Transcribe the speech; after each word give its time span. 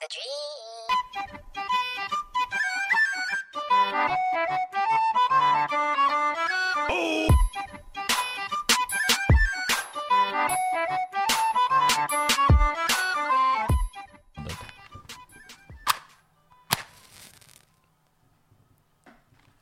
The 0.00 0.06
dream. 0.08 0.40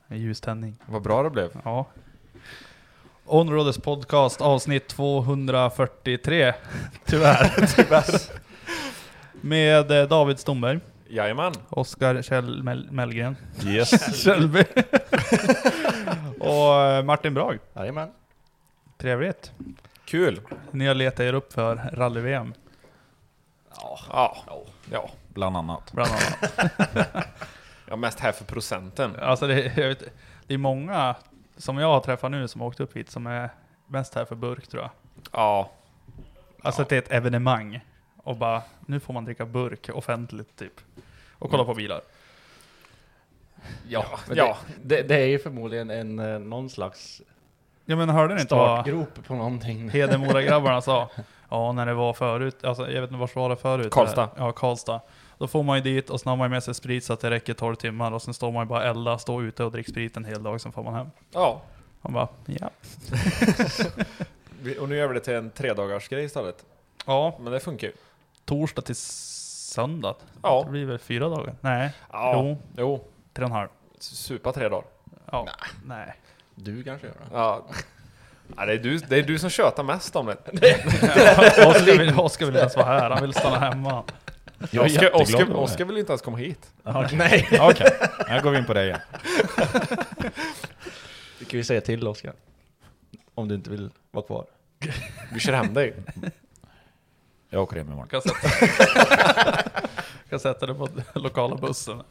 En 0.08 0.18
ljuständning. 0.18 0.76
Vad 0.86 1.02
bra 1.02 1.22
det 1.22 1.30
blev. 1.30 1.50
Ja. 1.64 1.86
Onroads 3.24 3.78
podcast 3.78 4.40
avsnitt 4.40 4.88
243. 4.88 6.54
Tyvärr. 7.04 7.66
Tyvärr. 7.76 8.47
Med 9.40 9.90
eh, 9.90 10.08
David 10.08 10.38
Stomberg, 10.38 10.80
Jajamän. 11.08 11.52
Oskar 11.70 12.22
Kjell 12.22 12.62
Mel 12.62 12.88
Mellgren, 12.90 13.36
Yes. 13.66 14.16
Kjellby 14.24 14.64
och 16.40 16.74
eh, 16.82 17.02
Martin 17.04 17.34
Brag. 17.34 17.58
Jajamän. 17.74 18.10
Trevligt. 18.98 19.52
Kul. 20.04 20.40
Ni 20.70 20.86
har 20.86 20.94
letat 20.94 21.20
er 21.20 21.32
upp 21.32 21.52
för 21.52 21.76
rally-VM, 21.92 22.54
Ja. 24.10 24.44
Ja, 24.90 25.10
Bland 25.28 25.56
annat. 25.56 25.92
bland 25.92 26.10
annat. 26.10 26.52
jag 27.86 27.92
är 27.92 27.96
mest 27.96 28.20
här 28.20 28.32
för 28.32 28.44
procenten. 28.44 29.16
Alltså 29.22 29.46
det, 29.46 29.60
jag 29.76 29.88
vet, 29.88 30.02
det 30.46 30.54
är 30.54 30.58
många 30.58 31.14
som 31.56 31.78
jag 31.78 31.86
har 31.88 32.00
träffat 32.00 32.30
nu 32.30 32.48
som 32.48 32.60
har 32.60 32.68
åkt 32.68 32.80
upp 32.80 32.96
hit 32.96 33.10
som 33.10 33.26
är 33.26 33.50
mest 33.86 34.14
här 34.14 34.24
för 34.24 34.34
burk 34.34 34.68
tror 34.68 34.82
jag. 34.82 34.90
Ja. 35.32 35.70
Alltså 36.62 36.82
att 36.82 36.88
det 36.88 36.96
är 36.96 37.02
ett 37.02 37.12
evenemang. 37.12 37.80
Och 38.28 38.36
bara, 38.36 38.62
nu 38.86 39.00
får 39.00 39.14
man 39.14 39.24
dricka 39.24 39.46
burk 39.46 39.90
offentligt 39.94 40.56
typ. 40.56 40.80
Och 41.38 41.50
kolla 41.50 41.64
på 41.64 41.74
bilar. 41.74 42.00
Ja, 43.88 44.04
men 44.28 44.36
ja. 44.36 44.56
Det, 44.82 44.96
det, 44.96 45.08
det 45.08 45.14
är 45.22 45.26
ju 45.26 45.38
förmodligen 45.38 45.90
en, 45.90 46.18
eh, 46.18 46.38
någon 46.38 46.70
slags 46.70 47.22
Ja 47.84 47.96
men 47.96 48.08
hörde 48.08 48.34
ni 48.34 48.40
inte 48.40 48.54
vad 48.54 48.80
startgrop 48.84 49.24
på 49.26 49.34
någonting. 49.34 49.88
Hedemora-grabbarna 49.90 50.80
sa? 50.82 51.10
Ja, 51.48 51.72
när 51.72 51.86
det 51.86 51.94
var 51.94 52.12
förut, 52.12 52.64
alltså 52.64 52.90
jag 52.90 53.00
vet 53.00 53.10
inte 53.10 53.20
vart 53.20 53.34
var 53.36 53.48
det 53.48 53.56
förut? 53.56 53.92
Karlstad. 53.92 54.28
Ja, 54.36 54.52
Karlstad. 54.52 55.00
Då 55.38 55.46
får 55.48 55.62
man 55.62 55.76
ju 55.76 55.82
dit 55.82 56.10
och 56.10 56.20
så 56.20 56.28
har 56.28 56.36
man 56.36 56.44
ju 56.44 56.50
med 56.50 56.62
sig 56.62 56.74
sprit 56.74 57.04
så 57.04 57.12
att 57.12 57.20
det 57.20 57.30
räcker 57.30 57.54
12 57.54 57.74
timmar 57.74 58.12
och 58.12 58.22
sen 58.22 58.34
står 58.34 58.52
man 58.52 58.62
ju 58.64 58.68
bara 58.68 58.84
elda, 58.84 59.18
stå 59.18 59.42
ute 59.42 59.64
och 59.64 59.72
dricka 59.72 59.90
sprit 59.90 60.16
en 60.16 60.24
hel 60.24 60.42
dag, 60.42 60.60
sen 60.60 60.72
får 60.72 60.82
man 60.82 60.94
hem. 60.94 61.06
Ja. 61.32 61.60
Man 62.02 62.12
bara, 62.12 62.28
ja. 62.46 62.70
Vi- 64.62 64.78
Och 64.78 64.88
nu 64.88 64.96
gör 64.96 65.08
vi 65.08 65.14
det 65.14 65.20
till 65.20 65.34
en 65.34 65.50
tredagars 65.50 66.08
grej 66.08 66.24
istället. 66.24 66.64
Ja, 67.06 67.36
Men 67.40 67.52
det 67.52 67.60
funkar 67.60 67.86
ju. 67.88 67.92
Torsdag 68.48 68.82
till 68.82 68.96
söndag. 68.96 70.14
Ja. 70.42 70.62
Det 70.64 70.70
blir 70.70 70.84
väl 70.84 70.98
fyra 70.98 71.28
dagar? 71.28 71.54
Nej, 71.60 71.90
Ja. 72.12 72.32
Jo. 72.34 72.58
Jo. 72.76 73.04
tre 73.32 73.44
och 73.44 73.50
en 73.50 73.56
halv. 73.56 73.68
Supa 73.98 74.52
tre 74.52 74.68
dagar. 74.68 74.84
Ja. 75.32 75.48
Nej. 75.84 76.14
Du 76.54 76.84
kanske 76.84 77.06
gör 77.06 77.14
det? 77.14 77.26
Ja. 77.32 77.66
ja 78.56 78.66
det, 78.66 78.72
är 78.72 78.78
du, 78.78 78.98
det 78.98 79.16
är 79.16 79.22
du 79.22 79.38
som 79.38 79.50
tjötar 79.50 79.82
mest 79.82 80.16
om 80.16 80.26
det. 80.26 80.36
Oskar 81.66 81.98
vill, 81.98 82.18
Oskar 82.18 82.46
vill 82.46 82.54
inte 82.54 82.60
ens 82.60 82.76
vara 82.76 82.86
här, 82.86 83.10
han 83.10 83.22
vill 83.22 83.34
stanna 83.34 83.58
hemma. 83.58 84.04
Jag 84.70 84.84
Oskar, 84.84 85.84
vill 85.84 85.98
inte 85.98 86.12
ens 86.12 86.22
komma 86.22 86.36
hit. 86.36 86.70
Nej. 87.12 87.48
Okej, 87.60 87.90
här 88.26 88.40
går 88.42 88.50
vi 88.50 88.58
in 88.58 88.64
på 88.64 88.74
det 88.74 88.84
igen. 88.84 89.00
Det 91.38 91.44
kan 91.44 91.58
vi 91.58 91.64
säga 91.64 91.80
till 91.80 92.08
Oskar. 92.08 92.32
Om 93.34 93.48
du 93.48 93.54
inte 93.54 93.70
vill 93.70 93.90
vara 94.10 94.26
kvar. 94.26 94.46
Vi 95.32 95.40
kör 95.40 95.52
hem 95.52 95.74
dig. 95.74 95.94
Jag 97.50 97.62
åker 97.62 97.76
hem 97.76 97.86
imorgon. 97.86 98.08
Kan 98.08 98.22
sätta, 98.22 98.48
kan 100.30 100.40
sätta 100.40 100.66
dig 100.66 100.74
på 100.74 100.88
lokala 101.14 101.56
bussen. 101.56 102.02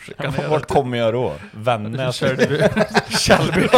Skicka 0.00 0.30
ner 0.30 0.48
Vart 0.48 0.68
kommer 0.68 0.98
jag 0.98 1.14
då? 1.14 1.34
Vännäs? 1.52 2.16
Källby? 3.08 3.60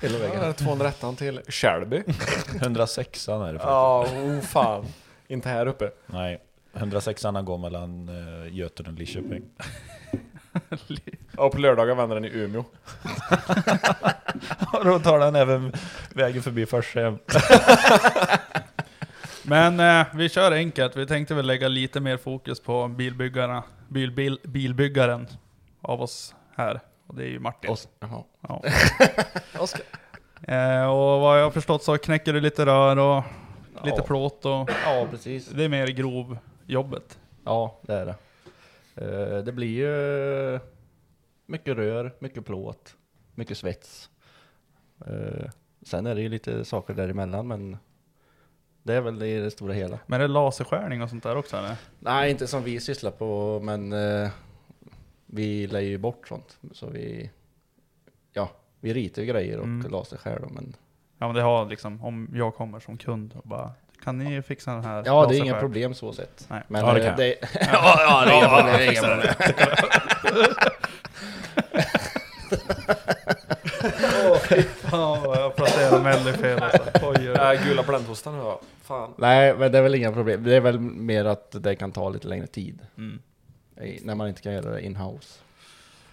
Hela 0.00 0.18
Ja, 0.18 0.18
vägen. 0.18 0.54
201 0.54 1.04
till 1.18 1.40
Kärlby. 1.48 2.02
106 2.60 3.28
är 3.28 3.32
det 3.32 3.38
faktiskt. 3.44 3.64
Ja, 3.64 4.06
oh 4.12 4.40
fan. 4.40 4.86
Inte 5.28 5.48
här 5.48 5.66
uppe. 5.66 5.90
Nej, 6.06 6.40
106 6.74 7.22
går 7.22 7.58
mellan 7.58 8.08
uh, 8.08 8.54
Götene 8.56 8.88
och 8.88 8.94
Lidköping. 8.94 9.42
Ja, 11.36 11.50
på 11.50 11.58
lördagar 11.58 11.94
vänder 11.94 12.14
den 12.20 12.24
i 12.24 12.30
Umeå. 12.34 12.64
Och 14.72 14.84
då 14.84 14.98
tar 14.98 15.18
den 15.18 15.36
även 15.36 15.72
vägen 16.14 16.42
förbi 16.42 16.66
Forshem. 16.66 17.18
Men 19.46 19.80
eh, 19.80 20.06
vi 20.14 20.28
kör 20.28 20.52
enkelt. 20.52 20.96
Vi 20.96 21.06
tänkte 21.06 21.34
väl 21.34 21.46
lägga 21.46 21.68
lite 21.68 22.00
mer 22.00 22.16
fokus 22.16 22.60
på 22.60 22.88
bilbyggarna, 22.88 23.64
bil, 23.88 24.12
bil, 24.12 24.38
bilbyggaren 24.44 25.26
av 25.80 26.02
oss 26.02 26.34
här. 26.56 26.80
Och 27.06 27.14
det 27.14 27.22
är 27.24 27.28
ju 27.28 27.38
Martin. 27.38 27.70
Och, 27.70 27.78
jaha. 28.00 28.22
Ja. 28.48 28.62
Oskar. 29.60 29.82
Eh, 30.42 30.84
och 30.90 31.20
vad 31.20 31.38
jag 31.38 31.44
har 31.44 31.50
förstått 31.50 31.82
så 31.82 31.98
knäcker 31.98 32.32
du 32.32 32.40
lite 32.40 32.66
rör 32.66 32.96
och 32.98 33.24
lite 33.84 33.96
Ja. 33.96 34.02
plåt 34.06 34.44
och 34.44 34.70
Ja, 34.84 35.06
precis. 35.10 35.48
det 35.48 35.64
är 35.64 35.68
mer 35.68 35.86
grovjobbet. 35.86 37.18
Ja, 37.44 37.80
det 37.82 37.94
är 37.94 38.06
det. 38.06 38.14
Eh, 38.96 39.44
Det 39.44 39.52
blir 39.52 39.68
ju 39.78 40.60
mycket 41.46 41.76
rör, 41.76 42.14
mycket 42.18 42.46
plåt, 42.46 42.96
mycket 43.34 43.58
svets. 43.58 44.10
Eh, 45.06 45.50
Sen 45.86 46.06
är 46.06 46.14
det 46.14 46.20
ju 46.22 46.28
lite 46.28 46.64
saker 46.64 46.94
däremellan, 46.94 47.48
men 47.48 47.78
det 48.82 48.94
är 48.94 49.00
väl 49.00 49.18
det 49.18 49.26
i 49.28 49.38
det 49.40 49.50
stora 49.50 49.72
hela. 49.72 49.98
Men 50.06 50.20
är 50.20 50.28
det 50.28 50.32
laserskärning 50.34 51.02
och 51.02 51.08
sånt 51.10 51.22
där 51.22 51.36
också 51.36 51.56
eller? 51.56 51.76
Nej, 51.98 52.30
inte 52.30 52.46
som 52.46 52.62
vi 52.64 52.80
sysslar 52.80 53.10
på, 53.10 53.60
men 53.62 53.92
eh, 53.92 54.28
vi 55.26 55.66
lägger 55.66 55.88
ju 55.90 55.98
bort 55.98 56.28
sånt. 56.28 56.58
Så 56.72 56.86
vi, 56.86 57.30
ja, 58.32 58.50
vi 58.80 58.94
ritar 58.94 59.22
ju 59.22 59.28
grejer 59.28 59.58
och 59.58 59.64
Mm. 59.64 59.90
laserskär 59.92 60.38
då, 60.42 60.48
men 60.48 60.76
Ja 61.18 61.26
men 61.26 61.36
det 61.36 61.42
har 61.42 61.66
liksom, 61.66 62.04
om 62.04 62.28
jag 62.34 62.54
kommer 62.54 62.80
som 62.80 62.98
kund 62.98 63.34
och 63.36 63.42
bara 63.48 63.70
Kan 64.04 64.18
ni 64.18 64.42
fixa 64.42 64.72
den 64.72 64.84
här 64.84 65.02
ja, 65.06 65.26
det 65.26 65.34
är 65.34 65.38
inga 65.38 65.44
laserskärm?" 65.44 65.60
problem 65.60 65.94
så 65.94 66.12
sett. 66.12 66.46
Nej. 66.50 66.62
Men 66.68 66.84
Ja, 66.86 66.92
det 66.94 67.00
eh, 67.00 67.06
kan 67.08 67.16
det, 67.16 67.36
ja, 67.72 67.96
ja, 68.00 68.24
det 68.26 68.32
är 68.32 68.36
inga 68.38 68.48
problem. 68.48 68.76
Det 68.76 68.84
är 68.86 68.90
inga 68.92 69.02
problem. 69.02 70.54
Fan 74.82 75.22
vad 75.22 75.38
placerar 76.00 76.24
Melly 76.24 76.38
fel 76.38 76.62
alltså. 76.62 76.82
Oj, 77.02 77.30
oj. 77.30 77.56
Äh, 77.56 77.64
gula 77.68 77.82
bländhostan 77.82 78.34
ja. 78.34 78.60
Fan. 78.82 79.14
Nej, 79.18 79.54
men 79.58 79.72
det 79.72 79.78
är 79.78 79.82
väl 79.82 79.94
inga 79.94 80.12
problem. 80.12 80.44
Det 80.44 80.56
är 80.56 80.60
väl 80.60 80.80
mer 80.80 81.24
att 81.24 81.62
det 81.62 81.76
kan 81.76 81.92
ta 81.92 82.08
lite 82.08 82.28
längre 82.28 82.46
tid. 82.46 82.78
Mm. 82.96 83.18
När 84.02 84.14
man 84.14 84.28
inte 84.28 84.42
kan 84.42 84.52
göra 84.52 84.70
det 84.70 84.82
in-house. 84.82 85.38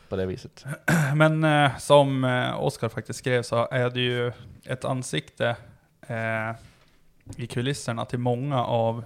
på 0.10 0.16
det 0.16 0.26
viset. 0.26 0.66
Men 1.16 1.44
eh, 1.44 1.78
som 1.78 2.24
eh, 2.24 2.64
Oskar 2.64 2.90
faktiskt 2.90 3.20
skrev 3.20 3.42
så 3.44 3.68
är 3.72 3.90
det 3.90 4.00
ju 4.00 4.32
ett 4.66 4.86
ansikte 4.86 5.56
eh, 6.08 6.52
i 7.38 7.48
kulisserna 7.48 8.06
till 8.06 8.20
många 8.20 8.64
av 8.66 9.04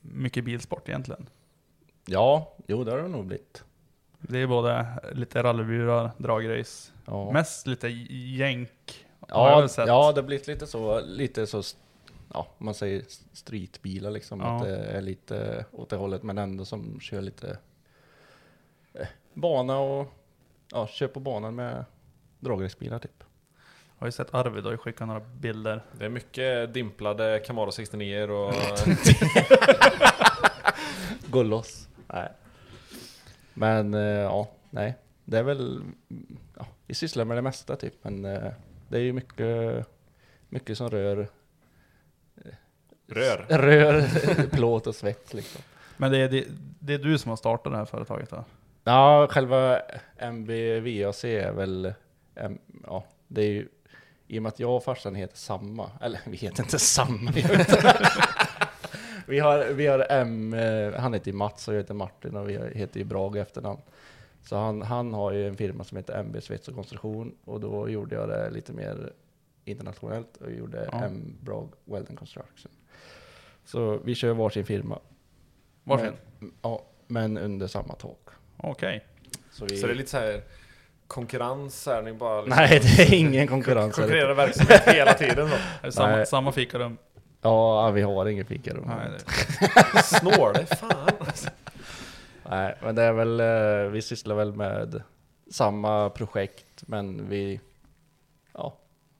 mycket 0.00 0.44
bilsport 0.44 0.88
egentligen. 0.88 1.26
Ja, 2.06 2.54
jo 2.66 2.84
det 2.84 2.90
har 2.90 2.98
det 2.98 3.08
nog 3.08 3.26
blivit. 3.26 3.64
Det 4.18 4.38
är 4.38 4.46
både 4.46 4.86
lite 5.12 5.42
rallyburar, 5.42 6.10
dragrace, 6.18 6.92
Ja. 7.06 7.30
mest 7.32 7.66
lite 7.66 7.88
jänk 7.88 8.70
Ja, 9.30 9.68
ja, 9.76 10.12
det 10.12 10.20
har 10.20 10.22
blivit 10.22 10.46
lite 10.46 10.66
så, 10.66 11.00
lite 11.00 11.46
så, 11.46 11.62
ja, 12.32 12.46
man 12.58 12.74
säger 12.74 13.04
streetbilar 13.32 14.10
liksom. 14.10 14.40
Ja. 14.40 14.56
Att 14.56 14.62
det 14.62 14.76
är 14.76 15.00
lite 15.00 15.64
åt 15.72 15.88
det 15.88 15.96
hållet, 15.96 16.22
men 16.22 16.38
ändå 16.38 16.64
som 16.64 17.00
kör 17.00 17.20
lite 17.20 17.58
eh, 18.94 19.06
bana 19.34 19.78
och, 19.78 20.06
ja, 20.72 20.86
kör 20.86 21.08
på 21.08 21.20
banan 21.20 21.54
med 21.54 21.84
dragracebilar 22.40 22.98
typ. 22.98 23.24
Jag 23.98 24.02
har 24.02 24.08
ju 24.08 24.12
sett 24.12 24.34
Arvid 24.34 24.64
har 24.64 24.70
ju 24.70 24.78
skickat 24.78 25.08
några 25.08 25.20
bilder. 25.20 25.84
Det 25.92 26.04
är 26.04 26.08
mycket 26.08 26.74
dimplade 26.74 27.42
Camaro 27.46 27.72
69 27.72 28.22
och... 28.22 28.54
Gå 31.30 31.42
loss. 31.42 31.88
Nej. 32.06 32.28
Men 33.54 33.94
eh, 33.94 34.00
ja, 34.00 34.48
nej. 34.70 34.94
Det 35.24 35.38
är 35.38 35.42
väl, 35.42 35.82
ja, 36.56 36.66
vi 36.86 36.94
sysslar 36.94 37.24
med 37.24 37.36
det 37.36 37.42
mesta 37.42 37.76
typ, 37.76 37.94
men 38.02 38.24
eh, 38.24 38.52
det 38.90 38.98
är 38.98 39.02
ju 39.02 39.12
mycket, 39.12 39.86
mycket 40.48 40.78
som 40.78 40.90
rör 40.90 41.28
Rör. 43.06 43.46
Rör, 43.48 44.46
plåt 44.50 44.86
och 44.86 44.94
svett 44.94 45.34
liksom. 45.34 45.62
Men 45.96 46.10
det 46.10 46.18
är, 46.18 46.28
det, 46.28 46.44
det 46.78 46.94
är 46.94 46.98
du 46.98 47.18
som 47.18 47.28
har 47.28 47.36
startat 47.36 47.72
det 47.72 47.76
här 47.76 47.84
företaget 47.84 48.30
då? 48.30 48.44
Ja, 48.84 49.28
själva 49.30 49.80
MBVAC 50.32 51.24
är 51.24 51.52
väl, 51.52 51.94
ja, 52.86 53.04
det 53.28 53.42
är 53.42 53.48
ju, 53.48 53.68
i 54.26 54.38
och 54.38 54.42
med 54.42 54.48
att 54.50 54.60
jag 54.60 54.76
och 54.76 54.84
farsan 54.84 55.14
heter 55.14 55.36
samma, 55.36 55.90
eller 56.00 56.20
vi 56.26 56.36
heter 56.36 56.62
inte 56.62 56.78
samma. 56.78 57.30
vi 59.26 59.38
har, 59.40 59.64
vi 59.64 59.86
har 59.86 60.06
M, 60.10 60.54
eh, 60.54 61.00
han 61.00 61.14
heter 61.14 61.32
Mats 61.32 61.68
och 61.68 61.74
jag 61.74 61.80
heter 61.80 61.94
Martin 61.94 62.36
och 62.36 62.48
vi 62.48 62.70
heter 62.74 62.98
ju 62.98 63.04
Brage 63.04 63.36
efternamn. 63.36 63.80
Så 64.42 64.56
han, 64.56 64.82
han 64.82 65.14
har 65.14 65.32
ju 65.32 65.48
en 65.48 65.56
firma 65.56 65.84
som 65.84 65.96
heter 65.96 66.18
MB 66.20 66.42
Svets 66.42 66.68
och 66.68 66.74
Konstruktion 66.74 67.34
och 67.44 67.60
då 67.60 67.88
gjorde 67.88 68.14
jag 68.14 68.28
det 68.28 68.50
lite 68.50 68.72
mer 68.72 69.12
internationellt 69.64 70.36
och 70.36 70.50
gjorde 70.52 70.88
Ja. 70.92 71.04
M 71.04 71.36
Brage 71.40 71.70
Welding 71.84 72.16
Construction. 72.16 72.70
Så 73.64 73.98
vi 74.04 74.14
kör 74.14 74.32
varsin 74.34 74.64
firma. 74.66 74.98
Varsin? 75.84 76.12
Men, 76.38 76.52
ja, 76.62 76.82
men 77.06 77.38
under 77.38 77.66
samma 77.66 77.94
tak. 77.94 78.28
Okej. 78.56 79.04
Så, 79.50 79.64
vi, 79.64 79.76
Så 79.76 79.86
det 79.86 79.92
är 79.92 79.96
lite 79.96 80.10
så 80.10 80.16
här 80.18 80.42
konkurrens 81.06 81.86
här, 81.86 82.02
ni 82.02 82.12
bara 82.12 82.42
liksom 82.42 82.56
Nej, 82.56 82.80
det 82.82 83.02
är 83.02 83.14
ingen 83.14 83.46
konkurrens. 83.48 83.94
konkurrerar 83.94 84.34
verksamhet 84.34 84.82
hela 84.86 85.12
tiden 85.14 85.48
då. 85.50 85.54
Är 85.54 85.82
det 85.82 85.92
samma, 85.92 86.16
Nej. 86.16 86.26
samma 86.26 86.52
fikarum? 86.52 86.98
Ja, 87.42 87.90
vi 87.90 88.02
har 88.02 88.26
ingen 88.26 88.44
fikarum. 88.46 88.84
Nej, 88.86 89.10
det, 89.10 90.02
Snål, 90.02 90.54
fan. 90.66 91.10
Nej, 92.50 92.78
men 92.82 92.94
det 92.94 93.02
är 93.02 93.12
väl, 93.12 93.40
eh, 93.40 93.90
vi 93.92 94.02
sysslar 94.02 94.34
väl 94.34 94.52
med 94.52 95.02
samma 95.50 96.10
projekt, 96.10 96.82
men 96.86 97.28
vi, 97.28 97.60
ja, 98.54 98.76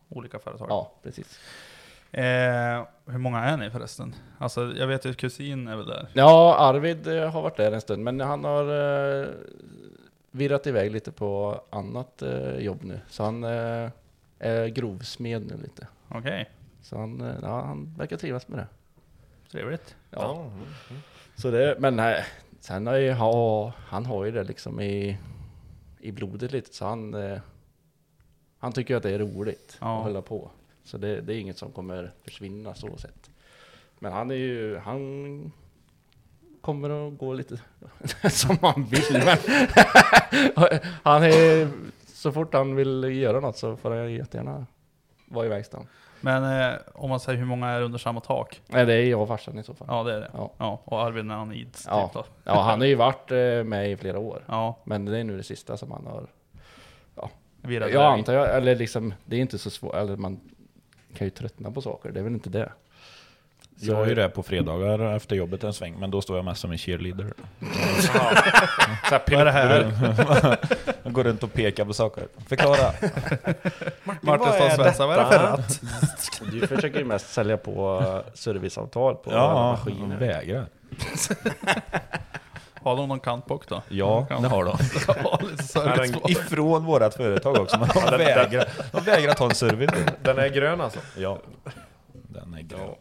olika 0.08 0.38
företag. 0.38 0.66
ja 0.70 0.92
precis. 1.02 1.40
Eh, 2.12 2.84
hur 3.06 3.18
många 3.18 3.38
är 3.44 3.56
ni 3.56 3.70
förresten? 3.70 4.14
Alltså 4.38 4.72
jag 4.76 4.86
vet 4.86 5.04
ju 5.04 5.10
att 5.10 5.16
kusin 5.16 5.68
är 5.68 5.76
väl 5.76 5.86
där. 5.86 6.08
Ja, 6.12 6.56
Arvid 6.58 7.06
eh, 7.06 7.30
har 7.30 7.42
varit 7.42 7.56
där 7.56 7.72
en 7.72 7.80
stund, 7.80 8.04
men 8.04 8.20
han 8.20 8.44
har 8.44 8.62
eh, 9.22 9.28
virrat 10.30 10.66
iväg 10.66 10.90
lite 10.92 11.12
på 11.12 11.60
annat 11.70 12.22
eh, 12.22 12.56
jobb 12.56 12.82
nu. 12.84 13.00
Så 13.08 13.24
han 13.24 13.44
eh, 13.44 13.90
är 14.38 14.66
grovsmed 14.68 15.46
nu 15.46 15.56
lite. 15.62 15.86
Okej, 16.08 16.50
Så 16.82 16.98
han, 16.98 17.20
eh, 17.20 17.34
ja, 17.42 17.62
han 17.62 17.94
verkar 17.98 18.16
trivas 18.16 18.48
med 18.48 18.58
det. 18.58 18.66
trevligt. 19.50 19.96
Ja. 20.10 20.34
mm, 20.34 21.00
Så 21.36 21.50
det, 21.50 21.76
men 21.78 21.96
nej, 21.96 22.24
sen 22.60 22.86
har 22.86 22.94
ju, 22.94 23.12
ha, 23.12 23.72
han 23.76 24.06
har 24.06 24.24
ju 24.24 24.30
det 24.30 24.44
liksom 24.44 24.80
i, 24.80 25.18
i 26.00 26.12
blodet 26.12 26.52
lite, 26.52 26.74
så 26.74 26.84
han, 26.84 27.14
eh, 27.14 27.38
han 28.58 28.72
tycker 28.72 28.96
att 28.96 29.02
det 29.02 29.10
är 29.10 29.18
roligt 29.18 29.76
Ja. 29.80 29.98
att 29.98 30.04
hålla 30.04 30.22
på. 30.22 30.50
Så 30.84 30.98
det, 30.98 31.20
det 31.20 31.34
är 31.34 31.38
inget 31.38 31.58
som 31.58 31.72
kommer 31.72 32.12
försvinna 32.24 32.74
så 32.74 32.96
sett. 32.96 33.30
Men 33.98 34.12
han 34.12 34.30
är 34.30 34.34
ju, 34.34 34.76
han 34.78 35.52
kommer 36.60 37.08
att 37.08 37.18
gå 37.18 37.32
lite 37.32 37.60
som 38.30 38.58
han 38.62 38.84
vill. 38.84 39.22
Han 41.02 41.22
är, 41.22 41.68
så 42.06 42.32
fort 42.32 42.54
han 42.54 42.74
vill 42.74 43.04
göra 43.04 43.40
något 43.40 43.56
så 43.58 43.76
får 43.76 43.90
han 43.90 44.12
jättegärna 44.12 44.66
vara 45.28 45.46
i 45.46 45.48
verkstaden. 45.48 45.86
Men 46.20 46.60
eh, 46.72 46.78
om 46.94 47.10
man 47.10 47.20
säger 47.20 47.38
hur 47.38 47.46
många 47.46 47.68
är 47.68 47.82
under 47.82 47.98
samma 47.98 48.20
tak? 48.20 48.60
Nej, 48.66 48.86
det 48.86 48.94
är 48.94 49.02
jag 49.10 49.20
och 49.22 49.28
farsan 49.28 49.58
i 49.58 49.62
så 49.62 49.74
fall. 49.74 49.86
Ja 49.90 50.02
det 50.02 50.14
är 50.14 50.20
det. 50.20 50.30
Ja. 50.34 50.50
Ja, 50.58 50.80
och 50.84 51.02
Arvid 51.02 51.24
när 51.24 51.34
han 51.34 51.52
ids 51.52 51.86
Ja. 51.90 52.04
typ 52.06 52.12
då. 52.14 52.24
Ja, 52.44 52.60
han 52.62 52.80
har 52.80 52.86
ju 52.86 52.94
varit 52.94 53.30
eh, 53.30 53.38
med 53.64 53.90
i 53.90 53.96
flera 53.96 54.18
år. 54.18 54.44
Ja, 54.48 54.78
Men 54.84 55.04
det 55.04 55.18
är 55.18 55.24
nu 55.24 55.36
det 55.36 55.42
sista 55.42 55.76
som 55.76 55.90
han 55.92 56.06
har 56.06 56.26
virrar 57.62 57.86
Jag 57.88 57.90
iväg. 57.94 58.04
antar 58.18 58.32
jag, 58.32 58.56
eller 58.56 58.76
liksom, 58.76 59.14
det 59.24 59.36
är 59.36 59.40
inte 59.40 59.58
så 59.58 59.70
svårt, 59.70 59.94
eller 59.94 60.16
man 60.16 60.40
kan 61.16 61.26
ju 61.26 61.30
tröttna 61.30 61.70
på 61.70 61.80
saker, 61.82 62.10
det 62.10 62.20
är 62.20 62.24
väl 62.24 62.32
inte 62.32 62.50
det. 62.50 62.72
Så- 63.76 63.86
Jag 63.92 64.02
är 64.02 64.06
ju 64.06 64.14
det 64.14 64.28
på 64.28 64.42
fredagar 64.42 65.16
efter 65.16 65.36
jobbet 65.36 65.64
en 65.64 65.72
sväng, 65.72 65.94
men 65.98 66.10
då 66.10 66.20
står 66.20 66.36
jag 66.36 66.44
mest 66.44 66.60
som 66.60 66.70
en 66.70 66.78
cheerleader. 66.78 67.32
Vad 69.30 69.40
är 69.40 69.44
det 69.44 69.50
här? 69.50 70.58
Jag 71.02 71.12
går 71.12 71.24
runt 71.24 71.42
och 71.42 71.52
pekar 71.52 71.84
på 71.84 71.92
saker. 71.92 72.26
Förklara. 72.48 72.76
Martin 74.20 74.48
och 74.48 74.54
svetsar, 74.76 75.06
vad 75.06 75.18
är 75.18 75.24
det 75.24 75.30
för 75.30 75.38
ratt? 75.38 75.80
Du 76.52 76.66
försöker 76.66 76.98
ju 76.98 77.04
mest 77.04 77.32
sälja 77.32 77.56
på 77.56 78.00
eh, 78.26 78.32
serviceavtal 78.34 79.14
på 79.16 79.32
Ja, 79.32 79.54
maskiner. 79.54 80.16
vägrar. 80.16 80.66
Har 82.82 82.96
de 82.96 83.08
någon 83.08 83.20
kantbock 83.20 83.68
då? 83.68 83.82
Ja, 83.88 84.26
det 84.28 84.48
har 84.48 84.64
de. 84.64 84.78
Ja. 86.22 86.30
Ifrån 86.30 86.84
vårat 86.84 87.14
företag 87.14 87.56
också, 87.58 87.78
men 87.78 87.88
de 87.88 88.16
vägrar, 88.18 88.68
de 88.92 89.00
vägrar 89.04 89.32
ta 89.34 89.44
en 89.44 89.54
service. 89.54 89.90
Den 90.22 90.38
är 90.38 90.48
grön 90.48 90.80
alltså? 90.80 90.98
Ja, 91.16 91.38
den 92.12 92.54
är 92.54 92.62
grön. 92.62 92.94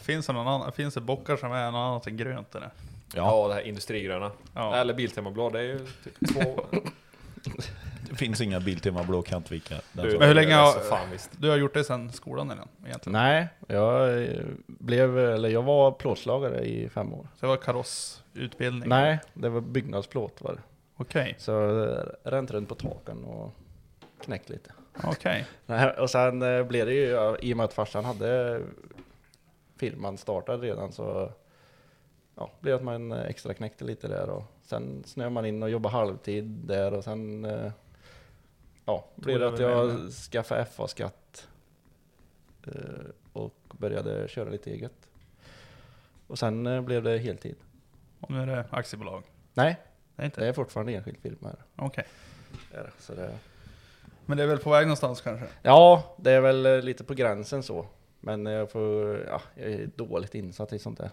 Finns 0.00 0.26
det 0.26 0.32
någon 0.32 0.48
annan, 0.48 0.72
finns 0.72 0.94
det 0.94 1.00
bockar 1.00 1.36
som 1.36 1.52
är 1.52 1.70
något 1.70 1.78
annat 1.78 2.06
än 2.06 2.16
grönt 2.16 2.54
eller? 2.54 2.70
Ja, 3.14 3.48
det 3.48 3.54
här 3.54 3.60
industrigröna. 3.60 4.30
Ja. 4.54 4.76
Eller 4.76 4.94
Biltema-blå, 4.94 5.50
det 5.50 5.58
är 5.58 5.62
ju 5.62 5.78
typ 6.04 6.34
två... 6.34 6.64
Det 8.14 8.18
finns 8.18 8.40
inga 8.40 8.60
Biltema 8.60 9.02
blå 9.02 9.22
kantvika. 9.22 9.74
Den 9.92 10.04
Du, 10.04 10.10
som- 10.10 10.18
Men 10.18 10.28
hur 10.28 10.34
länge 10.34 10.56
alltså, 10.56 10.78
har- 10.78 10.98
fan 10.98 11.10
visst. 11.10 11.30
Du 11.38 11.50
har 11.50 11.56
gjort 11.56 11.74
det 11.74 11.84
sedan 11.84 12.12
skolan 12.12 12.50
eller? 12.50 12.64
egentligen? 12.86 13.12
Nej, 13.12 13.48
jag 13.66 14.28
blev, 14.66 15.18
eller 15.18 15.48
jag 15.48 15.62
var 15.62 15.92
plåtslagare 15.92 16.64
i 16.64 16.88
fem 16.88 17.12
år. 17.14 17.28
Så 17.34 17.40
det 17.40 17.46
var 17.46 17.56
karossutbildning? 17.56 18.88
Nej, 18.88 19.18
det 19.34 19.48
var 19.48 19.60
byggnadsplåt 19.60 20.42
var 20.42 20.52
det. 20.52 20.60
Okej, 20.96 21.34
Så 21.38 21.84
eh, 21.84 22.30
ränt 22.30 22.50
runt 22.50 22.68
på 22.68 22.74
taken 22.74 23.24
och 23.24 23.52
knäckt 24.24 24.48
lite. 24.48 24.72
okej. 25.04 25.46
Nej, 25.66 25.90
och 25.90 26.10
sen 26.10 26.42
eh, 26.42 26.62
blev 26.64 26.86
det 26.86 26.92
ju, 26.94 27.36
i 27.42 27.52
och 27.52 27.56
med 27.56 27.64
att 27.64 27.74
farsan 27.74 28.04
hade 28.04 28.60
firman 29.76 30.18
startad 30.18 30.60
redan 30.60 30.92
så 30.92 31.30
ja, 32.36 32.50
blev 32.60 32.72
det 32.72 32.76
att 32.76 32.84
man 32.84 33.12
extra 33.12 33.54
knäckte 33.54 33.84
lite 33.84 34.08
där 34.08 34.30
och 34.30 34.42
sen 34.62 35.02
snöade 35.06 35.30
man 35.34 35.46
in 35.46 35.62
och 35.62 35.70
jobbade 35.70 35.94
halvtid 35.96 36.44
där 36.44 36.94
och 36.94 37.04
sen 37.04 37.44
eh, 37.44 37.72
ja, 38.84 39.04
blev 39.14 39.38
det 39.40 39.48
att 39.48 39.58
jag 39.58 40.10
skaffade 40.12 40.64
FA-skatt 40.64 41.48
eh, 42.66 42.72
och 43.32 43.54
började 43.72 44.28
köra 44.28 44.50
lite 44.50 44.70
eget. 44.70 45.08
Och 46.26 46.38
sen 46.38 46.66
eh, 46.66 46.80
blev 46.80 47.02
det 47.02 47.18
heltid. 47.18 47.56
Och 48.20 48.30
nu 48.30 48.42
är 48.42 48.46
det 48.46 48.64
aktiebolag? 48.70 49.22
Nej, 49.54 49.76
Det 50.16 50.22
är 50.22 50.26
inte? 50.26 50.40
det 50.40 50.46
är 50.46 50.52
fortfarande 50.52 50.92
enskild 50.92 51.18
firma. 51.18 51.48
här. 51.48 51.56
Okej. 51.76 52.04
Det. 52.72 52.90
Så 52.98 53.14
det, 53.14 53.38
Men 54.26 54.36
det 54.36 54.42
är 54.42 54.46
väl 54.46 54.58
på 54.58 54.70
väg 54.70 54.86
någonstans 54.86 55.20
kanske? 55.20 55.46
Ja, 55.62 56.14
det 56.18 56.30
är 56.32 56.40
väl 56.40 56.66
eh, 56.66 56.80
lite 56.80 57.04
på 57.04 57.14
gränsen 57.14 57.62
så. 57.62 57.86
Men 58.20 58.46
jag 58.46 58.70
får, 58.70 59.18
ja, 59.28 59.42
jag 59.54 59.72
är 59.72 59.86
dåligt 59.96 60.34
insatt 60.34 60.72
i 60.72 60.78
sånt 60.78 60.98
där. 60.98 61.10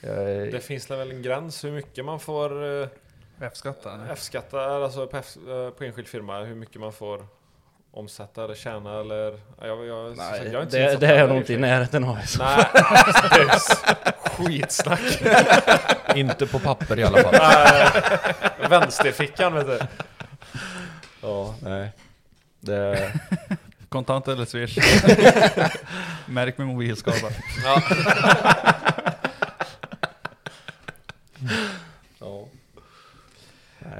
Jag 0.00 0.30
är, 0.30 0.52
Det 0.52 0.60
finns 0.60 0.90
väl 0.90 1.10
en 1.10 1.22
gräns 1.22 1.64
hur 1.64 1.72
mycket 1.72 2.04
man 2.04 2.20
får 2.20 2.82
eh, 3.40 3.46
F-skatta? 3.46 4.00
F-skatta, 4.10 4.64
alltså 4.64 5.06
på, 5.06 5.16
F, 5.16 5.26
eh, 5.48 5.70
på 5.70 5.84
enskild 5.84 6.08
firma, 6.08 6.40
hur 6.40 6.54
mycket 6.54 6.80
man 6.80 6.92
får 6.92 7.26
omsätta 7.90 8.44
eller 8.44 8.54
tjäna 8.54 9.00
eller... 9.00 9.40
Ja, 9.60 9.66
Jag, 9.66 9.86
jag, 9.86 10.16
nej, 10.16 10.44
jag 10.44 10.54
är 10.54 10.62
inte 10.62 10.78
det, 10.78 10.96
det 10.96 11.06
är 11.06 11.28
nog 11.28 11.36
inte 11.36 11.52
i 11.52 11.56
närheten 11.56 12.04
av. 12.04 12.18
Så. 12.26 12.42
Nej, 12.42 12.64
skitsnack. 14.36 15.22
Inte 16.14 16.46
på 16.46 16.58
papper 16.58 16.98
i 16.98 17.04
alla 17.04 17.22
fall. 17.22 17.34
Nej, 17.38 18.68
Vänsterfickan 18.68 19.54
vet 19.54 19.66
du. 19.66 19.78
Ja, 21.20 21.54
nej. 21.62 21.92
Det, 22.60 23.12
Kontant 23.88 24.28
eller 24.28 24.44
swish? 24.44 24.78
Märk 26.26 26.58
med 26.58 26.66
mobilskada. 26.66 27.30
Ja. 27.64 27.82
ja. 32.18 32.48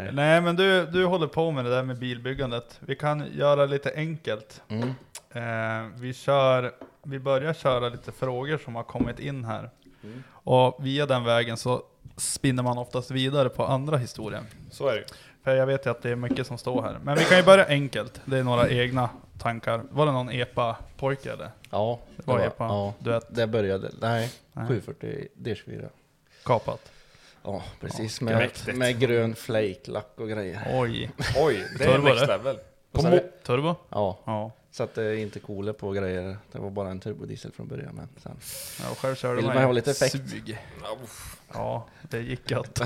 Nej. 0.04 0.14
Nej 0.14 0.40
men 0.40 0.56
du, 0.56 0.86
du 0.86 1.04
håller 1.04 1.26
på 1.26 1.50
med 1.50 1.64
det 1.64 1.70
där 1.70 1.82
med 1.82 1.98
bilbyggandet. 1.98 2.80
Vi 2.80 2.96
kan 2.96 3.24
göra 3.36 3.66
lite 3.66 3.92
enkelt. 3.96 4.62
Mm. 4.68 4.88
Eh, 5.30 5.90
vi, 6.00 6.14
kör, 6.14 6.72
vi 7.02 7.18
börjar 7.18 7.54
köra 7.54 7.88
lite 7.88 8.12
frågor 8.12 8.58
som 8.58 8.74
har 8.74 8.82
kommit 8.82 9.18
in 9.18 9.44
här. 9.44 9.70
Mm. 10.04 10.22
Och 10.30 10.76
via 10.86 11.06
den 11.06 11.24
vägen 11.24 11.56
så 11.56 11.82
spinner 12.16 12.62
man 12.62 12.78
oftast 12.78 13.10
vidare 13.10 13.48
på 13.48 13.66
andra 13.66 13.96
historier. 13.96 14.42
Så 14.70 14.88
är 14.88 14.94
det. 14.94 15.04
För 15.44 15.56
jag 15.56 15.66
vet 15.66 15.86
ju 15.86 15.90
att 15.90 16.02
det 16.02 16.10
är 16.10 16.16
mycket 16.16 16.46
som 16.46 16.58
står 16.58 16.82
här. 16.82 16.98
Men 17.02 17.16
vi 17.18 17.24
kan 17.24 17.36
ju 17.38 17.44
börja 17.44 17.66
enkelt. 17.66 18.20
Det 18.24 18.38
är 18.38 18.42
några 18.44 18.68
egna 18.68 19.10
tankar. 19.38 19.82
Var 19.90 20.06
det 20.06 20.12
någon 20.12 20.30
EPA-pojke 20.30 21.32
eller? 21.32 21.50
Ja, 21.70 22.00
Det 22.16 22.26
var 22.26 22.40
epa. 22.40 22.64
Ja, 22.64 23.20
det 23.28 23.46
började, 23.46 23.90
nej, 24.00 24.32
Nej. 24.52 24.66
740 24.68 25.28
D24. 25.38 25.88
kapat. 26.44 26.90
Ja, 27.44 27.62
precis. 27.80 28.20
Ja, 28.20 28.24
med, 28.26 28.50
med 28.74 29.00
grön 29.00 29.34
flake-lack 29.34 30.12
och 30.16 30.28
grejer. 30.28 30.60
Oj. 30.72 31.10
Oj, 31.36 31.64
det 31.78 31.84
är 31.84 31.98
next 31.98 32.20
det. 32.20 32.26
level. 32.26 32.58
Turbo? 33.42 33.74
Ja, 33.88 34.18
Ja. 34.24 34.52
så 34.70 34.82
att 34.82 34.94
det 34.94 35.04
är 35.04 35.14
inte 35.16 35.40
cooler 35.40 35.72
på 35.72 35.92
grejer. 35.92 36.36
Det 36.52 36.58
var 36.58 36.70
bara 36.70 36.90
en 36.90 37.00
turbodiesel 37.00 37.52
från 37.52 37.68
början. 37.68 37.94
Men 37.94 38.08
sen. 38.22 38.36
ja 38.84 38.90
och 38.90 38.98
själv 38.98 39.14
körde 39.14 39.36
Vill 39.36 39.44
man 39.46 39.56
ha 39.62 39.72
lite 39.72 39.90
effekt? 39.90 40.12
Sug. 40.30 40.58
Ja, 41.52 41.86
det 42.02 42.18
gick 42.20 42.50
gött. 42.50 42.80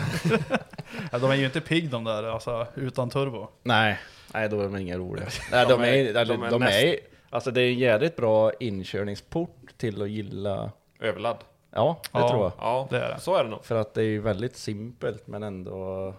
ja, 1.12 1.18
de 1.18 1.30
är 1.30 1.34
ju 1.34 1.44
inte 1.44 1.60
pigg 1.60 1.90
de 1.90 2.04
där, 2.04 2.22
alltså 2.24 2.66
utan 2.74 3.10
turbo. 3.10 3.48
Nej, 3.62 3.98
nej 4.34 4.48
då 4.48 4.60
är 4.60 4.64
de 4.64 4.76
inga 4.76 4.98
roliga. 4.98 5.26
Nej, 5.52 5.66
De 5.66 5.72
de, 5.72 5.82
är- 5.82 5.92
är, 6.16 6.24
de 6.24 6.24
de 6.24 6.42
är 6.42 6.46
är, 6.46 6.50
de 6.50 6.58
mest- 6.62 6.82
är, 6.84 6.96
alltså 7.30 7.50
det 7.50 7.60
är 7.62 7.68
en 7.68 7.78
jävligt 7.78 8.16
bra 8.16 8.52
inkörningsport 8.60 9.66
till 9.76 10.02
att 10.02 10.10
gilla, 10.10 10.70
Överladd. 11.00 11.38
Ja 11.70 11.96
det 12.12 12.18
Ja. 12.18 12.28
tror 12.28 12.42
jag. 12.42 12.52
Ja, 12.58 12.87
Det 12.90 12.96
är 13.04 13.08
det. 13.14 13.20
så 13.20 13.34
är 13.37 13.44
det 13.44 13.50
nog. 13.50 13.64
För 13.64 13.75
att 13.80 13.94
det 13.94 14.00
är 14.00 14.04
ju 14.06 14.20
väldigt 14.20 14.56
simpelt 14.56 15.26
men 15.26 15.42
ändå, 15.42 16.14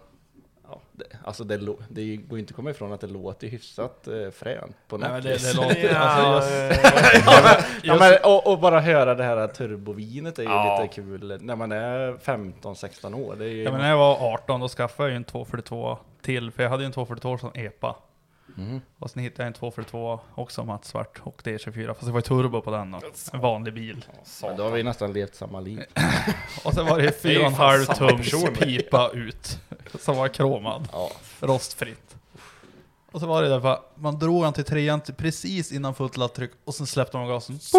ja, 0.68 0.80
det, 0.92 1.04
alltså 1.24 1.44
det, 1.44 1.56
det 1.88 2.16
går 2.16 2.38
ju 2.38 2.40
inte 2.40 2.50
att 2.50 2.56
komma 2.56 2.70
ifrån 2.70 2.92
att 2.92 3.00
det 3.00 3.06
låter 3.06 3.46
hyfsat 3.48 4.08
eh, 4.08 4.30
fränt 4.30 4.76
på 4.88 4.96
Nej, 4.98 5.08
något 5.08 5.12
men 5.14 5.22
det, 5.22 5.32
vis. 5.32 5.52
det 5.52 5.62
låter... 5.62 5.88
Ja, 5.94 5.98
Alltså, 5.98 6.52
ja, 7.26 7.56
just, 7.82 8.00
men, 8.00 8.12
och, 8.24 8.52
och 8.52 8.58
bara 8.58 8.80
höra 8.80 9.14
det 9.14 9.24
här 9.24 9.48
turbovinet 9.48 10.38
är 10.38 10.42
ju 10.42 10.48
Ja. 10.48 10.78
lite 10.82 10.94
kul 10.94 11.38
när 11.40 11.56
man 11.56 11.72
är 11.72 12.12
15-16 12.12 13.14
år. 13.14 13.36
Det 13.38 13.44
är 13.44 13.48
ju, 13.48 13.62
ja, 13.62 13.70
men 13.70 13.80
när 13.80 13.90
jag 13.90 13.98
var 13.98 14.32
18 14.34 14.60
då 14.60 14.68
skaffade 14.68 15.08
jag 15.08 15.10
ju 15.12 15.16
en 15.16 15.24
242 15.24 15.98
till, 16.22 16.50
för 16.50 16.62
jag 16.62 16.70
hade 16.70 16.82
ju 16.82 16.86
en 16.86 16.92
242 16.92 17.38
som 17.38 17.50
EPA. 17.54 17.96
Mhm. 18.56 18.80
Och 18.98 19.10
sen 19.10 19.22
hittade 19.22 19.42
jag 19.42 19.46
en 19.46 19.52
242 19.52 20.20
också 20.34 20.64
matt 20.64 20.84
svart 20.84 21.20
och 21.22 21.42
D24, 21.44 21.86
fast 21.94 22.06
det 22.06 22.12
var 22.12 22.18
ju 22.18 22.22
turbo 22.22 22.60
på 22.60 22.70
den 22.70 22.94
och 22.94 23.02
en 23.32 23.40
vanlig 23.40 23.74
bil. 23.74 24.04
men 24.42 24.56
då 24.56 24.62
har 24.62 24.70
vi 24.70 24.82
nästan 24.82 25.12
levt 25.12 25.34
samma 25.34 25.60
liv. 25.60 25.80
Och 26.64 26.74
sen 26.74 26.86
var 26.86 26.98
det 26.98 27.22
Det 27.22 27.28
är 27.28 27.32
ju 27.32 27.50
fan 27.50 27.74
4,5 27.80 27.84
samma 27.94 28.08
tums 28.10 28.58
pipa 28.58 29.10
ut, 29.14 29.58
som 30.00 30.16
var 30.16 30.28
kromad, 30.28 30.88
Ja. 30.92 31.10
rostfritt. 31.40 32.16
Och 33.12 33.20
så 33.20 33.26
var 33.26 33.42
det 33.42 33.48
där, 33.48 33.60
bara, 33.60 33.80
man 33.94 34.18
drog 34.18 34.44
han 34.44 34.52
till 34.52 34.64
trean 34.64 35.00
till 35.00 35.14
precis 35.14 35.72
innan 35.72 35.94
fullt 35.94 36.16
laddtryck 36.16 36.50
och 36.64 36.74
sen 36.74 36.86
släppte 36.86 37.16
man 37.16 37.28
gasen. 37.28 37.58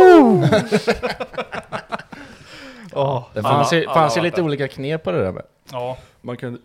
Åh, 2.94 3.24
Det 3.34 3.40
Alla- 3.40 3.50
fanns 3.50 3.74
ju, 3.74 3.86
alla 3.86 3.94
fanns 3.94 4.18
ju 4.18 4.22
lite 4.22 4.36
det. 4.38 4.42
olika 4.42 4.68
knep 4.68 5.04
på 5.04 5.12
det 5.12 5.24
där 5.24 5.32
med. 5.32 5.44
ja, 5.72 5.98
Man 6.22 6.38
kunde, 6.38 6.60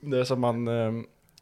det 0.00 0.26
som 0.26 0.40
man 0.40 0.68
eh, 0.68 0.92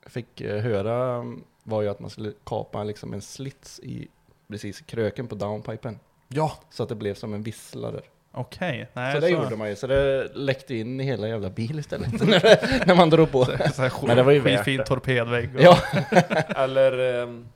fick 0.06 0.40
höra 0.40 1.16
um, 1.18 1.44
var 1.70 1.82
ju 1.82 1.88
att 1.88 2.00
man 2.00 2.10
skulle 2.10 2.32
kapa 2.44 2.84
liksom 2.84 3.12
en 3.14 3.22
slits 3.22 3.80
i 3.80 4.08
precis 4.48 4.80
kröken 4.80 5.26
på 5.28 5.34
downpipen. 5.34 5.98
ja. 6.28 6.52
Så 6.70 6.82
att 6.82 6.88
det 6.88 6.94
blev 6.94 7.14
som 7.14 7.34
en 7.34 7.42
visslare. 7.42 8.00
okej. 8.32 8.90
Nej, 8.92 9.14
så 9.14 9.20
det 9.20 9.28
gjorde 9.28 9.56
man 9.56 9.68
ju, 9.68 9.76
så 9.76 9.86
det 9.86 10.28
läckte 10.34 10.74
in 10.74 11.00
i 11.00 11.04
hela 11.04 11.28
jävla 11.28 11.50
bil 11.50 11.78
istället. 11.78 12.12
när, 12.26 12.86
när 12.86 12.94
man 12.94 13.10
drog 13.10 13.30
på. 13.32 13.44
Så 13.44 13.52
här, 13.52 14.06
Men 14.06 14.16
det 14.16 14.22
var 14.22 14.32
ju 14.32 14.40
värt 14.40 14.64
det. 14.64 14.84
torpedvägg. 14.84 15.54
och- 15.54 15.60
Ja, 15.62 15.78
Eller 16.56 17.22
um, 17.22 17.48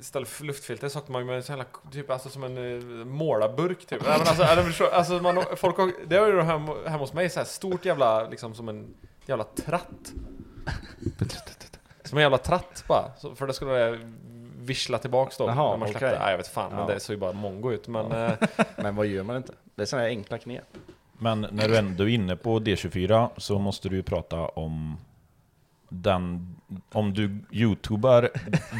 istället 0.00 0.28
för 0.28 0.44
luftfilter 0.44 0.88
så 0.88 0.98
åkte 0.98 1.12
man 1.12 1.26
med 1.26 1.36
en 1.36 1.42
sån 1.42 1.56
här, 1.56 1.66
typ 1.92 2.10
alltså 2.10 2.28
som 2.28 2.44
en 2.44 2.58
uh, 2.58 3.04
målarburk 3.04 3.86
typ. 3.86 4.02
Nej, 4.06 4.18
men 4.18 4.28
alltså, 4.28 4.42
eller, 4.82 4.92
alltså 4.94 5.12
man, 5.12 5.44
folk, 5.56 5.76
har- 5.76 5.92
det 6.08 6.20
var 6.20 6.26
ju 6.26 6.40
hemma, 6.42 6.74
hemma 6.86 6.98
hos 6.98 7.12
mig 7.12 7.30
så 7.30 7.40
här 7.40 7.46
stort 7.46 7.84
jävla, 7.84 8.28
liksom 8.28 8.54
som 8.54 8.68
en 8.68 8.94
jävla 9.26 9.44
tratt. 9.44 10.12
Som 12.04 12.18
en 12.18 12.22
jävla 12.22 12.38
tratt 12.38 12.84
bara. 12.88 13.04
Så, 13.18 13.34
för 13.34 13.46
det 13.46 13.52
skulle 13.52 13.72
det 13.72 13.98
vissla 14.58 14.98
tillbaks 14.98 15.36
då. 15.36 15.44
Jaha, 15.46 15.70
när 15.70 15.76
man 15.76 15.88
släppte. 15.88 16.06
okej. 16.06 16.18
Nej, 16.20 16.30
jag 16.30 16.36
vet 16.36 16.48
fan, 16.48 16.70
men 16.70 16.80
Ja. 16.88 16.94
det 16.94 17.00
såg 17.00 17.14
ju 17.14 17.20
bara 17.20 17.32
mongo 17.32 17.72
ut. 17.72 17.88
Men 17.88 18.12
eh, 18.12 18.32
men 18.76 18.96
vad 18.96 19.06
gör 19.06 19.22
man 19.22 19.36
inte? 19.36 19.52
Det 19.74 19.82
är 19.82 19.86
sådana 19.86 20.02
här 20.02 20.10
enkla 20.10 20.38
knep. 20.38 20.64
Men 21.18 21.46
när 21.50 21.68
du 21.68 21.76
ändå 21.76 22.04
är 22.04 22.08
inne 22.08 22.36
på 22.36 22.60
D24 22.60 23.28
så 23.36 23.58
måste 23.58 23.88
du 23.88 23.96
ju 23.96 24.02
prata 24.02 24.36
om 24.40 24.96
den... 25.88 26.56
Om 26.92 27.14
du 27.14 27.38
youtubar 27.52 28.30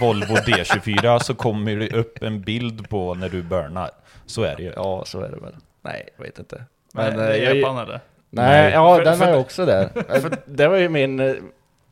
Volvo 0.00 0.34
D24 0.34 1.18
så 1.18 1.34
kommer 1.34 1.76
det 1.76 1.92
upp 1.92 2.22
en 2.22 2.40
bild 2.42 2.88
på 2.88 3.14
när 3.14 3.28
du 3.28 3.42
burnar. 3.42 3.90
Så 4.26 4.42
är 4.42 4.56
det 4.56 4.62
ju. 4.62 4.72
Ja, 4.76 5.02
så 5.06 5.20
är 5.20 5.28
det 5.28 5.36
väl. 5.36 5.54
Nej, 5.82 6.08
jag 6.16 6.24
vet 6.24 6.38
inte. 6.38 6.64
Men, 6.92 7.06
Men, 7.06 7.16
det 7.18 7.36
eh, 7.36 7.42
är 7.42 7.44
jag- 7.54 7.58
epan 7.58 7.78
eller? 7.78 8.00
Nej, 8.30 8.62
Nej. 8.62 8.72
ja 8.72 8.96
För- 8.96 9.04
den 9.04 9.18
för- 9.18 9.28
jag 9.28 9.40
också 9.40 9.66
där. 9.66 9.90
Eh, 10.08 10.24
det 10.46 10.68
var 10.68 10.76
ju 10.76 10.88
min 10.88 11.42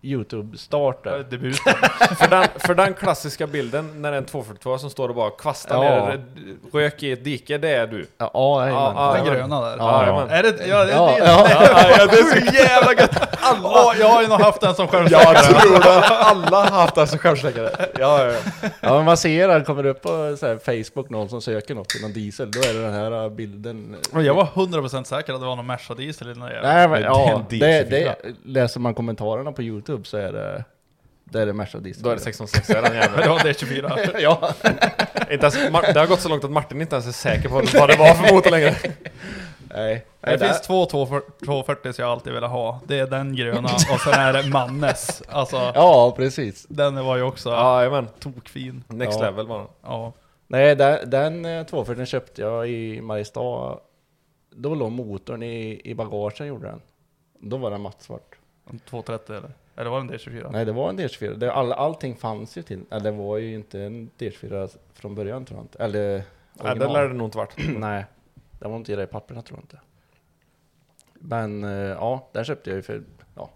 Youtube-start 0.02 1.04
där. 1.04 1.18
Debuten. 1.30 1.74
för, 2.18 2.30
den, 2.30 2.44
för 2.56 2.74
den 2.74 2.94
klassiska 2.94 3.46
bilden 3.46 4.02
när 4.02 4.10
det 4.10 4.16
är 4.16 4.20
en 4.20 4.24
242 4.26 4.78
som 4.78 4.90
står 4.90 5.08
och 5.08 5.14
bara 5.14 5.30
kvastar 5.30 5.84
Ja. 5.84 6.06
ner 6.06 6.24
rök 6.72 7.02
i 7.02 7.12
ett 7.12 7.24
dike, 7.24 7.58
det 7.58 7.68
är 7.68 7.86
du. 7.86 8.06
Ja, 8.18 8.30
ja, 8.34 8.68
Ja, 8.68 8.92
ja, 8.96 9.14
Den 9.14 9.24
gröna 9.34 9.60
där. 9.60 9.76
Ja, 9.76 10.06
ja. 10.06 10.28
Är 10.28 10.42
det, 10.42 10.66
ja, 10.66 10.84
det 10.84 10.92
är 10.92 10.96
Ja, 10.96 11.06
det. 11.06 11.18
ja. 11.24 11.48
ja, 11.98 12.06
det 12.06 12.18
är 12.18 12.40
så 12.40 12.54
jävla 12.56 12.94
gött! 12.94 13.38
Alla, 13.40 13.96
jag 13.98 14.08
har 14.08 14.22
ju 14.22 14.28
nog 14.28 14.40
haft 14.40 14.60
den 14.60 14.74
som 14.74 14.88
självsläckare. 14.88 15.34
Jag 15.34 15.44
tror 15.44 15.78
det. 15.80 16.06
Alla 16.08 16.56
har 16.56 16.80
haft 16.80 16.94
den 16.94 17.06
som 17.08 17.18
självsläckare. 17.18 17.70
Ja, 17.98 18.24
ja, 18.24 18.32
ja. 18.32 18.68
Ja 18.80 18.94
men 18.96 19.04
man 19.04 19.16
ser 19.16 19.48
att 19.48 19.66
kommer 19.66 19.86
upp 19.86 20.02
på 20.02 20.36
så 20.38 20.46
här 20.46 20.82
Facebook 20.82 21.10
någon 21.10 21.28
som 21.28 21.40
söker 21.40 21.74
något 21.74 21.88
till 21.88 22.02
någon 22.02 22.12
diesel, 22.12 22.50
då 22.50 22.60
är 22.60 22.74
det 22.74 22.80
den 22.82 22.92
här 22.94 23.24
uh, 23.24 23.30
bilden. 23.32 23.96
Jag 24.14 24.34
var 24.34 24.44
100% 24.44 25.04
säker 25.04 25.32
att 25.34 25.40
det 25.40 25.46
var 25.46 25.56
någon 25.56 25.66
Merca 25.66 25.94
diesel 25.94 26.26
i 26.30 26.30
den 26.34 26.40
där. 26.40 26.60
Nej 26.62 26.88
men 26.88 27.00
det 27.00 27.06
ja, 27.06 27.30
en 27.30 27.44
det, 27.48 27.56
D24. 27.56 27.90
det, 27.90 28.16
läser 28.44 28.80
man 28.80 28.94
kommentarerna 28.94 29.52
på 29.52 29.62
Youtube 29.62 29.91
så 30.04 30.16
är 30.16 30.32
det, 30.32 30.64
det 31.24 31.40
är 31.42 31.46
det 31.46 31.52
Merca 31.52 31.78
diesel. 31.78 32.02
Då 32.02 32.10
är 32.10 32.14
det 32.14 32.20
606 32.20 32.70
är 32.70 32.74
den 32.74 32.82
Men 32.82 32.92
det 32.92 32.98
jäveln. 32.98 33.28
var 33.30 33.38
D24. 33.38 34.16
ja. 34.20 34.52
Inte 35.30 35.46
ens, 35.46 35.56
Mar- 35.56 35.92
det 35.94 36.00
har 36.00 36.06
gått 36.06 36.20
så 36.20 36.28
långt 36.28 36.44
att 36.44 36.50
Martin 36.50 36.80
inte 36.80 36.94
ens 36.96 37.08
är 37.08 37.12
säker 37.12 37.48
på 37.48 37.54
vad 37.54 37.88
det 37.88 37.96
var 37.98 38.14
för 38.14 38.34
motor 38.34 38.50
längre. 38.50 38.74
Nej. 39.74 40.06
Det 40.20 40.26
Nej, 40.30 40.38
finns 40.38 40.60
två 40.60 40.86
240 40.86 41.92
som 41.92 42.02
jag 42.02 42.12
alltid 42.12 42.32
velat 42.32 42.50
ha. 42.50 42.80
Det 42.86 42.98
är 42.98 43.06
den 43.06 43.36
gröna 43.36 43.68
och 43.92 44.00
sen 44.00 44.12
är 44.14 44.32
det 44.32 44.48
Mannes. 44.48 45.22
Alltså, 45.28 45.56
Ja 45.74 46.14
precis. 46.16 46.66
den 46.68 47.04
var 47.04 47.16
ju 47.16 47.22
också 47.22 47.50
Jajamän. 47.50 48.08
tokfin. 48.20 48.84
Next 48.88 49.18
Ja. 49.20 49.26
level 49.26 49.46
var 49.46 49.58
den. 49.58 49.68
Ja. 49.82 50.12
Nej 50.46 50.76
den, 50.76 51.10
den 51.10 51.44
eh, 51.44 51.66
240 51.66 52.06
köpte 52.06 52.42
jag 52.42 52.68
i 52.68 53.00
Mariestad. 53.00 53.78
Då 54.56 54.74
låg 54.74 54.92
motorn 54.92 55.42
i, 55.42 55.80
i 55.84 55.94
bagagen 55.94 56.46
gjorde 56.46 56.66
den. 56.66 56.80
Då 57.40 57.56
var 57.56 57.70
den 57.70 57.80
mattsvart. 57.80 58.34
En 58.70 58.78
230 58.78 59.36
eller? 59.36 59.50
Eller 59.76 59.90
var 59.90 60.00
det 60.00 60.14
en 60.14 60.18
D24? 60.18 60.52
Nej 60.52 60.64
det 60.64 60.72
var 60.72 60.88
en 60.88 60.98
D24. 60.98 61.34
Det, 61.34 61.52
all, 61.52 61.72
allting 61.72 62.16
fanns 62.16 62.58
ju 62.58 62.62
till. 62.62 62.84
Eller 62.90 63.12
det 63.12 63.18
var 63.18 63.36
ju 63.36 63.54
inte 63.54 63.80
en 63.80 64.10
D24 64.18 64.76
från 64.94 65.14
början 65.14 65.44
tror 65.44 65.58
jag 65.58 65.64
inte. 65.64 65.78
Eller 65.84 66.22
Nej, 66.52 66.78
det 66.78 66.92
lär 66.92 67.08
det 67.08 67.14
nog 67.14 67.26
inte 67.26 67.38
varit. 67.38 67.54
Nej, 67.78 68.04
det 68.58 68.68
var 68.68 68.76
inte 68.76 68.92
i 68.92 68.96
de 68.96 69.06
papperna 69.06 69.42
tror 69.42 69.58
jag 69.58 69.64
inte. 69.64 69.80
Men 71.14 71.64
eh, 71.64 71.70
ja, 71.70 72.28
där 72.32 72.44
köpte 72.44 72.70
jag 72.70 72.76
ju 72.76 72.82
för, 72.82 73.02
ja, 73.34 73.50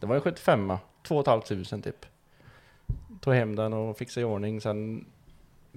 det 0.00 0.06
var 0.06 0.14
en 0.14 0.20
75 0.20 0.72
2 1.02 1.24
500 1.24 1.82
typ. 1.82 2.06
Tog 3.20 3.34
hem 3.34 3.56
den 3.56 3.72
och 3.72 3.98
fixade 3.98 4.22
i 4.22 4.24
ordning. 4.24 4.60
Sen 4.60 5.06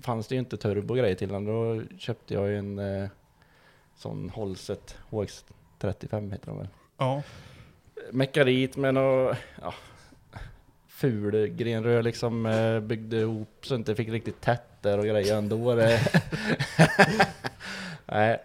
fanns 0.02 0.28
det 0.28 0.36
ju 0.36 0.40
inte 0.40 0.58
turbo 0.58 0.94
och 0.94 0.98
grejer 0.98 1.16
till 1.16 1.30
den. 1.30 1.46
Då 1.46 1.82
köpte 1.98 2.34
jag 2.34 2.48
ju 2.48 2.58
en 2.58 2.80
eh, 2.80 3.10
sån 3.96 4.30
Holset 4.30 4.98
HX35 5.10 6.32
heter 6.32 6.48
de 6.48 6.58
väl. 6.58 6.68
Ja. 6.98 7.24
Mekarit 8.12 8.78
med 8.78 8.94
något, 8.94 9.38
ja, 9.62 9.74
ful 10.88 11.48
grenrör 11.48 12.04
liksom. 12.04 12.46
Eh, 12.46 12.80
byggde 12.80 13.18
ihop 13.18 13.58
så 13.62 13.74
det 13.74 13.76
inte 13.76 13.96
fick 13.96 14.10
riktigt 14.10 14.42
tätt 14.42 14.82
där 14.82 14.98
och 14.98 15.06
grejer 15.06 15.38
ändå. 15.38 15.76
Det. 15.76 16.00
Nej, 18.06 18.42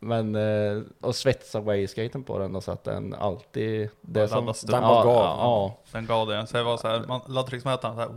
men 0.00 0.34
eh, 0.34 0.82
och 1.00 1.14
svetsa 1.14 1.60
waveskaten 1.60 2.22
på 2.22 2.38
den 2.38 2.56
och 2.56 2.64
så 2.64 2.72
att 2.72 2.84
den 2.84 3.14
alltid... 3.14 3.88
Det 4.00 4.20
Den 4.20 4.28
som, 4.28 4.46
laddade 4.46 4.72
den 4.72 4.82
bara 4.82 5.04
gav. 5.04 5.14
Ja, 5.14 5.78
Den 5.92 6.06
gav 6.06 6.28
det. 6.28 6.46
Så 6.46 6.56
det 6.56 6.62
var 6.62 6.76
så 6.76 6.88
här, 6.88 7.04
man, 7.08 7.20
laddtrycksmätaren 7.26 7.94
så 7.94 8.00
här, 8.00 8.10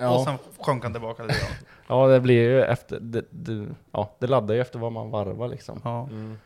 Ja. 0.00 0.14
och 0.14 0.24
sen 0.24 0.38
sjönk 0.58 0.82
han 0.82 0.92
tillbaka 0.92 1.22
lite 1.22 1.38
grann. 1.38 1.50
ja, 1.88 2.06
det 2.06 2.20
blir 2.20 2.42
ju 2.42 2.62
efter... 2.62 3.00
Det, 3.00 3.24
det, 3.30 3.66
ja, 3.92 4.10
det 4.18 4.26
laddar 4.26 4.54
ju 4.54 4.60
efter 4.60 4.78
vad 4.78 4.92
man 4.92 5.10
varvar 5.10 5.48
liksom. 5.48 5.80
Ja. 5.84 6.02
Mm. 6.02 6.38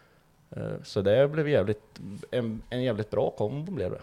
Eh, 0.57 0.73
Så 0.83 1.03
det 1.03 1.29
blev 1.29 1.49
jävligt, 1.49 2.01
en, 2.31 2.63
en 2.71 2.83
jävligt 2.83 3.11
bra 3.11 3.31
kombo 3.31 3.73
blev 3.73 3.91
det. 3.91 4.01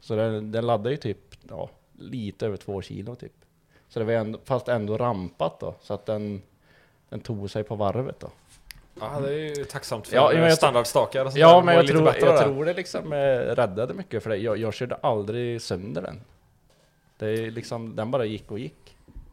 Så 0.00 0.16
den, 0.16 0.52
den 0.52 0.66
laddade 0.66 0.90
ju 0.90 0.96
typ, 0.96 1.18
ja, 1.48 1.70
lite 1.98 2.46
över 2.46 2.56
två 2.56 2.82
kilo 2.82 3.14
typ. 3.14 3.32
Så 3.88 3.98
det 3.98 4.04
var 4.04 4.12
ändå, 4.12 4.38
fast 4.44 4.68
ändå 4.68 4.96
rampat 4.98 5.60
då, 5.60 5.74
så 5.80 5.94
att 5.94 6.06
den, 6.06 6.42
den 7.08 7.20
tog 7.20 7.50
sig 7.50 7.64
på 7.64 7.74
varvet 7.74 8.20
då. 8.20 8.30
Ja, 9.00 9.20
det 9.20 9.32
är 9.34 9.58
ju 9.58 9.64
tacksamt 9.64 10.06
för 10.06 10.16
Ja, 10.16 10.30
men 10.34 10.42
jag- 10.42 10.52
standardstakar 10.56 11.24
och 11.24 11.30
sånt 11.32 11.40
Ja, 11.40 11.56
där. 11.56 11.62
men 11.62 11.74
jag 11.74 11.86
tror, 11.86 12.04
bättre 12.04 12.26
jag 12.26 12.42
tror 12.44 12.64
det 12.64 12.74
liksom 12.74 13.12
eh, 13.12 13.16
räddade 13.38 13.94
mycket 13.94 14.22
för 14.22 14.30
det. 14.30 14.36
Jag, 14.36 14.56
jag 14.58 14.74
körde 14.74 14.94
aldrig 14.94 15.62
sönder 15.62 16.02
den. 16.02 16.20
Det 17.18 17.26
är 17.26 17.50
liksom, 17.50 17.96
den 17.96 18.10
bara 18.10 18.24
gick 18.24 18.50
och 18.50 18.58
gick. 18.58 18.87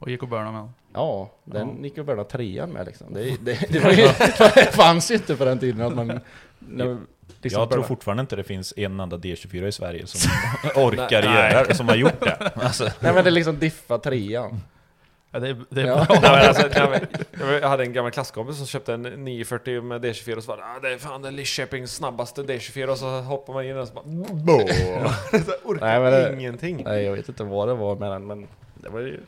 Och 0.05 0.11
gick 0.11 0.23
och 0.23 0.29
burnade 0.29 0.51
med 0.51 0.61
den. 0.61 0.73
Ja, 0.93 1.29
den 1.43 1.67
Ja. 1.77 1.83
gick 1.83 1.97
och 1.97 2.05
började 2.05 2.29
trean 2.29 2.69
med 2.69 2.85
liksom. 2.85 3.13
Det, 3.13 3.23
det, 3.41 3.59
det, 3.69 3.79
var 3.79 3.91
ju, 3.91 4.03
det 4.55 4.71
fanns 4.75 5.11
ju 5.11 5.15
inte 5.15 5.35
på 5.35 5.45
den 5.45 5.59
tiden 5.59 5.81
att 5.81 5.95
man... 5.95 6.19
När, 6.59 6.97
liksom 7.41 7.59
jag 7.61 7.69
tror 7.71 7.83
fortfarande 7.83 8.21
inte 8.21 8.35
det 8.35 8.43
finns 8.43 8.73
en 8.77 8.99
enda 8.99 9.17
D24 9.17 9.65
i 9.67 9.71
Sverige 9.71 10.07
som 10.07 10.31
orkar 10.83 11.23
Nej. 11.23 11.53
göra 11.53 11.73
som 11.73 11.87
har 11.87 11.95
gjort 11.95 12.19
det. 12.19 12.51
Alltså, 12.55 12.83
Nej 12.99 13.13
men 13.13 13.23
det 13.23 13.31
liksom 13.31 13.59
diffa 13.59 13.97
trean. 13.97 14.61
Ja, 15.31 15.39
det 15.39 15.49
är, 15.49 15.65
det 15.69 15.81
är 15.81 15.85
Ja. 15.87 15.95
bra. 15.95 16.19
Nej, 16.21 16.31
men 16.31 16.47
alltså, 16.47 16.67
nej, 16.79 17.07
men, 17.39 17.53
jag 17.61 17.69
hade 17.69 17.83
en 17.83 17.93
gammal 17.93 18.11
klasskompis 18.11 18.57
som 18.57 18.65
köpte 18.67 18.93
en 18.93 19.01
940 19.01 19.81
med 19.81 20.05
D24 20.05 20.35
och 20.35 20.43
så 20.43 20.55
det 20.55 20.63
ah, 20.63 20.79
det 20.81 20.93
är 20.93 20.97
fan 20.97 21.21
den 21.21 21.35
Lidköpings 21.35 21.95
snabbaste 21.95 22.41
D24 22.43 22.87
och 22.87 22.97
så 22.97 23.21
hoppar 23.21 23.53
man 23.53 23.65
in 23.65 23.77
och 23.77 23.87
så 23.87 23.93
bara 23.93 24.03
Boom! 24.05 24.67
så 25.45 25.51
orkar 25.63 25.85
Nej, 25.85 25.99
men 25.99 26.11
det- 26.11 26.33
ingenting. 26.41 26.83
Nej 26.85 27.03
jag 27.03 27.13
vet 27.15 27.29
inte 27.29 27.43
vad 27.43 27.67
det 27.67 27.73
var 27.73 27.95
med 27.95 28.11
den 28.11 28.27
men 28.27 28.47
det 28.73 28.89
var 28.89 28.99
ju... 28.99 29.19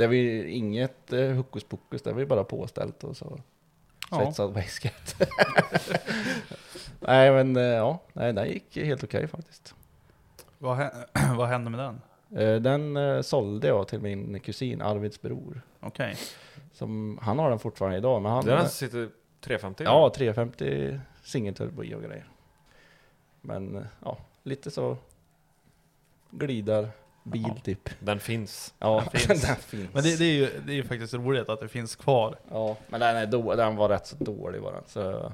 Det 0.00 0.06
var 0.06 0.14
ju 0.14 0.50
inget 0.50 1.12
eh, 1.12 1.30
hokus 1.30 1.64
pokus, 1.64 2.02
det 2.02 2.12
var 2.12 2.20
ju 2.20 2.26
bara 2.26 2.44
påställt 2.44 3.04
och 3.04 3.16
så 3.16 3.40
Ja. 4.10 4.16
svetsad 4.24 4.54
väsket. 4.54 5.14
Nej 7.00 7.30
men 7.30 7.56
eh, 7.56 7.62
ja, 7.62 7.98
nej 8.12 8.32
den 8.32 8.48
gick 8.48 8.76
helt 8.76 9.04
okej 9.04 9.26
faktiskt. 9.26 9.74
Vad, 10.58 10.78
vad 11.36 11.48
hände 11.48 11.70
med 11.70 11.80
den? 11.80 12.00
Eh, 12.42 12.60
Den 12.60 12.96
eh, 12.96 13.20
sålde 13.20 13.68
jag 13.68 13.88
till 13.88 14.00
min 14.00 14.40
kusin 14.40 14.82
Arvids 14.82 15.22
bror. 15.22 15.62
Okej. 15.80 16.16
Som, 16.72 17.18
han 17.22 17.38
har 17.38 17.50
den 17.50 17.58
fortfarande 17.58 17.98
idag 17.98 18.22
men 18.22 18.32
han... 18.32 18.44
Den 18.44 18.68
sitter 18.68 19.10
350 19.40 19.84
Ja, 19.84 20.12
350 20.16 21.00
singelturbo 21.22 21.84
i 21.84 21.94
och 21.94 22.02
grejer. 22.02 22.28
Men 23.40 23.86
ja, 24.04 24.18
lite 24.42 24.70
så 24.70 24.96
glidar 26.30 26.88
bil 27.22 27.44
Ja. 27.48 27.54
typ. 27.64 27.90
Den 28.00 28.20
finns. 28.20 28.74
Ja, 28.78 29.04
Den 29.12 29.20
finns. 29.20 29.42
den 29.46 29.56
finns. 29.56 29.94
Men 29.94 30.02
det, 30.02 30.16
det 30.18 30.24
är 30.24 30.32
ju 30.32 30.60
det 30.66 30.72
är 30.72 30.76
ju 30.76 30.84
faktiskt 30.84 31.14
roligt 31.14 31.48
att 31.48 31.60
det 31.60 31.68
finns 31.68 31.96
kvar. 31.96 32.36
Ja, 32.50 32.76
men 32.88 33.00
den, 33.00 33.16
är 33.16 33.26
då, 33.26 33.54
den 33.54 33.76
var 33.76 33.88
rätt 33.88 34.06
så 34.06 34.16
dålig 34.16 34.60
var 34.60 34.72
den. 34.72 34.82
Så 34.86 35.32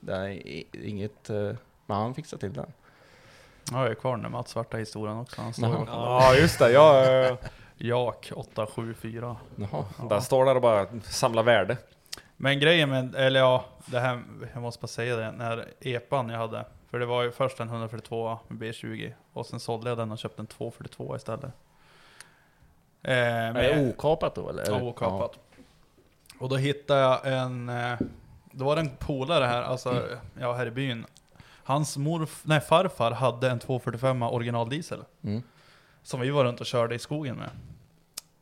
den 0.00 0.22
är 0.22 0.62
inget... 0.86 1.30
eh, 1.30 1.36
Men 1.86 1.96
han 1.96 2.14
fixade 2.14 2.40
till 2.40 2.52
den. 2.52 2.72
Ja, 3.72 3.82
jag 3.82 3.90
är 3.90 3.94
kvar 3.94 4.16
den 4.16 4.32
Mats 4.32 4.50
svarta 4.50 4.76
historien 4.76 5.18
också. 5.18 5.42
Han 5.42 5.52
står 5.52 5.84
Ja 5.86 6.34
just 6.34 6.58
det, 6.58 6.72
jag, 6.72 7.36
Jak 7.76 8.32
874. 8.34 9.36
Jaha. 9.56 9.84
den 10.08 10.22
står 10.22 10.44
där 10.44 10.54
och 10.54 10.62
bara 10.62 10.86
samlar 11.02 11.42
värde. 11.42 11.76
Men 12.36 12.60
grejen 12.60 12.90
med, 12.90 13.14
eller 13.14 13.40
ja, 13.40 13.64
det 13.86 14.00
här, 14.00 14.22
jag 14.54 14.62
måste 14.62 14.80
bara 14.80 14.86
säga 14.88 15.16
det, 15.16 15.32
när 15.32 15.68
epan 15.80 16.28
jag 16.28 16.38
hade, 16.38 16.64
för 16.94 16.98
det 16.98 17.06
var 17.06 17.22
ju 17.22 17.30
först 17.30 17.60
en 17.60 17.68
142 17.68 18.38
med 18.48 18.62
B20 18.62 19.12
och 19.32 19.46
sen 19.46 19.60
sålde 19.60 19.88
jag 19.88 19.98
den 19.98 20.12
och 20.12 20.18
köpte 20.18 20.42
en 20.42 20.46
242 20.46 21.16
istället. 21.16 21.44
Eh, 23.02 23.12
Är 23.12 23.52
med, 23.52 23.78
det 23.78 23.90
okapat 23.90 24.34
då 24.34 24.48
eller? 24.48 24.64
Ja, 24.66 24.82
okapat. 24.82 25.38
Och 26.38 26.48
då 26.48 26.56
hittade 26.56 27.00
jag 27.00 27.20
en, 27.24 27.68
eh, 27.68 27.98
då 28.50 28.64
var 28.64 28.76
det 28.76 28.82
en 28.82 28.96
polare 28.98 29.44
här, 29.44 29.62
alltså, 29.62 30.08
ja 30.40 30.52
här 30.52 30.66
i 30.66 30.70
byn. 30.70 31.06
Hans 31.64 31.96
morf, 31.96 32.42
nej 32.44 32.60
farfar 32.60 33.10
hade 33.10 33.50
en 33.50 33.58
245 33.58 34.22
originaldiesel. 34.22 35.04
Mm. 35.22 35.42
Som 36.02 36.20
vi 36.20 36.30
var 36.30 36.44
runt 36.44 36.60
och 36.60 36.66
körde 36.66 36.94
i 36.94 36.98
skogen 36.98 37.36
med. 37.36 37.50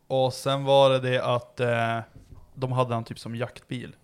Och 0.07 0.33
sen 0.33 0.65
var 0.65 0.91
det 0.91 0.99
det 0.99 1.25
att 1.25 1.61
eh, 1.61 1.99
de 2.55 2.73
hade 2.73 2.95
han 2.95 3.05
typ 3.05 3.19
som 3.19 3.37
jaktbil. 3.37 3.97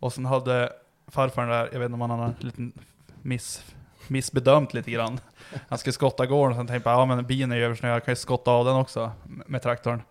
Och 0.00 0.12
sen 0.12 0.26
hade 0.26 0.72
farfar 1.06 1.46
där, 1.46 1.68
jag 1.72 1.78
vet 1.78 1.86
inte 1.86 1.94
om 1.94 2.00
han 2.00 2.10
hade 2.10 2.24
en 2.24 2.46
liten 2.46 2.72
miss, 3.22 3.74
missbedömt 4.08 4.74
lite 4.74 4.90
grann. 4.90 5.20
Han 5.68 5.78
skulle 5.78 5.92
skotta 5.92 6.26
gården 6.26 6.52
och 6.52 6.58
sen 6.58 6.66
tänkte 6.66 6.90
jag, 6.90 6.98
ja 6.98 7.06
men 7.06 7.26
bilen 7.26 7.52
är 7.52 7.56
ju 7.56 7.64
översnöad, 7.64 7.94
jag 7.94 8.04
kan 8.04 8.12
ju 8.12 8.16
skotta 8.16 8.50
av 8.50 8.64
den 8.64 8.76
också 8.76 9.12
med 9.24 9.62
traktorn. 9.62 10.02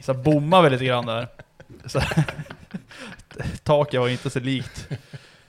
Så 0.00 0.10
jag 0.10 0.18
bommade 0.18 0.62
väl 0.62 0.72
lite 0.72 0.84
grann 0.84 1.06
där. 1.06 1.28
Så, 1.86 2.00
taket 3.62 4.00
var 4.00 4.08
inte 4.08 4.30
så 4.30 4.40
likt. 4.40 4.88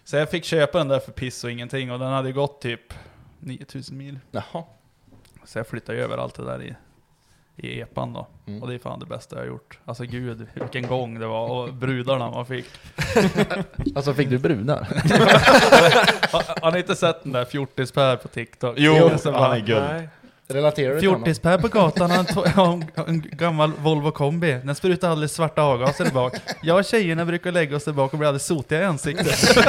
Så 0.04 0.16
jag 0.16 0.30
fick 0.30 0.46
köpa 0.46 0.78
den 0.78 0.88
där 0.88 1.00
för 1.00 1.12
piss 1.12 1.44
och 1.44 1.52
ingenting 1.52 1.92
och 1.92 2.00
den 2.00 2.12
hade 2.12 2.32
gått 2.32 2.62
typ 2.62 2.94
9000 3.40 3.98
mil. 3.98 4.20
Jaha. 4.32 4.64
Så 5.46 5.60
jag 5.60 5.68
flyttade 5.68 5.98
över 5.98 6.18
allt 6.18 6.36
det 6.36 6.46
där 6.46 6.64
i, 6.64 6.76
i 7.58 7.82
epan 7.82 8.14
då. 8.14 8.28
Mm. 8.48 8.62
Och 8.62 8.68
det 8.68 8.74
är 8.74 8.80
fan 8.80 9.00
det 9.00 9.06
bästa 9.06 9.36
jag 9.36 9.42
har 9.42 9.48
gjort. 9.48 9.80
Alltså 9.86 10.04
gud, 10.04 10.48
vilken 10.54 10.88
gång 10.88 11.20
det 11.20 11.28
var. 11.28 11.50
Och 11.50 11.74
brudarna 11.74 12.32
man 12.32 12.46
fick. 12.46 12.66
Alltså 13.96 14.14
fick 14.14 14.30
du 14.30 14.38
brudar? 14.38 14.80
Har, 16.32 16.62
har 16.62 16.72
ni 16.72 16.78
inte 16.78 16.96
sett 16.96 17.24
den 17.24 17.32
där 17.32 17.46
Fjortis-Per 17.46 18.16
på 18.16 18.28
TikTok? 18.28 18.76
Jo, 18.78 19.10
han 19.24 19.34
bara, 19.34 19.58
är 19.58 19.60
guld. 19.60 19.84
Nej. 19.84 20.10
Relaterar 20.48 20.94
du 20.94 21.00
till 21.00 21.10
honom? 21.10 21.24
Fjortis-Per 21.24 21.58
på 21.58 21.68
gatan, 21.68 22.12
han 22.12 22.26
har 22.56 22.74
en, 22.74 22.86
en, 23.08 23.24
gammal 23.32 23.72
Volvo 23.74 24.12
kombi. 24.12 24.60
Den 24.64 24.76
sprutar 24.76 25.10
alldeles 25.10 25.34
svarta 25.34 25.62
avgaser 25.62 26.12
bak. 26.12 26.34
Jag 26.62 26.78
och 26.78 26.86
tjejerna 26.86 27.26
brukar 27.26 27.52
lägga 27.52 27.76
oss 27.76 27.84
där 27.84 27.94
bak 27.94 28.14
och 28.14 28.20
bli 28.20 28.28
alldeles 28.28 28.46
sotiga 28.46 28.82
i 28.82 28.84
ansiktet. 28.84 29.38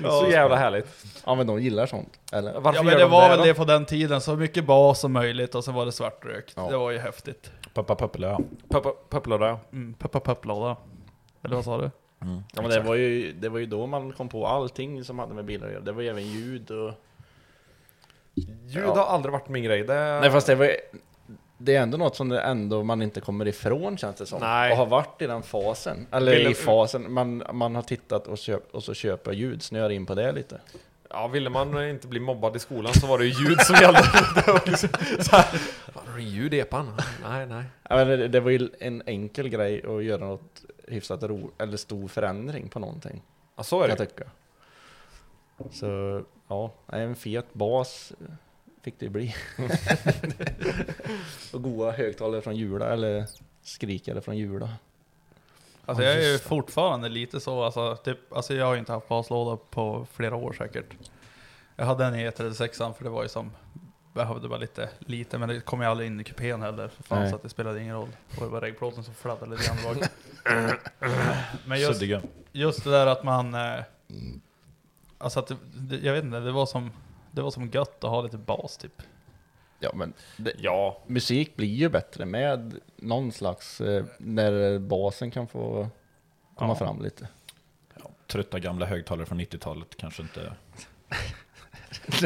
Så 0.00 0.28
jävla 0.30 0.56
härligt. 0.56 0.86
Ja 1.26 1.34
men 1.34 1.46
de 1.46 1.62
gillar 1.62 1.86
sånt, 1.86 2.20
eller? 2.32 2.60
Varför 2.60 2.78
Ja 2.78 2.82
men 2.82 2.92
gör 2.92 2.98
det 2.98 3.04
de 3.04 3.10
var 3.10 3.28
väl 3.28 3.38
då? 3.38 3.44
det 3.44 3.54
på 3.54 3.64
den 3.64 3.84
tiden, 3.84 4.20
så 4.20 4.36
mycket 4.36 4.64
bas 4.64 5.00
som 5.00 5.12
möjligt 5.12 5.54
och 5.54 5.64
sen 5.64 5.74
var 5.74 5.86
det 5.86 5.92
svartrökt. 5.92 6.52
Ja. 6.56 6.68
Det 6.70 6.76
var 6.76 6.90
ju 6.90 6.98
häftigt. 6.98 7.50
Pappa 7.74 7.94
Pupplö. 7.94 8.36
Puppa- 8.68 8.94
Pupplåda. 9.10 9.58
Mm, 9.72 9.94
puppa 9.98 10.20
pupplåda. 10.20 10.76
Eller 11.44 11.54
vad 11.56 11.64
sa 11.64 11.78
du? 11.78 11.90
Mm. 12.22 12.42
Ja 12.54 12.62
men 12.62 12.70
det 12.70 12.80
var, 12.80 12.94
ju, 12.94 13.32
det 13.32 13.48
var 13.48 13.58
ju 13.58 13.66
då 13.66 13.86
man 13.86 14.12
kom 14.12 14.28
på 14.28 14.46
allting 14.46 15.04
som 15.04 15.18
hade 15.18 15.34
med 15.34 15.44
bilar 15.44 15.66
att 15.66 15.72
göra. 15.72 15.82
Det 15.82 15.92
var 15.92 16.02
ju 16.02 16.08
även 16.08 16.26
ljud 16.26 16.70
och... 16.70 16.92
Ljud 18.66 18.84
Ja. 18.86 18.94
har 18.96 19.04
aldrig 19.06 19.32
varit 19.32 19.48
min 19.48 19.62
grej. 19.64 19.82
Det... 19.84 19.94
Nej 20.20 20.30
fast 20.30 20.46
det 20.46 20.54
var 20.54 20.64
ju- 20.64 20.76
Det 21.58 21.76
är 21.76 21.82
ändå 21.82 21.98
något 21.98 22.16
som 22.16 22.28
det 22.28 22.40
ändå 22.40 22.82
man 22.82 23.02
inte 23.02 23.20
kommer 23.20 23.48
ifrån 23.48 23.98
känns 23.98 24.16
det 24.16 24.26
som. 24.26 24.40
Nej. 24.40 24.70
Och 24.72 24.76
har 24.78 24.86
varit 24.86 25.22
i 25.22 25.26
den 25.26 25.42
fasen. 25.42 26.06
Eller 26.12 26.32
Ville- 26.32 26.50
i 26.50 26.54
fasen, 26.54 27.12
man, 27.12 27.42
man 27.52 27.74
har 27.74 27.82
tittat 27.82 28.26
och, 28.26 28.38
köp, 28.38 28.74
och 28.74 28.82
så 28.84 28.94
köper 28.94 29.32
ljud, 29.32 29.62
snöar 29.62 29.90
in 29.90 30.06
på 30.06 30.14
det 30.14 30.32
lite. 30.32 30.60
Ja, 31.10 31.26
ville 31.28 31.50
man 31.50 31.88
inte 31.88 32.08
bli 32.08 32.20
mobbad 32.20 32.56
i 32.56 32.58
skolan 32.58 32.94
så 32.94 33.06
var 33.06 33.18
det 33.18 33.24
ju 33.26 33.44
ljud 33.48 33.60
som 33.60 33.76
gällde. 33.76 34.00
det 34.34 34.46
var 34.52 34.62
liksom 34.66 34.88
så 35.20 35.36
här, 35.36 35.42
"Fan, 35.42 36.06
Har 36.06 36.16
du 36.16 36.22
en 36.22 36.28
ljud 36.30 36.54
i 36.54 36.60
epan? 36.60 36.92
Nej, 37.22 37.46
nej. 37.46 37.64
Ja, 37.88 37.96
men 37.96 38.08
det, 38.08 38.28
det 38.28 38.40
var 38.40 38.50
ju 38.50 38.68
en 38.80 39.02
enkel 39.06 39.48
grej 39.48 39.82
att 39.86 40.04
göra 40.04 40.24
något 40.26 40.64
hyfsat 40.88 41.22
ro, 41.22 41.50
eller 41.58 41.76
stor 41.76 42.08
förändring 42.08 42.68
på 42.68 42.78
någonting. 42.78 43.22
Ja, 43.56 43.62
så 43.62 43.82
är 43.82 43.88
Kan 43.88 43.90
jag 43.90 43.98
det. 43.98 44.06
tycka. 44.06 44.30
Så 45.72 46.22
ja, 46.48 46.72
en 46.86 47.14
fet 47.16 47.54
bas 47.54 48.12
fick 48.82 48.98
det 48.98 49.06
ju 49.06 49.10
bli. 49.10 49.34
och 51.52 51.62
goa 51.62 51.90
högtalare 51.92 52.42
från 52.42 52.56
Jula, 52.56 52.92
eller 52.92 53.26
skrikare 53.62 54.20
från 54.20 54.36
Jula. 54.36 54.68
Alltså 55.86 56.04
Ja, 56.04 56.10
jag 56.10 56.24
är 56.24 56.32
ju 56.32 56.38
fortfarande 56.38 57.08
lite 57.08 57.40
så, 57.40 57.62
alltså, 57.62 57.96
typ, 57.96 58.32
alltså 58.32 58.54
jag 58.54 58.66
har 58.66 58.72
ju 58.72 58.78
inte 58.78 58.92
haft 58.92 59.08
baslåda 59.08 59.56
på 59.70 60.06
flera 60.12 60.36
år 60.36 60.52
säkert. 60.52 60.94
Jag 61.76 61.84
hade 61.86 62.04
en 62.04 62.14
E36 62.14 62.94
för 62.94 63.04
det 63.04 63.10
var 63.10 63.22
ju 63.22 63.28
som, 63.28 63.50
behövde 64.14 64.48
bara 64.48 64.58
lite, 64.58 64.88
lite, 64.98 65.38
men 65.38 65.48
det 65.48 65.60
kom 65.60 65.80
ju 65.80 65.86
aldrig 65.86 66.06
in 66.06 66.20
i 66.20 66.24
kupén 66.24 66.62
heller. 66.62 66.88
För 66.88 67.02
fan, 67.02 67.20
Nej. 67.20 67.30
så 67.30 67.36
att 67.36 67.42
det 67.42 67.48
spelade 67.48 67.82
ingen 67.82 67.94
roll. 67.94 68.08
Och 68.36 68.42
det 68.42 68.48
var 68.48 68.60
regplåten 68.60 69.04
som 69.04 69.14
fladdrade 69.14 69.50
lite 69.50 69.66
grann 69.66 69.94
bak. 69.94 70.08
Men 71.66 71.80
just, 71.80 71.92
Suddiga. 71.92 72.22
just 72.52 72.84
det 72.84 72.90
där 72.90 73.06
att 73.06 73.24
man, 73.24 73.54
eh, 73.54 73.80
alltså 75.18 75.38
att 75.40 75.52
det, 75.74 75.96
jag 75.96 76.12
vet 76.12 76.24
inte, 76.24 76.40
det 76.40 76.52
var 76.52 76.66
som, 76.66 76.90
det 77.30 77.42
var 77.42 77.50
som 77.50 77.70
gött 77.70 78.04
att 78.04 78.10
ha 78.10 78.22
lite 78.22 78.38
bas 78.38 78.76
typ. 78.76 79.02
Ja, 79.80 79.90
men 79.94 80.12
det, 80.36 80.52
Ja, 80.58 80.98
musik 81.06 81.56
blir 81.56 81.68
ju 81.74 81.88
bättre 81.88 82.24
med 82.24 82.74
någon 82.96 83.32
slags, 83.32 83.80
eh, 83.80 84.04
när 84.18 84.78
basen 84.78 85.30
kan 85.30 85.48
få 85.48 85.88
komma 86.54 86.70
Ja. 86.72 86.74
fram 86.86 87.02
lite. 87.02 87.28
Trötta 88.26 88.58
gamla 88.58 88.86
högtalare 88.86 89.26
från 89.26 89.40
90-talet 89.40 89.96
kanske 89.96 90.22
inte... 90.22 90.40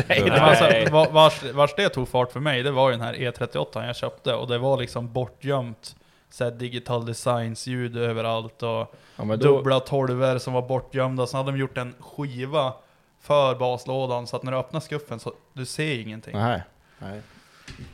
Nej, 0.09 0.21
Men 0.23 0.33
alltså, 0.33 0.93
va- 0.93 1.09
vars, 1.11 1.43
vars 1.43 1.75
det 1.77 1.89
tog 1.89 2.09
fart 2.09 2.33
för 2.33 2.41
mig, 2.41 2.63
det 2.63 2.71
var 2.71 2.91
ju 2.91 2.97
den 2.97 3.07
här 3.07 3.15
E38 3.15 3.87
jag 3.87 3.97
köpte 3.97 4.35
och 4.35 4.49
det 4.49 4.59
var 4.59 4.79
liksom 4.81 5.13
bortgömt 5.13 5.97
så 6.31 6.51
digital 6.51 7.07
designs 7.07 7.67
ljud 7.67 7.97
överallt 7.97 8.63
och 8.63 8.95
Ja, 9.17 9.25
då, 9.25 9.37
dubbla 9.37 9.81
tolvor 9.81 10.39
som 10.39 10.53
var 10.53 10.63
bortgömda. 10.63 11.27
Sen 11.27 11.39
hade 11.39 11.51
de 11.53 11.59
gjort 11.59 11.79
en 11.79 11.95
skiva 12.01 12.75
för 13.21 13.55
baslådan 13.55 14.27
så 14.27 14.37
att 14.37 14.43
när 14.43 14.53
du 14.53 14.59
öppnar 14.59 14.81
skuffen 14.81 15.21
så 15.21 15.33
du 15.53 15.67
ser 15.67 15.99
ingenting. 15.99 16.37
nej, 16.37 16.63
nej. 16.99 17.21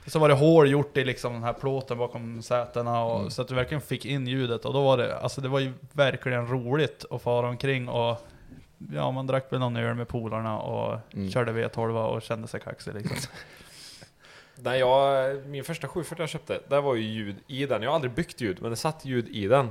Så 0.07 0.19
var 0.19 0.29
det 0.29 0.35
hål 0.35 0.71
gjort 0.71 0.97
i 0.97 1.05
liksom 1.05 1.33
den 1.33 1.43
här 1.43 1.53
plåten 1.53 1.99
bakom 1.99 2.43
sätena 2.43 3.05
och, 3.05 3.19
Mm. 3.21 3.31
så 3.31 3.43
att 3.43 3.49
du 3.49 3.55
verkligen 3.55 3.81
fick 3.81 4.05
in 4.05 4.27
ljudet 4.27 4.65
och 4.65 4.73
då 4.73 4.83
var 4.85 4.97
det, 4.97 5.19
alltså 5.19 5.41
det 5.41 5.49
var 5.49 5.61
ju 5.61 5.73
verkligen 5.93 6.47
roligt 6.49 7.05
att 7.11 7.23
fara 7.23 7.49
omkring 7.49 7.89
och 7.89 8.27
Ja, 8.95 9.11
man 9.11 9.27
drack 9.27 9.53
väl 9.53 9.61
någon 9.61 9.77
öl 9.77 9.95
med 9.95 10.09
polarna 10.09 10.59
och 10.59 10.99
Mm. 11.15 11.31
körde 11.31 11.53
V12 11.53 12.07
och 12.07 12.23
kände 12.23 12.49
sig 12.49 12.61
kaxig 12.61 12.95
liksom. 12.95 13.17
Nej, 14.57 14.81
jag, 14.81 15.37
min 15.47 15.65
första 15.65 15.89
740 15.89 16.23
jag 16.23 16.29
köpte, 16.29 16.61
där 16.69 16.81
var 16.81 16.95
ju 16.95 17.03
ljud 17.03 17.37
i 17.47 17.67
den. 17.67 17.83
Jag 17.83 17.91
har 17.91 17.95
aldrig 17.95 18.13
byggt 18.13 18.41
ljud, 18.41 18.59
men 18.63 18.71
det 18.71 18.77
satt 18.77 19.05
ljud 19.05 19.29
i 19.29 19.47
den. 19.47 19.71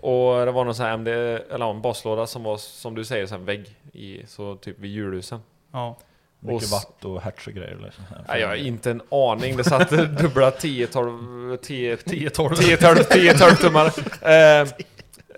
Och 0.00 0.46
det 0.46 0.52
var 0.52 0.64
någon 0.64 0.74
sån 0.74 0.86
här 0.86 0.92
MD, 0.94 1.08
eller 1.50 1.70
en 1.70 1.82
baslåda 1.82 2.26
som 2.26 2.42
var, 2.42 2.56
som 2.56 2.94
du 2.94 3.04
säger, 3.04 3.26
här 3.30 3.38
vägg 3.38 3.76
i, 3.92 4.26
så 4.26 4.56
typ 4.56 4.78
vid 4.78 4.90
hjulhusen. 4.90 5.40
Ja. 5.72 5.96
Mycket 6.40 6.70
watt 6.70 7.04
och 7.04 7.22
hertz 7.22 7.46
och 7.46 7.52
grejer 7.52 7.78
liksom. 7.84 8.04
Nej, 8.28 8.40
jag 8.40 8.48
har 8.48 8.54
inte 8.54 8.90
en 8.90 9.02
aning. 9.10 9.56
Det 9.56 9.64
satt 9.64 9.90
dubbla 10.20 10.50
10-12... 10.50 11.56
10 11.56 11.96
10-12. 11.96 12.48
10-12 12.48 12.94
10-12 12.94 13.54
tummar. 13.54 13.92
Eh, 14.28 14.68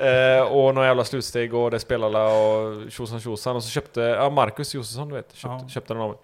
eh, 0.09 0.43
och 0.43 0.75
några 0.75 0.87
jävla 0.89 1.05
slutsteg 1.05 1.55
och 1.55 1.71
det 1.71 1.79
spelade 1.79 2.19
och 2.19 2.91
tjosan 2.91 3.21
tjosan. 3.21 3.57
Och 3.57 3.63
så 3.65 3.71
köpte, 3.71 4.01
ja 4.01 4.31
Marcus 4.31 4.75
Josefsson 4.75 5.09
du 5.09 5.15
vet, 5.15 5.35
köpte, 5.35 5.65
Ja. 5.65 5.69
köpte 5.69 5.95
den 5.95 6.03
av 6.03 6.09
mig. 6.09 6.19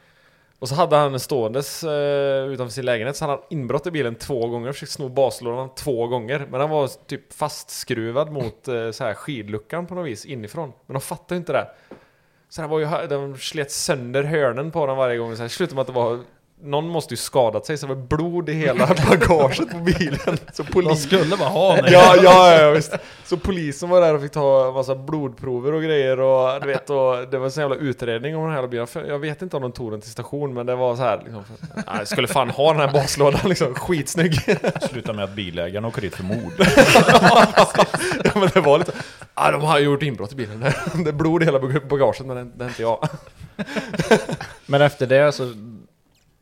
Och 0.58 0.68
så 0.68 0.74
hade 0.74 0.96
han 0.96 1.14
en 1.14 1.20
ståendes 1.20 1.84
eh, 1.84 2.44
utanför 2.46 2.72
sin 2.72 2.84
lägenhet, 2.84 3.16
så 3.16 3.24
hade 3.24 3.36
han 3.36 3.42
inbrott 3.50 3.86
i 3.86 3.90
bilen 3.90 4.14
två 4.14 4.48
gånger, 4.48 4.72
försökt 4.72 4.92
sno 4.92 5.08
baslådan 5.08 5.74
två 5.74 6.06
gånger. 6.06 6.46
Men 6.50 6.60
han 6.60 6.70
var 6.70 6.90
typ 7.06 7.32
fastskruvad 7.32 8.32
mot 8.32 8.68
eh, 8.68 8.90
så 8.90 9.04
här 9.04 9.14
skidluckan 9.14 9.86
på 9.86 9.94
något 9.94 10.06
vis 10.06 10.24
inifrån. 10.24 10.72
Men 10.86 10.94
de 10.94 11.00
fattade 11.00 11.38
inte 11.38 11.52
det. 11.52 11.68
Så 12.48 12.62
det 12.62 12.68
var 12.68 12.78
ju, 12.78 12.86
de 13.08 13.36
slet 13.36 13.72
sönder 13.72 14.22
hörnen 14.22 14.70
på 14.70 14.86
den 14.86 14.96
varje 14.96 15.16
gång. 15.16 15.36
Så 15.36 15.42
här, 15.42 15.48
slutade 15.48 15.74
med 15.74 15.80
att 15.80 15.86
det 15.86 15.92
var 15.92 16.18
någon 16.62 16.88
måste 16.88 17.14
ju 17.14 17.16
skadat 17.16 17.66
sig 17.66 17.78
så 17.78 17.86
det 17.86 17.94
var 17.94 18.02
blod 18.02 18.48
i 18.48 18.52
hela 18.52 18.86
bagaget 19.10 19.70
på 19.70 19.78
bilen. 19.78 20.38
Så 20.52 20.62
De 20.62 20.72
polis... 20.72 21.02
skulle 21.02 21.36
bara 21.36 21.48
ha 21.48 21.76
den. 21.76 21.92
Ja, 21.92 22.16
ja, 22.22 22.60
ja, 22.60 22.70
visst. 22.70 22.94
Så 23.24 23.36
polisen 23.36 23.88
var 23.88 24.00
där 24.00 24.14
och 24.14 24.22
fick 24.22 24.32
ta 24.32 24.72
massa 24.74 24.94
blodprover 24.94 25.72
och 25.72 25.82
grejer 25.82 26.20
och 26.20 26.60
du 26.60 26.66
vet, 26.66 26.90
och 26.90 27.28
det 27.30 27.38
var 27.38 27.44
en 27.44 27.50
sån 27.52 27.60
jävla 27.60 27.76
utredning 27.76 28.36
om 28.36 28.44
den 28.44 28.52
här 28.52 28.66
bilen. 28.66 28.86
Jag 29.08 29.18
vet 29.18 29.42
inte 29.42 29.56
om 29.56 29.62
de 29.62 29.72
tog 29.72 29.90
den 29.90 30.00
till 30.00 30.10
station, 30.10 30.54
men 30.54 30.66
det 30.66 30.74
var 30.74 30.96
så 30.96 31.02
här 31.02 31.20
liksom, 31.24 31.44
jag 31.98 32.08
skulle 32.08 32.28
fan 32.28 32.50
ha 32.50 32.72
den 32.72 32.80
här 32.80 32.92
baslådan 32.92 33.48
liksom, 33.48 33.74
skitsnygg. 33.74 34.34
Slutar 34.90 35.12
med 35.12 35.24
att 35.24 35.34
bilägaren 35.34 35.84
åker 35.84 36.02
dit 36.02 36.14
för 36.14 36.24
mord. 36.24 36.52
ja, 38.24 38.30
men 38.34 38.48
det 38.54 38.60
var 38.60 38.78
lite, 38.78 38.92
ja, 39.36 39.50
de 39.50 39.62
har 39.62 39.78
gjort 39.78 40.02
inbrott 40.02 40.32
i 40.32 40.36
bilen. 40.36 40.60
Det 41.04 41.10
är 41.10 41.12
blod 41.12 41.42
i 41.42 41.44
hela 41.44 41.58
bagaget, 41.60 42.26
men 42.26 42.52
det, 42.56 42.64
är 42.64 42.68
inte 42.68 42.82
jag. 42.82 43.08
Men 44.66 44.82
efter 44.82 45.06
det 45.06 45.32
så... 45.32 45.52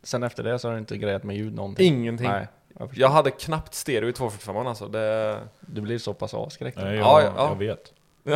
Sen 0.02 0.22
efter 0.22 0.42
det 0.42 0.58
så 0.58 0.68
har 0.68 0.72
du 0.72 0.78
inte 0.78 0.98
grejat 0.98 1.24
med 1.24 1.36
ljud 1.36 1.54
någonting? 1.54 1.86
Ingenting. 1.86 2.28
Nej, 2.28 2.48
jag. 2.78 2.90
Jag 2.92 3.08
hade 3.08 3.30
knappt 3.30 3.74
stereo 3.74 4.08
i 4.08 4.12
245 4.12 4.56
alltså. 4.56 4.88
Det... 4.88 5.38
Du 5.60 5.80
blir 5.80 5.98
så 5.98 6.14
pass 6.14 6.34
avskräckt? 6.34 6.76
Nej, 6.76 6.96
jag, 6.96 7.22
ja, 7.22 7.32
ja. 7.36 7.48
jag 7.48 7.56
vet. 7.56 7.92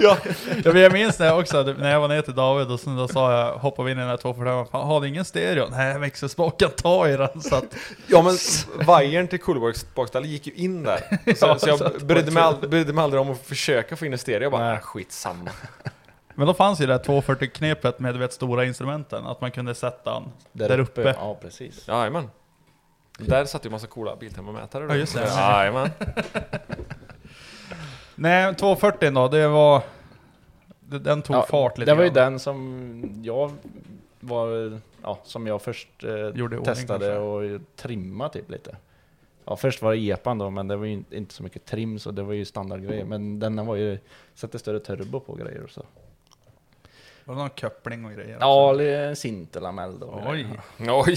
Ja, 0.00 0.16
Ja, 0.64 0.72
men 0.72 0.82
jag 0.82 0.92
minns 0.92 1.18
när 1.18 1.26
jag 1.26 1.38
också, 1.38 1.62
när 1.62 1.92
jag 1.92 2.00
var 2.00 2.08
ner 2.08 2.22
till 2.22 2.34
David 2.34 2.70
och 2.70 2.80
sen 2.80 2.96
då 2.96 3.08
sa 3.08 3.32
jag, 3.32 3.52
hoppade 3.52 3.86
vi 3.86 3.92
in 3.92 3.98
i 3.98 4.00
den 4.00 4.10
här 4.10 4.16
245 4.16 4.66
Fan, 4.72 4.86
har 4.86 5.00
du 5.00 5.08
ingen 5.08 5.24
stereo? 5.24 5.66
Nej, 5.70 5.98
växelspaken 5.98 6.70
ta 6.76 7.08
i 7.08 7.16
den 7.16 7.42
så 7.42 7.56
att... 7.56 7.64
Ja 8.06 8.22
men 8.22 8.36
vajern 8.86 9.28
till 9.28 9.40
Coolworks 9.40 9.86
gick 10.22 10.46
ju 10.46 10.52
in 10.52 10.82
där. 10.82 11.00
Så, 11.36 11.46
Ja, 11.46 11.58
så 11.58 11.68
jag 11.68 11.78
så 11.78 11.90
brydde 12.04 12.30
mig, 12.30 12.42
ald- 12.42 12.68
brydde 12.68 12.92
mig 12.92 13.02
aldrig 13.04 13.20
om 13.22 13.30
att 13.32 13.46
försöka 13.46 13.96
få 13.96 14.06
in 14.06 14.12
en 14.12 14.18
stereo. 14.18 14.42
Jag 14.42 14.52
bara, 14.52 14.68
Nej. 14.68 14.78
skitsamma. 14.82 15.50
Men 16.34 16.46
då 16.46 16.54
fanns 16.54 16.80
ju 16.80 16.86
det 16.86 16.92
här 16.92 17.00
240-knepet 17.00 17.98
med 17.98 18.14
du 18.14 18.18
vet, 18.18 18.32
stora 18.32 18.64
instrumenten, 18.64 19.26
att 19.26 19.40
man 19.40 19.50
kunde 19.50 19.74
sätta 19.74 20.12
den 20.12 20.22
där, 20.52 20.78
uppe. 20.80 21.14
Ja, 21.20 21.38
precis. 21.42 21.88
Jajamän. 21.88 22.30
Där 23.18 23.44
satt 23.44 23.66
ju 23.66 23.70
massa 23.70 23.86
coola 23.86 24.16
biltermomätare. 24.16 24.84
Ja, 24.88 24.94
just 24.96 25.14
det. 25.14 25.20
Jajamän. 25.36 25.90
Nej, 28.14 28.54
240 28.54 29.10
då, 29.10 29.28
det 29.28 29.48
var... 29.48 29.82
det- 30.80 30.98
Den 30.98 31.22
tog 31.22 31.36
Ja, 31.36 31.42
fart 31.50 31.78
lite 31.78 31.90
Det 31.90 31.94
var 31.94 32.04
ju 32.04 32.10
grann. 32.10 32.32
den 32.32 32.38
som 32.40 33.20
jag 33.22 33.52
var... 34.20 34.80
Ja, 35.02 35.18
som 35.24 35.46
jag 35.46 35.62
först 35.62 36.04
eh, 36.04 36.10
Gjorde 36.10 36.38
i 36.38 36.42
ordning 36.58 36.64
testade 36.64 37.06
kanske. 37.06 37.18
och 37.18 37.60
trimma 37.76 38.28
typ 38.28 38.50
lite. 38.50 38.76
Ja, 39.44 39.56
först 39.56 39.82
var 39.82 39.92
det 39.92 39.98
epan 39.98 40.38
då, 40.38 40.50
men 40.50 40.68
det 40.68 40.76
var 40.76 40.84
ju 40.84 40.92
inte- 40.92 41.16
inte 41.16 41.34
så 41.34 41.42
mycket 41.42 41.64
trim 41.64 41.98
så 41.98 42.10
det 42.10 42.22
var 42.22 42.32
ju 42.32 42.44
standardgrejer. 42.44 43.04
Men 43.04 43.38
denna 43.40 43.64
var 43.64 43.76
ju... 43.76 43.98
Satte 44.34 44.58
större 44.58 44.80
turbo 44.80 45.20
på 45.20 45.34
grejer 45.34 45.62
och 45.62 45.70
så. 45.70 45.82
Var 47.26 47.34
det 47.34 47.40
någon 47.40 47.50
koppling 47.50 48.04
och 48.04 48.12
grejer? 48.12 48.36
Ja, 48.40 48.80
en 48.82 49.16
sintelamell 49.16 49.98
då. 50.00 50.22
Oj. 50.26 50.46
Oj. 50.78 51.16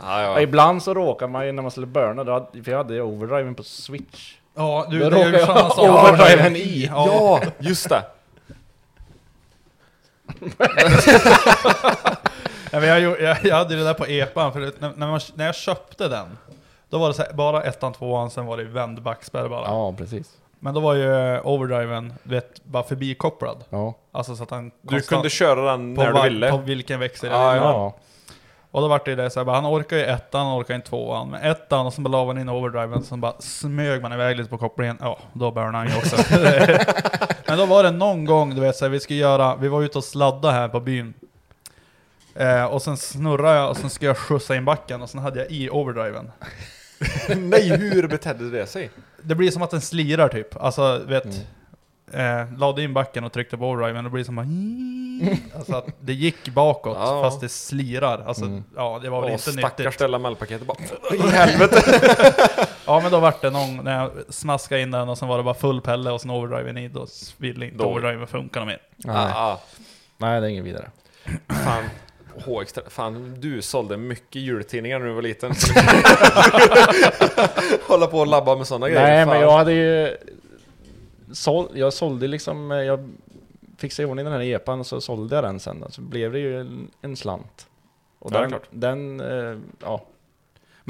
ja, 0.00 0.22
Ja, 0.22 0.40
ibland 0.40 0.82
så 0.82 0.94
råkar 0.94 1.28
man 1.28 1.46
ju 1.46 1.52
när 1.52 1.62
man 1.62 1.70
skulle 1.70 1.86
burna, 1.86 2.24
då, 2.24 2.32
hade- 2.32 2.62
för 2.62 2.70
jag 2.70 2.78
hade 2.78 2.94
ju 2.94 3.02
overdriven 3.02 3.54
på 3.54 3.62
switch. 3.62 4.34
Ja, 4.54 4.86
du, 4.90 4.98
Då 4.98 5.10
det 5.10 5.16
är 5.20 5.24
råkar 5.26 5.38
ju 5.38 5.44
samma 5.46 5.70
sak. 5.70 5.78
overdriven 5.78 6.56
i. 6.56 6.86
Ja. 6.90 7.06
ja, 7.42 7.50
just 7.58 7.88
det. 7.88 8.02
Ja, 12.72 12.84
jag, 12.84 13.20
jag, 13.20 13.36
jag 13.44 13.56
hade 13.56 13.76
det 13.76 13.84
där 13.84 13.94
på 13.94 14.06
epan, 14.06 14.52
för 14.52 14.60
när, 14.60 14.92
när, 14.96 15.06
man, 15.06 15.20
när 15.34 15.46
jag 15.46 15.54
köpte 15.54 16.08
den, 16.08 16.38
då 16.88 16.98
var 16.98 17.08
det 17.08 17.14
så 17.14 17.22
här, 17.22 17.32
bara 17.32 17.62
ettan, 17.62 17.92
tvåan, 17.92 18.30
sen 18.30 18.46
var 18.46 18.56
det 18.56 18.64
vänd 18.64 19.02
backspärr 19.02 19.48
bara. 19.48 19.64
Ja, 19.66 19.94
precis. 19.98 20.30
Men 20.62 20.74
då 20.74 20.80
var 20.80 20.94
ju 20.94 21.34
eh, 21.34 21.46
overdriven, 21.46 22.12
du 22.22 22.34
vet, 22.34 22.64
bara 22.64 22.82
förbikopplad. 22.82 23.64
Ja. 23.70 23.94
Alltså 24.12 24.36
så 24.36 24.42
att 24.42 24.50
han 24.50 24.70
Du 24.82 24.88
konstant- 24.88 25.06
kunde 25.08 25.30
köra 25.30 25.70
den 25.70 25.94
på, 25.96 26.02
när 26.02 26.12
var- 26.12 26.22
du 26.24 26.28
ville. 26.28 26.50
på 26.50 26.56
vilken 26.56 27.00
växel 27.00 27.30
Ja, 27.32 27.46
jag 27.46 27.52
ville. 27.54 27.64
Ja. 27.64 27.96
Och 28.72 28.80
då 28.80 28.88
vart 28.88 29.04
det 29.04 29.14
det 29.14 29.30
så 29.30 29.40
här, 29.40 29.44
bara, 29.44 29.56
han 29.60 29.66
orkar 29.66 29.96
ju 29.96 30.02
ettan, 30.04 30.46
han 30.46 30.60
orkar 30.60 30.74
inte 30.74 30.88
tvåan. 30.88 31.30
Men 31.30 31.42
ettan, 31.42 31.86
och 31.86 31.92
sen 31.94 32.04
bara 32.04 32.08
la 32.10 32.24
man 32.24 32.38
in 32.38 32.48
overdriven, 32.48 33.02
så 33.02 33.16
bara 33.16 33.32
smög 33.38 34.02
man 34.02 34.12
iväg 34.12 34.36
lite 34.36 34.50
på 34.50 34.58
kopplingen. 34.58 34.98
Ja, 35.00 35.18
då 35.32 35.50
burnade 35.50 35.78
han 35.78 35.88
ju 35.88 35.96
också. 35.96 36.16
Men 37.46 37.58
då 37.58 37.66
var 37.66 37.82
det 37.82 37.90
någon 37.90 38.24
gång, 38.24 38.54
du 38.54 38.60
vet, 38.60 38.76
så 38.76 38.84
här, 38.84 38.90
vi 38.90 39.00
skulle 39.00 39.18
göra, 39.18 39.56
vi 39.56 39.68
var 39.68 39.82
ute 39.82 39.98
och 39.98 40.04
sladda 40.04 40.50
här 40.50 40.68
på 40.68 40.80
byn. 40.80 41.14
Eh, 42.34 42.64
och 42.64 42.82
sen 42.82 42.96
snurrade 42.96 43.58
jag 43.58 43.70
och 43.70 43.76
sen 43.76 43.90
skulle 43.90 44.08
jag 44.08 44.18
skjutsa 44.18 44.56
in 44.56 44.64
backen 44.64 45.02
och 45.02 45.10
sen 45.10 45.20
hade 45.20 45.38
jag 45.38 45.50
i 45.50 45.70
overdriven. 45.70 46.30
Nej, 47.36 47.68
hur 47.68 48.08
betedde 48.08 48.50
det 48.50 48.66
sig? 48.66 48.90
Det 49.22 49.34
blir 49.34 49.50
som 49.50 49.62
att 49.62 49.70
den 49.70 49.80
slirar 49.80 50.28
typ. 50.28 50.56
Alltså, 50.56 50.98
vet, 51.06 51.24
Mm. 52.14 52.50
eh, 52.52 52.58
lade 52.58 52.82
in 52.82 52.94
backen 52.94 53.24
och 53.24 53.32
tryckte 53.32 53.56
på 53.58 53.68
overdriven, 53.68 54.04
det 54.04 54.10
blir 54.10 54.24
som 54.24 54.36
bara... 54.36 54.46
Alltså 55.58 55.76
att 55.76 55.86
det 56.00 56.12
gick 56.12 56.48
bakåt 56.48 56.96
Ja. 57.00 57.22
fast 57.22 57.40
det 57.40 57.48
slirar. 57.48 58.24
Alltså, 58.26 58.44
Mm. 58.44 58.64
ja 58.76 58.98
det 59.02 59.10
var 59.10 59.20
väl 59.20 59.28
Åh, 59.28 59.32
inte 59.32 59.52
stackars 59.52 59.78
nyttigt. 59.78 59.94
Stella 59.94 60.18
Mellpaketet 60.18 60.66
bara... 60.66 60.78
I 61.14 61.18
helvete! 61.36 61.82
Ja 62.86 63.00
men 63.00 63.10
då 63.12 63.20
vart 63.20 63.40
det 63.42 63.50
någon, 63.50 63.76
när 63.76 63.98
jag 63.98 64.10
smaskade 64.28 64.80
in 64.80 64.90
den 64.90 65.08
och 65.08 65.18
sen 65.18 65.28
var 65.28 65.36
det 65.36 65.42
bara 65.42 65.54
full 65.54 65.80
pelle 65.80 66.10
och 66.10 66.20
sen 66.20 66.30
overdriven 66.30 66.78
i, 66.78 66.88
då 66.88 67.06
ville 67.36 67.66
inte 67.66 67.84
overdriven 67.84 68.26
funka 68.26 68.64
mer. 68.64 68.78
Nej. 68.96 69.16
Ah, 69.16 69.60
Nej, 70.18 70.40
det 70.40 70.46
är 70.46 70.50
inget 70.50 70.64
vidare. 70.64 70.90
fan. 71.48 71.84
HX, 72.44 72.74
fan, 72.88 73.36
du 73.38 73.62
sålde 73.62 73.96
mycket 73.96 74.42
jultidningar 74.42 74.98
när 74.98 75.06
du 75.06 75.12
var 75.12 75.22
liten. 75.22 75.52
Hålla 77.88 78.06
på 78.06 78.18
och 78.18 78.26
labba 78.26 78.56
med 78.56 78.66
sådana 78.66 78.88
grejer. 78.88 79.02
Nej, 79.02 79.24
fan. 79.24 79.28
men 79.34 79.40
jag 79.40 79.52
hade 79.52 79.72
ju... 79.72 80.16
Såld, 81.32 81.68
jag 81.74 81.92
sålde 81.92 82.26
liksom... 82.28 82.72
eh, 82.72 82.78
Jag 82.78 83.10
fixade 83.78 84.08
i 84.08 84.10
ordning 84.10 84.24
den 84.24 84.34
här 84.34 84.42
epan 84.42 84.80
och 84.80 84.86
så 84.86 85.00
sålde 85.00 85.34
jag 85.34 85.44
den 85.44 85.60
sen. 85.60 85.84
Så 85.90 86.00
blev 86.00 86.32
det 86.32 86.38
ju 86.38 86.60
en, 86.60 86.90
en 87.02 87.16
slant. 87.16 87.66
Och 88.18 88.32
Ja, 88.34 88.40
den, 88.40 88.60
den 88.70 89.20
eh, 89.20 89.58
ja, 89.82 90.02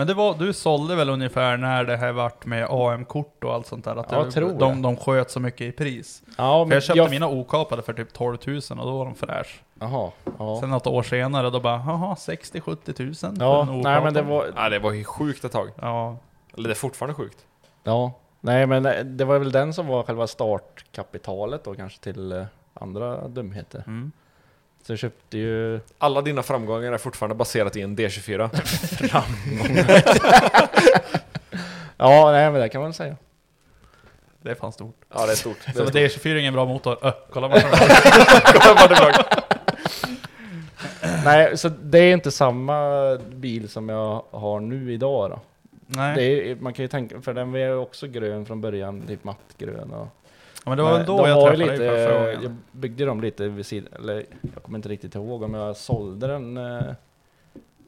Men 0.00 0.06
det 0.06 0.14
var, 0.14 0.34
du 0.34 0.52
sålde 0.52 0.96
väl 0.96 1.08
ungefär 1.08 1.56
när 1.56 1.84
det 1.84 1.96
här 1.96 2.12
vart 2.12 2.46
med 2.46 2.66
AM-kort 2.70 3.44
och 3.44 3.54
allt 3.54 3.66
sånt 3.66 3.84
där? 3.84 3.96
Att 3.96 4.12
Ja, 4.12 4.24
det, 4.24 4.30
tror 4.30 4.52
de, 4.58 4.76
det. 4.76 4.82
de 4.82 4.96
sköt 4.96 5.30
så 5.30 5.40
mycket 5.40 5.60
i 5.60 5.72
pris. 5.72 6.22
ja, 6.38 6.66
För 6.66 6.74
jag 6.74 6.82
köpte 6.82 6.98
jag, 6.98 7.10
mina 7.10 7.28
okapade 7.28 7.82
för 7.82 7.92
typ 7.92 8.12
12 8.12 8.38
000 8.46 8.56
och 8.56 8.76
då 8.76 8.98
var 8.98 9.04
de 9.04 9.14
fräsch. 9.14 9.62
Jaha, 9.80 10.10
ja. 10.38 10.58
Sen 10.60 10.70
något 10.70 10.86
år 10.86 11.02
senare 11.02 11.50
då 11.50 11.60
bara, 11.60 11.82
jaha 11.86 12.14
60-70 12.14 12.92
tusen 12.92 13.36
för 13.36 13.44
Ja, 13.44 13.62
en 13.62 13.80
nej 13.80 14.02
men 14.02 14.14
det 14.14 14.22
var... 14.22 14.46
Ja, 14.56 14.68
det 14.68 14.78
var 14.78 14.92
ju 14.92 15.04
sjukt 15.04 15.44
ett 15.44 15.52
tag. 15.52 15.68
Ja, 15.80 16.16
Eller 16.56 16.68
det 16.68 16.72
är 16.72 16.76
fortfarande 16.76 17.14
sjukt. 17.14 17.46
Ja, 17.84 18.12
nej 18.40 18.66
men 18.66 18.86
eh, 18.86 19.04
det 19.04 19.24
var 19.24 19.38
väl 19.38 19.52
den 19.52 19.74
som 19.74 19.86
var 19.86 20.02
själva 20.02 20.26
startkapitalet 20.26 21.64
då 21.64 21.74
kanske 21.74 22.00
till 22.00 22.32
eh, 22.32 22.44
andra 22.74 23.28
dumheter. 23.28 23.84
mm. 23.86 24.12
Så 24.82 24.92
jag 24.92 24.98
köpte 24.98 25.38
ju... 25.38 25.80
Alla 25.98 26.22
dina 26.22 26.42
framgångar 26.42 26.92
är 26.92 26.98
fortfarande 26.98 27.34
baserat 27.34 27.76
i 27.76 27.80
en 27.82 27.96
D24. 27.96 28.50
Ja, 32.02 32.30
nej 32.32 32.50
men 32.50 32.60
det 32.60 32.68
kan 32.68 32.80
man 32.82 32.92
säga. 32.92 33.16
det 34.42 34.50
är 34.50 34.54
fan 34.54 34.72
stort. 34.72 34.96
Ja, 35.14 35.26
det 35.26 35.32
är 35.32 35.36
stort. 35.36 35.56
Det 35.66 35.72
Så 35.72 35.82
är 35.82 35.90
det 35.90 36.04
är 36.04 36.08
24 36.08 36.38
ingen 36.40 36.54
bra 36.54 36.64
motor. 36.64 36.98
Öh, 37.02 37.12
kolla 37.32 37.48
vad 37.48 37.62
den 37.62 38.96
stort. 38.96 39.26
Nej, 41.24 41.58
så 41.58 41.68
det 41.68 41.98
är 41.98 42.12
inte 42.12 42.30
samma 42.30 43.16
bil 43.16 43.68
som 43.68 43.88
jag 43.88 44.24
har 44.30 44.60
nu 44.60 44.92
idag 44.92 45.30
då. 45.30 45.40
Nej, 45.86 46.14
Det 46.16 46.50
är, 46.50 46.54
man 46.56 46.72
kan 46.72 46.82
ju 46.82 46.88
tänka, 46.88 47.20
för 47.20 47.34
den 47.34 47.52
var 47.52 47.58
ju 47.58 47.74
också 47.74 48.06
grön 48.06 48.46
från 48.46 48.60
början, 48.60 49.02
typ 49.06 49.24
mattgrön 49.24 49.90
och... 49.92 50.08
ja, 50.64 50.70
men 50.70 50.76
det 50.76 50.82
var 50.82 50.96
Men 50.98 51.06
då 51.06 51.16
de 51.16 51.28
jag 51.28 51.50
träffade 51.50 51.68
dig 51.68 51.78
för 51.78 51.96
första 51.96 52.30
Jag 52.30 52.36
gången. 52.36 52.58
byggde 52.72 53.04
dem 53.04 53.20
lite 53.20 53.48
vid 53.48 53.66
sidan, 53.66 53.92
eller 53.98 54.26
jag 54.54 54.62
kommer 54.62 54.78
inte 54.78 54.88
riktigt 54.88 55.14
ihåg 55.14 55.42
om 55.42 55.54
jag 55.54 55.76
sålde 55.76 56.26
den 56.26 56.56
eh, 56.56 56.94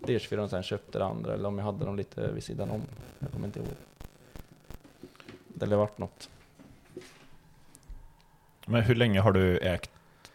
D24 0.02 0.38
och 0.38 0.50
sen 0.50 0.62
köpte 0.62 0.98
det 0.98 1.04
andra, 1.04 1.34
eller 1.34 1.48
om 1.48 1.58
jag 1.58 1.64
hade 1.64 1.84
dem 1.84 1.96
lite 1.96 2.32
vid 2.32 2.44
sidan 2.44 2.70
om. 2.70 2.82
Jag 3.18 3.32
kommer 3.32 3.46
inte 3.46 3.58
ihåg. 3.58 3.68
Det 5.48 5.66
lär 5.66 5.76
varit 5.76 5.98
något. 5.98 6.28
Men 8.66 8.82
hur 8.82 8.94
länge 8.94 9.20
har 9.20 9.32
du 9.32 9.58
ägt 9.58 9.90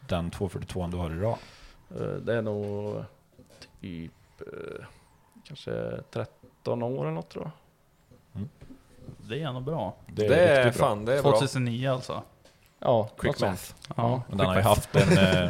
den 0.07 0.31
242 0.31 0.87
du 0.87 0.97
har 0.97 1.11
idag? 1.15 1.37
Eh, 1.99 2.05
Det 2.07 2.33
är 2.33 2.41
nog 2.41 3.03
typ 3.81 4.11
eh, 4.41 4.85
kanske 5.43 6.01
13 6.11 6.83
år 6.83 7.01
eller 7.03 7.11
något 7.11 7.29
tror 7.29 7.43
jag. 7.43 7.51
Det 9.19 9.41
är 9.41 9.47
ändå 9.47 9.59
bra. 9.61 9.95
Det 10.07 10.25
är 10.25 10.65
riktigt 10.65 10.79
bra. 10.79 10.87
fan, 10.89 11.05
det 11.05 11.17
är 11.17 11.21
bra. 11.23 11.31
2009 11.31 11.91
alltså. 11.91 12.23
Ja, 12.79 13.09
Quick 13.17 13.29
något 13.31 13.37
sånt. 13.39 13.51
math. 13.87 14.01
Ja. 14.07 14.21
Men 14.29 14.37
den 14.37 14.47
har 14.47 14.55
ju 14.55 14.61
haft 14.61 14.95
en 14.95 15.17
eh, 15.17 15.49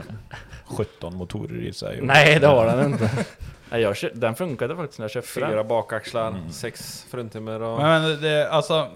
17 0.66 1.16
motorer 1.16 1.62
i 1.62 1.74
sig. 1.74 2.00
och- 2.00 2.06
Nej, 2.08 2.40
det 2.40 2.48
har 2.48 2.66
den 2.66 2.92
inte. 2.92 3.10
Nej, 3.70 3.82
jag 3.82 3.96
kö- 3.96 4.12
den 4.14 4.36
funkade 4.36 4.76
faktiskt 4.76 5.00
när 5.00 5.04
jag 5.04 5.12
köpte 5.12 5.30
Fyra 5.32 5.56
den. 5.56 5.68
bakaxlar, 5.68 6.28
Mm. 6.28 6.50
sex 6.52 7.06
fruntimmer 7.12 7.62
och... 7.62 7.80
Men 7.82 8.22
det, 8.22 8.50
alltså, 8.50 8.88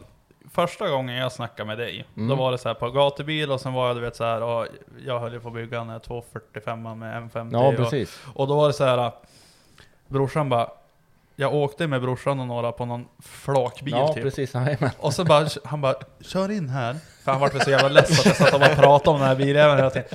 första 0.51 0.89
gången 0.89 1.15
jag 1.15 1.31
snackade 1.31 1.67
med 1.67 1.77
dig, 1.77 2.05
Mm. 2.15 2.27
då 2.29 2.35
var 2.35 2.51
det 2.51 2.57
så 2.57 2.67
här 2.69 2.73
på 2.75 2.89
gatubil 2.89 3.51
och 3.51 3.61
sen 3.61 3.73
var 3.73 3.87
jag 3.87 3.95
du 3.97 4.01
vet 4.01 4.15
så 4.15 4.23
här, 4.23 4.41
och 4.43 4.67
jag 5.05 5.19
höll 5.19 5.33
ju 5.33 5.39
på 5.39 5.47
att 5.47 5.53
bygga 5.53 5.79
en 5.79 5.99
245 5.99 6.81
med 6.99 7.23
M50 7.23 7.49
Ja, 7.53 7.67
och, 7.67 7.75
precis. 7.75 8.19
och 8.33 8.47
då 8.47 8.55
var 8.55 8.67
det 8.67 8.73
så 8.73 8.83
här, 8.83 9.11
brorsan 10.07 10.49
bara, 10.49 10.69
jag 11.35 11.53
åkte 11.53 11.87
med 11.87 12.01
brorsan 12.01 12.39
och 12.39 12.47
några 12.47 12.71
på 12.71 12.85
någon 12.85 13.05
flakbil 13.23 13.93
Ja, 13.93 14.13
typ. 14.13 14.23
precis. 14.23 14.53
Jajamän. 14.53 14.89
Och 14.99 15.13
så 15.13 15.23
bara, 15.23 15.47
han 15.63 15.81
bara, 15.81 15.95
kör 16.21 16.51
in 16.51 16.69
här. 16.69 16.95
För 17.23 17.31
han 17.31 17.41
vart 17.41 17.53
väl 17.55 17.61
så 17.61 17.69
jävla 17.69 17.89
less 17.89 18.19
att 18.19 18.25
jag 18.25 18.35
satt 18.35 18.53
och 18.53 18.59
bara 18.59 18.75
pratade 18.75 19.09
om 19.15 19.19
den 19.19 19.27
här 19.27 19.35
biljäveln 19.35 19.77
hela 19.77 19.89
tiden. 19.89 20.07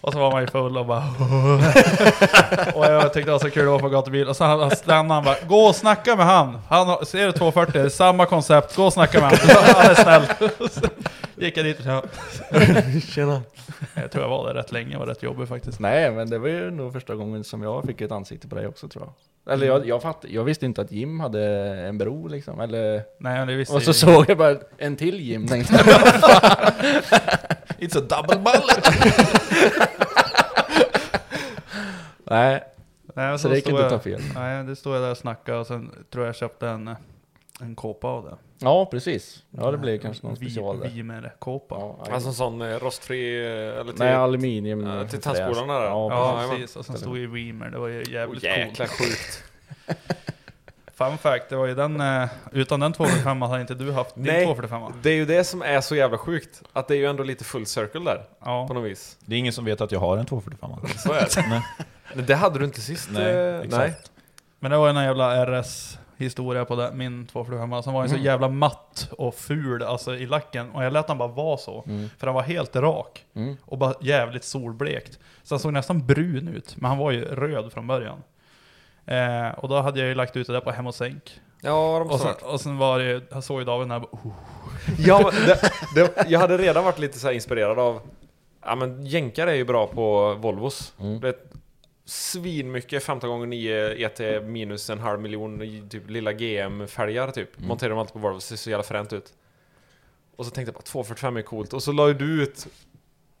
Och 0.00 0.12
så 0.12 0.18
var 0.18 0.30
man 0.30 0.40
ju 0.40 0.46
full 0.46 0.78
och 0.78 0.86
bara 0.86 1.04
Och 2.74 2.84
jag 2.84 3.12
tyckte 3.12 3.28
det 3.28 3.32
var 3.32 3.38
så 3.38 3.50
kul 3.50 3.68
att 3.68 3.74
åka 3.74 3.82
på 3.82 3.88
gatubil. 3.88 4.28
Och 4.28 4.36
så 4.36 4.44
han 4.44 4.70
stannade 4.70 5.14
han 5.14 5.24
bara, 5.24 5.36
gå 5.48 5.56
och 5.60 5.76
snacka 5.76 6.16
med 6.16 6.26
han. 6.26 6.58
Han 6.68 6.86
har, 6.88 7.04
ser 7.04 7.26
du 7.26 7.32
240, 7.32 7.72
det 7.72 7.80
är 7.80 7.88
samma 7.88 8.26
koncept, 8.26 8.76
gå 8.76 8.84
och 8.84 8.92
snacka 8.92 9.20
med 9.20 9.30
han. 9.30 9.38
Han 9.74 9.90
är 9.90 9.94
snäll. 9.94 10.22
Gick 11.36 11.56
jag 11.56 11.64
dit 11.64 11.78
och 11.78 11.84
sa, 11.84 12.02
Tjena. 13.12 13.42
jag 13.94 14.10
tror 14.12 14.24
jag 14.24 14.28
var 14.30 14.46
där 14.46 14.54
rätt 14.54 14.72
länge 14.72 14.94
och 14.96 15.00
var 15.00 15.06
rätt 15.06 15.22
jobbig 15.22 15.48
faktiskt. 15.48 15.80
Nej, 15.80 16.10
men 16.10 16.30
det 16.30 16.38
var 16.38 16.48
ju 16.48 16.70
nog 16.70 16.92
första 16.92 17.14
gången 17.14 17.44
som 17.44 17.62
jag 17.62 17.84
fick 17.84 18.00
ett 18.00 18.12
ansikte 18.12 18.48
på 18.48 18.54
dig 18.54 18.66
också 18.66 18.88
tror 18.88 19.04
jag. 19.04 19.12
Eller 19.46 19.66
jag, 19.66 19.86
jag, 19.86 20.02
fatt, 20.02 20.24
jag 20.28 20.44
visste 20.44 20.66
inte 20.66 20.80
att 20.80 20.92
Jim 20.92 21.20
hade 21.20 21.44
en 21.80 21.98
bro 21.98 22.28
liksom, 22.28 22.60
eller... 22.60 23.02
Nej, 23.18 23.46
det 23.46 23.54
visste 23.54 23.74
Och 23.76 23.82
så 23.82 23.92
såg 23.92 24.30
jag 24.30 24.38
bara 24.38 24.56
en 24.78 24.96
till 24.96 25.20
Jim, 25.20 25.46
tänkte 25.46 25.74
jag. 25.74 25.84
It's 27.78 27.98
a 27.98 28.02
double 28.08 28.38
bullet! 28.38 28.88
Nej, 32.24 32.64
Nej, 33.14 33.28
men 33.28 33.38
så 33.38 33.48
det 33.48 33.56
gick 33.56 33.68
inte 33.68 33.84
att 33.84 33.90
ta 33.90 33.98
fel. 33.98 34.20
Nej, 34.34 34.64
det 34.64 34.76
stod 34.76 34.94
jag 34.94 35.02
där 35.02 35.10
och 35.10 35.18
snackade 35.18 35.58
och 35.58 35.66
sen 35.66 35.90
tror 36.10 36.24
jag 36.24 36.28
jag 36.28 36.36
köpte 36.36 36.68
en, 36.68 36.96
en 37.60 37.74
kåpa 37.74 38.08
av 38.08 38.24
det. 38.24 38.36
Ja, 38.62 38.86
precis. 38.86 39.42
Ja, 39.50 39.70
det 39.70 39.78
blev 39.78 39.98
kanske 39.98 40.26
någon 40.26 40.36
special 40.36 40.80
där. 40.80 40.88
Vimer-kåpa. 40.88 41.74
Ja, 41.78 42.06
Alltså 42.12 42.28
en 42.28 42.34
sån 42.34 42.62
eh, 42.62 42.78
rostfri... 42.78 43.46
eh, 43.46 43.80
Eller 43.80 43.92
till, 43.92 43.98
Nej, 43.98 44.14
aluminium. 44.14 44.86
Ja, 44.86 45.00
till 45.08 45.10
fräs. 45.10 45.22
tandskolan 45.38 45.68
där. 45.68 45.82
Ja, 45.84 46.08
Ja, 46.10 46.34
jajamän. 46.36 46.56
precis. 46.60 46.76
Och 46.76 46.86
sen 46.86 46.98
stod 46.98 47.18
ju 47.18 47.26
Weimer, 47.26 47.70
det 47.70 47.78
var 47.78 47.88
ju 47.88 48.02
oh, 48.02 48.10
jävligt 48.12 48.42
jäkla 48.42 48.86
coolt. 48.86 48.98
sjukt. 49.00 49.44
Fun 50.94 51.18
fact, 51.18 51.48
det 51.48 51.56
var 51.56 51.66
ju 51.66 51.74
den, 51.74 52.00
eh, 52.00 52.28
utan 52.52 52.80
den 52.80 52.92
245 52.92 53.42
hade 53.42 53.60
inte 53.60 53.74
du 53.74 53.92
haft 53.92 54.14
din 54.14 54.24
Nej. 54.24 54.44
245 54.44 54.92
Det 55.02 55.10
är 55.10 55.14
ju 55.14 55.24
det 55.24 55.44
som 55.44 55.62
är 55.62 55.80
så 55.80 55.96
jävla 55.96 56.18
sjukt. 56.18 56.62
Att 56.72 56.88
det 56.88 56.94
är 56.94 56.98
ju 56.98 57.06
ändå 57.06 57.22
lite 57.22 57.44
full 57.44 57.66
circle 57.66 58.00
där. 58.04 58.22
Ja. 58.44 58.66
På 58.68 58.74
något 58.74 58.84
vis. 58.90 59.16
Det 59.24 59.34
är 59.34 59.38
ingen 59.38 59.52
som 59.52 59.64
vet 59.64 59.80
att 59.80 59.92
jag 59.92 60.00
har 60.00 60.16
en 60.18 60.26
245. 60.26 60.70
Så 60.98 61.12
är 61.12 61.20
det. 61.20 61.48
Nej. 61.48 61.62
Men 62.14 62.26
det 62.26 62.34
hade 62.34 62.58
du 62.58 62.64
inte 62.64 62.80
sist. 62.80 63.08
Nej, 63.12 63.34
eh, 63.36 63.60
exakt. 63.60 64.10
Men 64.58 64.70
det 64.70 64.76
var 64.76 64.90
ju 64.92 64.96
en 64.98 65.04
jävla 65.04 65.36
RS-historia 66.20 66.64
på 66.64 66.76
det, 66.76 66.90
min 66.94 67.26
245 67.26 67.82
som 67.82 67.94
var 67.94 68.02
ju 68.02 68.08
så 68.08 68.14
Mm. 68.14 68.24
jävla 68.26 68.48
matt 68.48 69.08
och 69.18 69.34
ful 69.34 69.82
alltså, 69.82 70.16
i 70.16 70.26
lacken. 70.26 70.70
Och 70.70 70.84
jag 70.84 70.92
lät 70.92 71.06
den 71.06 71.18
bara 71.18 71.28
vara 71.28 71.56
så. 71.56 71.84
Mm. 71.86 72.08
För 72.18 72.26
den 72.26 72.34
var 72.34 72.42
helt 72.42 72.76
rak. 72.76 73.24
Mm. 73.34 73.56
Och 73.64 73.78
bara 73.78 73.94
jävligt 74.00 74.44
solblekt. 74.44 75.18
Så 75.42 75.54
han 75.54 75.60
såg 75.60 75.72
nästan 75.72 76.06
brun 76.06 76.48
ut, 76.48 76.76
men 76.76 76.88
han 76.88 76.98
var 76.98 77.10
ju 77.10 77.24
röd 77.24 77.72
från 77.72 77.86
början. 77.86 78.22
Eh, 79.06 79.48
och 79.58 79.68
då 79.68 79.80
hade 79.80 80.00
jag 80.00 80.08
ju 80.08 80.14
lagt 80.14 80.36
ut 80.36 80.46
det 80.46 80.52
där 80.52 80.60
på 80.60 80.70
Hem 80.70 80.86
och 80.86 80.94
Sänk. 80.94 81.40
Ja, 81.62 81.98
de 81.98 82.10
Och 82.10 82.20
sen, 82.20 82.34
och 82.42 82.60
sen 82.60 82.78
var 82.78 82.98
det 82.98 83.20
jag 83.30 83.44
såg 83.44 83.58
ju 83.60 83.64
David 83.64 83.88
när 83.88 83.94
jag 83.94 84.02
bara, 84.02 84.18
oh. 84.28 84.32
Ja, 84.98 85.30
det, 85.46 85.60
det, 85.94 86.24
jag 86.28 86.40
hade 86.40 86.58
redan 86.58 86.84
varit 86.84 86.98
lite 86.98 87.18
så 87.18 87.26
här 87.26 87.34
inspirerad 87.34 87.78
av... 87.78 88.00
Ja 88.64 88.74
men 88.74 89.06
jänkare 89.06 89.50
är 89.50 89.54
ju 89.54 89.64
bra 89.64 89.86
på 89.86 90.34
Volvos. 90.34 90.92
Mm. 91.00 91.20
Det 91.20 91.34
svinmycket 92.10 93.02
15x9 93.06 93.94
ET 94.06 94.20
E 94.20 94.40
minus 94.40 94.90
en 94.90 94.98
halv 94.98 95.20
miljon 95.20 95.88
typ 95.90 96.10
lilla 96.10 96.32
GM-fälgar 96.32 97.30
typ. 97.30 97.56
Mm. 97.56 97.68
Monterar 97.68 97.90
de 97.90 97.98
alltid 97.98 98.12
på 98.12 98.18
Volvos, 98.18 98.44
ser 98.44 98.56
så 98.56 98.70
jävla 98.70 98.82
fränt 98.82 99.12
ut. 99.12 99.32
Och 100.36 100.44
så 100.46 100.50
tänkte 100.50 100.68
jag 100.68 100.74
bara 100.74 100.82
245 100.82 101.36
är 101.36 101.42
coolt. 101.42 101.72
Och 101.72 101.82
så 101.82 101.92
la 101.92 102.06
du 102.12 102.42
ut 102.42 102.66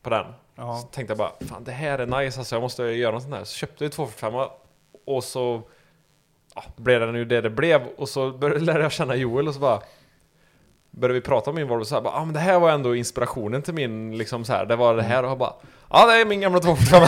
på 0.02 0.10
den. 0.10 0.24
Så 0.24 0.32
Ja. 0.56 0.88
tänkte 0.92 1.10
jag 1.12 1.18
bara, 1.18 1.32
fan 1.40 1.64
det 1.64 1.72
här 1.72 1.98
är 1.98 2.06
nice 2.06 2.38
alltså, 2.40 2.54
jag 2.54 2.62
måste 2.62 2.82
göra 2.82 3.12
något 3.12 3.22
sånt 3.22 3.34
här. 3.34 3.44
Så 3.44 3.54
köpte 3.56 3.84
jag 3.84 3.92
245 3.92 4.34
och 5.06 5.24
så 5.24 5.62
ja, 6.54 6.64
blev 6.76 7.00
den 7.00 7.14
ju 7.14 7.24
det 7.24 7.40
det 7.40 7.50
blev. 7.50 7.86
Och 7.96 8.08
så 8.08 8.30
började, 8.32 8.60
lärde 8.64 8.82
jag 8.82 8.92
känna 8.92 9.16
Joel 9.16 9.48
och 9.48 9.54
så 9.54 9.60
bara 9.60 9.82
började 10.90 11.14
vi 11.14 11.20
prata 11.26 11.50
om 11.50 11.56
min 11.56 11.68
Volvo 11.68 11.84
så 11.84 11.94
här, 11.94 12.02
bara, 12.02 12.14
ah, 12.14 12.24
men 12.24 12.34
det 12.34 12.40
här 12.40 12.60
var 12.60 12.70
ändå 12.70 12.94
inspirationen 12.96 13.62
till 13.62 13.74
min, 13.74 14.18
liksom 14.18 14.44
så 14.44 14.52
här, 14.52 14.66
det 14.66 14.76
var 14.76 14.96
det 14.96 15.02
här 15.02 15.22
och 15.22 15.30
jag 15.30 15.38
bara 15.38 15.54
Ja 15.90 16.06
det 16.06 16.12
är 16.20 16.24
min 16.24 16.40
gamla 16.40 16.60
245 16.60 17.02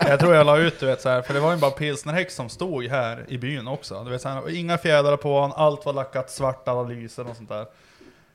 Jag 0.08 0.20
tror 0.20 0.34
jag 0.34 0.46
la 0.46 0.58
ut 0.58 0.80
du 0.80 0.86
vet 0.86 1.00
så 1.00 1.08
här, 1.08 1.22
för 1.22 1.34
det 1.34 1.40
var 1.40 1.52
ju 1.52 1.58
bara 1.58 1.70
pilsnerhäck 1.70 2.30
som 2.30 2.48
stod 2.48 2.84
här 2.84 3.24
i 3.28 3.38
byn 3.38 3.68
också. 3.68 4.04
Du 4.04 4.10
vet, 4.10 4.22
så 4.22 4.28
här, 4.28 4.56
inga 4.56 4.78
fjädrar 4.78 5.16
på 5.16 5.34
honom, 5.34 5.52
allt 5.56 5.86
var 5.86 5.92
lackat 5.92 6.30
svart, 6.30 6.68
alla 6.68 6.82
lysen 6.82 7.26
och 7.26 7.36
sånt 7.36 7.48
där. 7.48 7.66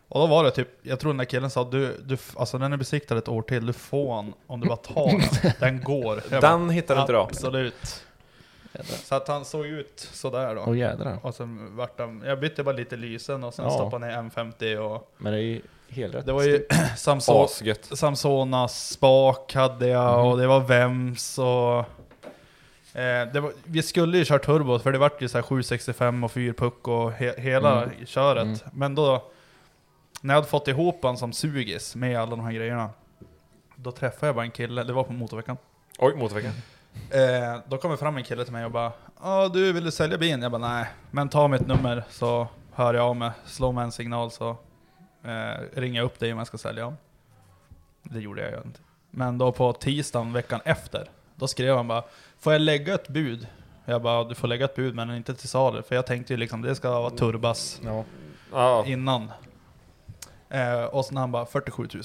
Och 0.07 0.19
då 0.19 0.27
var 0.27 0.43
det 0.43 0.51
typ, 0.51 0.67
jag 0.81 0.99
tror 0.99 1.09
den 1.09 1.17
där 1.17 1.25
killen 1.25 1.49
sa 1.49 1.63
du, 1.63 1.97
du 2.03 2.17
alltså 2.35 2.57
den 2.57 2.73
är 2.73 2.77
besiktad 2.77 3.17
ett 3.17 3.27
år 3.27 3.41
till, 3.41 3.65
du 3.65 3.73
får 3.73 4.15
den 4.15 4.33
om 4.47 4.59
du 4.61 4.67
bara 4.67 4.77
tar 4.77 5.07
den. 5.07 5.51
Den 5.59 5.83
går. 5.83 6.21
Jag 6.31 6.41
Den 6.41 6.69
hittar 6.69 6.95
du 6.95 7.01
inte 7.01 7.13
då? 7.13 7.19
Absolut. 7.19 8.03
Så 9.03 9.15
att 9.15 9.27
han 9.27 9.45
såg 9.45 9.65
ut 9.65 10.09
sådär 10.13 10.55
då. 10.55 10.63
Åh 10.67 10.77
jädrar. 10.77 11.17
Och 11.21 11.35
sen 11.35 11.75
vart 11.77 11.99
han, 11.99 12.23
jag 12.25 12.39
bytte 12.39 12.63
bara 12.63 12.75
lite 12.75 12.95
lysen 12.95 13.43
och 13.43 13.53
sen 13.53 13.65
Ja. 13.65 13.71
stoppade 13.71 14.07
ner 14.07 14.13
M50 14.17 14.77
och 14.77 15.11
Men 15.17 15.33
det 15.33 15.39
är 15.39 15.43
ju 15.43 15.61
helt 15.91 16.15
rätt. 16.15 16.25
det 16.25 16.33
var 16.33 16.43
ju 16.43 16.65
Samson, 16.97 17.47
Samsonas 17.81 18.89
spak 18.89 19.53
hade 19.55 19.87
jag 19.87 20.25
och 20.25 20.37
det 20.37 20.47
var 20.47 20.59
Vems 20.59 21.37
och... 21.37 21.85
Eh, 22.99 23.41
var, 23.41 23.51
vi 23.63 23.83
skulle 23.83 24.17
ju 24.17 24.25
köra 24.25 24.39
turbo 24.39 24.79
för 24.79 24.91
det 24.91 24.97
vart 24.97 25.21
ju 25.21 25.27
så 25.27 25.37
här 25.37 25.43
765 25.43 26.23
och 26.23 26.31
4 26.31 26.53
puck 26.53 26.87
och 26.87 27.11
he, 27.11 27.33
hela 27.37 27.83
Mm. 27.83 28.05
köret. 28.05 28.43
Mm. 28.43 28.57
Men 28.73 28.95
då, 28.95 29.23
när 30.21 30.33
jag 30.33 30.37
hade 30.37 30.47
fått 30.47 30.67
ihop 30.67 31.03
en 31.05 31.17
som 31.17 31.33
sugis 31.33 31.95
med 31.95 32.19
alla 32.19 32.29
de 32.29 32.39
här 32.39 32.51
grejerna, 32.51 32.89
då 33.75 33.91
träffade 33.91 34.27
jag 34.27 34.35
bara 34.35 34.45
en 34.45 34.51
kille, 34.51 34.83
det 34.83 34.93
var 34.93 35.03
på 35.03 35.13
motorveckan. 35.13 35.57
Oj, 35.99 36.15
motorveckan 36.15 36.51
Eh, 37.11 37.59
då 37.67 37.77
kommer 37.77 37.95
fram 37.97 38.17
en 38.17 38.23
kille 38.23 38.43
till 38.43 38.53
mig 38.53 38.65
och 38.65 38.71
bara 38.71 38.91
Ja 39.23 39.47
du, 39.53 39.73
vill 39.73 39.83
du 39.83 39.91
sälja 39.91 40.17
bilen? 40.17 40.41
Jag 40.41 40.51
bara 40.51 40.67
nej, 40.73 40.85
men 41.11 41.29
ta 41.29 41.47
mitt 41.47 41.67
nummer 41.67 42.03
så 42.09 42.47
hör 42.73 42.93
jag 42.93 43.05
av 43.05 43.15
mig. 43.15 43.31
Slå 43.45 43.71
mig 43.71 43.83
en 43.83 43.91
signal 43.91 44.31
så 44.31 44.57
eh, 45.23 45.79
ringer 45.79 45.99
jag 45.99 46.05
upp 46.05 46.19
dig 46.19 46.31
om 46.31 46.37
jag 46.37 46.47
ska 46.47 46.57
sälja. 46.57 46.93
Det 48.03 48.19
gjorde 48.19 48.41
jag 48.41 48.51
ju 48.51 48.57
inte. 48.57 48.79
Men 49.11 49.37
då 49.37 49.51
på 49.51 49.73
tisdagen 49.73 50.33
veckan 50.33 50.59
efter, 50.65 51.09
då 51.35 51.47
skrev 51.47 51.75
han 51.75 51.87
bara 51.87 52.03
Får 52.39 52.53
jag 52.53 52.61
lägga 52.61 52.93
ett 52.93 53.07
bud? 53.07 53.47
Jag 53.85 54.01
bara 54.01 54.23
du 54.23 54.35
får 54.35 54.47
lägga 54.47 54.65
ett 54.65 54.75
bud 54.75 54.95
men 54.95 55.15
inte 55.15 55.33
till 55.35 55.49
salu. 55.49 55.81
För 55.83 55.95
jag 55.95 56.05
tänkte 56.05 56.33
ju 56.33 56.37
liksom 56.37 56.61
det 56.61 56.75
ska 56.75 56.89
vara 56.99 57.09
turbas 57.09 57.81
Ja. 57.85 58.03
Ja, 58.51 58.85
innan. 58.85 59.31
Eh, 60.49 60.83
och 60.83 61.05
sen 61.05 61.17
han 61.17 61.31
bara 61.31 61.45
47 61.45 61.87
000. 61.93 62.03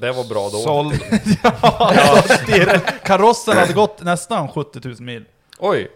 det 0.00 0.12
var 0.12 0.24
bra 0.28 0.48
då 0.48 0.58
Såld. 0.58 1.00
ja, 1.42 2.22
det- 2.46 3.02
Karossen 3.04 3.56
hade 3.56 3.72
gått 3.72 4.02
nästan 4.02 4.48
70 4.48 4.88
000 4.88 4.96
mil. 5.00 5.24
Oj, 5.58 5.90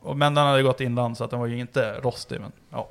Och, 0.00 0.16
men 0.16 0.34
den 0.34 0.46
hade 0.46 0.62
gått 0.62 0.80
inland 0.80 1.16
så 1.16 1.24
att 1.24 1.30
den 1.30 1.38
var 1.40 1.46
ju 1.46 1.58
inte 1.58 2.00
rostig. 2.00 2.40
Men, 2.40 2.52
ja. 2.70 2.88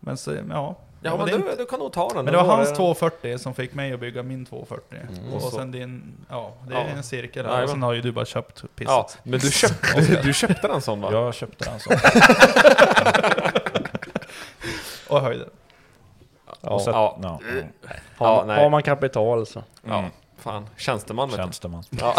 men 0.00 0.16
så, 0.16 0.36
ja. 0.50 0.76
Ja 1.02 1.16
men 1.16 1.26
det, 1.26 1.32
du, 1.38 1.56
du 1.58 1.66
kan 1.66 1.78
nog 1.78 1.92
ta 1.92 2.08
den 2.08 2.24
men 2.24 2.32
det 2.32 2.36
var 2.36 2.44
hans 2.56 2.70
det- 2.70 2.76
240 2.76 3.38
som 3.38 3.54
fick 3.54 3.74
mig 3.74 3.92
att 3.92 4.00
bygga 4.00 4.22
min 4.22 4.46
240. 4.46 4.98
Mm. 5.18 5.32
Och, 5.32 5.44
Och 5.44 5.52
sen 5.52 5.70
din, 5.70 6.16
ja 6.28 6.52
det 6.68 6.74
är 6.74 6.78
Ja. 6.78 6.84
en 6.86 7.02
cirkel 7.02 7.44
Ja, 7.46 7.50
här. 7.52 7.58
ja. 7.58 7.64
Och 7.64 7.70
sen 7.70 7.82
har 7.82 7.92
ju 7.92 8.00
du 8.00 8.12
bara 8.12 8.24
köpt 8.24 8.54
pisset. 8.76 8.92
Ja, 8.92 9.08
men 9.22 9.40
du 9.40 9.50
köpte, 9.50 10.00
du, 10.00 10.16
du 10.22 10.32
köpte 10.34 10.68
den 10.68 10.80
sån 10.80 11.00
va? 11.00 11.08
Jag 11.12 11.34
köpte 11.34 11.64
den 11.64 11.80
så. 11.80 11.90
Och 15.08 15.20
höjde. 15.20 15.44
Ja. 16.60 16.70
Och 16.70 16.80
så, 16.80 16.90
Ja. 16.90 17.18
ja. 17.22 17.28
Har, 17.28 17.40
Ja, 18.28 18.36
man, 18.36 18.46
nej. 18.46 18.62
har 18.62 18.70
man 18.70 18.82
kapital 18.82 19.46
så. 19.46 19.62
Ja, 19.82 19.98
Mm. 19.98 20.10
fan. 20.38 20.66
Tjänsteman. 20.76 21.30
Tjänsteman. 21.30 21.82
Ja, 21.90 22.14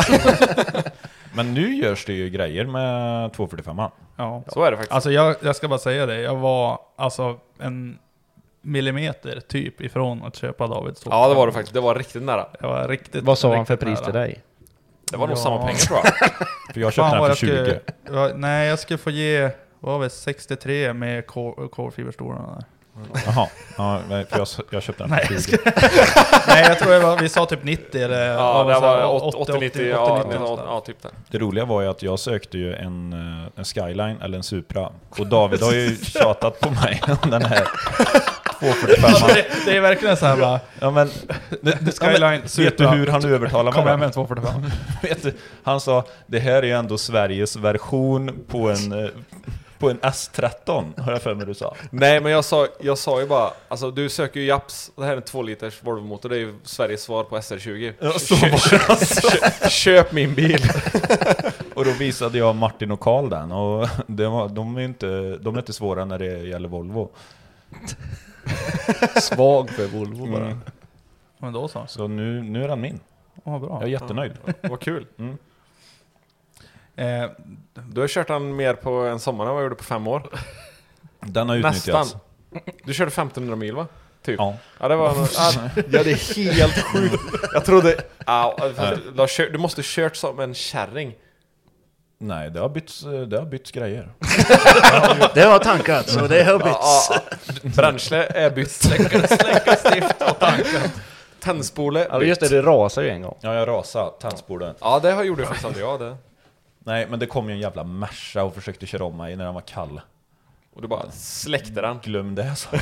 Men 1.33 1.53
nu 1.53 1.75
görs 1.75 2.05
det 2.05 2.13
ju 2.13 2.29
grejer 2.29 2.65
med 2.65 3.33
245 3.33 3.77
Ja. 4.17 4.43
så 4.47 4.63
är 4.63 4.71
det 4.71 4.77
faktiskt. 4.77 4.91
Alltså 4.93 5.11
jag, 5.11 5.35
jag 5.41 5.55
ska 5.55 5.67
bara 5.67 5.79
säga 5.79 6.05
det, 6.05 6.21
jag 6.21 6.35
var 6.35 6.79
alltså 6.95 7.37
en 7.59 7.99
millimeter 8.61 9.39
typ 9.47 9.81
ifrån 9.81 10.23
att 10.23 10.35
köpa 10.35 10.67
Davids 10.67 10.99
240. 10.99 11.09
Ja 11.11 11.27
det 11.29 11.35
var 11.35 11.47
det 11.47 11.53
faktiskt, 11.53 11.73
det 11.73 11.81
var 11.81 11.95
riktigt 11.95 12.23
nära. 12.23 12.45
Jag 12.59 12.67
var 12.67 12.87
riktigt, 12.87 13.23
Vad 13.23 13.37
sa 13.37 13.55
han 13.55 13.65
för 13.65 13.75
pris 13.75 13.99
nära. 13.99 14.05
till 14.05 14.13
dig? 14.13 14.41
Det 15.11 15.17
var 15.17 15.27
nog 15.27 15.37
Ja. 15.37 15.41
samma 15.41 15.57
pengar 15.57 15.75
tror 15.79 15.99
jag. 16.03 16.13
För 16.73 16.81
jag 16.81 16.93
köpte 16.93 17.11
den 17.11 17.19
för 17.19 17.27
jag 17.27 17.37
20. 17.37 17.47
skulle, 17.47 17.79
ja, 18.19 18.29
Nej, 18.35 18.67
jag 18.67 18.79
skulle 18.79 18.97
få 18.97 19.09
ge, 19.09 19.49
vad 19.79 19.93
var 19.97 20.03
det, 20.03 20.09
63 20.09 20.93
med 20.93 21.27
kol- 21.27 21.69
kolfiberstolarna 21.69 22.55
där. 22.55 22.65
Jaha, 23.25 23.47
ja, 23.77 23.99
för 24.07 24.37
jag, 24.37 24.47
jag 24.69 24.83
köpte 24.83 25.03
den 25.03 25.09
Nej, 25.09 25.25
för 25.25 25.33
jag 25.33 25.43
20. 25.43 25.57
Nej, 26.47 26.63
jag 26.67 26.79
tror 26.79 26.91
det 26.91 26.99
var, 26.99 27.17
vi 27.19 27.29
sa 27.29 27.45
typ 27.45 27.63
90 27.63 28.01
eller... 28.03 28.27
Ja, 28.27 28.63
det 28.63 28.79
var 28.79 29.05
80, 29.27 29.37
80-90, 29.37 29.67
80, 29.67 29.89
ja, 29.89 30.17
90, 30.17 30.31
ja, 30.33 30.39
någonstans. 30.39 30.69
ja, 30.71 30.79
typ 30.85 31.01
där. 31.01 31.11
Det 31.31 31.37
roliga 31.37 31.65
var 31.65 31.81
ju 31.81 31.87
att 31.87 32.03
jag 32.03 32.19
sökte 32.19 32.57
ju 32.57 32.73
en, 32.75 33.13
eh, 33.13 33.47
en 33.59 33.65
Skyline 33.65 34.21
eller 34.21 34.37
en 34.37 34.43
Supra. 34.43 34.89
Och 35.19 35.27
David 35.27 35.61
har 35.63 35.71
ju 35.73 35.95
tjatat 36.03 36.59
på 36.59 36.69
mig 36.71 37.01
om 37.23 37.29
den 37.31 37.45
här 37.45 37.67
245 38.61 39.05
Alltså, 39.05 39.27
det, 39.27 39.45
det 39.65 39.77
är 39.77 39.81
verkligen 39.81 40.17
så 40.17 40.25
här 40.25 40.37
bara, 40.37 40.59
Ja 40.79 40.91
men, 40.91 41.07
Skyline, 41.99 42.21
ja, 42.21 42.29
men 42.57 42.65
vet 42.65 42.77
du 42.77 42.87
hur 42.87 43.07
han 43.07 43.25
övertalade 43.25 43.75
kom 43.75 43.83
mig? 43.83 43.91
hem 43.91 43.99
då? 43.99 43.99
med 43.99 44.05
en 44.05 44.11
245. 44.11 44.71
Vet 45.03 45.23
du, 45.23 45.33
han 45.63 45.81
sa, 45.81 46.03
det 46.27 46.39
här 46.39 46.53
är 46.53 46.63
ju 46.63 46.71
ändå 46.71 46.97
Sveriges 46.97 47.55
version 47.55 48.43
på 48.47 48.69
en, 48.69 48.91
eh, 49.03 49.09
på 49.79 49.89
en 49.89 49.99
S13, 49.99 51.01
har 51.01 51.11
jag 51.11 51.21
för 51.21 51.35
mig 51.35 51.45
du 51.45 51.53
sa. 51.53 51.75
Nej 51.89 52.19
men 52.21 52.31
jag 52.31 52.45
sa, 52.45 52.67
jag 52.81 52.97
sa 52.97 53.21
ju 53.21 53.27
bara, 53.27 53.51
alltså 53.67 53.91
du 53.91 54.09
söker 54.09 54.39
ju 54.39 54.45
Japs, 54.45 54.91
det 54.95 55.03
här 55.05 55.11
är 55.11 55.15
en 55.17 55.21
2 55.21 55.41
liters 55.41 55.83
Volvo-motor, 55.83 56.29
det 56.29 56.35
är 56.35 56.39
ju 56.39 56.55
Sveriges 56.63 57.01
svar 57.03 57.23
på 57.23 57.37
SR20. 57.37 57.93
Ja, 57.99 58.11
så 58.11 58.35
var 58.35 58.69
det 58.69 58.89
alltså. 58.89 59.29
Köp, 59.29 59.71
köp 59.71 60.11
min 60.11 60.33
bil! 60.35 60.61
Och 61.73 61.85
då 61.85 61.91
visade 61.91 62.37
jag 62.37 62.55
Martin 62.55 62.91
och 62.91 62.99
Karl 62.99 63.29
den, 63.29 63.51
och 63.51 63.87
det 64.07 64.27
var, 64.27 64.49
de, 64.49 64.77
är 64.77 64.81
inte, 64.81 65.37
de 65.41 65.55
är 65.55 65.59
inte 65.59 65.73
svåra 65.73 66.05
när 66.05 66.19
det 66.19 66.37
gäller 66.37 66.69
Volvo. 66.69 67.09
Svag 69.21 69.69
för 69.69 69.87
Volvo 69.87 70.31
bara. 70.31 70.45
Mm. 70.45 70.59
Men 71.37 71.53
då 71.53 71.67
så. 71.67 71.85
Så 71.87 72.07
nu, 72.07 72.41
nu 72.43 72.63
är 72.63 72.67
den 72.67 72.81
min. 72.81 72.99
Åh, 73.43 73.59
bra. 73.59 73.69
Jag 73.73 73.83
är 73.83 73.87
jättenöjd. 73.87 74.31
Vad 74.61 74.79
kul! 74.79 75.07
Mm. 75.17 75.37
Eh, 76.95 77.29
Du 77.89 78.01
har 78.01 78.07
kört 78.07 78.27
den 78.27 78.55
mer 78.55 78.73
på 78.73 78.91
en 78.91 79.19
sommar 79.19 79.45
än 79.45 79.49
vad 79.51 79.57
jag 79.59 79.63
gjorde 79.65 79.75
på 79.75 79.83
fem 79.83 80.07
år. 80.07 80.29
Den 81.19 81.49
har 81.49 81.55
Nästan. 81.57 82.01
utnyttjats. 82.01 82.15
Du 82.83 82.93
körde 82.93 83.07
1500 83.11 83.55
mil 83.55 83.75
va? 83.75 83.87
Typ. 84.23 84.35
Ja. 84.39 84.57
Ja 84.79 84.87
det 84.87 84.95
var... 84.95 85.15
Ja, 85.35 85.51
ja 85.75 86.03
det 86.03 86.11
är 86.11 86.51
helt 86.51 86.83
sjukt. 86.83 87.23
Jag 87.53 87.65
trodde... 87.65 87.95
Ja, 88.25 88.57
du 89.51 89.57
måste 89.57 89.81
kört 89.83 90.15
som 90.15 90.39
en 90.39 90.53
kärring. 90.53 91.15
Nej, 92.23 92.51
det 92.51 92.59
har 92.59 92.69
bytts, 92.69 93.01
det 93.27 93.37
har 93.37 93.45
bytts 93.45 93.71
grejer. 93.71 94.11
Det 95.33 95.41
har 95.41 95.59
tankats 95.59 96.17
och 96.17 96.29
det 96.29 96.43
har 96.43 96.59
bytts. 96.59 97.75
Bränsle 97.75 98.25
är 98.25 98.49
bytt. 98.49 98.71
släcka, 98.71 99.27
släcka 99.27 99.75
stift 99.75 100.21
och 100.21 100.39
tanken. 100.39 100.81
Tändspole 101.39 102.07
Ja 102.09 102.21
just 102.21 102.41
det, 102.41 102.49
det 102.49 102.61
rasade 102.61 103.07
ju 103.07 103.13
en 103.13 103.21
gång. 103.21 103.37
Ja, 103.41 103.53
jag 103.53 103.67
rasade 103.67 104.11
tändspolen. 104.21 104.75
Ja 104.81 104.99
det 104.99 105.11
har 105.11 105.23
gjorde 105.23 105.45
faktiskt 105.45 105.65
aldrig 105.65 105.85
jag 105.85 105.99
det. 105.99 106.17
Nej, 106.79 107.07
men 107.09 107.19
det 107.19 107.25
kom 107.25 107.49
ju 107.49 107.53
en 107.53 107.59
jävla 107.59 107.83
Merca 107.83 108.43
och 108.43 108.55
försökte 108.55 108.85
köra 108.85 109.03
om 109.03 109.17
mig 109.17 109.35
när 109.35 109.45
den 109.45 109.53
var 109.53 109.61
kall. 109.61 110.01
Och 110.75 110.81
du 110.81 110.87
bara 110.87 111.11
släckte 111.11 111.81
den. 111.81 111.99
Glöm 112.03 112.35
det, 112.35 112.55
så. 112.55 112.69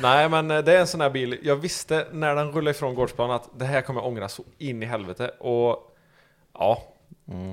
Nej 0.00 0.28
men 0.28 0.50
eh, 0.50 0.58
det 0.58 0.72
är 0.72 0.80
en 0.80 0.86
sån 0.86 1.00
här 1.00 1.10
bil, 1.10 1.38
jag 1.42 1.56
visste 1.56 2.06
när 2.12 2.34
den 2.34 2.52
rullade 2.52 2.70
ifrån 2.70 2.94
gårdsplan 2.94 3.30
att 3.30 3.48
det 3.58 3.64
här 3.64 3.80
kommer 3.80 4.00
jag 4.00 4.08
ångra 4.08 4.28
så 4.28 4.42
in 4.58 4.82
i 4.82 4.86
helvete 4.86 5.28
och 5.28 5.95
ja. 6.58 6.82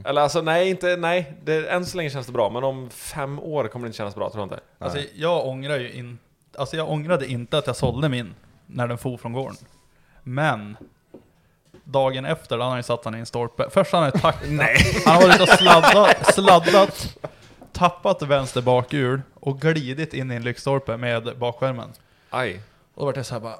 Eller 0.05 0.21
alltså 0.21 0.41
nej, 0.41 0.69
inte, 0.69 0.97
nej, 0.97 1.33
det, 1.43 1.69
än 1.69 1.85
så 1.85 1.97
länge 1.97 2.09
känns 2.09 2.25
det 2.25 2.31
bra 2.33 2.49
men 2.49 2.63
om 2.63 2.89
fem 2.89 3.39
år 3.39 3.67
kommer 3.67 3.85
det 3.85 3.87
inte 3.87 3.97
kännas 3.97 4.15
bra 4.15 4.29
tror 4.29 4.41
jag 4.41 4.45
inte. 4.45 4.59
Alltså 4.79 4.99
jag 5.15 5.47
ångrar 5.47 5.79
ju 5.79 5.91
inte, 5.91 6.23
alltså 6.57 6.77
jag 6.77 6.89
ångrade 6.89 7.27
inte 7.27 7.57
att 7.57 7.67
jag 7.67 7.75
sålde 7.75 8.09
min 8.09 8.35
när 8.65 8.87
den 8.87 8.97
for 8.97 9.17
från 9.17 9.33
gården. 9.33 9.55
Men 10.23 10.77
dagen 11.83 12.25
efter, 12.25 12.57
då 12.57 12.63
hade 12.63 12.71
han 12.71 12.79
ju 12.79 12.83
satt 12.83 13.03
den 13.03 13.15
i 13.15 13.19
en 13.19 13.25
stolpe. 13.25 13.69
Först 13.69 13.91
hade 13.91 14.05
han 14.05 14.11
ju 14.15 14.19
tack, 14.19 14.35
Nej. 14.47 14.77
han 15.05 15.15
har 15.15 15.21
varit 15.27 15.41
och 15.41 15.49
sladdat, 15.49 16.33
sladdat, 16.33 17.17
tappat 17.71 18.21
vänster 18.21 18.61
bakhjul 18.61 19.21
och 19.33 19.61
glidit 19.61 20.13
in 20.13 20.31
i 20.31 20.35
en 20.35 20.43
lyktstolpe 20.43 20.97
med 20.97 21.37
bakskärmen. 21.37 21.89
Aj. 22.29 22.61
Och 22.93 22.99
då 22.99 23.05
vart 23.05 23.15
jag 23.15 23.25
såhär 23.25 23.41
bara, 23.41 23.55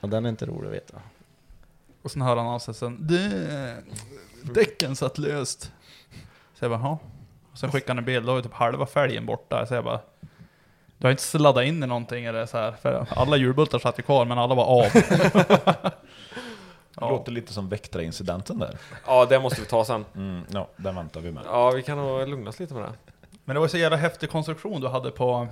Ja, 0.00 0.08
den 0.08 0.24
är 0.24 0.28
inte 0.28 0.46
rolig 0.46 0.68
att 0.68 0.74
veta. 0.74 0.94
Och 2.02 2.10
sen 2.10 2.22
hör 2.22 2.36
han 2.36 2.46
av 2.46 2.58
sig 2.58 2.74
sen, 2.74 3.06
du, 3.06 3.30
däcken 4.42 4.96
satt 4.96 5.18
löst. 5.18 5.72
Så 6.54 6.64
jag 6.64 6.80
bara. 6.80 6.98
Och 7.52 7.58
sen 7.58 7.72
skickade 7.72 7.90
han 7.90 7.98
en 7.98 8.04
bild, 8.04 8.26
då 8.26 8.34
var 8.34 8.42
typ 8.42 8.54
halva 8.54 8.86
fälgen 8.86 9.26
borta. 9.26 9.66
Så 9.66 9.74
jag 9.74 9.84
bara, 9.84 10.00
du 10.98 11.06
har 11.06 11.10
inte 11.10 11.22
sladdat 11.22 11.64
in 11.64 11.82
i 11.82 11.86
någonting 11.86 12.24
eller 12.24 12.46
så 12.46 12.58
här. 12.58 12.72
För 12.72 13.06
alla 13.10 13.36
hjulbultar 13.36 13.78
satt 13.78 13.98
ju 13.98 14.02
kvar, 14.02 14.24
men 14.24 14.38
alla 14.38 14.54
var 14.54 14.64
av. 14.64 14.86
Det 16.94 17.06
låter 17.08 17.32
lite 17.32 17.52
som 17.52 17.68
Vectra-incidenten 17.68 18.58
där. 18.58 18.78
Ja 19.06 19.26
det 19.26 19.40
måste 19.40 19.60
vi 19.60 19.66
ta 19.66 19.84
sen. 19.84 20.04
Mm, 20.14 20.42
ja, 20.48 20.68
den 20.76 20.94
väntar 20.94 21.20
vi 21.20 21.32
med. 21.32 21.42
Ja 21.46 21.70
vi 21.70 21.82
kan 21.82 21.98
nog 21.98 22.28
lugna 22.28 22.50
oss 22.50 22.60
lite 22.60 22.74
med 22.74 22.82
det. 22.82 22.92
Men 23.44 23.54
det 23.54 23.60
var 23.60 23.68
så 23.68 23.78
jävla 23.78 23.96
häftig 23.96 24.30
konstruktion 24.30 24.80
du 24.80 24.88
hade 24.88 25.10
på, 25.10 25.48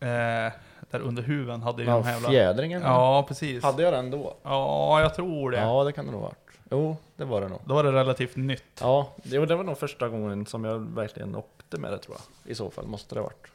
eh, 0.00 0.52
där 0.90 1.00
under 1.00 1.22
huven 1.22 1.62
hade 1.62 1.82
ju 1.82 1.88
Ja, 1.88 1.94
de 1.94 2.04
här 2.04 2.12
jävla... 2.12 2.28
fjädringen. 2.28 2.82
Ja, 2.82 3.24
precis. 3.28 3.62
Hade 3.62 3.82
jag 3.82 3.92
den 3.92 4.10
då? 4.10 4.36
Ja, 4.42 5.00
jag 5.00 5.14
tror 5.14 5.50
det. 5.50 5.58
Ja, 5.58 5.84
det 5.84 5.92
kan 5.92 6.06
det 6.06 6.10
nog 6.12 6.20
ha 6.20 6.28
varit. 6.28 6.48
Jo, 6.70 6.96
det 7.16 7.24
var 7.24 7.40
det 7.40 7.48
nog. 7.48 7.60
Då 7.64 7.74
var 7.74 7.84
det 7.84 7.92
relativt 7.92 8.36
nytt. 8.36 8.64
Ja, 8.80 9.12
det 9.22 9.38
var, 9.38 9.46
det 9.46 9.56
var 9.56 9.64
nog 9.64 9.78
första 9.78 10.08
gången 10.08 10.46
som 10.46 10.64
jag 10.64 10.78
verkligen 10.78 11.36
åkte 11.36 11.80
med 11.80 11.92
det 11.92 11.98
tror 11.98 12.16
jag. 12.16 12.52
I 12.52 12.54
så 12.54 12.70
fall 12.70 12.86
måste 12.86 13.14
det 13.14 13.20
ha 13.20 13.26
varit. 13.26 13.46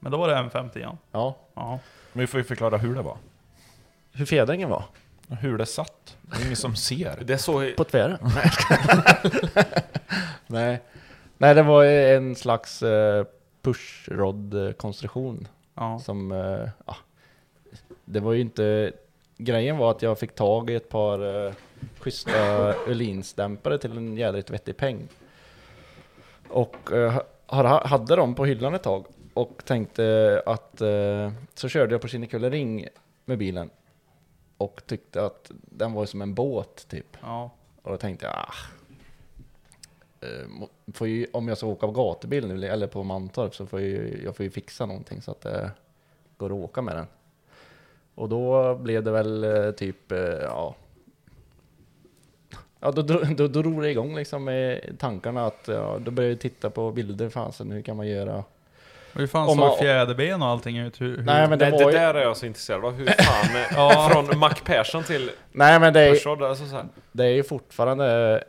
Men 0.00 0.12
då 0.12 0.18
var 0.18 0.28
det 0.28 0.34
M50 0.34 0.70
ja. 0.74 0.96
Ja. 1.12 1.36
ja. 1.54 1.78
Men 2.12 2.20
vi 2.20 2.26
får 2.26 2.40
ju 2.40 2.44
förklara 2.44 2.76
hur 2.76 2.94
det 2.94 3.02
var. 3.02 3.16
Hur 4.12 4.26
fjädringen 4.26 4.70
var? 4.70 4.84
Hur 5.28 5.58
det 5.58 5.66
satt. 5.66 6.16
Det 6.22 6.36
är 6.36 6.44
ingen 6.44 6.56
som 6.56 6.76
ser. 6.76 7.18
Det 7.24 7.32
är 7.32 7.36
så... 7.36 7.70
På 7.76 7.84
tvären? 7.84 8.18
Nej. 8.34 8.50
Nej. 10.46 10.82
Nej, 11.38 11.54
det 11.54 11.62
var 11.62 11.84
en 11.84 12.36
slags 12.36 12.82
eh, 12.82 13.24
pushrod-konstruktion. 13.62 15.48
Ja. 15.82 15.98
Som, 15.98 16.32
eh, 16.32 16.68
ja, 16.86 16.96
det 18.04 18.20
var 18.20 18.32
ju 18.32 18.40
inte... 18.40 18.92
Grejen 19.36 19.76
var 19.76 19.90
att 19.90 20.02
jag 20.02 20.18
fick 20.18 20.34
tag 20.34 20.70
i 20.70 20.74
ett 20.74 20.88
par 20.88 21.46
eh, 21.46 21.52
schyssta 21.98 22.32
Öhlins-dämpare 22.86 23.78
till 23.78 23.96
en 23.96 24.16
jädrigt 24.16 24.50
vettig 24.50 24.76
peng. 24.76 25.08
Och 26.48 26.92
eh, 26.92 27.22
ha- 27.46 27.86
hade 27.86 28.16
dem 28.16 28.34
på 28.34 28.44
hyllan 28.44 28.74
ett 28.74 28.82
tag. 28.82 29.06
Och 29.34 29.62
tänkte 29.64 30.42
att... 30.46 30.80
Eh, 30.80 31.32
så 31.54 31.68
körde 31.68 31.94
jag 31.94 32.00
på 32.00 32.08
Kinnekulle 32.08 32.50
med 33.24 33.38
bilen. 33.38 33.70
Och 34.56 34.82
tyckte 34.86 35.24
att 35.24 35.50
den 35.50 35.92
var 35.92 36.06
som 36.06 36.22
en 36.22 36.34
båt 36.34 36.88
typ. 36.88 37.16
Ja. 37.22 37.50
Och 37.82 37.90
då 37.90 37.96
tänkte 37.96 38.26
jag, 38.26 38.34
ah, 38.34 38.54
får 40.92 41.08
ju, 41.08 41.26
om 41.32 41.48
jag 41.48 41.56
ska 41.58 41.66
åka 41.66 41.86
på 41.86 41.92
gatubil 41.92 42.46
nu, 42.46 42.66
eller 42.68 42.86
på 42.86 43.02
Mantorp, 43.02 43.54
så 43.54 43.66
får 43.66 43.80
jag, 43.80 43.88
ju- 43.88 44.20
jag 44.24 44.36
får 44.36 44.44
ju 44.44 44.50
fixa 44.50 44.86
någonting 44.86 45.22
så 45.22 45.30
att 45.30 45.40
det 45.40 45.70
går 46.36 46.46
att 46.46 46.52
åka 46.64 46.82
med 46.82 46.96
den. 46.96 47.06
Och 48.14 48.28
då 48.28 48.74
blev 48.74 49.02
det 49.02 49.10
väl 49.10 49.44
eh, 49.44 49.70
typ, 49.70 50.12
eh, 50.12 50.18
ja, 50.18 50.74
ja 52.80 52.90
då, 52.90 53.02
då, 53.02 53.20
då, 53.36 53.48
då 53.48 53.62
drog 53.62 53.82
det 53.82 53.90
igång 53.90 54.16
liksom 54.16 54.44
med 54.44 54.80
tankarna 54.98 55.46
att, 55.46 55.64
ja, 55.68 55.96
då 56.00 56.10
började 56.10 56.32
jag 56.32 56.40
titta 56.40 56.70
på 56.70 56.90
bilder, 56.92 57.28
fasen 57.28 57.70
hur 57.72 57.82
kan 57.82 57.96
man 57.96 58.08
göra? 58.08 58.44
Hur 59.14 59.26
fan 59.26 59.42
Om 59.42 59.48
såg 59.48 59.56
man- 59.58 59.78
fjäderben 59.78 60.42
och 60.42 60.48
allting 60.48 60.78
ut? 60.78 61.00
Hur, 61.00 61.16
hur... 61.16 61.24
Nej 61.24 61.48
men 61.48 61.58
det 61.58 61.64
Det, 61.64 61.70
var 61.70 61.78
det 61.78 61.84
ju, 61.84 61.90
där 61.92 62.14
är 62.14 62.22
jag 62.22 62.36
så 62.36 62.46
intresserad 62.46 62.84
av. 62.84 62.92
Hur 62.92 63.06
fan... 63.22 63.56
eh, 63.56 63.66
Ja. 63.76 64.08
Från 64.12 64.38
Mac 64.38 64.54
Persson 64.64 65.02
till 65.04 65.30
nej 65.52 65.80
men 65.80 65.92
det 65.92 66.00
är, 66.00 66.10
Pushod, 66.12 66.42
alltså 66.42 66.66
så 66.66 66.76
här. 66.76 66.84
det 67.12 67.24
är 67.24 67.28
ju 67.28 67.42
fortfarande 67.42 68.44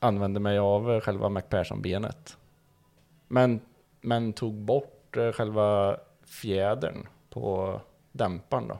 använder 0.00 0.40
mig 0.40 0.58
av 0.58 0.92
eh, 0.92 1.00
själva 1.00 1.28
MacPherson-benet. 1.28 2.36
Men, 3.28 3.60
men 4.00 4.32
tog 4.32 4.54
bort 4.54 5.16
eh, 5.16 5.32
själva 5.32 5.96
fjädern 6.24 7.06
på 7.30 7.80
dämparen 8.12 8.68
då. 8.68 8.78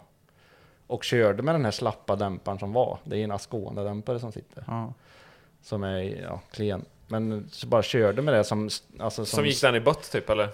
Och 0.86 1.04
körde 1.04 1.42
med 1.42 1.54
den 1.54 1.64
här 1.64 1.72
slappa 1.72 2.16
dämparen 2.16 2.58
som 2.58 2.72
var. 2.72 2.98
Det 3.04 3.16
är 3.18 3.24
en 3.24 3.32
Ascona-dämpare 3.32 4.20
som 4.20 4.32
sitter. 4.32 4.64
Ja. 4.66 4.92
Som 5.62 5.84
är 5.84 6.22
ja, 6.22 6.40
klen. 6.50 6.84
Men 7.06 7.48
så 7.50 7.66
bara 7.66 7.82
körde 7.82 8.22
med 8.22 8.34
det 8.34 8.44
som... 8.44 8.70
Alltså, 8.98 9.24
som, 9.24 9.36
Som 9.36 9.46
gick 9.46 9.62
den 9.62 9.74
i 9.74 9.80
bött 9.80 10.12
typ 10.12 10.30
eller? 10.30 10.48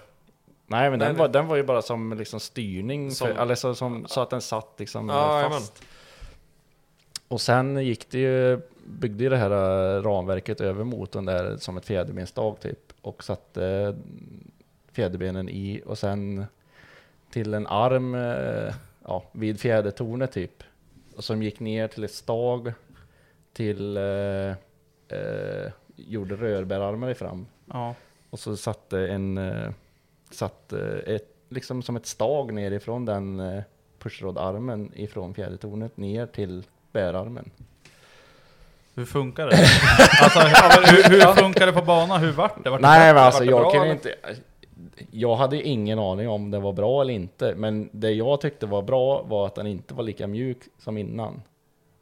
Nej 0.67 0.89
men 0.89 0.99
Nej, 0.99 1.07
den, 1.07 1.17
var, 1.17 1.27
den 1.27 1.47
var 1.47 1.55
ju 1.55 1.63
bara 1.63 1.81
som 1.81 2.13
liksom 2.13 2.39
styrning. 2.39 3.11
Som- 3.11 3.27
För, 3.27 3.35
eller 3.35 3.55
så, 3.55 3.75
som, 3.75 4.05
så 4.07 4.21
att 4.21 4.29
den 4.29 4.41
satt 4.41 4.75
liksom 4.77 5.09
Ja, 5.09 5.49
fast. 5.51 5.83
Och 7.27 7.41
sen 7.41 7.85
gick 7.85 8.11
det 8.11 8.19
ju, 8.19 8.61
byggde 8.85 9.23
ju 9.23 9.29
det 9.29 9.37
här 9.37 9.51
eh, 9.51 10.01
ramverket 10.01 10.61
över 10.61 10.83
motorn 10.83 11.25
där 11.25 11.57
som 11.57 11.77
ett 11.77 11.85
fjäderbensstag 11.85 12.59
typ. 12.59 12.93
Och 13.01 13.23
satte 13.23 13.65
eh, 13.65 13.95
fjäderbenen 14.91 15.49
i 15.49 15.81
och 15.85 15.97
sen 15.97 16.45
till 17.29 17.53
en 17.53 17.67
arm 17.67 18.15
eh, 18.15 18.73
ja, 19.03 19.23
vid 19.31 19.59
fjädertornet 19.59 20.31
typ. 20.31 20.63
Och 21.15 21.23
som 21.23 21.43
gick 21.43 21.59
ner 21.59 21.87
till 21.87 22.03
ett 22.03 22.13
stag 22.13 22.73
till 23.53 23.97
eh, 23.97 24.49
eh, 25.07 25.71
gjorde 25.95 26.35
rörbärarmar 26.35 27.09
i 27.09 27.15
fram. 27.15 27.47
Ja. 27.65 27.95
Och 28.29 28.39
så 28.39 28.57
satte 28.57 28.99
en, 28.99 29.37
eh, 29.37 29.71
satte 30.31 31.03
ett, 31.05 31.35
liksom 31.49 31.81
som 31.81 31.95
ett 31.95 32.05
stag 32.05 32.53
nerifrån 32.53 33.05
den 33.05 33.39
eh, 33.39 33.63
pushrodarmen 33.99 34.91
ifrån 34.95 35.33
fjädertornet 35.33 35.97
ner 35.97 36.25
till 36.25 36.63
bärarmen. 36.91 37.51
Hur 38.95 39.05
funkar 39.05 39.47
det? 39.47 39.55
alltså, 40.21 40.39
hur, 40.39 41.09
hur 41.09 41.33
funkar 41.33 41.65
det 41.65 41.73
på 41.73 41.81
banan? 41.81 42.21
Hur 42.21 42.31
vart 42.31 42.63
det? 42.63 42.69
Vart 42.69 42.81
det 42.81 42.87
Nej 42.87 43.13
men 43.13 43.23
alltså 43.23 43.43
jag 43.43 43.61
bra, 43.61 43.71
kunde 43.71 43.85
eller? 43.85 43.93
inte, 43.95 44.15
jag 45.11 45.35
hade 45.35 45.61
ingen 45.61 45.99
aning 45.99 46.29
om 46.29 46.51
det 46.51 46.59
var 46.59 46.73
bra 46.73 47.01
eller 47.01 47.13
inte. 47.13 47.53
Men 47.55 47.89
det 47.91 48.11
jag 48.11 48.41
tyckte 48.41 48.65
var 48.65 48.81
bra 48.81 49.21
var 49.21 49.45
att 49.45 49.55
den 49.55 49.67
inte 49.67 49.93
var 49.93 50.03
lika 50.03 50.27
mjuk 50.27 50.57
som 50.79 50.97
innan. 50.97 51.41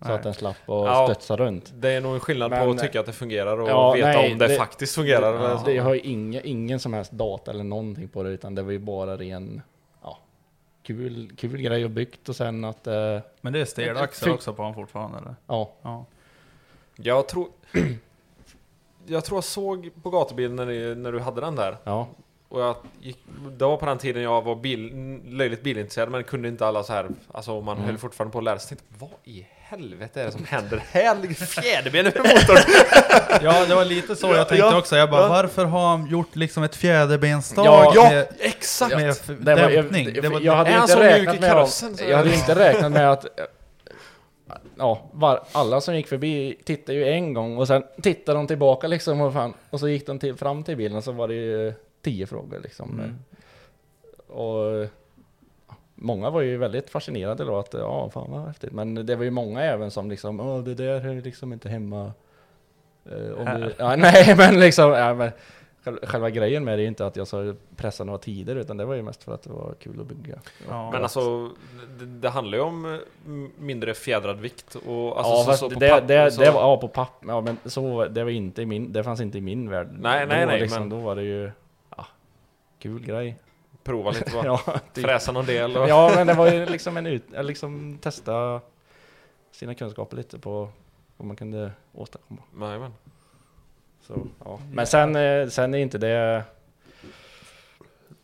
Så 0.02 0.08
Nej. 0.08 0.16
att 0.18 0.24
den 0.24 0.34
slapp 0.34 0.56
och 0.66 0.88
Ja. 0.88 1.08
studsa 1.12 1.36
runt. 1.36 1.72
Det 1.76 1.90
är 1.92 2.02
nog 2.02 2.14
en 2.14 2.20
skillnad 2.20 2.52
på 2.52 2.58
Men- 2.58 2.70
att 2.70 2.80
tycka 2.80 3.00
att 3.00 3.06
det 3.06 3.12
fungerar 3.14 3.62
och 3.62 3.70
Ja, 3.70 3.92
veta 3.92 4.08
nej, 4.08 4.32
om 4.34 4.38
det, 4.38 4.48
det- 4.48 4.56
faktiskt 4.56 4.96
fungerar. 4.96 5.34
Det, 5.34 5.38
eller- 5.46 5.60
det 5.66 5.78
har 5.78 5.94
ju 5.94 6.00
ingen, 6.00 6.42
ingen 6.46 6.80
som 6.80 6.94
helst 6.94 7.12
data 7.12 7.52
eller 7.52 7.64
någonting 7.64 8.08
på 8.08 8.24
det 8.24 8.30
utan 8.30 8.56
det 8.56 8.62
var 8.62 8.72
ju 8.72 8.80
bara 8.80 9.18
ren, 9.18 9.62
ja, 10.04 10.18
kul, 10.84 11.32
kul 11.38 11.62
grej 11.62 11.84
och 11.86 11.92
byggt 11.92 12.30
och 12.30 12.36
sen 12.36 12.64
att, 12.66 12.88
eh, 12.88 13.20
Men 13.42 13.54
det 13.54 13.60
är 13.60 13.66
stelaxlar 13.66 14.30
Fy- 14.30 14.34
också 14.36 14.54
på 14.54 14.62
honom 14.62 14.76
fortfarande 14.76 15.18
eller? 15.18 15.36
ja. 15.48 15.72
Ja. 15.82 16.06
Jag 16.96 17.28
tror... 17.28 17.48
jag 19.06 19.26
tror 19.26 19.38
jag 19.38 19.44
såg 19.44 19.90
på 20.04 20.10
gatubilen 20.10 20.56
när, 20.56 20.66
ni, 20.66 20.96
när 20.96 21.12
du 21.12 21.20
hade 21.20 21.42
den 21.42 21.56
där. 21.56 21.78
Ja, 21.84 22.08
Och 22.50 22.62
jag 22.62 22.76
gick, 23.02 23.18
det 23.58 23.66
var 23.66 23.78
på 23.78 23.86
den 23.86 23.98
tiden 23.98 24.24
jag 24.24 24.42
var 24.42 24.56
bil, 24.56 25.20
löjligt 25.26 25.64
bilintresserad 25.64 26.10
men 26.12 26.24
kunde 26.24 26.48
inte 26.48 26.68
alla 26.68 26.84
så 26.84 26.94
här. 26.94 27.08
Alltså 27.32 27.62
man 27.62 27.76
Mm. 27.78 27.90
höll 27.90 27.98
fortfarande 27.98 28.32
på 28.32 28.38
att 28.38 28.44
lära 28.44 28.60
sig. 28.60 28.68
Tänkte, 28.78 28.86
vad 29.00 29.10
i 29.24 29.48
helvete 29.60 30.22
är 30.22 30.26
det 30.26 30.32
som 30.32 30.46
händer? 30.46 30.84
Här 30.92 31.16
ligger 31.16 31.36
fjäderben 31.36 32.06
över 32.08 32.20
motorn! 32.20 32.74
ja, 33.42 33.66
det 33.66 33.76
var 33.76 33.86
lite 33.86 34.16
så 34.16 34.28
jag 34.28 34.36
tänkte 34.50 34.56
Ja, 34.68 34.78
också. 34.78 34.96
Jag 34.96 35.10
bara, 35.10 35.22
ja. 35.22 35.28
varför 35.30 35.66
har 35.66 35.88
han 35.88 36.08
gjort 36.08 36.36
liksom 36.36 36.64
ett 36.64 36.76
fjäderbenstag 36.76 37.66
Ja, 37.96 38.10
med, 38.10 38.28
exakt! 38.40 38.96
med 38.96 39.10
f- 39.10 39.30
det 39.40 39.56
var, 39.56 39.70
dämpning? 39.70 40.06
jag, 40.14 40.24
Det 40.24 40.30
var, 40.30 40.40
jag 40.42 40.56
hade 40.56 40.70
Är 40.70 40.74
ju 40.74 40.80
han 40.80 40.90
inte 40.90 40.94
så 40.94 41.00
mjuk 41.00 41.12
i 41.12 41.20
räknat 41.20 41.40
med 41.42 41.50
karossen, 41.52 41.98
så- 41.98 42.04
Jag 42.04 42.18
hade 42.18 42.30
ju 42.30 42.36
inte 42.36 42.56
räknat 42.56 42.92
med 42.92 43.12
att 43.12 43.26
Ja, 44.78 45.02
var, 45.12 45.44
alla 45.52 45.82
som 45.82 45.96
gick 45.96 46.08
förbi 46.08 46.58
tittade 46.64 46.98
ju 46.98 47.08
en 47.08 47.34
gång 47.34 47.58
och 47.58 47.68
sen 47.68 47.84
tittade 48.02 48.38
de 48.38 48.48
tillbaka 48.48 48.88
liksom 48.88 49.22
och, 49.22 49.34
fan, 49.34 49.54
och 49.70 49.80
så 49.80 49.88
gick 49.88 50.08
de 50.08 50.20
till, 50.20 50.36
fram 50.36 50.64
till 50.64 50.78
bilen 50.78 50.98
och 50.98 51.04
så 51.04 51.12
var 51.12 51.28
det 51.28 51.34
ju 51.34 51.74
tio 52.02 52.26
frågor 52.26 52.60
liksom. 52.60 53.00
Mm. 53.00 53.20
Och 54.40 54.90
många 55.96 56.30
var 56.30 56.42
ju 56.42 56.58
väldigt 56.58 56.90
fascinerade 56.90 57.44
då 57.44 57.60
att 57.60 57.74
ja, 57.74 58.10
fan 58.10 58.32
vad 58.32 58.48
häftigt. 58.48 58.72
Men 58.72 59.06
det 59.06 59.16
var 59.16 59.24
ju 59.24 59.32
många 59.32 59.62
även 59.62 59.92
som 59.92 60.10
liksom, 60.10 60.40
åh 60.40 60.64
det 60.64 60.76
där 60.76 61.08
är 61.08 61.22
liksom 61.22 61.54
inte 61.54 61.70
hemma. 61.70 62.12
Eh, 63.06 63.32
om 63.32 63.62
du, 63.62 63.74
ja, 63.78 63.96
nej 63.96 64.36
men 64.38 64.60
liksom, 64.60 64.92
ja, 64.92 65.14
men 65.14 65.32
själva, 66.04 66.30
grejen 66.30 66.64
med 66.64 66.80
det 66.80 66.84
är 66.84 66.88
inte 66.88 67.06
att 67.06 67.16
jag 67.16 67.28
sa 67.28 67.54
pressa 67.76 68.04
några 68.04 68.20
tider 68.20 68.56
utan 68.56 68.78
det 68.78 68.86
var 68.86 68.96
ju 68.96 69.02
mest 69.02 69.24
för 69.24 69.34
att 69.34 69.42
det 69.42 69.50
var 69.50 69.76
kul 69.80 70.02
att 70.02 70.08
bygga. 70.08 70.40
Ja. 70.70 70.92
Men 70.92 71.04
alltså, 71.04 71.50
det, 72.00 72.06
det 72.06 72.30
handlar 72.30 72.58
ju 72.58 72.64
om 72.64 72.86
eh, 72.94 73.00
m- 73.26 73.52
mindre 73.58 73.94
fjädrad 73.94 74.40
vikt 74.40 74.76
och 74.76 75.18
alltså 75.20 75.52
ja, 75.52 75.58
så, 75.58 75.70
på 75.70 75.80
det, 75.80 75.90
papper 75.90 76.08
det, 76.08 76.32
så, 76.32 76.42
det 76.42 76.52
var 76.52 76.62
ja, 76.62 76.78
på 76.78 76.88
papper, 76.88 77.28
ja 77.28 77.42
men 77.42 77.58
så, 77.66 78.06
det 78.06 78.24
var 78.24 78.32
inte 78.32 78.62
i 78.62 78.66
min, 78.66 78.94
det 78.94 79.04
fanns 79.04 79.22
inte 79.22 79.38
i 79.38 79.42
min 79.42 79.70
värld. 79.70 79.88
Nej, 80.00 80.26
då, 80.26 80.34
nej, 80.34 80.46
nej, 80.46 80.60
liksom, 80.62 80.80
men- 80.80 80.90
Då 80.90 80.98
var 80.98 81.16
det 81.16 81.24
ju, 81.24 81.52
ja, 81.98 82.06
kul 82.80 83.06
grej. 83.06 83.38
prova 83.84 84.12
lite 84.12 84.36
va? 84.36 84.42
ja, 84.46 84.80
typ. 84.94 85.06
Fräsa 85.06 85.32
någon 85.32 85.46
del 85.46 85.78
och... 85.78 85.90
ja, 85.90 86.12
men 86.16 86.28
det 86.28 86.34
var 86.34 86.52
ju 86.52 86.66
liksom 86.66 86.98
en 86.98 87.06
ut, 87.08 87.24
liksom 87.42 87.98
testa 88.02 88.62
sina 89.52 89.74
kunskaper 89.76 90.18
lite 90.18 90.40
på 90.40 90.70
vad 91.18 91.28
man 91.28 91.36
kunde 91.36 91.72
åstadkomma. 91.94 92.42
Nej, 92.54 92.80
men. 92.80 92.94
Så, 94.08 94.28
ja. 94.46 94.60
Men 94.72 94.88
sen, 94.88 95.16
eh, 95.16 95.48
sen 95.48 95.74
är 95.74 95.78
inte 95.78 95.98
det... 95.98 96.44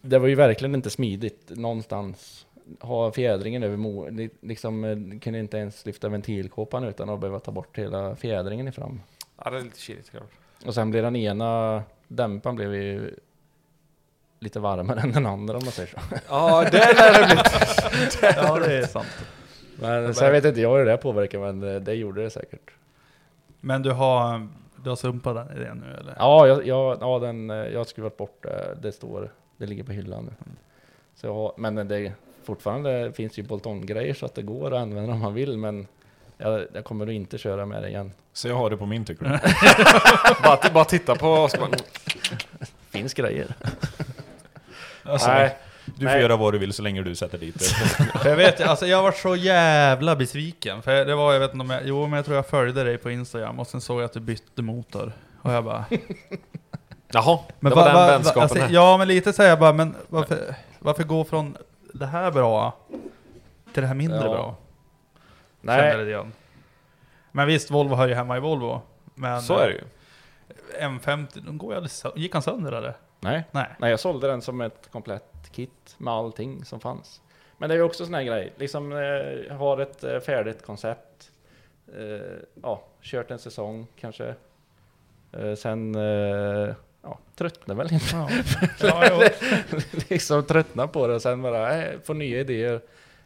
Det 0.02 0.20
var 0.20 0.28
ju 0.28 0.36
verkligen 0.36 0.76
inte 0.76 0.90
smidigt 0.90 1.50
någonstans. 1.50 2.46
Ha 2.80 3.12
fjädringen 3.12 3.64
över 3.64 3.78
mo... 3.78 4.10
Liksom, 4.42 4.84
eh, 4.84 5.20
kunde 5.20 5.40
inte 5.40 5.58
ens 5.58 5.86
lyfta 5.86 6.10
ventilkåpan 6.10 6.84
utan 6.84 7.10
att 7.10 7.20
behöva 7.20 7.40
ta 7.40 7.52
bort 7.52 7.78
hela 7.78 8.16
fjädringen 8.16 8.68
i 8.68 8.72
fram. 8.72 9.02
Ja, 9.44 9.50
det 9.50 9.58
är 9.58 9.62
lite 9.62 9.80
chilligt 9.80 10.10
klart. 10.10 10.32
Och 10.66 10.74
sen 10.74 10.92
blev 10.92 11.04
den 11.04 11.16
ena 11.16 11.84
dämparen 12.08 12.56
blev 12.56 12.76
ju 12.76 13.16
lite 14.40 14.60
varmare 14.60 15.00
än 15.04 15.12
den 15.12 15.26
andra 15.26 15.58
om 15.58 15.64
man 15.64 15.72
säger 15.72 15.90
så. 15.90 15.98
Ja, 16.30 16.64
det 16.72 16.94
lär 16.94 17.20
det 17.20 17.26
bli. 17.26 17.36
ja, 18.36 18.60
det 18.60 18.78
är 18.78 18.86
sant. 18.86 19.08
Men 19.82 20.14
sen 20.14 20.32
vet 20.32 20.46
inte 20.46 20.62
jag 20.62 20.78
hur 20.78 20.86
det 20.86 20.98
påverkar 20.98 21.40
men 21.40 21.76
eh, 21.76 21.82
det 21.82 21.94
gjorde 21.94 22.24
det 22.24 22.30
säkert. 22.30 22.72
Men 23.62 23.82
du 23.82 23.92
har, 23.92 24.48
du 24.84 24.90
har 24.90 24.96
sumpat 24.96 25.36
den 25.36 25.58
idén 25.58 25.78
nu 25.78 25.98
eller? 26.00 26.16
Ja, 26.18 26.48
jag, 26.48 26.68
jag, 26.68 26.98
ja 27.02 27.20
den, 27.20 27.50
eh, 27.50 27.56
jag 27.56 27.80
har 27.80 27.86
skruvat 27.86 28.18
bort 28.18 28.44
det. 28.44 28.78
Det 28.82 28.92
står, 28.92 29.32
det 29.58 29.66
ligger 29.66 29.84
på 29.84 29.92
hyllan 29.92 30.26
nu. 30.26 30.32
Så 31.16 31.28
jag 31.28 31.34
har, 31.34 31.54
men 31.58 31.88
det 31.88 32.14
fortfarande 32.44 33.12
finns 33.14 33.40
ju 33.40 33.44
bolt-on-grejer 33.44 34.14
så 34.14 34.26
att 34.26 34.36
det 34.36 34.42
går 34.42 34.74
att 34.74 34.82
använda 34.82 35.14
om 35.14 35.20
man 35.20 35.34
vill. 35.34 35.58
Men 35.58 35.88
jag, 36.38 36.66
jag 36.74 36.84
kommer 36.84 37.06
nog 37.06 37.16
inte 37.16 37.38
köra 37.38 37.66
med 37.66 37.84
det 37.84 37.90
igen. 37.90 38.12
Så 38.34 38.48
jag 38.48 38.56
har 38.56 38.70
det 38.70 38.78
på 38.78 38.86
min 38.86 39.06
tycker 39.06 39.26
du? 39.26 39.30
bara, 40.44 40.74
bara 40.74 40.86
titta 40.86 41.16
på 41.16 41.50
Finns 42.90 43.14
grejer. 43.14 43.56
Alltså, 45.04 45.30
Nej. 45.30 45.58
Du 45.96 46.06
får 46.06 46.06
Nej. 46.14 46.22
göra 46.22 46.36
vad 46.38 46.54
du 46.54 46.58
vill 46.60 46.74
så 46.74 46.82
länge 46.82 47.02
du 47.04 47.16
sätter 47.16 47.38
dit 47.38 47.60
det. 47.60 48.08
Jag 48.30 48.36
vet, 48.36 48.62
alltså 48.62 48.86
jag 48.88 49.04
var 49.04 49.12
så 49.12 49.36
jävla 49.36 50.16
besviken. 50.16 50.82
För 50.82 51.06
det 51.06 51.16
var, 51.16 51.34
jag 51.34 51.40
vet 51.40 51.54
inte 51.54 51.62
om 51.64 51.70
jag, 51.70 51.82
jo 51.86 52.02
men 52.08 52.14
jag 52.18 52.26
tror 52.26 52.36
jag 52.36 52.46
följde 52.48 52.84
dig 52.84 52.98
på 52.98 53.12
Instagram 53.12 53.60
och 53.60 53.68
sen 53.68 53.82
såg 53.82 54.00
jag 54.00 54.06
att 54.06 54.14
du 54.14 54.20
bytte 54.20 54.62
motor. 54.62 55.12
Och 55.42 55.52
jag 55.54 55.64
bara... 55.64 55.86
Jaha, 57.12 57.40
Men 57.60 57.70
det 57.70 57.76
var 57.76 57.84
va- 57.84 57.88
den 57.88 57.96
va- 57.96 58.08
vänskapen 58.08 58.42
alltså, 58.44 58.60
här. 58.60 58.70
Ja 58.70 58.98
men 58.98 59.08
lite 59.08 59.34
säger 59.34 59.50
jag 59.50 59.60
bara, 59.60 59.74
men 59.74 59.96
varför, 60.08 60.56
varför 60.80 61.04
gå 61.04 61.24
från 61.24 61.58
det 61.94 62.06
här 62.06 62.32
bra 62.32 62.78
till 63.74 63.82
det 63.82 63.88
här 63.88 63.96
mindre 63.96 64.20
Ja. 64.24 64.30
bra? 64.32 64.56
Nej. 65.62 66.26
Men 67.32 67.48
visst, 67.48 67.72
Volvo 67.72 67.96
hör 67.96 68.08
ju 68.08 68.14
hemma 68.14 68.38
i 68.38 68.40
Volvo. 68.40 68.82
Men 69.16 69.42
Så 69.42 69.58
är 69.58 69.68
det 69.68 69.74
ju. 69.74 69.84
M50, 70.88 71.28
de 71.46 71.58
går 71.58 71.76
ju 71.76 71.88
Gick 72.16 72.34
han 72.34 72.42
sönder 72.42 72.72
eller? 72.72 72.98
nej. 73.20 73.44
Nej. 73.52 73.68
Nej, 73.80 73.90
jag 73.90 74.00
sålde 74.00 74.28
den 74.28 74.42
som 74.42 74.62
ett 74.62 74.90
komplett 74.92 75.29
kit 75.52 75.96
med 75.98 76.14
allting 76.14 76.66
som 76.66 76.80
fanns. 76.80 77.22
Men 77.58 77.70
det 77.70 77.76
är 77.76 77.78
ju 77.78 77.84
också 77.84 78.06
sån 78.06 78.14
här 78.14 78.24
grej, 78.24 78.54
liksom 78.58 78.92
eh, 78.92 79.58
har 79.58 79.78
ett 79.78 80.04
eh, 80.04 80.20
färdigt 80.20 80.66
koncept. 80.66 81.32
Eh, 81.98 82.38
ja, 82.64 82.84
kört 83.02 83.32
en 83.32 83.40
säsong 83.40 83.88
kanske. 83.96 84.36
Eh, 85.32 85.56
sen, 85.56 85.96
eh, 85.96 86.76
ja, 87.02 87.20
tröttnar 87.36 87.76
väl 87.76 87.94
inte. 87.94 88.16
Ja. 88.16 88.30
ja, 88.82 89.30
liksom 90.10 90.44
tröttnar 90.44 90.88
på 90.88 91.08
det 91.08 91.14
och 91.16 91.22
sen 91.22 91.42
bara 91.42 91.84
eh, 91.84 92.00
få 92.00 92.14
nya 92.14 92.40
idéer. 92.40 92.82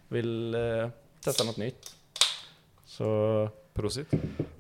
Vill 0.08 0.56
eh, 0.56 0.90
testa 1.24 1.44
något 1.44 1.58
nytt. 1.58 1.96
Så, 2.86 3.50
Prosit. 3.74 4.08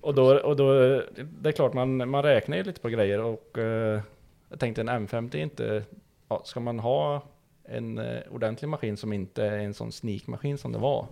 och 0.01 0.13
då, 0.15 0.39
och 0.39 0.55
då, 0.55 0.73
det 1.15 1.49
är 1.49 1.51
klart 1.51 1.73
man, 1.73 2.09
man 2.09 2.23
räknar 2.23 2.57
ju 2.57 2.63
lite 2.63 2.81
på 2.81 2.89
grejer 2.89 3.19
och 3.21 3.57
eh, 3.57 4.01
jag 4.49 4.59
tänkte 4.59 4.81
en 4.81 4.89
M50 4.89 5.35
är 5.35 5.39
inte, 5.39 5.83
ja, 6.29 6.41
ska 6.45 6.59
man 6.59 6.79
ha 6.79 7.21
en 7.65 7.97
eh, 7.97 8.21
ordentlig 8.31 8.69
maskin 8.69 8.97
som 8.97 9.13
inte 9.13 9.45
är 9.45 9.57
en 9.57 9.73
sån 9.73 9.91
sneakmaskin 9.91 10.57
som 10.57 10.71
det 10.71 10.79
var. 10.79 11.07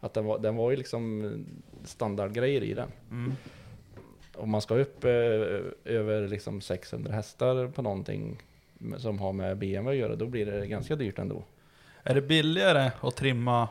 Att 0.00 0.14
den 0.14 0.24
var, 0.24 0.38
den 0.38 0.56
var 0.56 0.70
ju 0.70 0.76
liksom 0.76 1.44
standardgrejer 1.84 2.62
i 2.62 2.74
den. 2.74 2.88
Mm. 3.10 3.32
Om 4.34 4.50
man 4.50 4.62
ska 4.62 4.74
upp 4.74 5.04
eh, 5.04 5.10
över 5.84 6.28
liksom 6.28 6.60
600 6.60 7.12
hästar 7.12 7.68
på 7.68 7.82
någonting 7.82 8.42
som 8.98 9.18
har 9.18 9.32
med 9.32 9.58
BMW 9.58 9.90
att 9.90 10.08
göra, 10.08 10.16
då 10.16 10.26
blir 10.26 10.46
det 10.46 10.66
ganska 10.66 10.96
dyrt 10.96 11.18
ändå. 11.18 11.44
Är 12.02 12.14
det 12.14 12.22
billigare 12.22 12.90
att 13.00 13.16
trimma, 13.16 13.68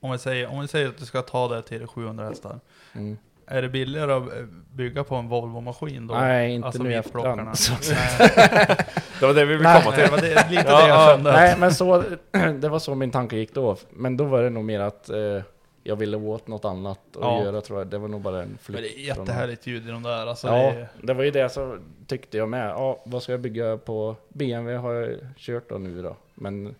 om 0.00 0.12
vi 0.12 0.18
säger, 0.18 0.48
om 0.48 0.60
vi 0.60 0.68
säger 0.68 0.88
att 0.88 0.98
du 0.98 1.06
ska 1.06 1.22
ta 1.22 1.48
det 1.48 1.62
till 1.62 1.86
700 1.86 2.28
hästar. 2.28 2.60
Mm. 2.94 3.16
Är 3.50 3.62
det 3.62 3.68
billigare 3.68 4.12
att 4.12 4.22
eh, 4.22 4.44
bygga 4.72 5.04
på 5.04 5.14
en 5.14 5.28
Volvo-maskin 5.28 6.06
då? 6.06 6.14
Nej, 6.14 6.54
inte 6.54 6.66
alltså 6.66 6.82
nu 6.82 6.90
i 6.90 6.94
efterhand. 6.94 7.58
Så- 7.58 7.72
Det 9.20 9.26
var 9.26 9.34
det 9.34 9.44
vi 9.44 9.56
ville 9.56 9.80
komma 9.82 9.96
det 9.96 10.02
till. 10.02 10.10
var 10.10 10.20
det, 10.20 10.50
lite 10.50 10.64
Ja, 10.68 10.80
det 10.82 10.88
jag 10.88 11.00
ja, 11.00 11.06
kände. 11.14 11.32
Nej, 11.32 11.54
men 11.58 11.74
så, 11.74 12.02
det 12.60 12.68
var 12.68 12.78
så 12.78 12.94
min 12.94 13.10
tanke 13.10 13.36
gick 13.36 13.54
då. 13.54 13.76
Men 13.90 14.16
då 14.16 14.24
var 14.24 14.42
det 14.42 14.50
nog 14.50 14.64
mer 14.64 14.80
att 14.80 15.10
eh, 15.10 15.42
jag 15.82 15.96
ville 15.96 16.16
åt 16.16 16.46
något 16.48 16.64
annat 16.64 16.98
att 17.16 17.20
Ja. 17.20 17.42
göra 17.44 17.60
tror 17.60 17.78
jag. 17.78 17.86
Det 17.86 17.98
var 17.98 18.08
nog 18.08 18.20
bara 18.20 18.42
en 18.42 18.48
Men 18.48 18.58
flykt. 18.58 18.82
det 18.82 19.00
är 19.00 19.14
från- 19.14 19.24
jättehärligt 19.26 19.66
ljud 19.66 19.88
i 19.88 19.90
de 19.90 20.02
där. 20.02 20.26
Alltså, 20.26 20.46
Ja, 20.46 20.52
det 20.54 20.60
är, 20.60 20.88
det 21.02 21.14
var 21.14 21.24
ju 21.24 21.30
det 21.30 21.48
som 21.48 21.80
tyckte 22.06 22.36
jag 22.38 22.48
med. 22.48 22.68
Ja, 22.68 23.02
vad 23.04 23.22
ska 23.22 23.32
jag 23.32 23.40
bygga 23.40 23.76
på? 23.76 24.16
BMW 24.28 24.76
har 24.78 24.92
jag 24.92 25.10
kört 25.36 25.68
då 25.68 25.78
nu 25.78 26.02
då. 26.02 26.16
Men 26.34 26.74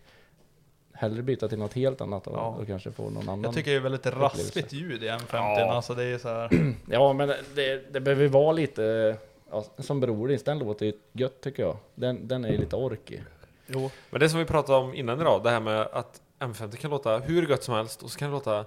hellre 0.99 1.23
byta 1.23 1.49
till 1.49 1.59
något 1.59 1.75
helt 1.75 2.01
annat 2.01 2.25
då, 2.25 2.31
Ja. 2.35 2.47
och 2.61 2.67
kanske 2.67 2.93
få 2.93 3.11
någon 3.11 3.23
annan. 3.29 3.43
jag 3.45 3.55
tycker 3.55 3.71
det 3.71 3.77
är 3.77 3.81
väldigt 3.81 4.07
raspigt 4.07 4.73
ljud 4.73 5.03
i 5.03 5.09
M50. 5.09 5.27
Ja. 5.33 5.73
Alltså 5.73 5.95
det 5.95 6.05
är 6.05 6.19
så 6.19 6.29
här. 6.29 6.75
Ja, 6.91 7.13
men 7.13 7.29
det, 7.55 7.93
det 7.93 8.01
behöver 8.01 8.29
vara 8.29 8.53
lite, 8.53 9.17
ja, 9.51 9.65
som 9.79 10.01
Brodins, 10.01 10.43
den 10.43 10.59
låter 10.59 10.87
ju 10.87 10.93
gött 11.13 11.41
tycker 11.41 11.63
jag. 11.63 11.77
Den, 11.95 12.29
den 12.29 12.45
är 12.45 12.49
ju 12.49 12.59
lite 12.59 12.77
orkig. 12.77 13.25
Jo. 13.67 13.91
Men 14.11 14.21
det 14.21 14.29
som 14.29 14.39
vi 14.39 14.45
pratade 14.45 14.79
om 14.79 14.95
innan 14.95 15.21
idag, 15.21 15.43
det 15.43 15.51
här 15.51 15.61
med 15.61 15.81
att 15.81 16.21
M50 16.39 16.77
kan 16.77 16.91
låta 16.91 17.19
hur 17.19 17.47
gött 17.51 17.65
som 17.65 17.75
helst 17.75 18.03
och 18.03 18.11
så 18.11 18.19
kan 18.19 18.29
det 18.31 18.35
låta 18.35 18.65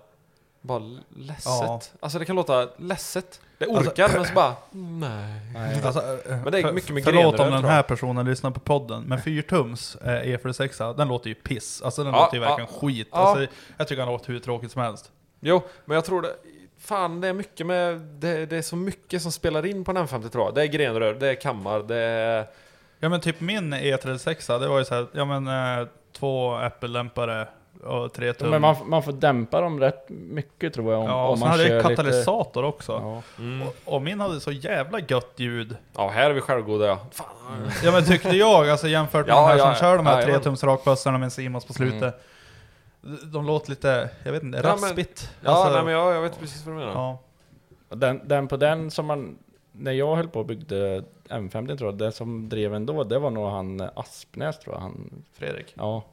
bara 0.61 0.79
ledset. 1.15 1.45
Ja. 1.45 1.81
Alltså 1.99 2.19
det 2.19 2.25
kan 2.25 2.35
låta 2.35 2.67
ledset. 2.77 3.41
Det 3.57 3.65
Alltså- 3.65 3.91
orkar 3.91 4.09
men 4.13 4.25
så 4.25 4.33
bara, 4.33 4.55
nej. 4.71 5.81
Alltså, 5.83 6.17
Men 6.27 6.51
det 6.51 6.59
är 6.59 6.71
mycket 6.71 6.89
med 6.93 7.03
Förlåt 7.03 7.39
om 7.39 7.51
den 7.51 7.65
här 7.65 7.83
personen 7.83 8.25
lyssnar 8.25 8.51
på 8.51 8.59
podden, 8.59 9.03
men 9.03 9.17
4-tums 9.19 9.97
eh, 10.07 10.37
E46, 10.37 10.93
den 10.97 11.07
låter 11.07 11.27
ju 11.27 11.35
piss. 11.35 11.81
Alltså 11.81 12.03
den 12.03 12.13
Ja, 12.13 12.19
låter 12.19 12.35
ju 12.37 12.41
verkligen 12.41 12.69
ja, 12.73 12.79
skit. 12.87 13.07
ja. 13.11 13.17
Alltså, 13.17 13.47
jag 13.77 13.87
tycker 13.87 14.01
den 14.01 14.11
låter 14.11 14.33
hur 14.33 14.39
tråkigt 14.39 14.71
som 14.71 14.81
helst. 14.81 15.11
Jo, 15.39 15.61
men 15.85 15.95
jag 15.95 16.05
tror 16.05 16.21
det, 16.21 16.35
fan 16.79 17.21
det 17.21 17.27
är 17.27 17.33
mycket 17.33 17.65
med, 17.67 17.99
det, 17.99 18.45
det 18.45 18.57
är 18.57 18.61
så 18.61 18.75
mycket 18.75 19.21
som 19.21 19.31
spelar 19.31 19.65
in 19.65 19.83
på 19.83 19.91
en 19.91 19.97
M50 19.97 20.29
tror 20.29 20.45
jag. 20.45 20.55
Det 20.55 20.61
är 20.61 20.65
grenrör, 20.67 21.13
det 21.13 21.27
är 21.29 21.35
kammar, 21.35 21.79
det 21.79 21.95
är... 21.97 22.45
Ja 22.99 23.09
men 23.09 23.21
typ 23.21 23.39
min 23.41 23.73
E36, 23.73 24.59
det 24.59 24.67
var 24.67 24.79
ju 24.79 24.85
så 24.85 24.95
här, 24.95 25.07
ja 25.13 25.25
men 25.25 25.47
eh, 25.81 25.87
två 26.19 26.53
Apple-dämpare, 26.55 27.47
och 27.83 28.13
3 28.13 28.33
tum. 28.33 28.49
Men 28.49 28.61
man, 28.61 28.75
man 28.85 29.03
får 29.03 29.11
dämpa 29.11 29.61
dem 29.61 29.79
rätt 29.79 30.05
mycket 30.09 30.73
tror 30.73 30.91
jag 30.91 31.01
om, 31.01 31.07
ja, 31.07 31.27
om 31.27 31.39
man 31.39 31.49
hade 31.49 31.63
kör 31.67 31.75
jag 31.75 31.89
lite... 31.89 31.95
katalysator 32.03 32.63
också. 32.63 32.91
Ja. 32.91 33.21
Mm. 33.43 33.67
Och, 33.67 33.75
och 33.95 34.01
min 34.01 34.19
hade 34.19 34.39
så 34.39 34.51
jävla 34.51 34.99
gött 34.99 35.33
ljud. 35.35 35.75
Ja, 35.95 36.09
här 36.09 36.29
är 36.29 36.33
vi 36.33 36.41
självgoda 36.41 36.85
ja. 36.85 36.99
Fan. 37.11 37.71
Ja 37.83 37.91
men 37.91 38.05
tyckte 38.05 38.29
jag, 38.29 38.69
alltså 38.69 38.87
jämfört 38.87 39.27
med 39.27 39.33
Ja, 39.35 39.41
de 39.41 39.47
här 39.47 39.57
ja, 39.57 39.75
som 39.75 39.85
kör 39.85 39.97
de 39.97 40.05
här 40.05 40.19
ja, 40.19 40.25
3 40.25 40.33
ja. 40.33 40.39
tums 40.39 40.63
rakbössorna 40.63 41.17
med 41.17 41.33
Simons 41.33 41.65
på 41.65 41.73
slutet. 41.73 42.21
De 43.23 43.45
låter 43.45 43.69
lite, 43.69 44.09
jag 44.23 44.31
vet 44.31 44.43
inte, 44.43 44.57
Ja, 44.57 44.63
men- 44.63 44.73
raspigt. 44.89 45.31
Ja, 45.41 45.51
Alltså, 45.51 45.73
nej, 45.73 45.83
men 45.83 45.93
jag, 45.93 46.15
jag 46.15 46.21
vet 46.21 46.39
precis 46.39 46.65
vad 46.65 46.75
du 46.75 46.79
menar. 46.79 46.93
ja. 46.93 47.17
Den, 47.95 48.21
den 48.27 48.47
på 48.47 48.57
den 48.57 48.91
som 48.91 49.05
man, 49.05 49.37
när 49.71 49.91
jag 49.91 50.15
höll 50.15 50.27
på 50.27 50.39
och 50.39 50.45
byggde 50.45 51.03
M50 51.29 51.77
tror 51.77 51.89
jag, 51.89 51.97
det 51.97 52.11
som 52.11 52.49
drev 52.49 52.73
en 52.75 52.85
då, 52.85 53.03
det 53.03 53.19
var 53.19 53.29
nog 53.29 53.49
han 53.49 53.89
Aspnäs 53.95 54.59
tror 54.59 54.75
jag. 54.75 54.81
Han, 54.81 55.23
Fredrik. 55.33 55.73
ja, 55.77 56.03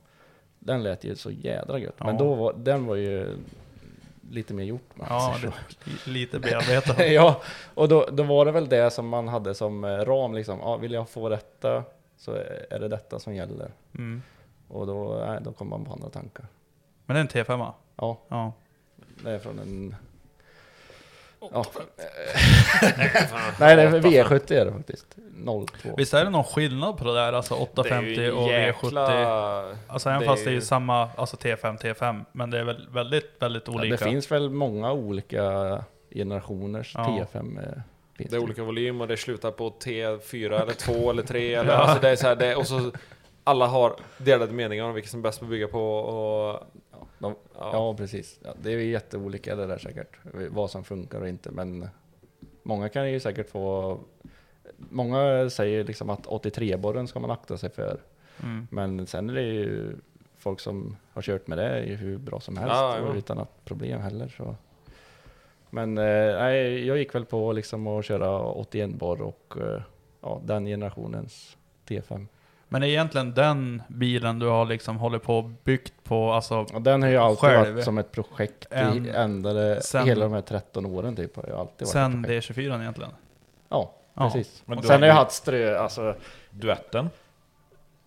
den 0.69 0.83
lät 0.83 1.05
ju 1.05 1.17
så 1.17 1.31
jädra 1.31 1.79
gött. 1.79 1.95
Men 1.99 2.19
då 2.19 2.35
var, 2.35 2.53
den 2.53 2.87
var 2.87 2.95
ju 2.97 3.37
lite 4.31 4.55
mer 4.55 4.65
gjort. 4.65 4.91
man 4.95 5.07
Ja, 5.11 5.37
det, 5.43 5.53
lite 6.11 6.39
bearbetat. 6.39 6.97
så. 6.97 7.03
ja, 7.13 7.41
och 7.75 7.89
då, 7.89 8.09
då 8.13 8.23
var 8.23 8.45
det 8.45 8.53
väl 8.53 8.69
det 8.69 8.91
som 8.91 9.09
man 9.09 9.29
hade 9.29 9.55
som 9.55 9.85
eh, 9.85 9.89
ram 9.89 10.35
liksom. 10.35 10.59
Ja, 10.59 10.77
vill 10.77 10.93
jag 10.93 11.09
få 11.09 11.29
detta 11.29 11.85
så 12.17 12.33
är 12.71 12.79
det 12.79 12.89
detta 12.89 13.19
som 13.19 13.35
gäller. 13.35 13.71
Mm. 13.95 14.23
Och 14.69 14.87
då, 14.87 15.25
nej, 15.27 15.39
då 15.45 15.53
kommer 15.53 15.71
man 15.71 15.85
på 15.85 15.93
andra 15.93 16.09
tankar. 16.09 16.47
Men 17.07 17.15
det 17.15 17.21
är 17.35 17.41
en 17.41 17.47
T5 17.47 17.73
Ja, 17.97 18.19
Ja. 18.29 18.53
det 19.25 19.31
är 19.31 19.39
från 19.39 19.59
en... 19.59 19.95
Ja. 21.41 21.65
Nej, 23.61 23.77
det 23.77 23.83
är 23.83 23.91
V70 24.01 24.53
är 24.53 24.65
det 24.65 24.73
faktiskt. 24.73 25.07
02. 25.45 25.95
Visst 25.97 26.15
är 26.15 26.25
det 26.25 26.31
någon 26.31 26.45
skillnad 26.45 26.97
på 26.97 27.05
det 27.05 27.15
där, 27.15 27.33
alltså 27.33 27.55
850 27.55 28.31
och 28.31 28.49
V70? 28.49 29.77
Alltså 29.87 30.09
även 30.09 30.21
det 30.21 30.27
fast 30.27 30.47
är 30.47 30.51
det 30.51 30.57
är 30.57 30.61
samma, 30.61 31.09
alltså 31.17 31.37
T5, 31.37 31.79
T5, 31.79 32.25
men 32.33 32.51
det 32.51 32.59
är 32.59 32.65
väl 32.65 32.89
väldigt, 32.91 33.31
väldigt 33.39 33.63
Ja, 33.67 33.73
olika. 33.75 33.97
det 33.97 34.11
finns 34.11 34.31
väl 34.33 34.51
många 34.51 34.93
olika 34.93 35.45
generationers 36.15 36.93
Ja. 36.95 37.27
T5. 37.33 37.59
eh, 37.59 37.83
finns 38.17 38.31
Det 38.31 38.37
är 38.37 38.41
olika 38.43 38.63
volym 38.63 39.01
och 39.01 39.09
det 39.09 39.17
slutar 39.17 39.51
på 39.51 39.71
T4 39.71 40.63
eller 40.63 40.73
2 40.73 41.11
eller 41.11 41.23
3 41.23 41.55
eller 41.55 41.73
alltså 41.73 42.01
det 42.01 42.09
är 42.11 42.17
så 42.17 42.27
här, 42.27 42.37
det, 42.37 42.57
och 42.57 42.67
så 42.67 42.93
alla 43.45 43.67
har 43.67 43.97
delade 44.19 44.53
meningar 44.53 44.85
om 44.85 44.95
vilket 44.95 45.11
som 45.11 45.21
är 45.21 45.23
bäst 45.23 45.43
att 45.43 45.49
bygga 45.49 45.69
på 45.69 45.99
och 45.99 46.61
Ja, 46.88 46.88
de, 47.19 47.35
ja. 47.55 47.71
ja, 47.73 47.95
precis. 47.95 48.41
Ja, 48.45 48.55
det 48.63 48.73
är 48.73 48.79
ju 48.79 48.91
jätteolika 48.91 49.57
det 49.57 49.67
där 49.67 49.79
säkert. 49.79 50.19
Vad 50.51 50.71
som 50.71 50.85
funkar 50.85 51.21
och 51.21 51.29
inte. 51.29 51.51
Men 51.51 51.89
många 52.63 52.89
kan 52.89 53.11
ju 53.11 53.21
säkert 53.21 53.51
få... 53.51 53.99
Många 54.77 55.51
säger 55.51 55.85
liksom 55.85 56.11
att 56.11 56.27
83-borren 56.27 57.07
ska 57.07 57.21
man 57.21 57.31
akta 57.31 57.59
sig 57.59 57.71
för. 57.71 58.01
Mm. 58.43 58.67
Men 58.71 59.07
sen 59.07 59.31
är 59.31 59.35
det 59.35 59.43
ju 59.43 59.97
folk 60.39 60.61
som 60.61 60.97
har 61.13 61.23
kört 61.23 61.47
med 61.47 61.59
det 61.59 61.97
hur 61.97 62.19
bra 62.19 62.41
som 62.41 62.57
helst 62.57 62.75
Ja, 62.75 62.99
ja. 62.99 63.15
utan 63.15 63.39
att 63.39 63.65
problem 63.65 64.01
heller. 64.01 64.29
Så. 64.37 64.57
Men 65.71 65.99
eh, 65.99 66.05
jag 66.87 66.99
gick 66.99 67.15
väl 67.15 67.25
på 67.25 67.53
liksom 67.53 67.87
att 67.87 68.05
köra 68.05 68.53
81-borr 68.53 69.23
och 69.23 69.55
eh, 69.61 69.83
ja, 70.21 70.41
den 70.45 70.67
generationens 70.67 71.57
T5. 71.87 72.27
Men 72.69 72.83
är 72.83 72.87
egentligen 72.87 73.35
den 73.35 73.83
bilen 73.89 74.39
du 74.39 74.47
har 74.47 74.65
liksom 74.65 74.97
hållit 74.97 75.23
på 75.23 75.39
och 75.39 75.45
byggt 75.65 75.93
på, 76.05 76.33
alltså 76.33 76.57
Och 76.75 76.83
den 76.83 77.03
har 77.03 77.09
ju 77.09 77.17
alltid 77.17 77.39
Själv. 77.41 77.73
varit 77.75 77.85
som 77.85 77.99
ett 77.99 78.13
projekt 78.13 78.67
En- 78.71 79.07
i 79.07 79.09
ända 79.09 79.81
sen- 79.81 80.07
hela 80.07 80.25
de 80.25 80.33
här 80.33 80.41
13 80.41 80.87
åren 80.87 81.17
typ. 81.17 81.37
Har 81.37 81.45
ju 81.47 81.53
alltid 81.55 81.81
varit 81.87 81.89
sen 81.89 82.25
ett 82.25 82.27
projekt. 82.27 82.49
D24 82.51 82.81
egentligen? 82.81 83.11
Ja, 83.69 83.93
Ja. 84.15 84.31
precis. 84.31 84.63
Men 84.67 84.83
sen 84.83 85.01
har 85.01 85.09
jag 85.09 85.15
haft 85.15 85.33
strö, 85.33 85.79
alltså 85.79 86.15
Duetten? 86.51 87.11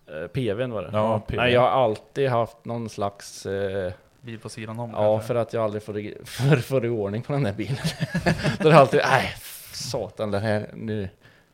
eh, 0.06 0.26
PVn 0.26 0.72
var 0.72 0.82
det. 0.82 0.90
Ja, 0.92 1.20
PV. 1.20 1.36
Nej, 1.42 1.52
jag 1.52 1.60
har 1.60 1.68
alltid 1.68 2.28
haft 2.28 2.64
någon 2.64 2.88
slags 2.88 3.46
eh, 3.46 3.92
Bil 4.20 4.38
på 4.38 4.48
sidan 4.48 4.78
om 4.78 4.90
Ja, 4.90 4.96
kanske? 4.96 5.26
för 5.28 5.34
att 5.34 5.52
jag 5.52 5.64
aldrig 5.64 5.82
får, 5.82 5.98
i- 5.98 6.18
för, 6.24 6.56
får 6.56 6.84
i 6.84 6.88
ordning 6.88 7.22
på 7.22 7.32
den 7.32 7.42
där 7.42 7.52
bilen. 7.52 7.76
Då 8.58 8.68
är 8.68 8.72
det 8.72 8.78
alltid, 8.78 9.00
nej, 9.10 9.34
satan 9.72 10.30
den 10.30 10.42
här, 10.42 10.70
nu 10.74 11.08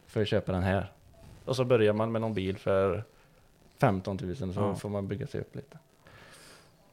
får 0.07 0.21
jag 0.23 0.29
köpa 0.29 0.53
den 0.53 0.63
här. 0.63 0.93
Och 1.49 1.57
så 1.57 1.65
börjar 1.65 1.93
man 1.93 2.13
med 2.13 2.21
någon 2.21 2.35
bil 2.35 2.59
för 2.59 3.05
15 3.79 4.19
000 4.23 4.37
så 4.37 4.61
Ja. 4.61 4.75
får 4.75 4.89
man 4.89 5.09
bygga 5.09 5.27
sig 5.27 5.41
upp 5.41 5.57
lite. 5.57 5.79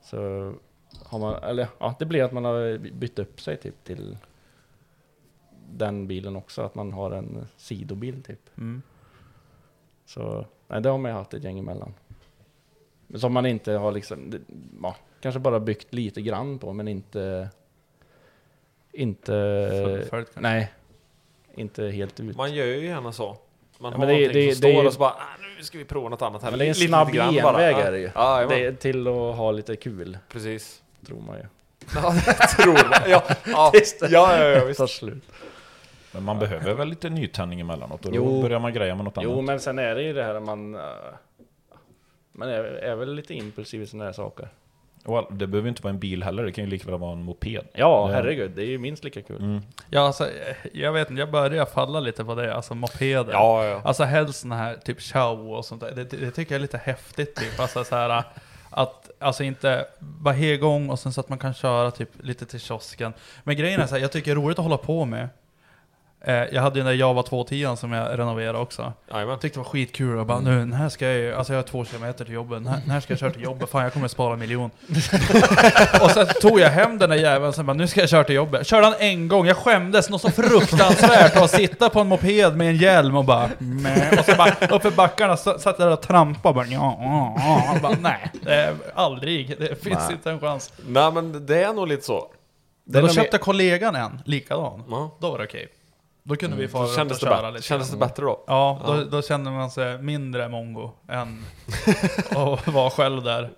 Så 0.01 0.17
har 1.03 1.19
man, 1.19 1.43
eller 1.43 1.67
ja, 1.79 1.95
det 1.99 2.05
blir 2.05 2.23
att 2.23 2.31
man 2.31 2.45
har 2.45 2.77
bytt 2.77 3.19
upp 3.19 3.41
sig 3.41 3.57
typ 3.57 3.83
till 3.83 4.17
den 5.71 6.07
bilen 6.07 6.35
också, 6.35 6.61
att 6.61 6.75
man 6.75 6.93
har 6.93 7.11
en 7.11 7.47
sidobil 7.57 8.23
typ. 8.23 8.57
Mm. 8.57 8.81
Så 10.05 10.45
nej, 10.67 10.81
det 10.81 10.89
har 10.89 10.97
man 10.97 11.11
ju 11.11 11.17
haft 11.17 11.33
ett 11.33 11.43
gäng 11.43 11.59
emellan. 11.59 11.93
Men 13.07 13.19
Som 13.19 13.33
man 13.33 13.45
inte 13.45 13.71
har 13.71 13.91
liksom, 13.91 14.33
ja, 14.81 14.95
kanske 15.21 15.39
bara 15.39 15.59
byggt 15.59 15.93
lite 15.93 16.21
grann 16.21 16.59
på, 16.59 16.73
men 16.73 16.87
inte... 16.87 17.49
Inte... 18.91 20.07
Kanske. 20.09 20.39
nej, 20.39 20.73
inte 21.55 21.87
helt 21.87 22.19
ut. 22.19 22.37
Man 22.37 22.53
gör 22.53 22.65
ju 22.65 22.85
gärna 22.85 23.11
så. 23.11 23.37
Man 23.91 23.91
Ja, 23.93 23.97
har 23.99 24.05
men 24.05 24.15
det- 24.15 24.21
någonting 24.21 24.47
det- 24.49 24.55
som 24.55 24.61
det 24.61 24.67
är 24.67 24.71
står 24.71 24.81
ju- 24.81 24.87
och 24.87 24.93
så 24.93 24.99
bara 24.99 25.09
ah, 25.09 25.37
nu 25.57 25.63
ska 25.63 25.77
vi 25.77 25.85
prova 25.85 26.09
något 26.09 26.21
annat 26.21 26.43
här. 26.43 26.49
men 26.49 26.59
det 26.59 26.65
är 26.65 26.67
en 26.69 26.73
Lite- 26.73 26.87
snabb 26.87 27.07
lite 27.13 27.17
genväg 27.31 27.75
är 27.75 27.91
det 27.91 27.99
ju. 27.99 28.09
Ja, 28.15 28.39
det 28.39 28.45
det 28.55 28.65
är 28.65 28.71
till 28.73 29.07
att 29.07 29.13
ha 29.13 29.51
lite 29.51 29.75
kul, 29.75 30.17
precis. 30.29 30.81
tror 31.07 31.21
man 31.21 31.37
ju. 31.37 31.43
Ja, 31.95 32.15
det 32.25 32.33
tror 32.47 32.73
man. 32.73 32.83
Ja, 33.09 33.23
ja, 33.45 33.71
ja, 34.09 34.37
ja, 34.37 34.43
ja, 34.49 34.65
visst. 34.65 34.77
Tar 34.79 34.87
slut. 34.87 35.23
Men 36.11 36.23
man 36.23 36.39
behöver 36.39 36.73
väl 36.73 36.87
lite 36.87 37.09
nytändning 37.09 37.59
emellanåt 37.59 38.05
och 38.05 38.11
då 38.11 38.17
Jo. 38.17 38.41
börjar 38.41 38.59
man 38.59 38.73
greja 38.73 38.95
med 38.95 39.05
något 39.05 39.17
Jo, 39.21 39.31
annat. 39.33 39.45
men 39.45 39.59
sen 39.59 39.79
är 39.79 39.95
det 39.95 40.01
ju 40.03 40.13
det 40.13 40.23
här 40.23 40.35
att 40.35 40.43
man... 40.43 40.75
eh, 40.75 40.81
man 42.31 42.49
är, 42.49 42.63
är 42.63 42.95
väl 42.95 43.13
lite 43.15 43.33
impulsiv 43.33 43.81
i 43.81 43.87
sådana 43.87 44.05
här 44.05 44.13
saker. 44.13 44.49
Och 45.05 45.33
det 45.33 45.47
behöver 45.47 45.69
inte 45.69 45.81
vara 45.81 45.93
en 45.93 45.99
bil 45.99 46.23
heller, 46.23 46.43
det 46.43 46.51
kan 46.51 46.63
ju 46.63 46.69
lika 46.69 46.91
väl 46.91 46.99
vara 46.99 47.11
en 47.13 47.23
moped. 47.23 47.61
Ja, 47.73 48.07
Det- 48.07 48.13
herregud, 48.13 48.51
det 48.55 48.61
är 48.61 48.65
ju 48.67 48.77
minst 48.77 49.03
lika 49.03 49.21
kul. 49.21 49.37
Mm. 49.41 49.61
Ja, 49.89 50.01
alltså, 50.01 50.29
jag 50.73 50.91
vet 50.93 51.09
inte, 51.09 51.19
jag 51.19 51.31
börjar 51.31 51.65
falla 51.65 51.99
lite 51.99 52.25
på 52.25 52.35
det, 52.35 52.55
alltså 52.55 52.75
mopeder. 52.75 53.33
Ja, 53.33 53.65
ja. 53.65 53.81
Alltså 53.83 54.03
helst 54.03 54.39
såna 54.39 54.55
här 54.57 54.75
typ 54.75 55.01
chow 55.01 55.53
och 55.53 55.65
sånt 55.65 55.81
där. 55.81 55.91
Det, 55.91 56.03
det 56.03 56.31
tycker 56.31 56.51
jag 56.55 56.59
är 56.59 56.61
lite 56.61 56.77
häftigt 56.77 57.35
typ. 57.35 57.59
Alltså 57.59 57.83
så 57.83 57.95
här 57.95 58.23
att, 58.69 59.09
alltså 59.19 59.43
inte 59.43 59.85
bara 59.99 60.33
he 60.33 60.45
igång 60.53 60.89
och 60.89 60.99
sen 60.99 61.13
så 61.13 61.21
att 61.21 61.29
man 61.29 61.39
kan 61.39 61.53
köra 61.53 61.91
typ 61.91 62.09
lite 62.23 62.45
till 62.45 62.59
kiosken. 62.59 63.13
Men 63.43 63.55
grejen 63.55 63.81
är 63.81 63.87
så 63.87 63.95
här, 63.95 64.01
jag 64.01 64.11
tycker 64.11 64.35
det 64.35 64.41
är 64.41 64.43
roligt 64.43 64.59
att 64.59 64.65
hålla 64.65 64.77
på 64.77 65.05
med. 65.05 65.29
Eh, 66.27 66.43
jag 66.51 66.61
hade 66.61 66.79
ju 66.79 66.83
den 66.83 66.91
där 66.91 66.99
Java 66.99 67.23
210 67.23 67.75
som 67.77 67.91
jag 67.91 68.19
renoverade 68.19 68.59
också. 68.59 68.93
Jag 69.07 69.41
tyckte 69.41 69.59
det 69.59 69.63
var 69.63 69.69
skitkul 69.69 70.17
och 70.17 70.25
bara 70.25 70.39
nu, 70.39 70.59
den 70.59 70.73
här 70.73 70.89
ska 70.89 71.05
jag 71.05 71.15
ju, 71.15 71.33
alltså 71.35 71.53
jag 71.53 71.57
har 71.57 71.63
två 71.63 71.85
kilometer 71.85 72.25
till 72.25 72.33
jobbet, 72.33 72.63
den 72.63 72.67
här, 72.67 72.79
den 72.81 72.89
här 72.89 72.99
ska 72.99 73.13
jag 73.13 73.19
köra 73.19 73.31
till 73.31 73.43
jobbet, 73.43 73.69
fan 73.69 73.83
jag 73.83 73.93
kommer 73.93 74.07
spara 74.07 74.33
en 74.33 74.39
miljon. 74.39 74.71
och 76.01 76.11
sen 76.11 76.27
tog 76.41 76.59
jag 76.59 76.69
hem 76.69 76.97
den 76.97 77.09
där 77.09 77.17
jäveln, 77.17 77.53
sen 77.53 77.65
bara 77.65 77.73
nu 77.73 77.87
ska 77.87 77.99
jag 77.99 78.09
köra 78.09 78.23
till 78.23 78.35
jobbet. 78.35 78.67
Körde 78.67 78.85
han 78.85 78.95
en 78.99 79.27
gång, 79.27 79.47
jag 79.47 79.57
skämdes 79.57 80.09
något 80.09 80.21
så 80.21 80.31
fruktansvärt 80.31 81.35
att 81.37 81.51
sitta 81.51 81.89
på 81.89 81.99
en 81.99 82.07
moped 82.07 82.55
med 82.57 82.69
en 82.69 82.77
hjälm 82.77 83.15
och 83.15 83.25
bara 83.25 83.49
meh. 83.57 84.19
Och 84.19 84.25
så 84.25 84.35
bara 84.35 84.75
uppför 84.75 84.91
backarna 84.91 85.37
satt 85.37 85.65
jag 85.65 85.79
där 85.79 85.91
och 85.91 86.01
trampade 86.01 86.55
bara 86.55 86.65
ja, 86.65 86.97
ja, 86.99 87.33
ja. 87.73 87.79
bara 87.81 87.97
nej, 88.01 88.31
det 88.41 88.75
aldrig, 88.95 89.55
det 89.59 89.83
finns 89.83 89.99
Nej. 90.07 90.13
inte 90.13 90.31
en 90.31 90.39
chans. 90.39 90.73
Nej, 90.87 91.11
men 91.11 91.45
det 91.45 91.63
är 91.63 91.73
nog 91.73 91.87
lite 91.87 92.03
så. 92.03 92.31
Är 92.93 93.01
då 93.01 93.09
köpte 93.09 93.37
kollegan 93.37 93.95
en, 93.95 94.21
likadan. 94.25 94.83
Då 95.19 95.31
var 95.31 95.37
det 95.37 95.43
okej. 95.43 95.67
Då 96.27 96.35
kunde 96.35 96.57
vi 96.57 96.67
få 96.67 96.77
Då 96.77 96.83
runt 96.85 96.99
och 97.11 97.17
det, 97.17 97.25
köra 97.25 97.49
lite. 97.49 97.63
kändes 97.63 97.89
det 97.91 97.97
bättre 97.97 98.25
då? 98.25 98.43
Ja, 98.47 98.81
då, 98.85 99.03
då 99.03 99.21
kände 99.21 99.51
man 99.51 99.71
sig 99.71 99.97
mindre 99.97 100.49
mongo 100.49 100.91
än 101.09 101.45
att 102.29 102.67
vara 102.67 102.89
själv 102.89 103.23
där 103.23 103.49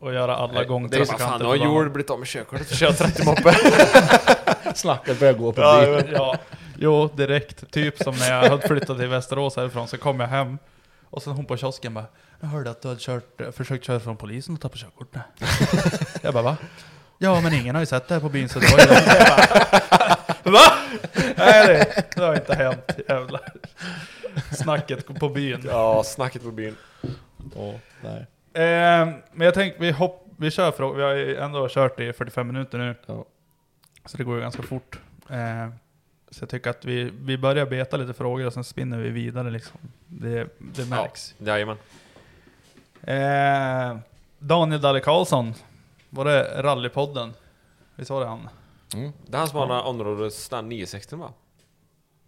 och 0.00 0.14
göra 0.14 0.36
alla 0.36 0.64
gångtrafikanter 0.64 1.24
fan, 1.26 1.38
nu 1.40 1.44
har 1.46 1.52
förbannade. 1.52 1.74
Joel 1.78 1.90
blivit 1.90 2.10
av 2.10 2.18
med 2.18 2.28
körkortet 2.28 2.70
och 2.70 2.76
kör 2.76 2.92
30 2.92 3.24
moppe. 3.24 3.54
Snacket 4.74 5.20
börjar 5.20 5.32
gå 5.34 5.52
på 5.52 5.60
Ja, 5.60 5.80
bil. 6.02 6.12
ja, 6.12 6.36
jo 6.78 7.08
direkt. 7.14 7.70
Typ 7.70 7.98
som 7.98 8.14
när 8.16 8.32
jag 8.32 8.50
hade 8.50 8.68
flyttat 8.68 8.98
till 8.98 9.08
Västerås 9.08 9.56
härifrån 9.56 9.88
så 9.88 9.98
kom 9.98 10.20
jag 10.20 10.28
hem 10.28 10.58
och 11.10 11.22
sen 11.22 11.32
hon 11.32 11.44
på 11.44 11.56
kiosken 11.56 11.94
bara 11.94 12.04
Jag 12.40 12.48
hörde 12.48 12.70
att 12.70 12.82
du 12.82 12.88
hade 12.88 13.00
kört, 13.00 13.40
försökt 13.52 13.84
köra 13.84 14.00
från 14.00 14.16
polisen 14.16 14.54
och 14.54 14.60
tappat 14.60 14.78
körkortet. 14.80 15.22
jag 16.22 16.34
bara 16.34 16.42
va? 16.42 16.56
Ja 17.18 17.40
men 17.40 17.54
ingen 17.54 17.74
har 17.74 17.82
ju 17.82 17.86
sett 17.86 18.08
det 18.08 18.14
här 18.14 18.20
på 18.20 18.28
byn 18.28 18.48
så 18.48 18.58
det 18.58 18.66
var 18.72 18.78
ju 18.78 18.86
Va? 20.44 20.60
Nej 21.36 21.66
det, 21.66 22.04
det 22.16 22.22
har 22.22 22.34
inte 22.34 22.54
hänt, 22.54 22.98
jävlar. 23.08 23.52
Snacket 24.52 25.06
på 25.20 25.28
byn. 25.28 25.60
ja, 25.64 26.02
snacket 26.04 26.42
på 26.42 26.50
byn. 26.50 26.76
Åh, 27.54 27.74
nej. 28.00 28.26
Eh, 28.64 29.08
men 29.32 29.44
jag 29.44 29.54
tänkte 29.54 29.82
vi, 29.82 29.90
hopp, 29.90 30.26
vi 30.36 30.50
kör 30.50 30.72
frågor, 30.72 30.96
vi 30.96 31.02
har 31.02 31.12
ju 31.12 31.36
ändå 31.36 31.68
kört 31.70 32.00
i 32.00 32.12
45 32.12 32.46
minuter 32.46 32.78
nu. 32.78 32.94
Ja. 33.06 33.24
Så 34.04 34.16
det 34.16 34.24
går 34.24 34.34
ju 34.34 34.40
ganska 34.40 34.62
fort. 34.62 34.98
Eh, 35.30 35.68
så 36.30 36.42
jag 36.42 36.48
tycker 36.48 36.70
att 36.70 36.84
vi, 36.84 37.10
vi 37.20 37.38
börjar 37.38 37.66
beta 37.66 37.96
lite 37.96 38.14
frågor 38.14 38.46
och 38.46 38.52
sen 38.52 38.64
spinner 38.64 38.98
vi 38.98 39.08
vidare 39.08 39.50
liksom. 39.50 39.80
Det, 40.06 40.48
det 40.58 40.88
märks. 40.88 41.34
Ja, 41.38 41.46
jajamän. 41.46 41.76
Eh, 43.02 43.98
Daniel 44.38 44.80
Dalle 44.80 45.00
Karlsson, 45.00 45.54
var 46.10 46.24
det 46.24 46.62
Rallypodden? 46.62 47.34
Visst 47.94 48.10
var 48.10 48.20
det 48.20 48.26
han? 48.26 48.48
Mm. 48.94 49.12
Det 49.26 49.34
är 49.36 49.38
han 49.38 49.48
som 49.48 49.58
har 49.58 49.66
den 49.66 49.76
här 49.76 49.84
områdes 49.84 50.48
den 50.48 50.56
här 50.56 50.62
960 50.62 51.16
va? 51.16 51.28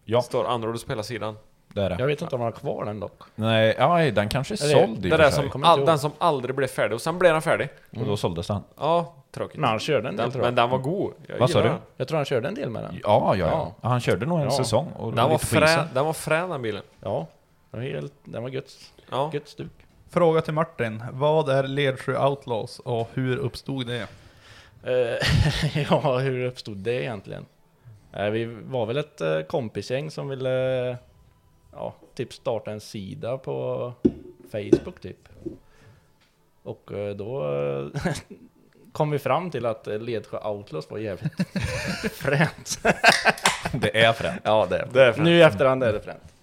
Ja. 0.04 0.22
Står 0.22 0.44
områdes 0.44 0.84
på 0.84 0.92
hela 0.92 1.02
sidan. 1.02 1.36
Det 1.68 1.82
är 1.82 1.90
det. 1.90 1.96
Jag 1.98 2.06
vet 2.06 2.22
inte 2.22 2.34
om 2.34 2.40
han 2.40 2.52
har 2.52 2.58
kvar 2.60 2.84
den 2.84 3.00
dock. 3.00 3.22
Nej, 3.34 3.74
ja, 3.78 4.10
den 4.10 4.28
kanske 4.28 4.54
är 4.54 4.56
det- 4.56 4.86
såld 4.86 5.06
i 5.06 5.08
Det 5.08 5.12
och 5.14 5.18
där 5.18 5.24
för 5.24 5.32
sig. 5.32 5.42
som, 5.42 5.50
kommer 5.50 5.66
inte 5.66 5.70
all, 5.72 5.78
ihåg. 5.78 5.86
den 5.88 5.98
som 5.98 6.10
aldrig 6.18 6.54
blev 6.54 6.66
färdig, 6.68 6.94
och 6.94 7.00
sen 7.02 7.18
blev 7.18 7.32
den 7.32 7.42
färdig. 7.42 7.68
Och 7.96 8.04
då 8.06 8.16
såldes 8.16 8.46
den. 8.46 8.60
Ja, 8.78 9.14
tråkigt. 9.30 9.60
Men 9.60 9.70
han 9.70 9.78
körde 9.78 10.08
en 10.08 10.16
del 10.16 10.24
den, 10.24 10.32
tror 10.32 10.44
jag. 10.44 10.48
men 10.48 10.54
den 10.54 10.70
var 10.70 10.78
god. 10.78 11.12
Jag 11.26 11.38
Vad 11.38 11.50
sa 11.50 11.58
gillar 11.58 11.70
du? 11.72 11.78
den. 11.78 11.82
Jag 11.96 12.08
tror 12.08 12.16
han 12.16 12.24
körde 12.24 12.48
en 12.48 12.54
del 12.54 12.70
med 12.70 12.82
den. 12.84 12.94
Ja, 13.02 13.34
ja, 13.36 13.36
Ja. 13.36 13.72
ja. 13.82 13.88
Han 13.88 14.00
körde 14.00 14.26
nog 14.26 14.38
en 14.38 14.44
Ja. 14.44 14.50
säsong. 14.50 14.86
Och 14.96 15.12
Den 15.12 15.24
var, 15.24 15.32
lite 15.32 15.46
på 15.46 15.56
isen. 15.64 15.68
frän, 15.68 15.88
den 15.94 16.06
var 16.06 16.12
frän 16.12 16.50
den 16.50 16.62
bilen. 16.62 16.82
Ja, 17.00 17.26
den 17.70 17.80
var, 17.80 17.88
helt, 17.88 18.12
den 18.24 18.42
var 18.42 18.50
gött, 18.50 18.72
Ja. 19.10 19.30
gött 19.34 19.48
stuk. 19.48 19.72
Fråga 20.10 20.40
till 20.40 20.54
Martin. 20.54 21.02
Vad 21.12 21.48
är 21.48 21.62
Ledsjö 21.62 22.26
Outlaws 22.28 22.78
och 22.78 23.08
hur 23.14 23.36
uppstod 23.36 23.86
det? 23.86 24.06
Eh, 24.82 25.16
ja, 25.90 26.18
hur 26.18 26.44
uppstod 26.44 26.76
det 26.76 27.02
egentligen? 27.02 27.46
Eh, 28.12 28.30
vi 28.30 28.44
var 28.44 28.86
väl 28.86 28.96
ett 28.96 29.20
eh, 29.20 29.40
kompisgäng 29.40 30.10
som 30.10 30.28
ville 30.28 30.96
ja, 31.72 31.94
typ 32.14 32.32
starta 32.32 32.70
en 32.70 32.80
sida 32.80 33.38
på 33.38 33.92
Facebook 34.52 35.00
typ. 35.00 35.28
Och 36.62 36.90
då 37.16 37.50
kom 38.92 39.10
vi 39.10 39.18
fram 39.18 39.50
till 39.50 39.66
att 39.66 39.86
Ledsjö 39.86 40.38
Outlaws 40.48 40.90
var 40.90 40.98
jävligt 40.98 41.32
fränt. 42.12 42.78
Det 43.72 44.04
är 44.04 44.12
fränt. 44.12 44.40
Ja, 44.44 44.66
det 44.70 44.76
är, 44.76 44.88
Det 44.92 45.02
är 45.02 45.12
fränt. 45.12 45.24
Nu 45.24 45.36
i 45.38 45.42
efterhand 45.42 45.82
är 45.82 45.92
det 45.92 46.00
fränt. 46.00 46.34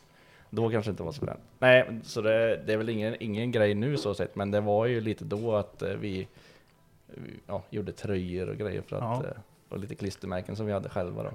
Då 0.50 0.70
kanske 0.70 0.92
inte 0.92 1.04
var 1.04 1.12
så 1.12 1.26
fränt. 1.26 1.40
Nej, 1.60 2.00
så 2.04 2.22
det, 2.22 2.62
det 2.66 2.74
är 2.74 2.78
väl 2.78 2.90
ingen, 2.90 3.16
ingen 3.20 3.52
grej 3.52 3.74
nu 3.74 3.98
så 3.98 4.14
sett, 4.14 4.36
men 4.36 4.52
det 4.52 4.62
var 4.62 4.86
ju 4.86 5.02
lite 5.02 5.26
då 5.26 5.56
att 5.56 5.84
vi 6.00 6.28
ja, 7.48 7.64
gjorde 7.70 7.92
tröjor 7.92 8.50
och 8.50 8.56
grejer 8.58 8.82
för 8.82 8.96
att, 8.96 9.02
Ja. 9.02 9.24
eh, 9.30 9.36
och 9.70 9.78
lite 9.80 9.96
klistermärken 9.96 10.56
som 10.56 10.66
vi 10.66 10.72
hade 10.72 10.90
själva 10.90 11.24
då. 11.24 11.32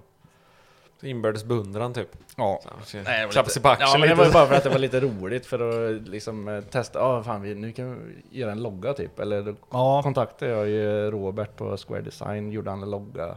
Inbördes 1.02 1.44
beundran 1.44 1.94
typ. 1.94 2.08
Ja. 2.36 2.60
Så, 2.84 2.96
Nej, 2.96 3.28
sig 3.50 3.62
på 3.62 3.68
Ja, 3.68 3.76
men 3.92 4.00
det 4.00 4.06
lite. 4.08 4.14
var 4.14 4.32
bara 4.32 4.46
för 4.46 4.54
att 4.54 4.62
det 4.64 4.70
var 4.70 4.78
lite 4.78 5.00
roligt 5.00 5.46
för 5.46 5.90
att 5.96 6.08
liksom 6.08 6.48
eh, 6.48 6.60
testa, 6.60 6.98
ja 6.98 7.22
fan 7.22 7.42
vi, 7.42 7.54
nu 7.54 7.72
kan 7.72 7.94
vi 8.30 8.38
göra 8.38 8.52
en 8.52 8.62
logga 8.62 8.92
typ. 8.94 9.18
Eller 9.18 9.42
då 9.42 9.54
Ja, 9.70 10.02
kontaktade 10.02 10.50
jag 10.50 10.68
ju 10.68 11.10
Robert 11.10 11.56
på 11.56 11.76
Square 11.76 12.00
Design, 12.00 12.52
gjorde 12.52 12.70
han 12.70 12.82
en 12.82 12.90
logga. 12.90 13.36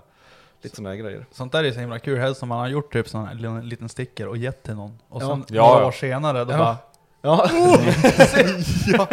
Lite 0.62 0.76
sådana 0.76 0.96
grejer. 0.96 1.26
sånt 1.32 1.52
där 1.52 1.64
är 1.64 1.72
så 1.72 1.80
himla 1.80 2.00
kul. 2.00 2.20
Helst 2.20 2.44
om 2.44 2.50
man 2.50 2.60
har 2.60 2.68
gjort 2.68 2.94
typ 2.94 3.10
sån 3.10 3.26
här 3.28 3.34
liten, 3.36 3.70
liten 3.70 3.90
sticker 3.90 4.28
och 4.28 4.38
gett 4.38 4.64
till 4.64 4.76
någon. 4.76 5.00
Och 5.10 5.22
Ja. 5.22 5.28
sen 5.28 5.46
Ja, 5.50 5.68
några 5.68 5.82
ja. 5.82 5.88
år 5.88 5.92
senare, 5.92 6.44
då 6.46 6.52
Ja. 6.52 6.58
bara... 6.58 6.78
Ja. 7.22 7.50
ja. 8.88 9.08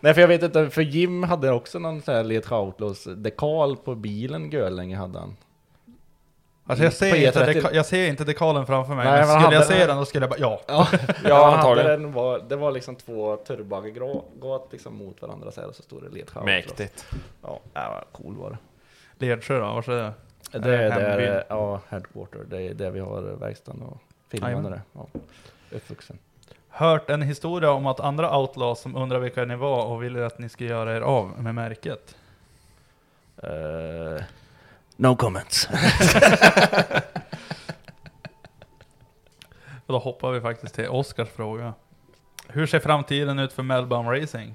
Nej 0.00 0.14
för 0.14 0.20
jag 0.20 0.28
vet 0.28 0.42
inte, 0.42 0.70
för 0.70 0.82
Jim 0.82 1.22
hade 1.22 1.50
också 1.50 1.78
någon 1.78 2.02
sån 2.02 2.14
här 2.14 2.24
Ledsjö 2.24 2.56
Outlaws 2.56 3.04
dekal 3.04 3.76
på 3.76 3.94
bilen 3.94 4.50
länge 4.50 4.96
hade 4.96 5.18
han. 5.18 5.36
Alltså 6.66 6.84
jag 6.84 6.92
ser, 6.92 7.14
inte 7.26 7.44
E30. 7.44 7.52
deka- 7.62 7.74
jag 7.74 7.86
ser 7.86 8.08
inte 8.08 8.24
dekalen 8.24 8.66
framför 8.66 8.94
mig, 8.94 9.04
Nej, 9.04 9.20
men 9.20 9.28
men 9.28 9.40
skulle 9.40 9.56
jag 9.56 9.66
se 9.66 9.78
den- 9.78 9.88
den 9.88 9.96
då 9.96 10.04
skulle 10.04 10.22
jag 10.26 10.30
bara 10.30 10.38
ja. 10.40 10.60
Ja, 10.66 10.86
Ja, 11.24 11.44
han 11.44 11.54
antagligen. 11.54 11.90
hade 11.90 12.02
den 12.02 12.12
var, 12.12 12.38
det 12.48 12.56
var 12.56 12.72
liksom 12.72 12.96
två 12.96 13.36
turboaggregat 13.36 14.68
liksom 14.70 14.96
mot 14.96 15.22
varandra 15.22 15.50
så 15.52 15.60
här 15.60 15.68
och 15.68 15.74
så 15.74 15.82
stod 15.82 16.02
det 16.02 16.08
Ledsjö. 16.08 16.42
Mäktigt. 16.44 17.06
Ja, 17.42 17.60
ja 17.74 17.90
vad 18.12 18.22
cool 18.22 18.36
var 18.36 18.50
det. 19.18 19.26
Ledsjö 19.26 19.58
då, 19.58 19.64
vars 19.64 19.88
är 19.88 19.92
det? 19.92 20.12
Det 20.58 20.76
är 20.76 20.90
där, 20.90 21.44
ja, 21.48 21.80
headquarter, 21.88 22.40
det 22.50 22.62
är 22.62 22.74
där 22.74 22.90
vi 22.90 23.00
har 23.00 23.22
verkstaden 23.22 23.82
och 23.82 23.98
filmen 24.28 24.64
och 24.64 24.70
det. 24.70 24.82
Ja, 24.92 25.06
uppvuxen. 25.70 26.18
Hört 26.76 27.10
en 27.10 27.22
historia 27.22 27.70
om 27.70 27.86
att 27.86 28.00
andra 28.00 28.38
outlaws 28.38 28.80
som 28.80 28.96
undrar 28.96 29.18
vilka 29.18 29.44
ni 29.44 29.56
var 29.56 29.84
och 29.84 30.02
ville 30.02 30.26
att 30.26 30.38
ni 30.38 30.48
skulle 30.48 30.70
göra 30.70 30.96
er 30.96 31.00
av 31.00 31.42
med 31.42 31.54
märket. 31.54 32.16
Eh, 33.42 34.22
no 34.96 35.16
comments. 35.16 35.68
Och 39.86 39.86
då 39.92 39.98
hoppar 39.98 40.32
vi 40.32 40.40
faktiskt 40.40 40.74
till 40.74 40.88
Oskars 40.88 41.28
fråga. 41.28 41.74
Hur 42.48 42.66
ser 42.66 42.80
framtiden 42.80 43.38
ut 43.38 43.52
för 43.52 43.62
Melbourne 43.62 44.20
Racing? 44.22 44.54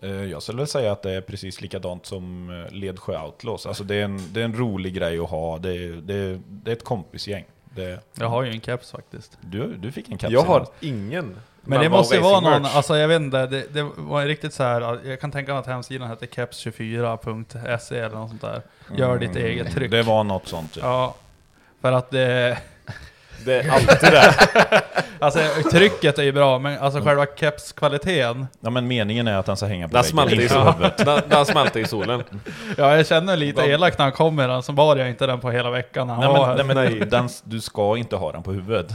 Eh, 0.00 0.10
Jag 0.10 0.42
skulle 0.42 0.66
säga 0.66 0.92
att 0.92 1.02
det 1.02 1.10
är 1.12 1.20
precis 1.20 1.60
likadant 1.60 2.06
som 2.06 2.50
eh, 2.50 2.72
Ledsjö 2.72 3.22
Outlaws. 3.24 3.66
Alltså 3.66 3.84
det 3.84 3.94
är 3.94 4.04
en, 4.04 4.32
det 4.32 4.40
är 4.40 4.44
en 4.44 4.56
rolig 4.56 4.94
grej 4.94 5.18
att 5.18 5.30
ha. 5.30 5.58
Det 5.58 5.76
är, 5.76 5.92
det 5.92 6.14
är, 6.14 6.40
det 6.46 6.70
är 6.70 6.76
ett 6.76 6.84
kompisgäng. 6.84 7.44
Det, 7.74 8.00
Jag 8.14 8.28
har 8.28 8.42
ju 8.42 8.50
en 8.50 8.60
keps 8.60 8.90
faktiskt. 8.90 9.38
du, 9.40 9.76
du 9.76 9.92
fick 9.92 10.08
en 10.08 10.18
keps 10.18 10.32
Jag 10.32 10.42
har 10.42 10.66
ingen. 10.80 11.36
Men 11.62 11.80
det 11.80 11.88
måste 11.88 12.14
ju 12.14 12.20
vara 12.20 12.40
någon, 12.40 12.62
merch. 12.62 12.76
alltså 12.76 12.96
jag 12.96 13.08
vet 13.08 13.20
inte, 13.20 13.46
det, 13.46 13.74
det 13.74 13.82
var 13.82 14.20
ju 14.20 14.28
riktigt 14.28 14.54
så 14.54 14.62
här. 14.62 14.98
jag 15.04 15.20
kan 15.20 15.30
tänka 15.30 15.52
mig 15.52 15.60
att 15.60 15.66
hemsidan 15.66 16.08
hette 16.08 16.26
keps24.se 16.26 17.98
eller 17.98 18.16
något 18.16 18.28
sånt 18.28 18.40
där. 18.40 18.62
Gör 18.96 19.18
ditt 19.18 19.36
eget 19.36 19.72
tryck. 19.72 19.90
Det 19.90 20.02
var 20.02 20.24
något 20.24 20.48
sånt. 20.48 20.76
Ja. 20.76 20.82
Ja, 20.82 21.14
för 21.80 21.92
att 21.92 22.10
det... 22.10 22.58
Det 23.44 23.60
är 23.60 23.70
alltid 23.70 24.10
det. 24.12 24.34
Alltså 25.22 25.40
trycket 25.72 26.18
är 26.18 26.22
ju 26.22 26.32
bra, 26.32 26.58
men 26.58 26.78
alltså 26.78 27.00
själva 27.00 27.26
kepskvaliteten. 27.36 28.46
Ja, 28.60 28.70
men 28.70 28.88
meningen 28.88 29.28
är 29.28 29.36
att 29.36 29.46
den 29.46 29.56
ska 29.56 29.66
hänga 29.66 29.88
på 29.88 29.94
Den 29.94 30.02
väggen. 30.02 30.10
smälter 30.10 30.40
i 30.44 30.48
solen. 30.48 30.90
Den, 30.96 31.22
den 31.28 31.46
smälter 31.46 31.80
i 31.80 31.84
solen. 31.86 32.22
Ja, 32.78 32.96
jag 32.96 33.06
känner 33.06 33.36
lite 33.36 33.62
elak 33.62 33.98
när 33.98 34.04
han 34.04 34.12
kommer, 34.12 34.48
den, 34.48 34.62
så 34.62 34.72
bar 34.72 34.96
jag 34.96 35.08
inte 35.08 35.26
den 35.26 35.40
på 35.40 35.50
hela 35.50 35.70
veckan 35.70 36.06
när 36.06 36.14
han 36.14 36.24
Nej, 36.24 36.32
var 36.40 36.46
här. 36.46 36.64
men, 36.64 36.76
nej, 36.76 36.94
men 36.98 37.08
Den, 37.08 37.28
du 37.44 37.60
ska 37.60 37.96
inte 37.96 38.16
ha 38.16 38.32
den 38.32 38.42
på 38.42 38.52
huvudet. 38.52 38.92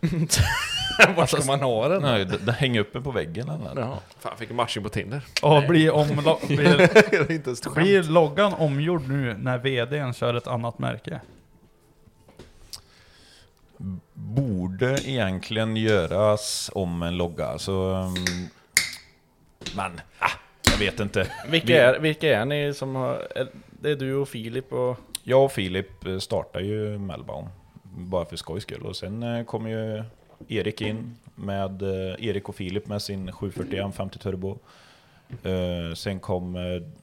Var 1.16 1.26
ska 1.26 1.44
man 1.44 1.60
ha 1.60 1.88
den? 1.88 2.02
Nej, 2.02 2.24
den, 2.24 2.38
den 2.44 2.54
hänger 2.54 2.80
uppe 2.80 3.00
på 3.00 3.10
väggen 3.10 3.48
eller. 3.48 3.82
Ja. 3.82 3.98
Fan, 4.20 4.32
fick 4.38 4.50
en 4.50 4.56
matchning 4.56 4.84
på 4.84 4.90
Tinder. 4.90 5.20
Och 5.42 5.62
blir, 5.62 5.90
omlo- 5.90 6.46
blir, 6.46 7.74
blir 7.74 8.02
loggan 8.02 8.54
omgjord 8.54 9.08
nu 9.08 9.36
när 9.38 9.58
VDn 9.58 10.12
kör 10.14 10.34
ett 10.34 10.46
annat 10.46 10.78
märke? 10.78 11.20
Borde 14.14 14.98
egentligen 15.10 15.76
göras 15.76 16.70
om 16.74 17.02
en 17.02 17.16
logga, 17.16 17.58
så... 17.58 18.06
Men, 19.76 20.00
ah, 20.18 20.30
jag 20.70 20.78
vet 20.78 21.00
inte. 21.00 21.26
Vilka, 21.48 21.66
Vi- 21.66 21.72
är, 21.78 21.98
vilka 22.00 22.40
är 22.40 22.44
ni 22.44 22.74
som 22.74 22.94
har... 22.94 23.22
Det 23.70 23.90
är 23.90 23.96
du 23.96 24.14
och 24.14 24.28
Filip 24.28 24.72
och... 24.72 24.96
Jag 25.24 25.44
och 25.44 25.52
Filip 25.52 25.90
startade 26.20 26.64
ju 26.64 26.98
Melbourne, 26.98 27.48
bara 27.82 28.24
för 28.24 28.36
skojs 28.36 28.62
skull. 28.62 28.82
Och 28.86 28.96
sen 28.96 29.22
eh, 29.22 29.44
kom 29.44 29.66
ju 29.68 30.04
Erik 30.48 30.80
in, 30.80 31.16
med 31.34 31.82
eh, 31.82 32.14
Erik 32.26 32.48
och 32.48 32.54
Filip 32.54 32.86
med 32.86 33.02
sin 33.02 33.32
741 33.32 33.94
50 33.94 34.18
turbo. 34.18 34.58
Eh, 35.42 35.94
sen 35.94 36.20
kom 36.20 36.56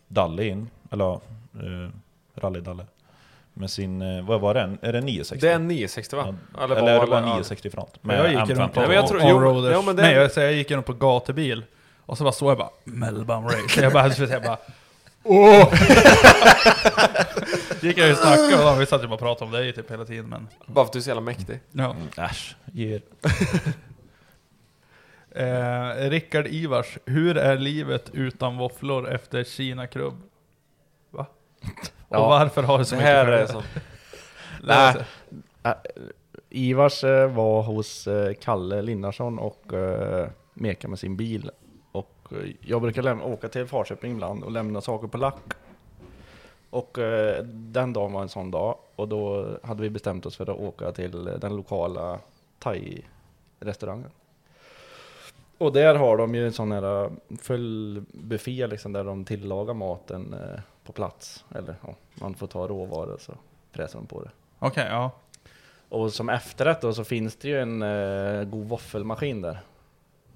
Dalle 0.07 0.43
in, 0.45 0.69
eller 0.91 1.19
Rally-Dalle. 2.35 2.85
Med 3.59 3.69
sin, 3.71 4.01
eh, 4.01 4.25
vad 4.25 4.41
var 4.41 4.53
det? 4.53 4.77
Är 4.81 4.93
det 4.93 5.01
960? 5.01 5.45
Det 5.45 5.51
är 5.51 5.55
en 5.55 5.67
960 5.67 6.15
va? 6.15 6.35
Ja, 6.57 6.63
Eller 6.63 6.75
eller, 6.75 6.99
det 6.99 7.05
var 7.05 7.21
det? 7.21 7.25
960 7.27 7.69
front. 7.69 7.93
Men 8.01 8.15
jag 8.15 8.27
gick 8.29 8.37
runt 8.37 8.73
på 8.73 8.79
M50. 8.79 8.81
Ja, 8.81 8.87
men 8.87 8.95
jag 8.95 9.07
tror- 9.07 9.21
jo, 9.23 9.27
Allroaders. 9.37 9.71
ja, 9.73 9.81
men 9.81 9.95
det- 9.95 10.01
Nej, 10.01 10.13
jag, 10.15 10.31
så 10.31 10.39
jag 10.39 10.53
gick 10.53 10.71
runt 10.71 10.85
på 10.85 10.93
gatubil. 10.93 11.63
Och 12.05 12.17
så 12.17 12.23
bara 12.23 12.33
såg 12.33 12.49
jag 12.51 12.57
bara 12.57 12.69
Melbourne 12.83 13.47
Race. 13.47 13.81
Jag 13.81 13.93
bara, 13.93 14.07
jag 14.29 14.43
bara 14.43 14.57
Åh! 15.23 15.73
gick 17.81 17.97
jag 17.97 18.07
ju 18.07 18.11
och 18.13 18.17
snackade 18.17 18.71
och 18.71 18.81
vi 18.81 18.85
satt 18.85 19.03
ju 19.03 19.07
bara 19.07 19.13
och 19.13 19.19
pratade 19.19 19.45
om 19.45 19.51
dig 19.51 19.73
typ 19.73 19.91
hela 19.91 20.05
tiden 20.05 20.29
men... 20.29 20.47
Bara 20.65 20.85
för 20.85 20.89
att 20.89 20.93
du 20.93 20.99
är 20.99 21.03
så 21.03 21.09
jävla 21.09 21.21
mäktig. 21.21 21.59
Ja. 21.71 21.83
Mm, 21.91 22.07
Äsch, 22.29 22.55
ge 22.73 22.95
er. 22.95 23.01
Eh, 25.31 26.09
Rickard 26.09 26.47
Ivars, 26.47 26.97
hur 27.05 27.37
är 27.37 27.57
livet 27.57 28.09
utan 28.13 28.57
våfflor 28.57 29.09
efter 29.09 29.43
Kina 29.43 29.87
Krubb? 29.87 30.21
Va? 31.11 31.25
Ja. 32.09 32.17
Och 32.19 32.29
varför 32.29 32.63
har 32.63 32.77
du 32.77 32.85
så 32.85 32.95
Det 32.95 33.01
mycket 33.01 33.13
här 33.13 33.27
är 33.27 33.45
som... 33.45 33.63
Nej. 34.63 34.95
Äh, 35.63 35.73
Ivars 36.49 37.03
eh, 37.03 37.31
var 37.31 37.61
hos 37.61 38.07
eh, 38.07 38.33
Kalle 38.33 38.81
Linnarsson 38.81 39.39
och 39.39 39.73
eh, 39.73 40.27
mekade 40.53 40.89
med 40.89 40.99
sin 40.99 41.17
bil. 41.17 41.51
Och 41.91 42.27
eh, 42.31 42.51
jag 42.61 42.81
brukar 42.81 43.01
lämna, 43.01 43.23
åka 43.23 43.49
till 43.49 43.65
Farköping 43.65 44.11
ibland 44.11 44.43
och 44.43 44.51
lämna 44.51 44.81
saker 44.81 45.07
på 45.07 45.17
lack. 45.17 45.53
Och 46.69 46.97
eh, 46.97 47.43
den 47.43 47.93
dagen 47.93 48.13
var 48.13 48.21
en 48.21 48.29
sån 48.29 48.51
dag 48.51 48.77
och 48.95 49.07
då 49.07 49.47
hade 49.63 49.81
vi 49.81 49.89
bestämt 49.89 50.25
oss 50.25 50.37
för 50.37 50.49
att 50.49 50.59
åka 50.59 50.91
till 50.91 51.25
den 51.25 51.55
lokala 51.55 52.19
thai-restaurangen. 52.59 54.11
Och 55.57 55.73
där 55.73 55.95
har 55.95 56.17
de 56.17 56.35
ju 56.35 56.45
en 56.45 56.53
sån 56.53 56.71
här 56.71 57.11
full 57.41 58.03
buffé 58.11 58.67
liksom 58.67 58.93
där 58.93 59.03
de 59.03 59.25
tillagar 59.25 59.73
maten 59.73 60.33
eh, 60.33 60.59
på 60.87 60.93
plats. 60.93 61.45
Eller 61.55 61.75
ja, 61.87 61.95
man 62.13 62.35
får 62.35 62.47
ta 62.47 62.67
råvaror 62.67 63.17
så 63.19 63.33
fräser 63.71 63.97
de 63.97 64.07
på 64.07 64.21
det. 64.21 64.29
Okej, 64.59 64.87
ja. 64.89 65.11
Och 65.89 66.13
som 66.13 66.29
efterrätt 66.29 66.81
då 66.81 66.93
så 66.93 67.03
finns 67.03 67.35
det 67.35 67.47
ju 67.47 67.61
en 67.61 67.81
eh, 67.81 68.43
god 68.43 68.67
våffelmaskin 68.67 69.41
där. 69.41 69.59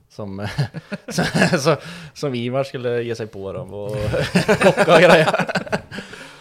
Som, 0.10 0.48
så, 1.60 1.76
som 2.14 2.36
Ivar 2.36 2.64
skulle 2.64 3.04
ge 3.04 3.16
sig 3.16 3.28
på 3.28 3.54
dem 3.54 3.74
och 3.74 3.92
kocka 4.62 4.96
och 4.96 5.02
grejer. 5.02 5.30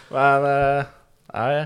Men 0.09 0.45
eh, 0.45 0.85
nej, 1.33 1.65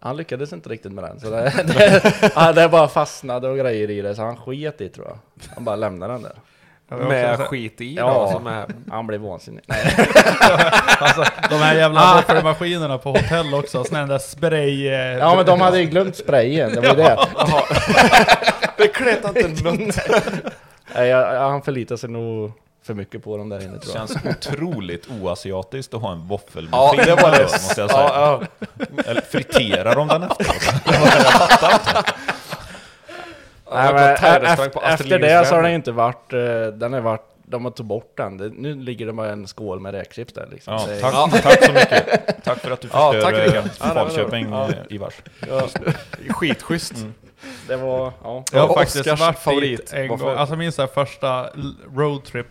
han 0.00 0.16
lyckades 0.16 0.52
inte 0.52 0.68
riktigt 0.68 0.92
med 0.92 1.04
den. 1.04 1.20
Så 1.20 1.30
det, 1.30 1.64
det, 1.66 2.32
ja, 2.34 2.52
det 2.52 2.68
bara 2.68 2.88
fastnade 2.88 3.48
och 3.48 3.58
grejer 3.58 3.90
i 3.90 4.00
det 4.00 4.14
så 4.14 4.22
han 4.22 4.36
sket 4.36 4.80
i 4.80 4.88
tror 4.88 5.06
jag. 5.06 5.18
Han 5.54 5.64
bara 5.64 5.76
lämnade 5.76 6.12
den 6.12 6.22
där. 6.22 6.34
Med 6.90 7.38
skit 7.40 7.80
i 7.80 7.94
Ja. 7.94 8.06
då, 8.14 8.32
som 8.32 8.46
är... 8.46 8.66
Han 8.90 9.06
blev 9.06 9.20
vansinnig. 9.20 9.62
Nej. 9.66 9.96
Alltså, 11.00 11.24
de 11.50 11.54
här 11.56 11.74
jävla 11.74 12.14
våffelmaskinerna 12.16 12.98
på 12.98 13.08
hotell 13.10 13.54
också, 13.54 13.84
sån 13.84 14.08
där 14.08 14.18
spray... 14.18 14.88
eh, 14.88 14.94
Ja 15.18 15.34
men 15.36 15.46
de 15.46 15.60
hade 15.60 15.78
ju 15.80 15.84
glömt 15.86 16.16
sprayen, 16.16 16.70
det 16.74 16.80
var 16.80 16.88
ju 16.88 16.94
det. 16.94 17.18
Det 18.76 18.88
Kletar 18.94 19.38
inte 19.38 19.64
något. 19.64 19.78
Nej, 20.94 21.08
jag, 21.08 21.34
jag, 21.34 21.40
han 21.50 21.62
förlitar 21.62 21.96
sig 21.96 22.10
nog 22.10 22.52
för 22.86 22.94
mycket 22.94 23.24
på 23.24 23.36
dem 23.36 23.48
där 23.48 23.62
inne 23.64 23.78
tror 23.78 23.96
jag. 23.96 24.08
Känns 24.08 24.36
otroligt 24.36 25.08
oasiatiskt 25.22 25.94
att 25.94 26.00
ha 26.02 26.12
en 26.12 26.28
våffelmaskin. 26.28 27.00
Ja, 27.08 27.14
det 27.16 27.22
var 27.22 27.30
det. 27.30 27.42
Måste 27.42 27.80
jag 27.80 27.90
säga. 27.90 28.02
Ja, 28.14 28.40
Eller 29.06 29.20
friterar 29.20 29.94
de 29.94 30.08
den 30.08 30.22
efteråt? 30.22 30.74
Nej, 33.70 33.94
men, 33.94 34.12
efter, 34.44 34.84
efter 34.92 35.18
det 35.18 35.44
så 35.46 35.54
har 35.54 35.62
den 35.62 35.72
inte 35.72 35.92
varit, 35.92 36.32
eh, 36.32 36.38
den 36.66 36.92
har 36.92 37.00
varit, 37.00 37.26
de 37.44 37.64
har 37.64 37.70
tagit 37.72 37.86
bort 37.88 38.16
den. 38.16 38.36
Det, 38.36 38.48
nu 38.48 38.74
ligger 38.74 39.06
det 39.06 39.12
bara 39.12 39.30
en 39.32 39.46
skål 39.46 39.80
med 39.80 39.94
räkchips 39.94 40.32
där 40.32 40.48
liksom. 40.50 40.74
Ja, 40.74 40.86
Det 40.86 40.94
är- 40.96 41.00
tack, 41.00 41.42
tack 41.42 41.64
så 41.64 41.72
mycket. 41.72 42.44
Tack 42.44 42.58
för 42.58 42.70
att 42.70 42.80
du 42.80 42.88
Ja, 42.92 43.12
förstör 43.12 43.30
tack, 43.30 43.46
eh. 43.46 43.54
Ja, 43.54 43.62
men- 43.62 43.94
Falköping, 43.94 44.50
ja. 44.50 44.68
eh, 44.68 44.74
Ivars. 44.90 45.14
Skitschysst. 46.28 46.94
Det 47.68 47.76
var, 47.76 48.12
ja. 48.24 48.44
Jag 48.52 48.66
har 48.66 48.74
faktiskt 48.74 49.00
Oscars 49.00 49.20
varit 49.20 49.38
favorit. 49.38 49.92
en 49.92 50.08
Varför? 50.08 50.24
gång. 50.24 50.34
Alltså 50.36 50.56
min 50.56 50.72
så 50.72 50.82
här 50.82 50.86
första 50.88 51.50
roadtrip 51.94 52.46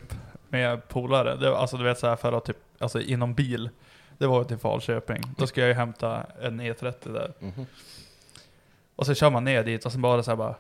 med 0.50 0.88
polare. 0.88 1.36
Det 1.36 1.50
var, 1.52 1.58
alltså 1.58 1.78
du 1.78 1.84
vet 1.84 2.00
så 2.00 2.08
här 2.08 2.16
för 2.16 2.34
att 2.34 2.46
typ, 2.46 2.58
alltså 2.80 3.02
inom 3.02 3.34
bil. 3.34 3.70
Det 4.18 4.28
var 4.28 4.44
till 4.44 4.58
Falköping. 4.58 5.22
Då 5.38 5.48
ska 5.48 5.62
jag 5.62 5.68
ju 5.68 5.74
hämta 5.74 6.24
en 6.42 6.62
E30 6.62 7.14
där. 7.14 7.32
Mhm. 7.40 7.66
Och 8.96 9.06
så 9.06 9.14
kör 9.14 9.30
man 9.30 9.44
ner 9.44 9.64
dit 9.64 9.86
och 9.86 9.92
sen 9.92 10.02
bara 10.02 10.24
så 10.24 10.32
här 10.32 10.36
bara. 10.36 10.56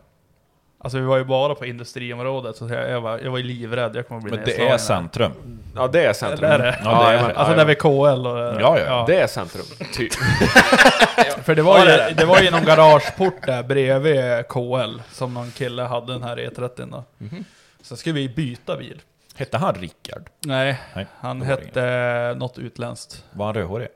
Alltså 0.81 0.97
vi 0.99 1.05
var 1.05 1.17
ju 1.17 1.23
bara 1.23 1.55
på 1.55 1.65
industriområdet 1.65 2.55
så 2.55 2.67
jag, 2.67 2.89
jag, 2.89 3.01
var, 3.01 3.19
jag 3.19 3.31
var 3.31 3.37
ju 3.37 3.43
livrädd. 3.43 3.95
Jag 3.95 4.07
kommer 4.07 4.21
bli 4.21 4.31
Men 4.31 4.45
det 4.45 4.67
är 4.67 4.77
centrum. 4.77 5.31
Ja, 5.75 5.87
det 5.87 6.05
är 6.05 6.13
centrum. 6.13 6.49
Det 6.49 6.55
är 6.55 6.59
det. 6.59 6.79
Ja, 6.83 7.09
det 7.11 7.17
är- 7.17 7.33
Alltså 7.33 7.55
där 7.55 7.65
vid 7.65 7.77
KL 7.79 8.27
och... 8.27 8.61
Ja, 8.61 8.79
ja. 8.79 9.03
Det 9.07 9.19
är 9.19 9.27
centrum. 9.27 9.65
Typ. 9.93 10.13
För 11.43 11.55
det 11.55 11.61
var, 11.61 11.79
ju, 11.85 12.13
det 12.15 12.25
var 12.25 12.39
ju 12.41 12.51
någon 12.51 12.65
garageport 12.65 13.45
där 13.45 13.63
bredvid 13.63 14.47
KL 14.49 14.99
som 15.11 15.33
någon 15.33 15.51
kille 15.51 15.81
hade 15.83 16.13
den 16.13 16.23
här 16.23 16.37
E30 16.37 16.91
då. 16.91 17.03
Mhm. 17.17 17.45
Sen 17.81 17.97
skulle 17.97 18.15
vi 18.15 18.29
byta 18.29 18.77
bil. 18.77 19.01
Hette 19.35 19.57
han 19.57 19.75
Rickard? 19.75 20.29
Nej, 20.45 20.79
Nej, 20.95 21.07
han 21.19 21.41
hette 21.41 22.35
något 22.37 22.57
utländskt. 22.57 23.23
Var 23.31 23.45
han 23.45 23.55
rödhårig? 23.55 23.87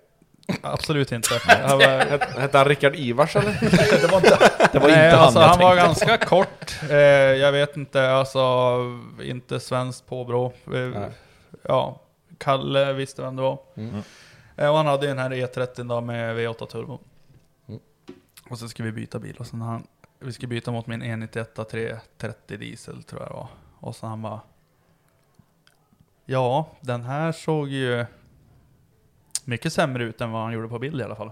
Absolut 0.62 1.12
inte. 1.12 1.30
Han 1.46 1.78
var, 1.78 2.06
Hette 2.06 2.42
hette 2.42 2.58
han 2.58 2.68
Rickard 2.68 2.96
Ivars 2.96 3.36
eller? 3.36 3.58
Det 4.02 4.08
var 4.12 4.18
inte, 4.18 4.38
det 4.72 4.80
var 4.80 4.88
nej, 4.88 5.06
inte 5.06 5.18
alltså, 5.20 5.40
han 5.40 5.50
jag 5.50 5.68
han 5.68 5.78
var 5.78 5.86
tänkte. 5.88 6.06
ganska 6.06 6.26
kort. 6.26 6.76
Eh, 6.90 6.98
jag 6.98 7.52
vet 7.52 7.78
inte, 7.78 8.12
alltså 8.12 8.42
inte 9.24 9.60
svenskt 9.60 10.08
påbrå. 10.08 10.46
Eh, 10.46 10.72
Nej. 10.74 11.10
ja, 11.64 12.00
Kalle 12.38 12.94
visste 12.94 13.22
vem 13.22 13.36
det 13.36 13.42
var. 13.42 13.60
Mm. 13.76 14.02
Eh, 14.58 14.70
och 14.70 14.78
han 14.78 14.86
hade 14.86 15.06
ju 15.06 15.10
den 15.14 15.20
här 15.20 15.30
E30 15.30 15.88
då 15.90 16.02
med 16.02 16.38
V8 16.38 16.66
turbo. 16.66 17.00
Mm. 17.68 17.80
Och 18.50 18.60
så 18.60 18.70
skulle 18.70 18.92
vi 18.92 19.02
byta 19.02 19.20
bil 19.20 19.36
och 19.40 19.48
sen 19.48 19.62
han, 19.62 19.88
vi 20.20 20.34
skulle 20.34 20.48
byta 20.48 20.72
mot 20.72 20.88
min 20.88 21.02
E 21.02 21.16
E91 21.16 21.64
330 21.64 22.58
diesel 22.58 23.04
tror 23.04 23.22
jag 23.22 23.30
det 23.30 23.34
var. 23.34 23.48
Och 23.80 23.96
så 23.96 24.08
han 24.08 24.22
bara 24.22 24.40
Ja, 26.26 26.68
den 26.82 27.04
här 27.04 27.32
såg 27.32 27.68
ju 27.70 28.06
mycket 29.46 29.74
sämre 29.74 30.04
ut 30.04 30.22
än 30.22 30.32
vad 30.32 30.42
han 30.42 30.54
gjorde 30.54 30.68
på 30.68 30.80
bild 30.80 31.02
i 31.02 31.04
alla 31.04 31.16
fall. 31.16 31.32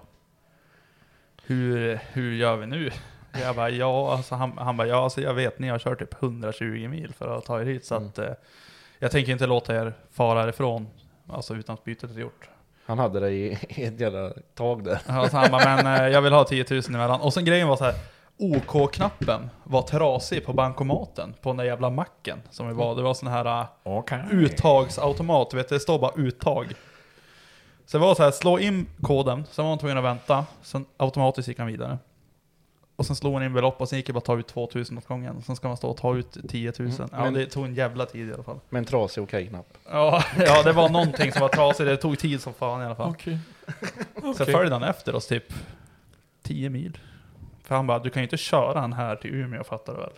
Hur, 1.46 2.00
hur 2.14 2.34
gör 2.34 2.56
vi 2.58 2.66
nu? 2.68 2.92
Jag 3.42 3.56
bara, 3.56 3.70
ja, 3.70 4.14
alltså 4.16 4.36
han, 4.36 4.58
han 4.58 4.78
bara, 4.78 4.88
ja, 4.88 5.04
alltså 5.04 5.22
jag 5.22 5.34
vet, 5.34 5.60
ni 5.60 5.68
har 5.70 5.80
kört 5.80 6.00
typ 6.00 6.24
120 6.24 6.88
mil 6.88 7.14
för 7.14 7.38
att 7.38 7.46
ta 7.46 7.62
er 7.62 7.66
hit, 7.66 7.86
så 7.86 7.96
Mm. 7.96 8.08
att 8.08 8.18
eh, 8.20 8.30
jag 9.00 9.12
tänker 9.12 9.32
inte 9.32 9.48
låta 9.48 9.76
er 9.76 9.94
fara 10.12 10.40
härifrån, 10.42 10.88
alltså 11.30 11.56
utan 11.56 11.74
att 11.74 11.84
bytet 11.84 12.12
är 12.16 12.20
gjort. 12.20 12.50
Han 12.86 13.00
hade 13.00 13.20
det 13.20 13.32
i 13.32 13.58
ett 13.70 14.00
jävla 14.00 14.32
tag 14.56 14.84
där. 14.84 15.00
Ja, 15.08 15.30
så 15.30 15.38
han 15.38 15.52
bara, 15.52 15.64
men 15.84 16.02
eh, 16.02 16.08
jag 16.08 16.22
vill 16.22 16.34
ha 16.34 16.44
10 16.44 16.66
000 16.72 16.82
emellan. 16.90 17.22
Och 17.22 17.34
sen 17.34 17.46
grejen 17.46 17.68
var 17.68 17.76
så 17.76 17.84
här. 17.84 17.94
OK-knappen 18.38 19.50
var 19.64 19.82
trasig 19.82 20.46
på 20.46 20.54
bankomaten 20.54 21.34
på 21.42 21.50
den 21.50 21.58
där 21.58 21.64
jävla 21.64 21.90
macken 21.90 22.42
som 22.50 22.68
vi 22.68 22.74
var. 22.74 22.96
Det 22.96 23.02
var 23.02 23.14
sån 23.14 23.28
här 23.30 23.46
eh, 23.62 23.66
Okej. 23.84 24.20
uttagsautomat, 24.32 25.50
du 25.50 25.58
vet 25.58 25.70
det 25.70 25.80
står 25.80 26.00
bara 26.00 26.12
uttag. 26.16 26.74
Så 27.92 27.98
det 27.98 28.02
var 28.02 28.16
så 28.16 28.24
här, 28.24 28.32
slå 28.32 28.60
in 28.60 28.88
koden, 29.02 29.44
sen 29.52 29.66
var 29.66 29.72
man 29.72 29.78
tvungen 29.80 29.98
att 29.98 30.04
vänta, 30.04 30.46
sen 30.62 30.86
automatiskt 30.98 31.48
gick 31.48 31.58
han 31.60 31.68
vidare. 31.68 31.98
Och 32.96 33.06
sen 33.06 33.16
slog 33.16 33.34
han 33.34 33.44
in 33.44 33.54
belopp 33.54 33.82
och 33.82 33.90
sen 33.90 33.98
gick 34.00 34.08
det 34.08 34.14
bara 34.14 34.18
att 34.18 34.26
ta 34.26 34.38
ut 34.38 34.48
2000 34.48 34.98
åt 34.98 35.06
gången. 35.08 35.42
Sen 35.42 35.56
ska 35.56 35.68
man 35.68 35.78
stå 35.78 35.90
och 35.90 35.98
ta 35.98 36.16
ut 36.16 36.38
10 36.50 36.74
000. 36.80 36.92
Ja, 37.00 37.08
men- 37.12 37.34
det 37.34 37.46
tog 37.46 37.66
en 37.66 37.76
jävla 37.76 38.06
tid 38.06 38.30
i 38.30 38.34
alla 38.34 38.44
fall. 38.44 38.60
Med 38.70 38.80
en 38.80 38.86
trasig 38.86 39.24
okej-knapp. 39.24 39.78
Ja, 39.90 40.24
ja, 40.38 40.64
det 40.64 40.72
var 40.72 40.90
någonting 40.90 41.32
som 41.32 41.42
var 41.42 41.50
trasigt. 41.50 41.88
Det 41.90 41.98
tog 41.98 42.20
tid 42.20 42.42
som 42.42 42.54
fan 42.54 42.82
i 42.82 42.86
alla 42.86 42.96
fall. 42.96 43.10
Okej. 43.10 43.38
Sen 44.38 44.46
följde 44.46 44.76
han 44.76 44.84
efter 44.84 45.16
oss 45.16 45.28
typ 45.28 45.54
10 46.44 46.70
mil. 46.70 46.98
För 47.64 47.76
han 47.76 47.88
bara, 47.88 48.00
du 48.00 48.10
kan 48.10 48.22
ju 48.22 48.26
inte 48.26 48.38
köra 48.38 48.80
han 48.80 48.94
här 48.94 49.16
till 49.16 49.36
Umeå 49.36 49.64
fattar 49.64 49.94
du 49.94 50.00
väl? 50.00 50.10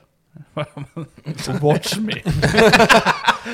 Watch 1.61 1.97
me. 1.97 2.13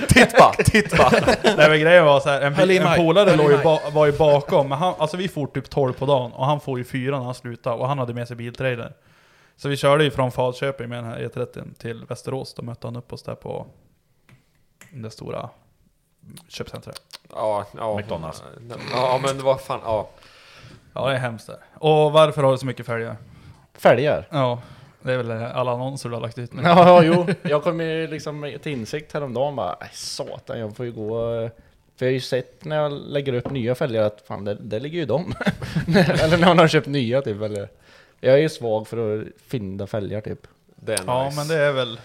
Titt 0.07 0.37
bara, 0.37 0.53
titt 0.53 0.97
bara. 0.97 1.09
Nej 1.43 1.69
men 1.69 1.79
grejen 1.79 2.05
var 2.05 2.19
så 2.19 2.29
här, 2.29 2.41
en, 2.41 2.53
en 2.69 2.97
polare 2.97 3.35
låg 3.35 3.51
ju 3.51 3.63
ba, 3.63 3.79
var 3.93 4.05
ju 4.05 4.11
bakom, 4.11 4.69
men 4.69 4.77
han, 4.77 4.93
alltså 4.97 5.17
vi 5.17 5.27
for 5.27 5.47
typ 5.47 5.69
12 5.69 5.93
på 5.93 6.05
dagen 6.05 6.31
och 6.31 6.45
han 6.45 6.59
får 6.59 6.77
ju 6.77 6.83
fyra 6.83 7.17
när 7.17 7.25
han 7.25 7.33
slutade 7.33 7.75
och 7.75 7.87
han 7.87 7.99
hade 7.99 8.13
med 8.13 8.27
sig 8.27 8.37
biltrailer. 8.37 8.93
Så 9.55 9.69
vi 9.69 9.77
körde 9.77 10.03
ju 10.03 10.11
från 10.11 10.31
Falköping 10.31 10.89
med 10.89 10.97
den 11.03 11.05
här 11.05 11.19
E30 11.19 11.73
till 11.77 12.05
Västerås, 12.05 12.53
då 12.53 12.61
mötte 12.61 12.87
han 12.87 12.95
upp 12.95 13.13
oss 13.13 13.23
där 13.23 13.35
på 13.35 13.67
det 14.91 15.11
stora 15.11 15.49
köpcentret. 16.47 17.01
Ja, 17.29 17.65
ja. 17.77 17.97
McDonalds. 17.97 18.43
Ja, 18.91 19.19
men 19.23 19.43
vad 19.43 19.61
fan, 19.61 19.79
ja. 19.83 20.09
Ja 20.93 21.07
det 21.07 21.15
är 21.15 21.19
hemskt 21.19 21.47
där. 21.47 21.59
Och 21.73 22.11
varför 22.11 22.43
har 22.43 22.51
du 22.51 22.57
så 22.57 22.65
mycket 22.65 22.85
fälgar? 22.85 23.17
Fälgar. 23.73 24.27
Ja, 24.31 24.61
det 25.01 25.13
är 25.13 25.17
väl 25.17 25.31
alla 25.31 25.71
annonser 25.71 26.09
du 26.09 26.15
har 26.15 26.21
lagt 26.21 26.37
ut 26.37 26.53
nu. 26.53 26.61
Ja, 26.63 27.03
ja, 27.03 27.03
jo. 27.03 27.27
Jag 27.49 27.63
kom 27.63 27.79
ju 27.79 28.07
liksom 28.07 28.57
till 28.63 28.71
insikt 28.71 29.13
häromdagen 29.13 29.55
bara, 29.55 29.75
satan, 29.93 30.59
jag 30.59 30.75
får 30.75 30.85
ju 30.85 30.91
gå... 30.91 31.41
eh, 31.41 31.49
För 31.97 32.05
jag 32.05 32.07
har 32.07 32.13
ju 32.13 32.19
sett 32.19 32.65
när 32.65 32.75
jag 32.75 32.91
lägger 32.91 33.33
upp 33.33 33.51
nya 33.51 33.75
fälgar 33.75 34.03
att 34.03 34.23
fan, 34.27 34.45
det, 34.45 34.53
det 34.61 34.79
ligger 34.79 34.99
ju 34.99 35.05
de. 35.05 35.33
eller 35.97 36.37
när 36.37 36.47
man 36.47 36.59
har 36.59 36.67
köpt 36.67 36.87
nya 36.87 37.21
typ, 37.21 37.41
eller... 37.41 37.69
Jag 38.21 38.33
är 38.33 38.37
ju 38.37 38.49
svag 38.49 38.87
för 38.87 39.19
att 39.21 39.27
finna 39.47 39.87
fälgar 39.87 40.21
typ. 40.21 40.47
Det 40.75 40.93
är 40.93 40.99
Ja 41.07 41.25
nice. 41.25 41.37
men 41.37 41.47
det 41.47 41.55
är 41.55 41.71
väl 41.71 41.99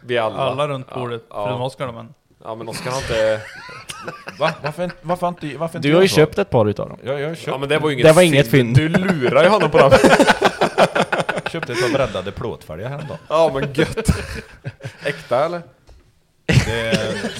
Vi 0.00 0.18
alla. 0.18 0.36
alla 0.36 0.68
runt 0.68 0.94
bordet, 0.94 1.22
Ja, 1.30 1.34
förutom 1.44 1.60
ja. 1.60 1.66
Oskar 1.66 1.92
men. 1.92 2.14
ja, 2.44 2.54
men 2.54 2.68
Oskar 2.68 2.90
har 2.90 2.98
inte... 2.98 3.40
Va? 4.38 4.50
Varför, 4.62 4.90
varför 5.02 5.28
inte, 5.28 5.56
varför 5.58 5.78
inte 5.78 5.88
Du 5.88 5.94
har 5.94 6.02
ju 6.02 6.08
köpt 6.08 6.38
ett 6.38 6.50
par 6.50 6.66
utav 6.68 6.88
dem. 6.88 6.98
Jag, 7.04 7.20
jag 7.20 7.28
har 7.28 7.34
köpt, 7.34 7.46
Ja, 7.46 7.58
men 7.58 7.68
det 7.68 7.78
var 7.78 7.88
ju 7.88 7.94
inget 7.94 8.06
Det 8.06 8.12
var 8.12 8.22
inget 8.22 8.50
fynd. 8.50 8.76
Du 8.76 8.88
lurar 8.88 9.42
ju 9.44 9.48
honom 9.48 9.70
på 9.70 9.78
dem. 9.78 9.90
köpte 11.48 11.72
ett 11.72 11.80
par 11.80 11.92
breddade 11.92 12.32
plåtfälgar 12.32 12.88
häromdagen. 12.88 13.18
Ja, 13.28 13.50
men 13.54 13.72
gött. 13.72 14.08
Äkta 15.04 15.44
eller? 15.44 15.62
Det 16.46 16.80
är, 16.80 17.32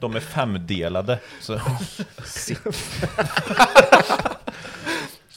de 0.00 0.16
är 0.16 0.20
femdelade. 0.20 1.18
Så. 1.40 1.60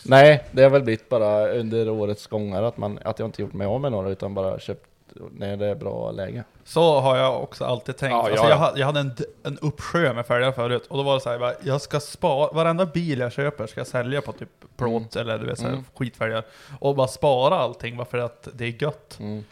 Nej, 0.05 0.43
det 0.51 0.63
har 0.63 0.69
väl 0.69 0.83
blivit 0.83 1.09
bara 1.09 1.47
under 1.49 1.89
årets 1.89 2.27
gångar 2.27 2.63
att, 2.63 2.77
man, 2.77 2.99
att 3.03 3.19
jag 3.19 3.27
inte 3.27 3.41
gjort 3.41 3.53
mig 3.53 3.67
av 3.67 3.81
med 3.81 3.91
några 3.91 4.09
utan 4.09 4.33
bara 4.33 4.59
köpt 4.59 4.85
när 5.31 5.57
det 5.57 5.65
är 5.65 5.75
bra 5.75 6.11
läge. 6.11 6.43
Så 6.63 6.99
har 6.99 7.17
jag 7.17 7.43
också 7.43 7.65
alltid 7.65 7.97
tänkt. 7.97 8.11
Ja, 8.11 8.17
alltså 8.21 8.35
ja, 8.35 8.49
jag, 8.49 8.51
ja. 8.51 8.55
hade, 8.55 8.79
jag 8.79 8.85
hade 8.85 8.99
en, 8.99 9.11
en 9.43 9.57
uppsjö 9.59 10.13
med 10.13 10.25
fälgar 10.25 10.51
förut, 10.51 10.85
och 10.87 10.97
då 10.97 11.03
var 11.03 11.13
det 11.13 11.21
så 11.21 11.29
här, 11.29 11.39
bara, 11.39 11.53
jag 11.63 11.81
ska 11.81 11.99
spara, 11.99 12.53
varenda 12.53 12.85
bil 12.85 13.19
jag 13.19 13.31
köper 13.31 13.67
ska 13.67 13.79
jag 13.79 13.87
sälja 13.87 14.21
på 14.21 14.31
typ 14.31 14.49
plåt 14.77 15.15
eller 15.15 15.37
du 15.39 15.45
vet, 15.45 15.57
så 15.57 15.63
här, 15.63 15.71
Mm. 15.71 15.83
skitfälgar. 15.95 16.43
Och 16.79 16.95
bara 16.95 17.07
spara 17.07 17.55
allting 17.55 17.97
bara 17.97 18.05
för 18.05 18.17
att 18.17 18.47
det 18.53 18.65
är 18.65 18.83
gött. 18.83 19.17
Mm. 19.19 19.43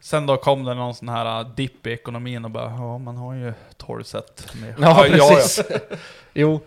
Sen 0.00 0.26
då 0.26 0.36
kom 0.36 0.64
det 0.64 0.74
någon 0.74 0.94
sån 0.94 1.08
här 1.08 1.40
uh, 1.40 1.54
dipp 1.54 1.86
i 1.86 1.90
ekonomin 1.92 2.44
och 2.44 2.50
bara, 2.50 2.70
ja 2.70 2.98
man 2.98 3.16
har 3.16 3.34
ju 3.34 3.52
12 3.76 4.02
set 4.02 4.46
med 4.60 4.74
Ja, 4.78 5.06
Ja, 5.06 5.16
ja, 5.16 5.28
precis. 5.34 5.64
jo, 6.34 6.60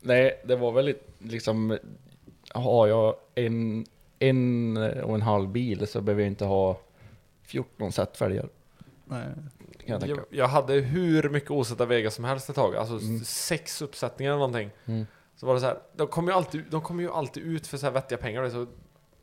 nej, 0.00 0.40
det 0.44 0.56
var 0.56 0.72
väl 0.72 0.94
liksom, 1.18 1.78
har 2.54 2.86
jag 2.86 3.14
en, 3.34 3.86
en 4.18 4.76
och 5.02 5.14
en 5.14 5.22
halv 5.22 5.48
bil 5.48 5.86
så 5.86 6.00
behöver 6.00 6.22
jag 6.22 6.30
inte 6.30 6.44
ha 6.44 6.78
14 7.46 7.92
set 7.92 8.16
fälgar. 8.16 8.48
Nej. 9.04 9.26
Kan 9.86 9.92
jag 9.92 10.00
tänka. 10.00 10.20
Jag, 10.30 10.38
jag 10.38 10.48
hade 10.48 10.74
hur 10.74 11.28
mycket 11.28 11.50
osätta 11.50 11.86
vägar 11.86 12.10
som 12.10 12.24
helst 12.24 12.48
ett 12.48 12.56
tag. 12.56 12.76
Alltså 12.76 12.98
sex 13.24 13.82
uppsättningar 13.82 14.32
eller 14.32 14.38
någonting. 14.38 14.70
Mm. 14.86 15.06
Så 15.36 15.46
var 15.46 15.54
det 15.54 15.60
så 15.60 15.66
här, 15.66 15.78
de 15.96 16.06
kommer 16.06 16.32
ju 16.32 16.36
alltid, 16.36 16.64
de 16.70 16.80
kommer 16.80 17.02
ju 17.02 17.10
alltid 17.10 17.42
ut 17.42 17.66
för 17.66 17.78
så 17.78 17.86
här 17.86 17.92
vettiga 17.92 18.18
pengar. 18.18 18.48
Så, 18.50 18.66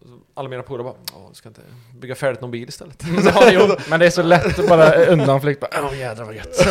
så 0.05 0.19
alla 0.34 0.49
mina 0.49 0.63
polare 0.63 0.84
bara, 0.84 0.95
Åh, 1.15 1.32
ska 1.34 1.49
inte 1.49 1.61
bygga 1.99 2.15
färdigt 2.15 2.41
någon 2.41 2.51
bil 2.51 2.69
istället. 2.69 3.03
Men 3.89 3.99
det 3.99 4.05
är 4.05 4.09
så 4.09 4.24
lätt 4.24 4.59
att 4.59 4.69
bara 4.69 4.95
undanflykt. 5.05 5.61
bara, 5.61 5.88
Åh 5.88 5.99
jädrar 5.99 6.26
vad 6.26 6.36
gött. 6.36 6.65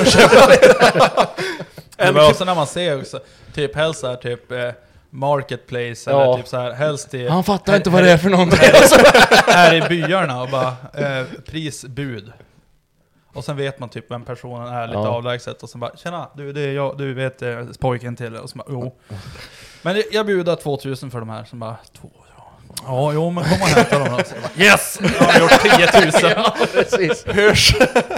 Men 2.15 2.31
också 2.31 2.45
när 2.45 2.55
man 2.55 2.67
ser 2.67 3.01
också, 3.01 3.21
typ 3.55 3.75
här, 3.75 4.17
typ 4.17 4.53
eh, 4.53 4.71
Marketplace 5.15 6.11
eller 6.11 6.21
Ja. 6.21 6.37
typ 6.37 6.49
så 6.49 6.57
här, 6.57 6.73
helst 6.73 7.15
i, 7.15 7.29
Han 7.29 7.45
fattar 7.45 7.77
inte 7.77 7.91
vad 7.91 8.03
det 8.03 8.11
är 8.11 8.17
för 8.17 8.31
någonting. 8.31 8.59
här 9.47 9.75
i 9.75 9.81
byarna 9.89 10.43
och 10.43 10.49
bara 10.49 10.69
eh, 10.95 11.25
prisbud. 11.47 12.33
Och 13.35 13.45
sen 13.45 13.57
vet 13.57 13.79
man 13.79 13.89
typ 13.89 14.11
vem 14.11 14.25
personen 14.25 14.69
är 14.69 14.87
lite 14.87 14.99
Ja. 14.99 15.09
avlägset 15.09 15.63
och 15.63 15.69
sen 15.71 15.81
bara 15.81 15.97
Tjena, 15.97 16.29
du 16.37 16.53
det 16.53 16.61
är 16.61 16.73
jag, 16.73 16.99
du 16.99 17.15
vet 17.15 17.43
eh, 17.43 17.65
pojken 17.81 18.17
till 18.17 18.37
och 18.37 18.51
så 18.51 18.59
bara 18.59 18.67
jo. 18.71 18.95
Men 19.83 20.03
jag 20.13 20.27
bjuder 20.27 20.57
2000 20.57 21.11
för 21.11 21.19
de 21.21 21.29
här, 21.29 21.45
sen 21.45 21.59
bara 21.59 21.77
två, 22.01 22.11
ja, 22.37 22.53
Ja, 22.87 23.11
jo 23.13 23.31
men 23.31 23.45
kom 23.45 23.53
och 23.63 23.69
hämta 23.69 23.99
dem 23.99 24.09
då. 24.19 24.25
Så 24.25 24.35
jag 24.35 24.43
bara, 24.43 24.65
Yes! 24.65 24.99
Jag 25.19 25.25
har 25.27 25.41
gjort 25.41 25.63
10 26.23 26.29
000. 26.29 26.33
ja, 26.37 26.57
precis. 26.73 27.25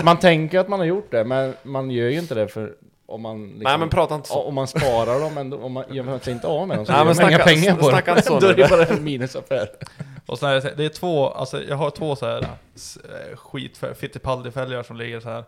Man 0.02 0.18
tänker 0.18 0.58
att 0.58 0.68
man 0.68 0.78
har 0.78 0.86
gjort 0.86 1.10
det, 1.10 1.24
men 1.24 1.54
man 1.62 1.90
gör 1.90 2.08
ju 2.08 2.18
inte 2.18 2.34
det 2.34 2.48
för 2.48 2.72
om 3.14 3.22
man 3.22 3.42
liksom, 3.42 3.62
Nej, 3.62 3.78
men 3.78 3.88
prata 3.88 4.14
inte 4.14 4.28
så. 4.28 4.42
Om 4.42 4.54
man 4.54 4.66
sparar 4.66 5.20
dem, 5.20 5.38
ändå, 5.38 5.62
om 5.62 5.72
man 5.72 5.84
gör 5.90 6.04
man 6.04 6.20
sig 6.20 6.32
inte 6.32 6.46
av 6.46 6.68
med 6.68 6.76
dem 6.78 6.86
så 6.86 6.92
Nej, 6.92 7.04
men 7.04 7.16
man 7.16 7.30
inga 7.30 7.38
snacka- 7.38 7.44
pengar 7.44 7.76
på 7.76 7.84
snacka 7.88 8.10
dem. 8.10 8.16
inte 8.16 8.28
så 8.28 8.40
Då 8.40 8.46
är 8.46 8.54
det 8.54 8.70
bara 8.70 8.84
en 8.84 9.04
minusaffär. 9.04 9.68
Och 10.26 10.38
sen 10.38 10.48
är 10.48 10.60
det, 10.60 10.74
det 10.76 10.84
är 10.84 10.88
två, 10.88 11.28
alltså 11.28 11.62
jag 11.62 11.76
har 11.76 11.90
två 11.90 12.16
så 12.16 12.26
här 12.26 12.42
eh, 12.42 13.36
skit 13.36 13.80
Fittipaldi-fälgar 13.96 14.82
som 14.82 14.96
ligger 14.96 15.20
så 15.20 15.28
här. 15.28 15.44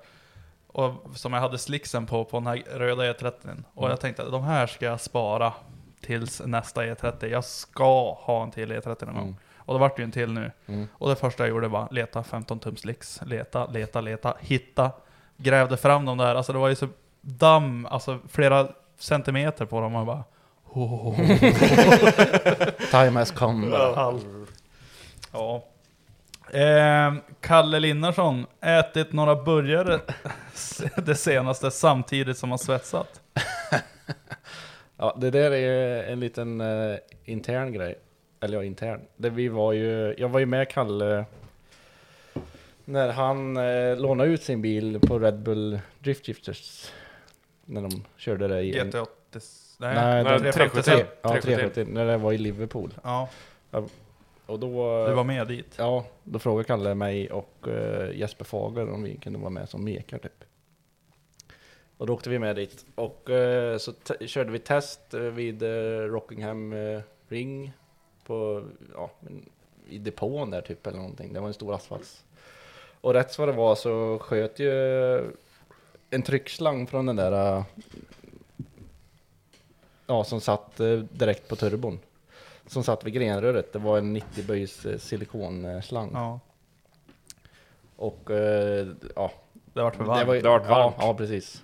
Och 0.67 0.93
som 1.14 1.33
jag 1.33 1.41
hade 1.41 1.59
slicksen 1.59 2.07
på, 2.07 2.25
på 2.25 2.37
den 2.37 2.47
här 2.47 2.62
röda 2.75 3.12
E30. 3.12 3.33
Och 3.75 3.91
jag 3.91 4.01
tänkte 4.01 4.23
att 4.23 4.33
de 4.33 4.43
här 4.45 4.67
ska 4.67 4.85
jag 4.87 5.01
spara 5.01 5.53
tills 6.01 6.43
nästa 6.45 6.83
E30. 6.85 7.27
Jag 7.27 7.45
ska 7.45 8.12
ha 8.14 8.43
en 8.43 8.51
till 8.51 8.73
E30 8.73 9.07
någon 9.07 9.14
gång. 9.14 9.23
Mm. 9.25 9.37
Och 9.57 9.75
det 9.75 9.81
vart 9.81 9.99
ju 9.99 10.05
en 10.05 10.12
till 10.12 10.33
nu. 10.33 10.51
Mm. 10.67 10.89
Och 10.93 11.09
det 11.09 11.17
första 11.17 11.43
jag 11.43 11.51
gjorde 11.51 11.69
var 11.69 11.89
leta 11.91 12.23
15 12.23 12.59
tum 12.59 12.77
slicks. 12.77 13.21
Leta, 13.27 13.67
leta, 13.67 14.01
leta, 14.01 14.35
hitta. 14.41 14.91
Grävde 15.37 15.77
fram 15.77 16.05
dem 16.05 16.19
där. 16.19 16.35
Alltså 16.35 16.53
det 16.53 16.59
var 16.59 16.69
ju 16.69 16.75
så 16.75 16.89
damm, 17.27 17.87
alltså 17.87 18.18
flera 18.29 18.68
centimeter 18.99 19.64
på 19.64 19.81
dem. 19.81 19.93
Jag 19.93 20.07
bara... 20.07 20.24
Time 22.91 23.18
has 23.18 23.31
come. 23.31 23.66
Ja. 25.33 25.64
Eh, 26.53 27.14
Kalle 27.41 27.81
Linnarsson, 27.81 28.47
ätit 28.61 29.12
några 29.12 29.35
burgare 29.37 30.01
det 30.97 31.14
senaste 31.14 31.70
samtidigt 31.70 32.39
som 32.39 32.51
han 32.51 32.59
svetsat? 32.59 33.20
Ja, 34.99 35.16
det 35.20 35.31
där 35.31 35.51
är 35.51 36.03
en 36.12 36.20
liten 36.20 36.61
eh, 36.61 36.97
intern 37.24 37.72
grej. 37.72 37.99
Eller 38.41 38.59
ja, 38.59 38.64
intern. 38.64 39.01
Det 39.16 39.31
vi 39.31 39.49
var 39.49 39.72
ju, 39.72 40.14
jag 40.18 40.29
var 40.29 40.41
ju 40.41 40.47
med 40.47 40.70
Kalle 40.70 41.24
när 42.85 43.12
han 43.12 43.57
eh, 43.57 43.97
lånade 43.97 44.31
ut 44.31 44.43
sin 44.43 44.62
bil 44.62 45.01
på 45.01 45.18
Red 45.18 45.39
Bull 45.39 45.81
Drift 45.99 46.27
Shifters. 46.27 46.93
När 47.67 47.83
de 47.83 48.05
körde 48.17 48.49
det 48.49 48.62
i... 48.62 48.79
en- 48.79 48.91
GT80... 48.93 49.07
Nej, 49.79 49.95
Nej, 49.95 50.25
nej, 50.25 50.41
de- 50.41 50.53
370. 50.53 51.07
Ja, 51.23 51.29
370. 51.29 51.41
370. 51.43 51.85
När 51.89 52.07
det 52.07 52.17
var 52.17 52.33
i 52.33 52.39
Liverpool. 52.39 52.95
Ja, 53.03 53.29
Och 54.47 54.59
då... 54.59 55.07
du 55.09 55.14
var 55.14 55.25
med 55.25 55.47
dit. 55.49 55.75
Ja, 55.79 56.05
då 56.25 56.39
frågade 56.39 56.64
Kalle 56.67 56.95
mig 56.95 57.31
och 57.31 57.69
eh, 57.69 58.17
Jesper 58.19 58.45
Fager 58.45 58.91
om 58.91 59.03
vi 59.03 59.17
kunde 59.17 59.39
vara 59.39 59.51
med 59.51 59.69
som 59.69 59.85
mekar 59.85 60.19
typ. 60.19 60.45
Och 61.97 62.07
då 62.07 62.14
åkte 62.14 62.31
vi 62.31 62.39
med 62.39 62.57
dit 62.57 62.85
och 62.95 63.31
eh, 63.31 63.79
så 63.79 63.93
körde 64.21 64.51
vi 64.53 64.59
test 64.59 65.14
eh, 65.14 65.21
vid 65.21 65.62
eh, 65.62 65.69
Rockingham 66.01 66.75
Ring 67.29 67.73
på, 68.27 68.64
ja, 68.95 69.11
i 69.89 69.99
depån 69.99 70.51
där 70.51 70.61
typ 70.61 70.87
eller 70.87 70.99
någonting. 70.99 71.33
Det 71.33 71.41
var 71.41 71.49
en 71.49 71.55
stor 71.55 71.75
asfalt. 71.75 72.25
Och 73.01 73.12
rätt 73.14 73.39
vad 73.39 73.49
det 73.49 73.53
var 73.53 73.75
så 73.75 74.19
sköt 74.19 74.59
ju 74.59 74.71
en 76.11 76.22
tryckslang 76.22 76.86
från 76.86 77.07
den 77.07 77.16
där, 77.16 77.57
eh, 77.59 77.64
ja 80.07 80.24
som 80.24 80.40
satt 80.40 80.80
eh, 80.80 80.96
direkt 80.98 81.48
på 81.48 81.57
turbon. 81.57 81.98
Som 82.66 82.84
satt 82.84 83.04
vid 83.04 83.14
grenröret. 83.14 83.72
Det 83.72 83.78
var 83.78 83.98
en 83.98 84.12
90 84.12 84.44
böjs 84.44 84.86
eh, 84.86 84.98
silikonslang. 84.98 86.11
Ja, 86.14 86.40
Och 87.96 88.30
ja, 89.14 89.32
det 89.54 89.82
vart 89.82 89.96
för 89.96 90.02
det 90.04 90.09
varmt. 90.09 90.26
var 90.26 90.34
ju, 90.34 90.40
Det 90.40 90.48
vart 90.48 90.62
ja, 90.68 90.68
varmt. 90.78 90.94
ja, 90.98 91.14
precis. 91.14 91.62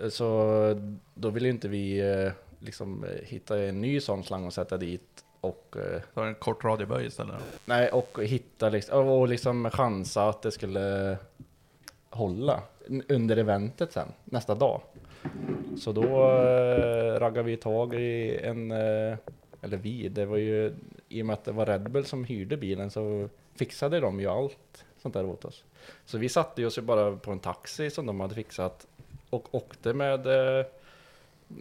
Eh, 0.00 0.08
Så 0.08 0.80
då 1.14 1.30
ville 1.30 1.48
inte 1.48 1.68
vi 1.68 2.02
liksom 2.58 3.06
hitta 3.24 3.58
en 3.62 3.80
ny 3.80 4.00
sån 4.00 4.24
slang 4.24 4.46
och 4.46 4.52
sätta 4.52 4.76
dit 4.76 5.24
och 5.40 5.68
Det 5.72 6.02
var 6.14 6.26
en 6.26 6.34
kort 6.34 6.64
radioböj 6.64 7.06
istället. 7.06 7.36
nej, 7.64 7.88
och 7.88 8.18
hitta 8.22 8.68
liksom, 8.68 9.08
och 9.08 9.28
liksom 9.28 9.70
chansa 9.70 10.28
att 10.28 10.42
det 10.42 10.50
skulle 10.50 11.16
hålla 12.10 12.62
under 13.08 13.36
eventet 13.36 13.92
sen, 13.92 14.08
nästa 14.24 14.54
dag. 14.54 14.80
Så 15.78 15.92
då 15.92 16.02
eh, 16.02 17.20
raggade 17.20 17.42
vi 17.42 17.56
tag 17.56 17.94
i 17.94 18.38
en, 18.42 18.70
eh, 18.70 19.16
eller 19.62 19.76
vi, 19.76 20.08
det 20.08 20.26
var 20.26 20.36
ju 20.36 20.74
i 21.08 21.22
och 21.22 21.26
med 21.26 21.34
att 21.34 21.44
det 21.44 21.52
var 21.52 21.66
Red 21.66 21.90
Bull 21.90 22.04
som 22.04 22.24
hyrde 22.24 22.56
bilen 22.56 22.90
så 22.90 23.28
fixade 23.54 24.00
de 24.00 24.20
ju 24.20 24.26
allt 24.26 24.84
sånt 25.02 25.14
där 25.14 25.26
åt 25.26 25.44
oss. 25.44 25.64
Så 26.04 26.18
vi 26.18 26.28
satte 26.28 26.66
oss 26.66 26.78
ju 26.78 26.82
bara 26.82 27.16
på 27.16 27.32
en 27.32 27.38
taxi 27.38 27.90
som 27.90 28.06
de 28.06 28.20
hade 28.20 28.34
fixat 28.34 28.86
och 29.30 29.54
åkte 29.54 29.94
med 29.94 30.26
eh, 30.26 30.66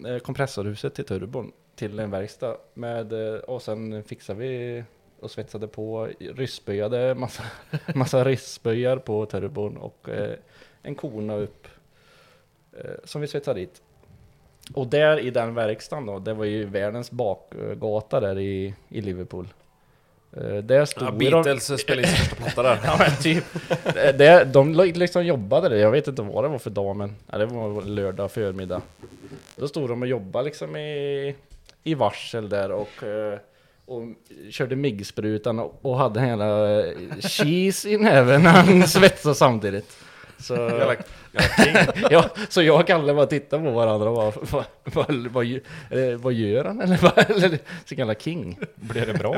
eh 0.06 0.18
kompressorhuset 0.20 0.94
till 0.94 1.06
turbon 1.06 1.52
till 1.76 2.00
en 2.00 2.12
verkstad 2.12 2.58
med 2.74 3.14
eh, 3.14 3.40
och 3.40 3.62
sen 3.62 4.04
fixade 4.04 4.40
vi 4.40 4.84
och 5.20 5.32
svetsade 5.32 5.68
på 5.68 6.10
ryssböjade 6.20 7.16
massa, 7.16 7.44
massa 7.96 8.24
ryssböjar 8.24 8.98
på 8.98 9.26
turbon 9.26 9.78
och 9.78 10.10
eh, 10.10 10.38
en 10.84 10.96
kona 10.96 11.36
upp 11.36 11.68
eh, 12.78 12.92
som 13.04 13.22
vi 13.22 13.28
svetsade 13.28 13.60
dit. 13.60 13.82
Och 14.74 14.88
där 14.88 15.20
i 15.20 15.30
den 15.30 15.54
verkstaden 15.56 16.06
då, 16.06 16.20
det 16.20 16.34
var 16.34 16.46
ju 16.46 16.66
världens 16.66 17.12
bakgata 17.12 18.20
där 18.20 18.40
i, 18.40 18.74
i 18.90 19.02
Liverpool. 19.02 19.48
Eh, 20.38 20.56
där 20.58 20.86
stod 20.86 21.08
Ja, 21.08 21.12
de- 21.12 21.18
Beatles 21.18 21.82
spelade 21.82 22.08
in 22.08 22.14
största 22.16 22.36
platta 22.36 22.64
där. 22.64 22.80
Ja 22.86 22.96
men 23.00 23.18
typ. 23.22 23.44
Det- 23.94 24.18
Det, 24.18 24.44
de 24.54 24.74
liksom 24.74 25.26
jobbade 25.26 25.70
där, 25.70 25.76
jag 25.76 25.92
vet 25.92 26.08
inte 26.08 26.22
vad 26.22 26.44
det 26.44 26.48
var 26.48 26.60
för 26.60 26.70
dag 26.70 26.96
men 26.96 27.16
ja, 27.32 27.38
det 27.38 27.46
var 27.46 27.82
lördag 27.82 28.32
förmiddag. 28.32 28.82
Då 29.56 29.68
stod 29.68 29.90
de 29.90 30.02
och 30.02 30.08
jobbade 30.08 30.46
liksom 30.46 30.76
i, 30.76 31.36
i 31.84 31.94
varsel 31.94 32.50
där 32.50 32.72
och, 32.72 33.04
eh, 33.04 33.40
och 33.86 34.04
körde 34.50 34.76
MIG-sprutan 34.76 35.60
och, 35.60 35.98
hade 35.98 36.20
jävla 36.28 36.80
eh, 36.86 36.94
cheese 37.20 37.90
i 37.90 37.98
näven 37.98 38.44
när 38.44 38.50
han 38.50 38.84
svetsade 38.88 39.36
samtidigt. 39.36 39.98
Så, 40.42 40.54
Jävla, 40.56 40.96
jävla 41.32 41.94
ja, 42.10 42.26
så 42.50 42.62
jag 42.62 42.80
och 42.80 42.88
Kalle 42.88 43.14
bara 43.14 43.26
tittade 43.26 43.64
på 43.64 43.72
varandra 43.72 44.10
och 44.10 44.16
bara, 44.16 44.32
vad, 44.42 44.66
vad, 44.84 45.28
vad, 45.32 45.46
eh, 45.54 46.18
vad 46.18 46.34
gör 46.34 46.66
han? 46.66 46.82
Eller 46.82 46.98
vad, 46.98 47.18
eller, 47.30 47.60
så 47.86 47.96
jävla 47.96 48.16
king. 48.16 48.60
Blir 48.76 49.06
det 49.06 49.14
bra? 49.14 49.34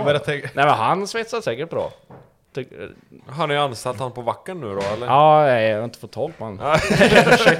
Nej 0.53 0.65
men 0.65 0.69
han 0.69 1.07
svetsar 1.07 1.41
säkert 1.41 1.69
bra. 1.69 1.91
Tyck- 2.55 2.91
Har 3.27 3.47
ni 3.47 3.57
anställt 3.57 3.99
han 3.99 4.11
på 4.11 4.21
backen 4.21 4.59
nu 4.59 4.67
då 4.67 4.81
eller? 4.93 5.07
Ja, 5.07 5.41
nej, 5.45 5.69
jag 5.69 5.77
har 5.77 5.83
inte 5.83 5.99
fått 5.99 6.11
tag 6.11 6.31
på 6.37 6.43
honom. 6.43 6.59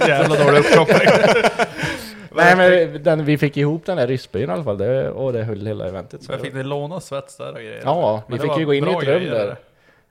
jävla 0.08 0.44
dålig 0.46 0.60
uppkoppling. 0.60 1.10
Nej 2.36 2.56
men 2.56 3.04
den, 3.04 3.26
vi 3.26 3.38
fick 3.38 3.58
ihop 3.58 3.86
den 3.86 3.98
där 3.98 4.08
ryssbyn 4.08 4.50
i 4.50 4.54
alla 4.54 4.64
fall 4.64 4.78
det, 4.78 5.10
och 5.10 5.34
det 5.34 5.44
höll 5.44 5.68
hela 5.68 5.88
eventet. 5.88 6.24
Så 6.24 6.32
Jag 6.32 6.42
fick 6.42 6.54
ni 6.54 6.64
låna 6.64 7.00
svets 7.00 7.38
där 7.38 7.50
och 7.50 7.56
grejer? 7.56 7.82
Ja, 7.86 8.24
Men 8.28 8.40
vi 8.40 8.48
fick 8.48 8.58
ju 8.58 8.66
gå 8.66 8.74
in 8.74 8.88
i 8.88 8.92
ett 8.92 9.04
rum 9.04 9.24
där. 9.24 9.56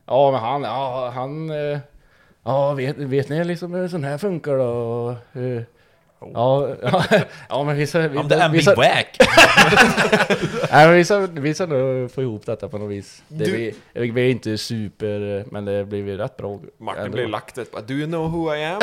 Ja 0.07 0.31
men 0.31 0.41
han, 0.41 0.63
ja 0.63 1.13
han, 1.15 1.51
eh, 1.51 1.79
ja 2.45 2.75
vet, 2.75 2.97
vet 2.97 3.29
ni 3.29 3.45
liksom 3.45 3.75
hur 3.75 3.89
sån 3.89 4.05
här 4.05 4.19
funkar 4.19 4.57
då? 4.57 5.17
Hur, 5.33 5.67
ja, 6.35 6.69
ja, 6.83 7.05
ja 7.49 7.65
men 7.65 7.77
vi 7.77 7.87
ska, 7.87 7.99
vi, 7.99 8.19
I'm 8.19 8.29
the 8.29 8.49
vi, 8.53 8.63
ska, 8.63 8.75
wack! 8.75 9.17
nej, 10.73 10.87
men 10.87 10.95
vi, 11.43 11.55
ska, 11.55 11.67
nog 11.67 12.11
få 12.11 12.23
ihop 12.23 12.47
detta 12.47 12.69
på 12.69 12.79
något 12.79 12.91
vis. 12.91 13.23
Det, 13.29 13.45
Du- 13.45 13.53
vi, 13.93 14.11
vi 14.11 14.27
är 14.27 14.31
inte 14.31 14.59
super, 14.59 15.45
men 15.51 15.65
det 15.65 15.85
blir 15.85 16.07
ju 16.07 16.17
rätt 16.17 16.37
bra. 16.37 16.61
Martin 16.79 17.03
ändå. 17.05 17.15
blir 17.15 17.27
lagt 17.29 17.59
ett 17.59 17.73
bara, 17.73 17.83
Do 17.83 17.95
you 17.95 18.07
know 18.07 18.31
who 18.31 18.55
I 18.55 18.65
am? 18.65 18.81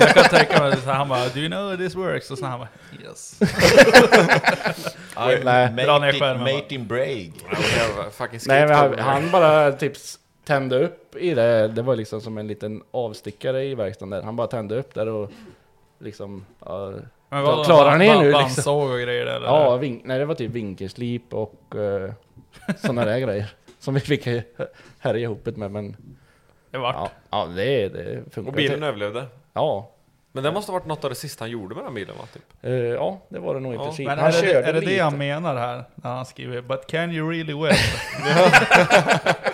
Jag 0.00 0.14
kan 0.14 0.24
tänka 0.24 0.62
mig 0.62 0.76
så 0.84 0.90
han 0.90 1.08
bara, 1.08 1.28
do 1.28 1.40
you 1.40 1.48
know 1.48 1.76
this 1.76 1.94
works? 1.94 2.30
Och 2.30 2.38
så 2.38 2.46
han 2.46 2.58
bara, 2.58 2.68
yes. 3.04 3.40
Ner 5.16 5.44
made, 5.70 6.38
made 6.38 6.74
in 6.74 6.88
fucking 8.12 8.40
Nej 8.46 8.66
men 8.66 8.76
han, 8.76 8.98
han 8.98 9.30
bara 9.30 9.72
typ 9.72 9.96
tände 10.44 10.84
upp 10.84 11.16
i 11.16 11.34
det, 11.34 11.68
det 11.68 11.82
var 11.82 11.96
liksom 11.96 12.20
som 12.20 12.38
en 12.38 12.46
liten 12.46 12.82
avstickare 12.90 13.64
i 13.64 13.74
verkstaden 13.74 14.10
där. 14.10 14.22
Han 14.22 14.36
bara 14.36 14.46
tände 14.46 14.78
upp 14.78 14.94
där 14.94 15.08
och 15.08 15.30
liksom, 15.98 16.44
ja, 16.64 16.92
Men 17.28 17.44
Ja, 17.44 17.64
klarar 17.64 17.98
ni 17.98 18.08
nu, 18.08 18.14
liksom? 18.24 18.32
Bandsåg 18.42 18.90
och 18.90 18.98
grejer 19.00 19.26
eller? 19.26 19.46
ja 19.46 19.76
vink, 19.76 20.02
nej 20.04 20.18
det 20.18 20.24
var 20.24 20.34
typ 20.34 20.50
vinkelslip 20.50 21.34
och 21.34 21.74
uh, 21.74 22.10
sådana 22.76 23.04
där 23.04 23.18
grejer. 23.18 23.52
Som 23.78 23.94
vi 23.94 24.00
fick 24.00 24.26
eh, 24.26 24.42
härja 24.98 25.20
ihop 25.20 25.40
det 25.44 25.56
med 25.56 25.70
men 25.70 25.96
Det 26.70 26.78
vart. 26.78 26.94
ja, 26.94 27.10
ja 27.30 27.46
det, 27.56 27.88
det 27.88 28.22
funkar. 28.34 28.50
Och 28.50 28.56
bilen 28.56 28.82
överlevde. 28.82 29.26
Ja, 29.52 29.90
Men 30.32 30.44
det 30.44 30.52
måste 30.52 30.72
ha 30.72 30.78
varit 30.78 30.86
något 30.86 31.04
av 31.04 31.10
det 31.10 31.16
sista 31.16 31.42
han 31.42 31.50
gjorde 31.50 31.74
med 31.74 31.84
den 31.84 31.94
bilen 31.94 32.14
va? 32.18 32.24
Typ. 32.34 32.42
eh, 32.62 32.72
ja 32.72 33.20
det 33.28 33.38
var 33.38 33.54
det 33.54 33.60
nog 33.60 33.72
i 33.72 33.76
Ja, 33.76 33.84
princip. 33.84 34.06
Men 34.06 34.18
han 34.18 34.28
är 34.28 34.42
det, 34.42 34.52
är 34.54 34.72
det 34.72 34.80
det 34.80 34.98
han 34.98 35.18
menar 35.18 35.56
här? 35.56 35.84
När 35.94 36.10
han 36.10 36.26
skriver 36.26 36.62
'But 36.62 36.86
can 36.86 37.10
you 37.12 37.30
really 37.30 37.52
win?' 37.54 37.74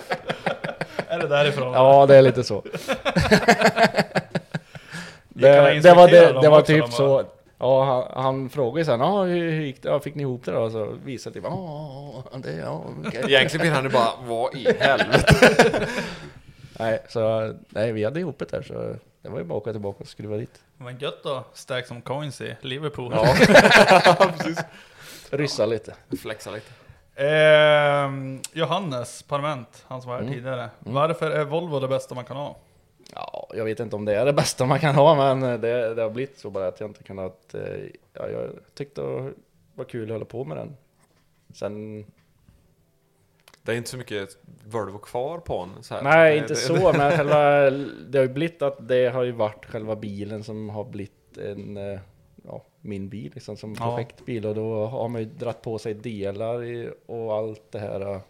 är 1.23 1.29
det 1.29 1.35
därifrån? 1.35 1.73
Ja 1.73 2.05
det 2.05 2.15
är 2.15 2.21
lite 2.21 2.43
så. 2.43 2.63
Det, 5.33 5.79
det 5.79 5.93
var, 5.93 6.07
det, 6.07 6.41
det 6.41 6.49
var 6.49 6.61
typ 6.61 6.85
de 6.85 6.91
så. 6.91 7.23
Ja, 7.57 7.83
han, 8.13 8.23
han 8.23 8.49
frågade 8.49 8.85
sen, 8.85 8.99
ja 8.99 9.23
hur, 9.23 9.51
hur 9.51 9.61
gick 9.61 9.83
det? 9.83 9.89
Ja, 9.89 9.99
fick 9.99 10.15
ni 10.15 10.21
ihop 10.21 10.45
det 10.45 10.51
då? 10.51 10.69
Så 10.69 10.95
visade 11.05 11.33
typ, 11.33 11.43
ja, 11.43 12.23
det, 12.35 12.51
ja, 12.51 12.85
okej. 13.07 13.23
Egentligen 13.27 13.63
vill 13.63 13.73
han 13.73 13.83
ju 13.83 13.89
bara, 13.89 14.09
vad 14.25 14.55
i 14.55 14.77
helvete? 14.79 15.87
Nej, 16.79 16.99
så 17.09 17.53
nej, 17.69 17.91
vi 17.91 18.03
hade 18.03 18.19
ihop 18.19 18.39
det 18.39 18.51
där 18.51 18.61
så 18.61 18.95
det 19.21 19.29
var 19.29 19.37
ju 19.37 19.43
bara 19.43 19.57
att 19.57 19.61
åka 19.61 19.71
tillbaka 19.71 19.97
och 19.99 20.07
skruva 20.07 20.37
dit. 20.37 20.59
Men 20.77 20.97
gött 20.99 21.23
då, 21.23 21.43
stack 21.53 21.87
som 21.87 22.01
coins 22.01 22.41
i 22.41 22.55
Liverpool. 22.61 23.13
Ja, 23.15 23.35
precis. 24.37 24.59
Ryssa 25.29 25.65
lite. 25.65 25.95
Flexa 26.21 26.51
lite. 26.51 26.71
Ehm, 27.15 28.39
Johannes 28.53 29.23
Parment, 29.23 29.85
han 29.87 30.01
som 30.01 30.09
var 30.09 30.15
här 30.17 30.23
Mm. 30.23 30.33
tidigare. 30.33 30.69
Varför 30.79 31.31
är 31.31 31.45
Volvo 31.45 31.79
det 31.79 31.87
bästa 31.87 32.15
man 32.15 32.25
kan 32.25 32.37
ha? 32.37 32.55
Ja, 33.15 33.47
jag 33.53 33.65
vet 33.65 33.79
inte 33.79 33.95
om 33.95 34.05
det 34.05 34.15
är 34.15 34.25
det 34.25 34.33
bästa 34.33 34.65
man 34.65 34.79
kan 34.79 34.95
ha, 34.95 35.15
men 35.35 35.61
det, 35.61 35.93
det 35.95 36.01
har 36.01 36.09
blivit 36.09 36.39
så 36.39 36.49
bara 36.49 36.67
att 36.67 36.79
jag 36.79 36.89
inte 36.89 37.03
kunnat... 37.03 37.53
eh, 37.53 37.61
Ja, 38.13 38.27
jag 38.29 38.49
tyckte 38.73 39.01
det 39.01 39.33
var 39.75 39.85
kul 39.85 40.03
att 40.03 40.11
hålla 40.15 40.25
på 40.25 40.43
med 40.43 40.57
den. 40.57 40.77
Sen... 41.53 42.05
Det 43.63 43.71
är 43.71 43.75
inte 43.75 43.89
så 43.89 43.97
mycket 43.97 44.37
Volvo 44.65 44.97
kvar 44.97 45.37
på 45.39 45.57
en 45.59 45.83
så 45.83 45.95
här. 45.95 46.01
Nej, 46.01 46.37
inte 46.37 46.55
så, 46.55 46.93
men 46.97 47.11
själva... 47.11 47.69
Det 48.09 48.17
har 48.17 48.23
ju 48.25 48.33
blivit 48.33 48.61
att 48.61 48.87
det 48.87 49.07
har 49.13 49.23
ju 49.23 49.31
varit 49.31 49.65
själva 49.65 49.95
bilen 49.95 50.43
som 50.43 50.69
har 50.69 50.83
blivit 50.83 51.37
en... 51.37 51.77
eh, 51.77 51.99
min 52.81 53.09
bil 53.09 53.31
liksom, 53.35 53.57
som 53.57 53.75
Ja. 53.79 53.95
projektbil. 53.95 54.45
Och 54.45 54.55
då 54.55 54.85
har 54.85 55.07
man 55.09 55.21
ju 55.21 55.27
dratt 55.27 55.61
på 55.61 55.79
sig 55.79 55.93
delar 55.93 56.63
i, 56.63 56.89
och 57.05 57.33
allt 57.33 57.71
det 57.71 57.79
här. 57.79 58.01
eh, 58.13 58.21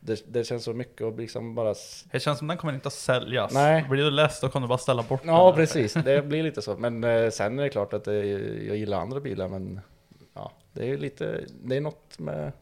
Det, 0.00 0.24
det 0.32 0.44
känns 0.44 0.64
så 0.64 0.72
mycket 0.72 1.06
att 1.06 1.16
liksom 1.16 1.54
bara... 1.54 1.74
Det 2.12 2.20
känns 2.20 2.38
som 2.38 2.48
den 2.48 2.56
kommer 2.56 2.74
inte 2.74 2.88
att 2.88 2.92
säljas. 2.94 3.54
Nej. 3.54 3.84
Blir 3.90 4.04
du 4.04 4.10
less 4.10 4.40
då 4.40 4.48
kan 4.48 4.62
du 4.62 4.68
bara 4.68 4.78
ställa 4.78 5.02
bort 5.02 5.20
den. 5.22 5.34
Ja, 5.34 5.52
precis. 5.52 5.92
Det 6.04 6.22
blir 6.26 6.42
lite 6.42 6.62
så. 6.62 6.76
Men 6.76 7.04
eh, 7.04 7.30
sen 7.30 7.58
är 7.58 7.62
det 7.62 7.68
klart 7.68 7.92
att 7.92 8.04
det, 8.04 8.26
jag 8.66 8.76
gillar 8.76 9.00
andra 9.00 9.20
bilar, 9.20 9.48
men 9.48 9.80
ja, 10.34 10.52
det 10.72 10.90
är 10.90 10.96
lite, 10.98 11.44
det 11.62 11.76
är 11.76 11.80
något 11.80 12.18
med... 12.18 12.52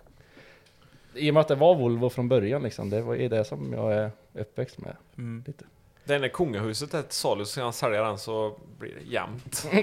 I 1.14 1.30
och 1.30 1.34
med 1.34 1.40
att 1.40 1.48
det 1.48 1.54
var 1.54 1.74
Volvo 1.74 2.08
från 2.08 2.28
början 2.28 2.62
liksom, 2.62 2.90
det 2.90 2.96
ju 2.96 3.28
det 3.28 3.44
som 3.44 3.72
jag 3.72 3.92
är 3.94 4.10
uppväxt 4.34 4.78
med. 4.78 4.96
Mm. 5.18 5.44
Lite. 5.46 5.64
Det 6.04 6.14
är 6.14 6.18
när 6.18 6.28
kungahuset 6.28 6.94
är 6.94 7.00
ett 7.00 7.12
salu 7.12 7.44
så 7.44 7.50
ska 7.50 7.62
han 7.62 7.72
sälja 7.72 8.02
den 8.02 8.18
så 8.18 8.58
blir 8.78 8.94
det 8.94 9.10
jämnt. 9.12 9.66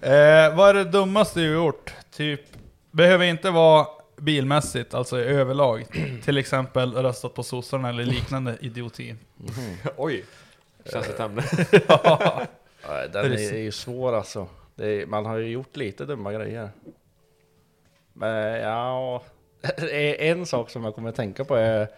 Eh, 0.00 0.56
vad 0.56 0.68
är 0.68 0.74
det 0.74 0.84
dummaste 0.84 1.40
du 1.40 1.54
gjort? 1.54 1.94
Typ, 2.10 2.40
behöver 2.90 3.24
inte 3.24 3.50
vara 3.50 3.86
bilmässigt, 4.16 4.94
alltså 4.94 5.20
i 5.20 5.22
överlag. 5.22 5.84
Till 6.24 6.38
exempel 6.38 6.94
röstat 6.94 7.34
på 7.34 7.42
sossarna 7.42 7.88
eller 7.88 8.04
liknande 8.04 8.56
idioti. 8.60 9.14
Oj! 9.96 10.24
Känns 10.92 11.08
ett 11.08 11.20
ämne. 11.20 11.42
Ja, 12.82 13.06
den 13.12 13.32
är, 13.32 13.56
ju 13.56 13.72
svår 13.72 14.16
alltså. 14.16 14.46
Det 14.74 14.86
är, 14.86 15.06
man 15.06 15.26
har 15.26 15.36
ju 15.36 15.48
gjort 15.48 15.76
lite 15.76 16.04
dumma 16.04 16.32
grejer. 16.32 16.70
Men 18.12 18.60
ja, 18.60 19.22
en 20.18 20.46
sak 20.46 20.70
som 20.70 20.84
jag 20.84 20.94
kommer 20.94 21.08
att 21.08 21.16
tänka 21.16 21.44
på 21.44 21.56
är, 21.56 21.88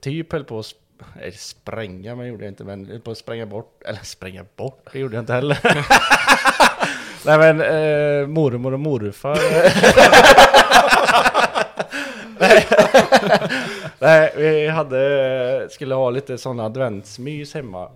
typ 0.00 0.32
höll 0.32 0.44
på 0.44 0.58
att 0.58 0.64
sp- 0.66 1.30
spränga, 1.32 2.14
men 2.16 2.26
gjorde 2.26 2.44
jag 2.44 2.50
inte, 2.50 2.64
men 2.64 2.86
höll 2.86 3.00
på 3.00 3.10
att 3.10 3.18
spränga 3.18 3.46
bort, 3.46 3.82
eller 3.84 3.98
spränga 4.02 4.44
bort, 4.56 4.88
det 4.92 4.98
gjorde 4.98 5.16
jag 5.16 5.22
inte 5.22 5.32
heller. 5.32 5.58
Nej 7.26 7.38
men 7.38 7.60
eh, 7.60 8.26
mormor 8.26 8.72
och 8.74 8.80
morfar. 8.80 9.38
Nej. 13.98 14.32
Vi 14.36 14.68
hade, 14.68 15.68
skulle 15.70 15.94
ha 15.94 16.10
lite 16.10 16.38
sådana 16.38 16.64
adventsmys 16.64 17.54
hemma 17.54 17.90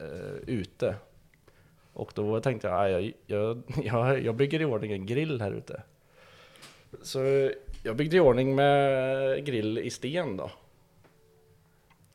eh, 0.00 0.36
ute. 0.46 0.94
Och 1.92 2.12
då 2.14 2.40
tänkte 2.40 2.68
jag, 2.68 2.90
jag, 2.90 3.12
jag, 3.26 3.62
jag, 3.84 4.22
jag 4.24 4.34
bygger 4.34 4.60
i 4.60 4.64
ordning 4.64 4.92
en 4.92 5.06
grill 5.06 5.40
här 5.40 5.52
ute. 5.52 5.82
Så 7.02 7.50
jag 7.82 7.96
byggde 7.96 8.16
i 8.16 8.20
ordning 8.20 8.54
med 8.54 9.44
grill 9.46 9.78
i 9.78 9.90
sten 9.90 10.36
då. 10.36 10.50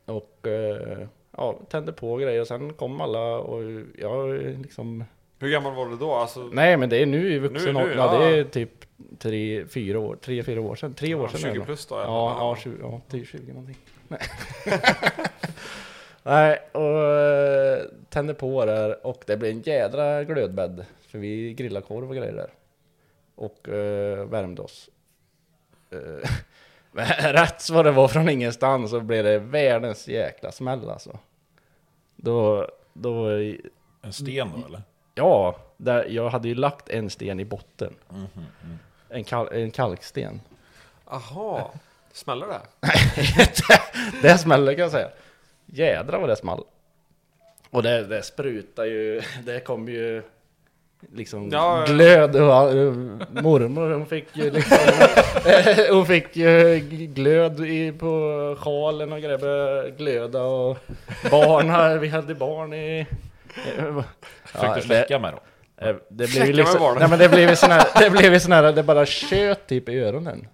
Och 0.08 0.46
eh, 0.46 1.06
ja, 1.36 1.58
tände 1.68 1.92
på 1.92 2.16
grejer 2.16 2.40
och 2.40 2.46
sen 2.46 2.72
kom 2.72 3.00
alla 3.00 3.38
och 3.38 3.62
jag 3.98 4.34
liksom... 4.62 5.04
Hur 5.38 5.48
gammal 5.50 5.74
var 5.74 5.86
du 5.86 5.96
då? 5.96 6.14
Alltså, 6.14 6.50
Nej 6.52 6.76
men 6.76 6.88
det 6.88 7.02
är 7.02 7.06
nu 7.06 7.32
i 7.32 7.38
vuxen 7.38 7.76
ålder, 7.76 7.96
ja. 7.96 8.18
det 8.18 8.38
är 8.38 8.44
typ 8.44 8.70
tre, 9.18 9.66
fyra 9.66 9.98
år, 9.98 10.16
tre, 10.20 10.42
fyra 10.42 10.60
år 10.60 10.74
sedan. 10.74 10.94
Tre 10.94 11.14
år 11.14 11.28
sedan 11.28 11.40
20 11.40 11.46
är 11.46 11.52
det 11.52 11.58
nog. 11.58 11.66
plus 11.66 11.86
då, 11.86 11.94
Ja, 11.94 12.00
eller? 12.00 12.10
ja, 12.10 12.36
Ja. 12.40 12.56
20, 12.56 12.76
ja, 12.80 13.00
10, 13.08 13.24
20 13.24 13.52
någonting. 13.52 13.76
Nej. 14.08 14.20
Nej, 16.22 16.58
och 16.72 17.04
eh, 17.04 17.82
tände 18.08 18.34
på 18.34 18.64
där 18.64 19.06
och 19.06 19.22
det 19.26 19.36
blev 19.36 19.50
en 19.52 19.62
jädra 19.62 20.24
glödbädd. 20.24 20.84
För 21.00 21.18
vi 21.18 21.54
grillade 21.54 21.86
korv 21.86 22.08
och 22.10 22.16
grejer 22.16 22.32
där. 22.32 22.50
Och 23.34 23.68
eh, 23.68 24.24
värmde 24.26 24.62
oss. 24.62 24.90
Eh, 25.90 26.30
men 26.98 27.06
rätt 27.32 27.70
vad 27.70 27.84
det 27.84 27.90
var 27.90 28.08
från 28.08 28.28
ingenstans 28.28 28.90
så 28.90 29.00
blev 29.00 29.24
det 29.24 29.38
världens 29.38 30.08
jäkla 30.08 30.52
smäll 30.52 30.90
alltså. 30.90 31.18
Då, 32.16 32.68
då, 32.92 33.28
En 34.02 34.12
sten 34.12 34.52
då 34.56 34.66
eller? 34.66 34.82
ja, 35.14 35.56
där, 35.76 36.06
jag 36.08 36.28
hade 36.28 36.48
ju 36.48 36.54
lagt 36.54 36.88
en 36.88 37.10
sten 37.10 37.40
i 37.40 37.44
botten. 37.44 37.94
Mm. 38.10 38.28
En, 39.08 39.24
kal, 39.24 39.48
en 39.52 39.70
kalksten. 39.70 40.40
Aha, 41.04 41.72
smäller 42.12 42.46
det? 42.46 42.60
det 44.22 44.38
smäller 44.38 44.72
kan 44.72 44.82
jag 44.82 44.90
säga. 44.90 45.10
Jädrar 45.66 46.20
vad 46.20 46.28
det 46.28 46.36
small. 46.36 46.64
Och 47.70 47.82
det, 47.82 48.06
det 48.06 48.22
sprutar 48.22 48.84
ju, 48.84 49.22
det 49.44 49.60
kom 49.60 49.88
ju 49.88 50.22
liksom 51.12 51.48
Ja, 51.52 51.84
ja. 51.86 51.92
glöd 51.92 52.36
och 52.36 52.94
mormor 53.42 53.90
hon 53.90 54.06
fick 54.06 54.36
ju 54.36 54.50
liksom, 54.50 54.78
hon 55.90 56.06
fick 56.06 56.36
ju 56.36 56.78
glöd 57.14 57.60
i, 57.60 57.92
på 57.92 58.06
sjalen 58.60 59.12
och 59.12 59.18
grejer, 59.20 59.90
glöda 59.96 60.42
och 60.42 60.78
barn 61.30 61.70
här, 61.70 61.96
vi 61.98 62.08
hade 62.08 62.34
barn 62.34 62.74
i... 62.74 63.06
Försökte 64.44 64.74
det- 64.74 64.82
släcka 64.82 65.18
med 65.18 65.32
då? 65.32 65.38
Eh, 65.86 65.96
Det 66.08 66.30
blev 66.30 66.46
ju 66.46 66.52
liksom, 66.52 66.96
nej 66.98 67.08
men 67.08 67.18
det 67.18 67.28
blev 67.28 67.48
ju 67.50 67.56
sån 67.56 67.70
här, 67.70 67.84
det 68.00 68.10
blev 68.10 68.32
ju 68.32 68.40
sån 68.40 68.52
här, 68.52 68.72
det 68.72 68.82
bara 68.82 69.06
tjöt 69.06 69.66
typ 69.66 69.88
i 69.88 69.98
öronen. 70.00 70.48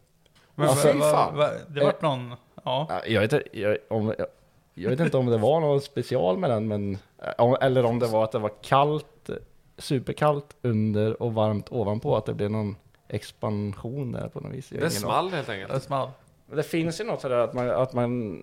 Men, 0.54 0.68
Alltså, 0.68 0.88
va- 0.92 0.94
va- 0.98 1.10
fan. 1.12 1.36
va- 1.36 1.50
det 1.68 1.84
vart 1.84 2.02
någon... 2.02 2.34
Ja. 2.64 2.86
Ja, 2.90 3.00
Jag 3.06 3.20
vet, 3.20 3.32
inte- 3.32 3.58
jag, 3.58 3.76
om, 3.88 4.14
jag, 4.18 4.26
jag 4.74 4.90
vet 4.90 5.00
inte 5.00 5.16
om 5.16 5.26
det 5.26 5.38
var 5.38 5.60
något 5.60 5.84
special 5.84 6.38
med 6.38 6.50
den, 6.50 6.68
men, 6.68 6.98
om- 7.38 7.56
eller 7.60 7.84
om 7.84 7.98
det 7.98 8.06
var 8.06 8.24
att 8.24 8.32
det 8.32 8.38
var 8.38 8.50
kallt, 8.62 9.30
superkallt 9.78 10.56
under 10.62 11.22
och 11.22 11.34
varmt 11.34 11.72
ovanpå, 11.72 12.16
att 12.16 12.26
det 12.26 12.34
blev 12.34 12.50
någon 12.50 12.76
expansion 13.08 14.12
där 14.12 14.28
på 14.28 14.40
något 14.40 14.52
vis. 14.52 14.72
Jag 14.72 14.76
har 14.78 14.80
Det 14.80 14.86
ingen 14.92 15.00
small 15.02 15.30
helt 15.30 15.46
Det 15.46 15.52
enkelt. 15.62 15.82
small. 15.82 16.02
aning. 16.02 16.56
Det 16.56 16.62
finns 16.62 17.00
ju 17.00 17.04
något 17.04 17.20
sådär 17.20 17.36
att 17.38 17.54
man, 17.54 17.70
att 17.70 17.92
man, 17.92 18.42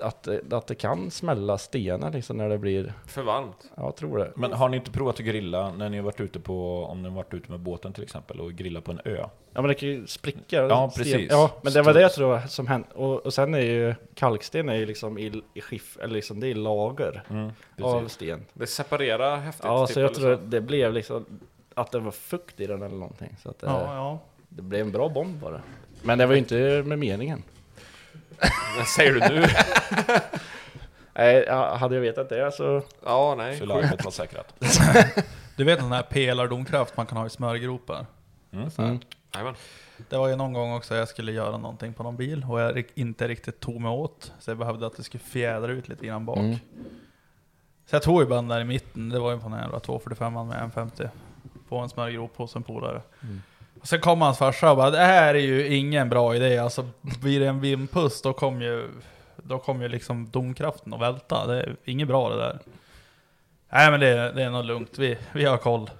att, 0.00 0.22
det- 0.22 0.52
att 0.52 0.66
det 0.66 0.74
kan 0.74 1.10
smälla 1.10 1.58
stenar 1.58 2.12
liksom 2.12 2.36
när 2.36 2.48
det 2.48 2.58
blir, 2.58 2.92
För 3.06 3.22
varmt. 3.22 3.70
ja, 3.76 3.82
jag 3.82 3.96
tror 3.96 4.18
det. 4.18 4.32
Men 4.36 4.52
har 4.52 4.68
ni 4.68 4.76
inte 4.76 4.90
provat 4.90 5.14
att 5.20 5.26
grilla 5.26 5.72
när 5.72 5.88
ni 5.90 5.96
har 5.96 6.04
varit 6.04 6.20
ute 6.20 6.40
på, 6.40 6.84
om 6.84 7.02
ni 7.02 7.08
har 7.08 7.16
varit 7.16 7.34
ute 7.34 7.50
med 7.50 7.60
båten 7.60 7.92
till 7.92 8.02
exempel 8.02 8.40
och 8.40 8.52
grillat 8.52 8.84
på 8.84 8.92
en 8.92 9.00
ö? 9.04 9.16
Ja 9.52 9.60
men 9.62 9.68
det 9.68 9.74
kan 9.74 9.88
ju 9.88 10.06
spricka. 10.06 10.56
Ja, 10.66 10.90
sten. 10.90 11.04
precis. 11.04 11.30
Ja, 11.30 11.50
men 11.62 11.72
det 11.72 11.82
var 11.82 11.94
det 11.94 12.00
jag 12.00 12.12
tror 12.12 12.40
som 12.48 12.66
hände. 12.66 12.88
Och, 12.94 13.26
och 13.26 13.34
sen 13.34 13.54
är 13.54 13.58
ju 13.60 13.94
kalksten 14.14 14.68
är 14.68 14.74
ju 14.74 14.86
liksom 14.86 15.18
i, 15.18 15.42
i 15.54 15.60
skiff, 15.60 15.98
eller 16.02 16.14
liksom 16.14 16.40
det 16.40 16.48
är 16.48 16.54
lager 16.54 17.22
Mm, 17.30 17.50
av 17.82 18.08
sten. 18.08 18.44
Det 18.52 18.66
separerar 18.66 19.36
häftigt. 19.36 19.64
Ja, 19.64 19.86
typ, 19.86 19.94
så 19.94 20.00
jag 20.00 20.14
tror 20.14 20.32
att 20.32 20.50
det 20.50 20.60
blev 20.60 20.92
liksom 20.92 21.24
att 21.74 21.92
det 21.92 21.98
var 21.98 22.10
fukt 22.10 22.60
i 22.60 22.66
den 22.66 22.82
eller 22.82 22.96
någonting. 22.96 23.36
Så 23.42 23.50
att 23.50 23.58
det, 23.58 23.66
Ja, 23.66 23.94
ja. 23.94 24.18
det 24.48 24.62
blev 24.62 24.80
en 24.80 24.92
bra 24.92 25.08
bomb 25.08 25.36
bara. 25.40 25.60
Men 26.02 26.18
det 26.18 26.26
var 26.26 26.32
ju 26.32 26.38
inte 26.38 26.82
med 26.86 26.98
meningen. 26.98 27.42
Vad 28.76 28.86
säger 28.86 29.12
du 29.12 29.20
nu? 29.20 29.46
Nej, 31.14 31.44
ja, 31.46 31.76
hade 31.76 31.94
jag 31.94 32.02
vetat 32.02 32.28
det 32.28 32.52
så... 32.52 32.82
Ja, 33.04 33.34
nej. 33.38 33.58
Så 33.58 33.64
larmet 33.66 34.04
var 34.04 34.10
säkrat. 34.10 34.54
Du 35.56 35.64
vet 35.64 35.78
den 35.78 35.92
här 35.92 36.02
pelardomkraft 36.02 36.96
man 36.96 37.06
kan 37.06 37.18
ha 37.18 37.26
i 37.26 37.30
smörgropar? 37.30 38.06
Mm. 38.52 38.70
Mm. 38.78 38.98
Jajamän. 39.34 39.54
Det 40.08 40.16
var 40.18 40.28
ju 40.28 40.36
någon 40.36 40.52
gång 40.52 40.72
också 40.74 40.94
jag 40.94 41.08
skulle 41.08 41.32
göra 41.32 41.56
någonting 41.58 41.94
på 41.94 42.02
någon 42.02 42.16
bil 42.16 42.46
och 42.48 42.60
jag 42.60 42.76
rik- 42.76 42.92
inte 42.94 43.28
riktigt 43.28 43.60
tog 43.60 43.80
mig 43.80 43.90
åt. 43.90 44.32
Så 44.40 44.50
jag 44.50 44.58
behövde 44.58 44.86
att 44.86 44.96
det 44.96 45.02
skulle 45.02 45.24
fjädra 45.24 45.72
ut 45.72 45.88
lite 45.88 46.06
grann 46.06 46.24
bak. 46.26 46.38
Mm. 46.38 46.56
Så 47.86 47.94
jag 47.96 48.02
tog 48.02 48.20
ju 48.20 48.26
bara 48.26 48.34
den 48.36 48.48
där 48.48 48.60
i 48.60 48.64
mitten, 48.64 49.08
det 49.08 49.18
var 49.18 49.32
ju 49.32 49.38
på 49.40 49.48
den 49.48 49.58
jävla 49.58 49.80
245 49.80 50.32
med 50.32 50.40
150 50.58 51.08
på 51.68 51.78
en 51.78 51.88
smörjgrop 51.88 52.36
hos 52.36 52.56
en 52.56 52.62
polare. 52.62 53.02
Mm. 53.22 53.42
Sen 53.82 54.00
kom 54.00 54.20
hans 54.22 54.38
farsa 54.38 54.70
och 54.70 54.76
bara 54.76 54.90
det 54.90 54.98
här 54.98 55.34
är 55.34 55.38
ju 55.38 55.76
ingen 55.76 56.08
bra 56.08 56.36
idé, 56.36 56.58
alltså 56.58 56.88
blir 57.00 57.40
det 57.40 57.46
en 57.46 57.60
vindpust 57.60 58.24
då 58.24 58.32
kommer 58.32 58.62
ju, 58.64 58.88
då 59.36 59.58
kommer 59.58 59.82
ju 59.82 59.88
liksom 59.88 60.30
domkraften 60.30 60.94
att 60.94 61.00
välta. 61.00 61.46
Det 61.46 61.60
är 61.62 61.76
inget 61.84 62.08
bra 62.08 62.28
det 62.30 62.36
där. 62.36 62.58
Nej 63.72 63.90
men 63.90 64.00
det, 64.00 64.32
det 64.32 64.42
är 64.42 64.50
nog 64.50 64.64
lugnt, 64.64 64.98
vi, 64.98 65.18
vi 65.32 65.44
har 65.44 65.56
koll. 65.56 65.90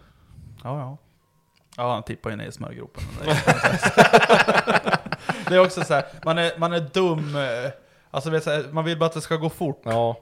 Ja 0.64 0.78
ja. 0.80 0.96
Ja 1.76 1.92
han 1.92 2.02
tippar 2.02 2.30
ju 2.30 2.36
ner 2.36 2.46
i 2.46 2.52
smörgropen. 2.52 3.02
Det 5.48 5.54
är- 5.54 5.60
också 5.64 5.84
så 5.84 5.94
här, 5.94 6.04
man 6.24 6.38
är, 6.38 6.58
man 6.58 6.72
är 6.72 6.80
dum, 6.80 7.36
eh, 7.36 7.70
alltså 8.10 8.30
vet, 8.30 8.72
man 8.72 8.84
vill 8.84 8.98
bara 8.98 9.06
att 9.06 9.12
det 9.12 9.20
ska 9.20 9.36
gå 9.36 9.50
fort. 9.50 9.80
Ja. 9.84 10.16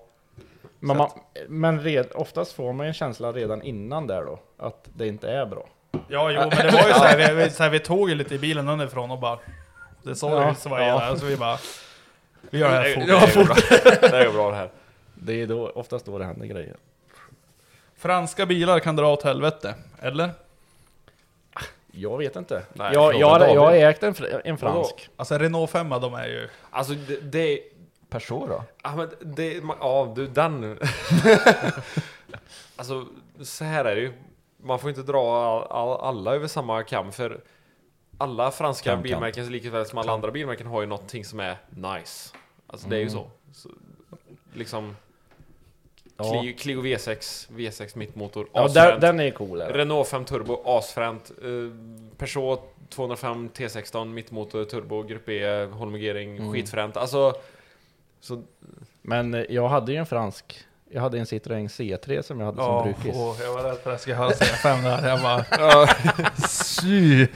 Men, 0.80 0.96
man, 0.96 1.11
men 1.48 1.80
red, 1.80 2.07
oftast 2.14 2.52
får 2.52 2.72
man 2.72 2.86
ju 2.86 2.88
en 2.88 2.94
känsla 2.94 3.32
redan 3.32 3.62
innan 3.62 4.07
där 4.07 4.24
då, 4.24 4.38
att 4.59 4.88
det 4.94 5.09
inte 5.09 5.30
är 5.30 5.46
bra. 5.46 5.66
Ja, 6.09 6.30
jo, 6.30 6.40
men 6.40 6.51
det 6.51 6.70
var 6.72 6.88
ju 6.88 6.94
så 6.94 7.05
här, 7.05 7.34
vi, 7.34 7.51
så 7.51 7.62
här, 7.62 7.70
vi 7.70 7.80
tog 7.80 8.09
ju 8.09 8.14
lite 8.14 8.34
i 8.34 8.38
bilen 8.38 8.68
underifrån 8.68 9.11
och 9.11 9.18
bara... 9.18 9.38
Det 10.03 10.14
såg 10.14 10.32
Ja, 10.32 10.49
ju 10.49 10.55
svajade 10.55 11.05
ja. 11.05 11.11
där, 11.11 11.16
så 11.16 11.26
vi 11.26 11.36
bara... 11.36 11.59
Vi 12.51 12.59
gör 12.59 12.70
det 12.70 12.76
här 12.76 13.26
fort. 13.26 13.57
Det 13.70 13.76
är 13.76 14.01
bra. 14.01 14.09
Det 14.11 14.24
är 14.26 14.32
bra 14.32 14.51
det 14.51 14.57
här. 14.57 14.70
Det 15.14 15.42
är 15.42 15.47
då, 15.47 15.68
oftast 15.70 16.07
då 16.07 16.18
det 16.18 16.24
händer 16.24 16.47
grejer. 16.47 16.76
Franska 17.97 18.47
bilar 18.47 18.78
kan 18.80 18.97
dra 18.97 19.12
åt 19.12 19.22
helvete, 19.22 19.74
eller? 20.03 20.30
Jag 21.92 22.18
vet 22.18 22.36
inte. 22.36 22.62
Nej, 22.72 22.90
jag, 22.94 23.14
jag, 23.14 23.55
jag 23.55 23.61
har 23.61 23.72
ägt 23.72 24.03
en, 24.03 24.14
en 24.44 24.59
fransk. 24.59 25.11
Alltså 25.16 25.38
Renault 25.38 25.70
5 25.70 25.88
de 25.88 26.14
är 26.14 26.26
ju... 26.26 26.49
Alltså 26.70 26.92
det, 26.92 27.20
det 27.20 27.61
Peugeot 28.09 28.49
då? 28.49 28.64
Ja 28.82 28.97
men 28.97 29.11
det, 29.20 29.62
ja 29.80 30.12
du 30.16 30.26
den. 30.26 30.78
alltså 32.76 33.07
så 33.42 33.64
här 33.64 33.84
är 33.84 33.94
det 33.94 34.01
ju. 34.01 34.12
Man 34.66 34.78
får 34.78 34.90
inte 34.90 35.02
dra 35.02 35.36
all, 35.36 35.66
all, 35.70 36.00
alla 36.00 36.34
över 36.34 36.46
samma 36.48 36.82
kam 36.82 37.12
för 37.12 37.40
alla 38.18 38.50
franska 38.50 38.90
Kam, 38.90 38.96
kam. 38.96 39.02
bilmärken 39.02 39.46
lika 39.52 39.70
väl 39.70 39.86
som 39.86 39.98
alla 39.98 40.12
andra 40.12 40.30
bilmärken 40.30 40.66
har 40.66 40.80
ju 40.80 40.86
någonting 40.86 41.24
som 41.24 41.40
är 41.40 41.56
nice. 41.70 42.34
Alltså 42.66 42.88
det 42.88 42.96
är 42.96 43.00
ju 43.00 43.10
så. 43.10 43.30
så 43.52 43.68
liksom 44.54 44.96
Ja. 46.18 46.40
Clio, 46.40 46.54
Clio 46.58 46.82
V6, 46.82 47.48
V6 47.50 47.98
mittmotor, 47.98 48.48
Ja, 48.52 48.64
asfränt. 48.64 49.00
den, 49.00 49.20
är 49.20 49.30
cool. 49.30 49.58
det. 49.58 49.72
Renault 49.72 50.08
5 50.08 50.24
Turbo, 50.24 50.62
asfränt. 50.64 51.30
Eh, 51.42 51.46
Peugeot 52.16 52.60
205 52.90 53.50
T16, 53.54 54.04
mittmotor, 54.04 54.64
turbo, 54.64 55.02
grupp 55.02 55.28
E, 55.28 55.64
holmigering, 55.64 56.36
Mm. 56.36 56.52
skitfränt. 56.52 56.96
Alltså, 56.96 57.32
så 58.20 58.42
Men 59.02 59.34
eh, 59.34 59.44
jag 59.48 59.68
hade 59.68 59.92
ju 59.92 59.98
en 59.98 60.06
fransk. 60.06 60.64
Jag 60.91 61.01
hade 61.01 61.18
en 61.18 61.24
Citroën 61.24 61.66
C3 61.68 62.22
som 62.22 62.41
jag 62.41 62.47
hade 62.47 62.59
som 62.62 62.82
brukis. 62.84 63.12
åh, 63.16 63.37
jag 63.43 63.55
var 63.55 63.62
rädd 63.62 63.76
för 63.78 63.91
att 63.91 63.95
jag 63.95 64.01
skulle 64.01 64.16
höra 64.16 64.30
C5 64.30 64.82
där. 64.82 65.09
Jag 65.09 65.22
bara... 65.22 65.87
Sy! 66.49 67.26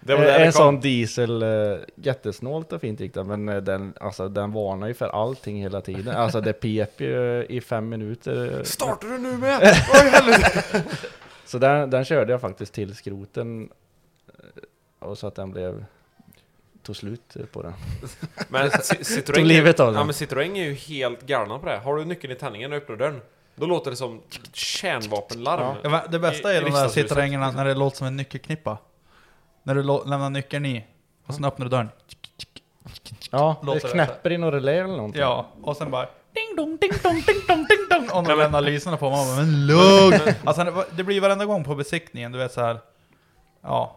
det 0.00 0.14
var 0.14 0.22
Eh, 0.22 0.26
där 0.26 0.38
det 0.38 0.44
en 0.44 0.52
kom. 0.52 0.58
sån 0.58 0.80
diesel, 0.80 1.42
eh, 1.42 1.78
jättesnålt 1.94 2.72
och 2.72 2.80
fint 2.80 3.00
gick 3.00 3.14
det, 3.14 3.24
men 3.24 3.48
eh, 3.48 3.56
den, 3.56 3.94
alltså, 4.00 4.28
den 4.28 4.52
varnar 4.52 4.86
ju 4.88 4.94
för 4.94 5.08
allting 5.08 5.62
hela 5.62 5.80
tiden. 5.80 6.16
Alltså 6.16 6.40
det 6.40 6.52
pep 6.52 7.00
ju 7.00 7.46
i 7.48 7.60
fem 7.60 7.88
minuter. 7.88 8.60
Startar 8.64 9.08
du 9.08 9.18
nu 9.18 9.36
med? 9.36 9.60
Oj 9.94 10.08
helvete! 10.10 10.82
Så 11.44 11.58
den, 11.58 11.90
den 11.90 12.04
körde 12.04 12.32
jag 12.32 12.40
faktiskt 12.40 12.72
till 12.74 12.94
skroten. 12.94 13.68
eh, 14.28 15.08
Och 15.08 15.18
så 15.18 15.26
att 15.26 15.34
den 15.34 15.50
blev... 15.50 15.84
Tog 16.88 16.96
slut 16.96 17.36
eh, 17.36 17.46
på 17.46 17.62
den. 17.62 17.72
Men 18.48 18.68
Ci- 18.70 19.02
Citroën, 19.02 19.34
Tog 19.34 19.44
livet 19.44 19.80
av 19.80 19.86
ja, 19.86 19.92
den. 19.98 20.06
men 20.06 20.14
Citroën 20.14 20.56
är 20.58 20.64
ju 20.64 20.74
helt 20.74 21.22
galna 21.26 21.58
på 21.58 21.66
det. 21.66 21.78
Har 21.78 21.96
du 21.96 22.04
nyckeln 22.04 22.32
i 22.32 22.36
tändningen 22.36 22.72
och 22.72 22.78
öppnar 22.78 22.96
dörren, 22.96 23.20
då 23.54 23.66
låter 23.66 23.90
det 23.90 23.96
som 23.96 24.20
kärnvapenlarm. 24.52 25.76
Ja, 25.82 26.04
Det 26.10 26.18
bästa 26.18 26.52
är 26.54 26.60
i 26.60 26.64
de 26.64 26.70
där. 26.70 26.88
Citroënerna 26.88 27.52
när 27.52 27.64
det 27.64 27.74
låter 27.74 27.96
som 27.96 28.06
en 28.06 28.16
nyckelknippa. 28.16 28.78
När 29.62 29.74
du 29.74 29.82
lämnar 29.82 30.30
nyckeln 30.30 30.66
i, 30.66 30.84
och 31.26 31.34
sen 31.34 31.44
öppnar 31.44 31.66
du 31.66 31.70
dörren. 31.70 31.88
Ja, 33.30 33.56
Låter 33.62 33.80
det 33.80 33.86
det 33.86 33.92
knäpper 33.92 34.32
i 34.32 34.38
något 34.38 34.54
relä 34.54 34.72
eller 34.72 34.96
någonting. 34.96 35.20
Ja, 35.20 35.46
och 35.62 35.76
sen 35.76 35.90
bara 35.90 36.06
ding 36.06 36.56
dong, 36.56 36.76
ding 36.80 36.90
dong, 37.02 37.14
ding 37.26 37.40
dong, 37.48 37.66
ding 37.68 37.86
dong. 37.90 38.08
Och 38.18 38.24
de 38.28 38.38
lämnar 38.38 38.60
lyserna 38.60 38.96
på. 38.96 39.10
Man 39.10 39.26
bara, 39.26 39.36
men 39.36 39.66
lugn! 39.66 40.34
Alltså 40.44 40.64
det- 40.64 40.84
det 40.96 41.04
blir 41.04 41.20
varenda 41.20 41.44
gång 41.44 41.64
på 41.64 41.74
besiktningen, 41.74 42.32
du 42.32 42.38
vet 42.38 42.52
så 42.52 42.60
här. 42.60 42.78
Ja, 43.62 43.96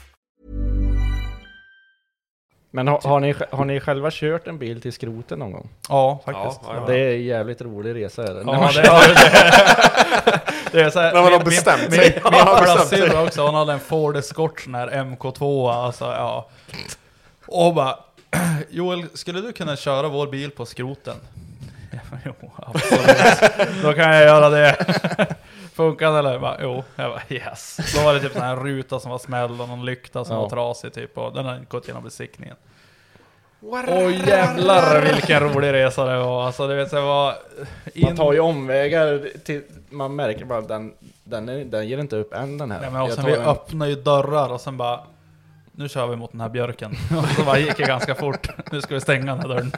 Men 2.73 2.87
har, 2.87 3.01
har, 3.03 3.19
ni, 3.19 3.35
har 3.51 3.65
ni 3.65 3.79
själva 3.79 4.09
kört 4.11 4.47
en 4.47 4.57
bil 4.57 4.81
till 4.81 4.93
skroten 4.93 5.39
någon 5.39 5.51
gång? 5.51 5.69
ja 5.89 6.21
faktiskt. 6.25 6.59
Ja, 6.67 6.75
ja, 6.75 6.83
Det 6.87 6.99
är 6.99 7.13
en 7.15 7.23
jävligt 7.23 7.61
rolig 7.61 7.95
resa 7.95 8.23
är 8.23 8.33
det. 8.33 8.43
När 8.43 8.53
Ja, 8.53 8.59
man 8.59 8.73
det, 8.73 8.81
det, 8.81 10.41
det 10.71 10.81
är 10.81 10.89
så 10.89 10.99
här, 10.99 11.13
När 11.13 11.21
man 11.21 11.31
har 11.31 11.39
min- 11.39 11.45
bestämt 11.45 11.81
min, 11.81 11.91
sig. 11.91 12.21
Min, 12.31 12.33
min 12.67 12.77
sig. 12.87 12.99
syrra 12.99 13.23
också, 13.23 13.45
hon 13.45 13.55
hade 13.55 13.73
en 13.73 13.79
Ford 13.79 14.17
Escort 14.17 14.59
sån 14.61 14.75
här 14.75 14.87
MK2, 14.87 15.71
alltså 15.85 16.05
ja. 16.05 16.49
Och 17.47 17.73
bara, 17.73 17.95
Joel, 18.69 19.05
skulle 19.13 19.41
du 19.41 19.51
kunna 19.53 19.75
köra 19.75 20.07
vår 20.07 20.27
bil 20.27 20.51
på 20.51 20.65
skroten? 20.65 21.15
Ja, 21.91 21.99
Jo, 22.25 22.51
absolut. 22.57 23.83
Då 23.83 23.93
kan 23.93 24.09
jag 24.15 24.21
göra 24.23 24.49
det. 24.49 24.75
Funkar 25.73 26.11
det 26.11 26.19
eller? 26.19 26.31
Jag 26.31 26.41
Bara, 26.41 26.57
jo. 26.61 26.83
Jag 26.95 27.11
bara, 27.11 27.21
yes. 27.29 27.77
Då 27.95 28.03
var 28.03 28.13
det 28.13 28.19
typ 28.19 28.31
sån 28.33 28.41
här 28.41 28.55
ruta 28.55 28.99
som 28.99 29.11
var 29.11 29.19
smälld 29.19 29.61
och 29.61 29.69
någon 29.69 29.85
lykta 29.85 30.25
som 30.25 30.35
Ja. 30.35 30.41
var 30.41 30.49
trasig 30.49 30.93
typ. 30.93 31.17
Och 31.17 31.33
den 31.33 31.45
har 31.45 31.53
inte 31.55 31.65
gått 31.69 31.85
igenom 31.85 32.03
besiktningen. 32.03 32.55
Åh 33.63 34.27
jävlar 34.27 35.01
vilken 35.01 35.39
rolig 35.39 35.73
resa 35.73 36.05
det 36.05 36.17
var. 36.19 36.43
Alltså 36.45 36.67
du 36.67 36.75
vet, 36.75 36.91
det 36.91 37.01
var... 37.01 37.35
Man 37.95 38.15
tar 38.17 38.33
ju 38.33 38.39
omvägar 38.39 39.27
till, 39.45 39.61
man 39.89 40.15
märker 40.15 40.45
bara 40.45 40.59
att 40.59 40.67
den, 40.67 40.93
den, 41.23 41.49
är, 41.49 41.65
den 41.65 41.87
ger 41.87 41.97
inte 41.97 42.15
upp 42.15 42.33
än 42.33 42.57
den 42.57 42.71
här. 42.71 42.81
Nej, 42.81 42.91
men 42.91 43.01
och 43.01 43.07
Jag 43.09 43.15
sen 43.15 43.23
tar 43.23 43.31
vi 43.31 43.37
en- 43.37 43.45
öppnar 43.45 43.85
ju 43.87 43.95
dörrar 43.95 44.49
och 44.49 44.61
sen 44.61 44.77
bara 44.77 44.99
Nu 45.71 45.89
kör 45.89 46.07
vi 46.07 46.15
mot 46.15 46.31
den 46.31 46.41
här 46.41 46.49
björken. 46.49 46.91
Och 47.17 47.27
så 47.27 47.43
bara 47.43 47.57
gick 47.59 47.77
det 47.77 47.83
ganska 47.83 48.15
fort. 48.15 48.47
Nu 48.71 48.81
ska 48.81 48.93
vi 48.93 49.01
stänga 49.01 49.25
den 49.35 49.39
här 49.39 49.47
dörren. 49.47 49.71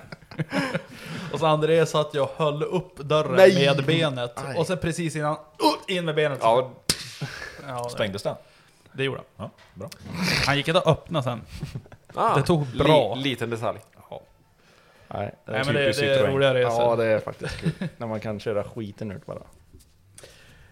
Och 1.33 1.39
så 1.39 1.45
André 1.45 1.85
satt 1.85 2.13
jag 2.13 2.23
och 2.23 2.45
höll 2.45 2.63
upp 2.63 2.97
dörren 2.97 3.35
Nej! 3.35 3.65
med 3.65 3.85
benet. 3.85 4.33
Aj. 4.35 4.57
Och 4.57 4.67
sen 4.67 4.77
precis 4.77 5.15
innan, 5.15 5.31
uh, 5.31 5.95
in 5.95 6.05
med 6.05 6.15
benet. 6.15 6.39
Ja, 6.41 6.71
Ja, 7.67 7.83
det, 7.83 7.89
Sprängdes 7.89 8.23
den? 8.23 8.35
det 8.91 9.03
gjorde 9.03 9.21
han. 9.37 9.49
Ja, 9.55 9.63
bra. 9.73 9.89
Han 10.45 10.57
gick 10.57 10.67
inte 10.67 10.79
att 10.79 10.87
öppna 10.87 11.23
sen. 11.23 11.41
ah, 12.13 12.35
Det 12.35 12.43
tog 12.43 12.67
bra. 12.67 13.15
Li, 13.15 13.29
liten 13.29 13.49
detalj. 13.49 13.79
Nej, 15.07 15.35
det 15.45 15.51
är 15.51 15.55
Nej 15.55 15.65
men 15.65 15.75
det, 15.75 15.91
det 15.91 16.15
är 16.15 16.27
roliga 16.31 16.53
resor. 16.53 16.81
Ja 16.83 16.95
det 16.95 17.05
är 17.05 17.19
faktiskt 17.19 17.57
kul. 17.61 17.71
När 17.97 18.07
man 18.07 18.19
kan 18.19 18.39
köra 18.39 18.63
skiten 18.63 19.11
ut 19.11 19.25
bara. 19.25 19.41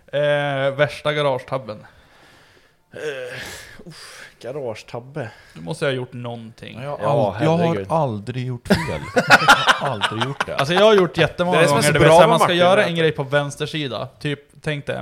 Eh, 0.08 0.72
värsta 0.76 1.14
garagetabben. 1.14 1.86
Garagetabbe. 4.40 5.32
Du 5.54 5.62
måste 5.62 5.86
ha 5.86 5.92
gjort 5.92 6.14
någonting. 6.14 6.82
Jag, 6.82 7.00
Ja, 7.02 7.38
jag 7.42 7.58
har 7.58 7.86
aldrig 7.90 8.48
gjort 8.48 8.68
fel. 8.68 8.78
Jag 9.82 9.88
har 9.88 9.94
aldrig 9.94 10.24
gjort 10.24 10.46
det. 10.46 10.56
Alltså 10.56 10.74
jag 10.74 10.86
har 10.86 10.94
gjort 10.94 11.18
jättemånga 11.18 11.58
Det 11.58 11.64
är 11.64 11.68
det 11.68 11.70
gånger, 11.70 11.82
såhär, 11.82 12.00
med 12.00 12.30
man 12.30 12.40
ska 12.40 12.46
Martin, 12.46 12.58
göra 12.58 12.84
en 12.86 12.96
grej 12.96 13.12
på 13.12 13.24
vänster 13.24 13.66
sida. 13.66 14.08
Typ, 14.20 14.40
tänk 14.62 14.86
dig, 14.86 15.00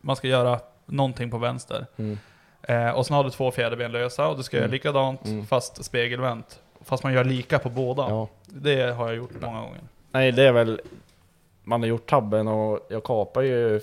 man 0.00 0.16
ska 0.16 0.28
göra 0.28 0.60
någonting 0.86 1.30
på 1.30 1.38
vänster. 1.38 1.86
Mm. 1.96 2.18
Eh, 2.62 2.90
och 2.90 3.06
sen 3.06 3.16
har 3.16 3.24
du 3.24 3.30
två 3.30 3.50
fjäderben 3.50 3.92
lösa 3.92 4.28
och 4.28 4.36
du 4.36 4.42
ska 4.42 4.56
göra 4.56 4.64
Mm. 4.64 4.72
likadant 4.72 5.26
Mm. 5.26 5.46
fast 5.46 5.84
spegelvänt. 5.84 6.60
Fast 6.84 7.02
man 7.04 7.12
gör 7.12 7.24
lika 7.24 7.58
på 7.58 7.68
båda. 7.70 8.02
Ja. 8.08 8.28
Det 8.46 8.92
har 8.94 9.06
jag 9.06 9.16
gjort 9.16 9.30
många 9.40 9.60
gånger. 9.60 9.80
Nej 10.12 10.32
det 10.32 10.42
är 10.42 10.52
väl, 10.52 10.80
man 11.64 11.80
har 11.80 11.88
gjort 11.88 12.10
tabben 12.10 12.48
och 12.48 12.86
jag 12.90 13.04
kapar 13.04 13.42
ju 13.42 13.80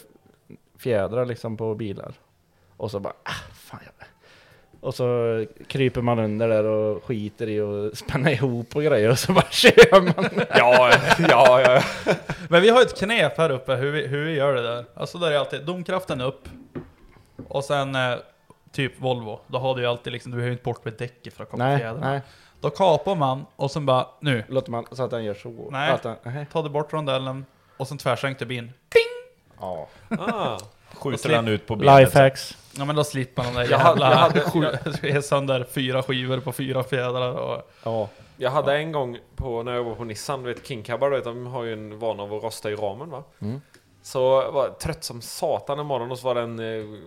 fjädrar 0.80 1.26
liksom 1.26 1.58
på 1.58 1.76
bilar. 1.76 2.12
Och 2.80 2.92
så 2.92 3.00
bara, 3.00 3.14
ah, 3.24 3.54
fan 3.54 3.80
jag... 3.84 4.08
Och 4.82 4.96
så 4.96 5.46
kryper 5.68 6.02
man 6.02 6.20
under 6.20 6.48
där 6.48 6.64
och 6.64 7.04
skiter 7.04 7.48
i 7.50 7.60
och 7.60 7.98
spänna 7.98 8.32
ihop 8.32 8.76
och 8.76 8.84
grejer 8.84 9.10
och 9.10 9.20
så 9.20 9.34
bara 9.34 9.46
kör 9.50 10.02
man. 10.02 10.46
Ja, 10.56 10.92
ja, 11.30 11.62
ja. 11.62 11.84
Men 12.50 12.62
vi 12.62 12.70
har 12.70 12.82
ett 12.82 13.00
knep 13.00 13.38
här 13.38 13.50
uppe 13.50 13.76
hur 13.76 13.92
vi, 13.92 14.08
hur 14.08 14.26
vi 14.26 14.34
gör 14.34 14.54
det 14.54 14.62
där. 14.62 14.86
Alltså 14.96 15.18
där 15.18 15.32
är 15.32 15.38
alltid 15.38 15.66
domkraften 15.66 16.22
upp. 16.22 16.50
Och 17.48 17.64
sen 17.64 17.96
eh, 17.96 18.16
typ 18.72 19.00
Volvo, 19.02 19.40
då 19.48 19.58
har 19.58 19.76
du 19.76 19.82
ju 19.82 19.88
alltid 19.88 20.14
liksom, 20.14 20.32
du 20.32 20.36
behöver 20.36 20.52
inte 20.52 20.64
bort 20.64 20.86
med 20.86 20.94
däcket 20.94 21.34
för 21.34 21.44
att 21.44 21.52
kapa 21.52 21.64
Nej, 21.64 21.94
nej. 22.02 22.22
Då 22.62 22.70
kapar 22.70 23.16
man 23.16 23.46
och 23.56 23.72
sen 23.72 23.86
bara, 23.86 24.08
nu. 24.20 24.44
Låter 24.48 24.72
man 24.72 24.86
så 24.92 25.04
att 25.04 25.12
den 25.12 25.24
gör 25.24 25.34
så? 25.34 25.70
Nej, 25.72 25.92
Att 25.92 26.04
den, 26.04 26.16
nej. 26.24 26.46
ta 26.52 26.62
du 26.62 26.70
bort 26.70 26.94
rondellen 26.94 27.46
och 27.78 27.88
sen 27.88 27.98
tvärsänkte 27.98 28.46
bin. 28.46 28.72
Ja. 29.60 29.88
Ah. 30.20 30.60
Skjuter 30.94 31.30
den 31.30 31.48
ut 31.48 31.68
på 31.68 31.76
benet. 31.76 32.00
Lifehacks. 32.00 32.58
Ja 32.78 32.86
men 32.86 32.96
då 32.96 33.04
slipper 33.04 33.44
man 33.44 33.54
de 33.54 33.60
där 33.64 33.72
Jag 33.72 33.78
hade- 33.80 34.02
jävla... 34.02 34.12
jag 34.12 34.18
hade- 34.18 34.42
sju- 34.42 35.08
är 35.10 35.22
sönder 35.22 35.68
fyra 35.72 36.04
skivor 36.04 36.40
på 36.40 36.52
fyra 36.52 36.84
fjädrar 36.84 37.32
och... 37.34 37.72
Ja. 37.84 38.10
Jag 38.42 38.52
hade 38.52 38.76
en 38.78 38.92
gång 38.92 39.18
på, 39.36 39.64
när 39.64 39.74
jag 39.74 39.84
var 39.84 39.96
på 39.96 40.04
Nissan, 40.04 40.44
du 40.44 40.54
vet 40.54 40.68
King-cabbar, 40.68 41.10
du 41.10 41.16
vet, 41.16 41.26
de 41.26 41.46
har 41.48 41.64
ju 41.64 41.74
en 41.74 42.00
vana 42.00 42.24
av 42.24 42.34
att 42.34 42.44
rosta 42.44 42.72
i 42.72 42.76
ramen 42.76 43.10
va? 43.10 43.24
Mm. 43.40 43.62
Så 44.02 44.52
var 44.52 44.64
jag 44.68 44.80
trött 44.80 45.04
som 45.04 45.22
satan 45.22 45.80
en 45.80 45.86
morgon 45.86 46.12
och 46.12 46.20
så 46.20 46.26
var 46.28 46.36
det 46.36 46.42
en 46.42 46.60
eh, 46.60 47.00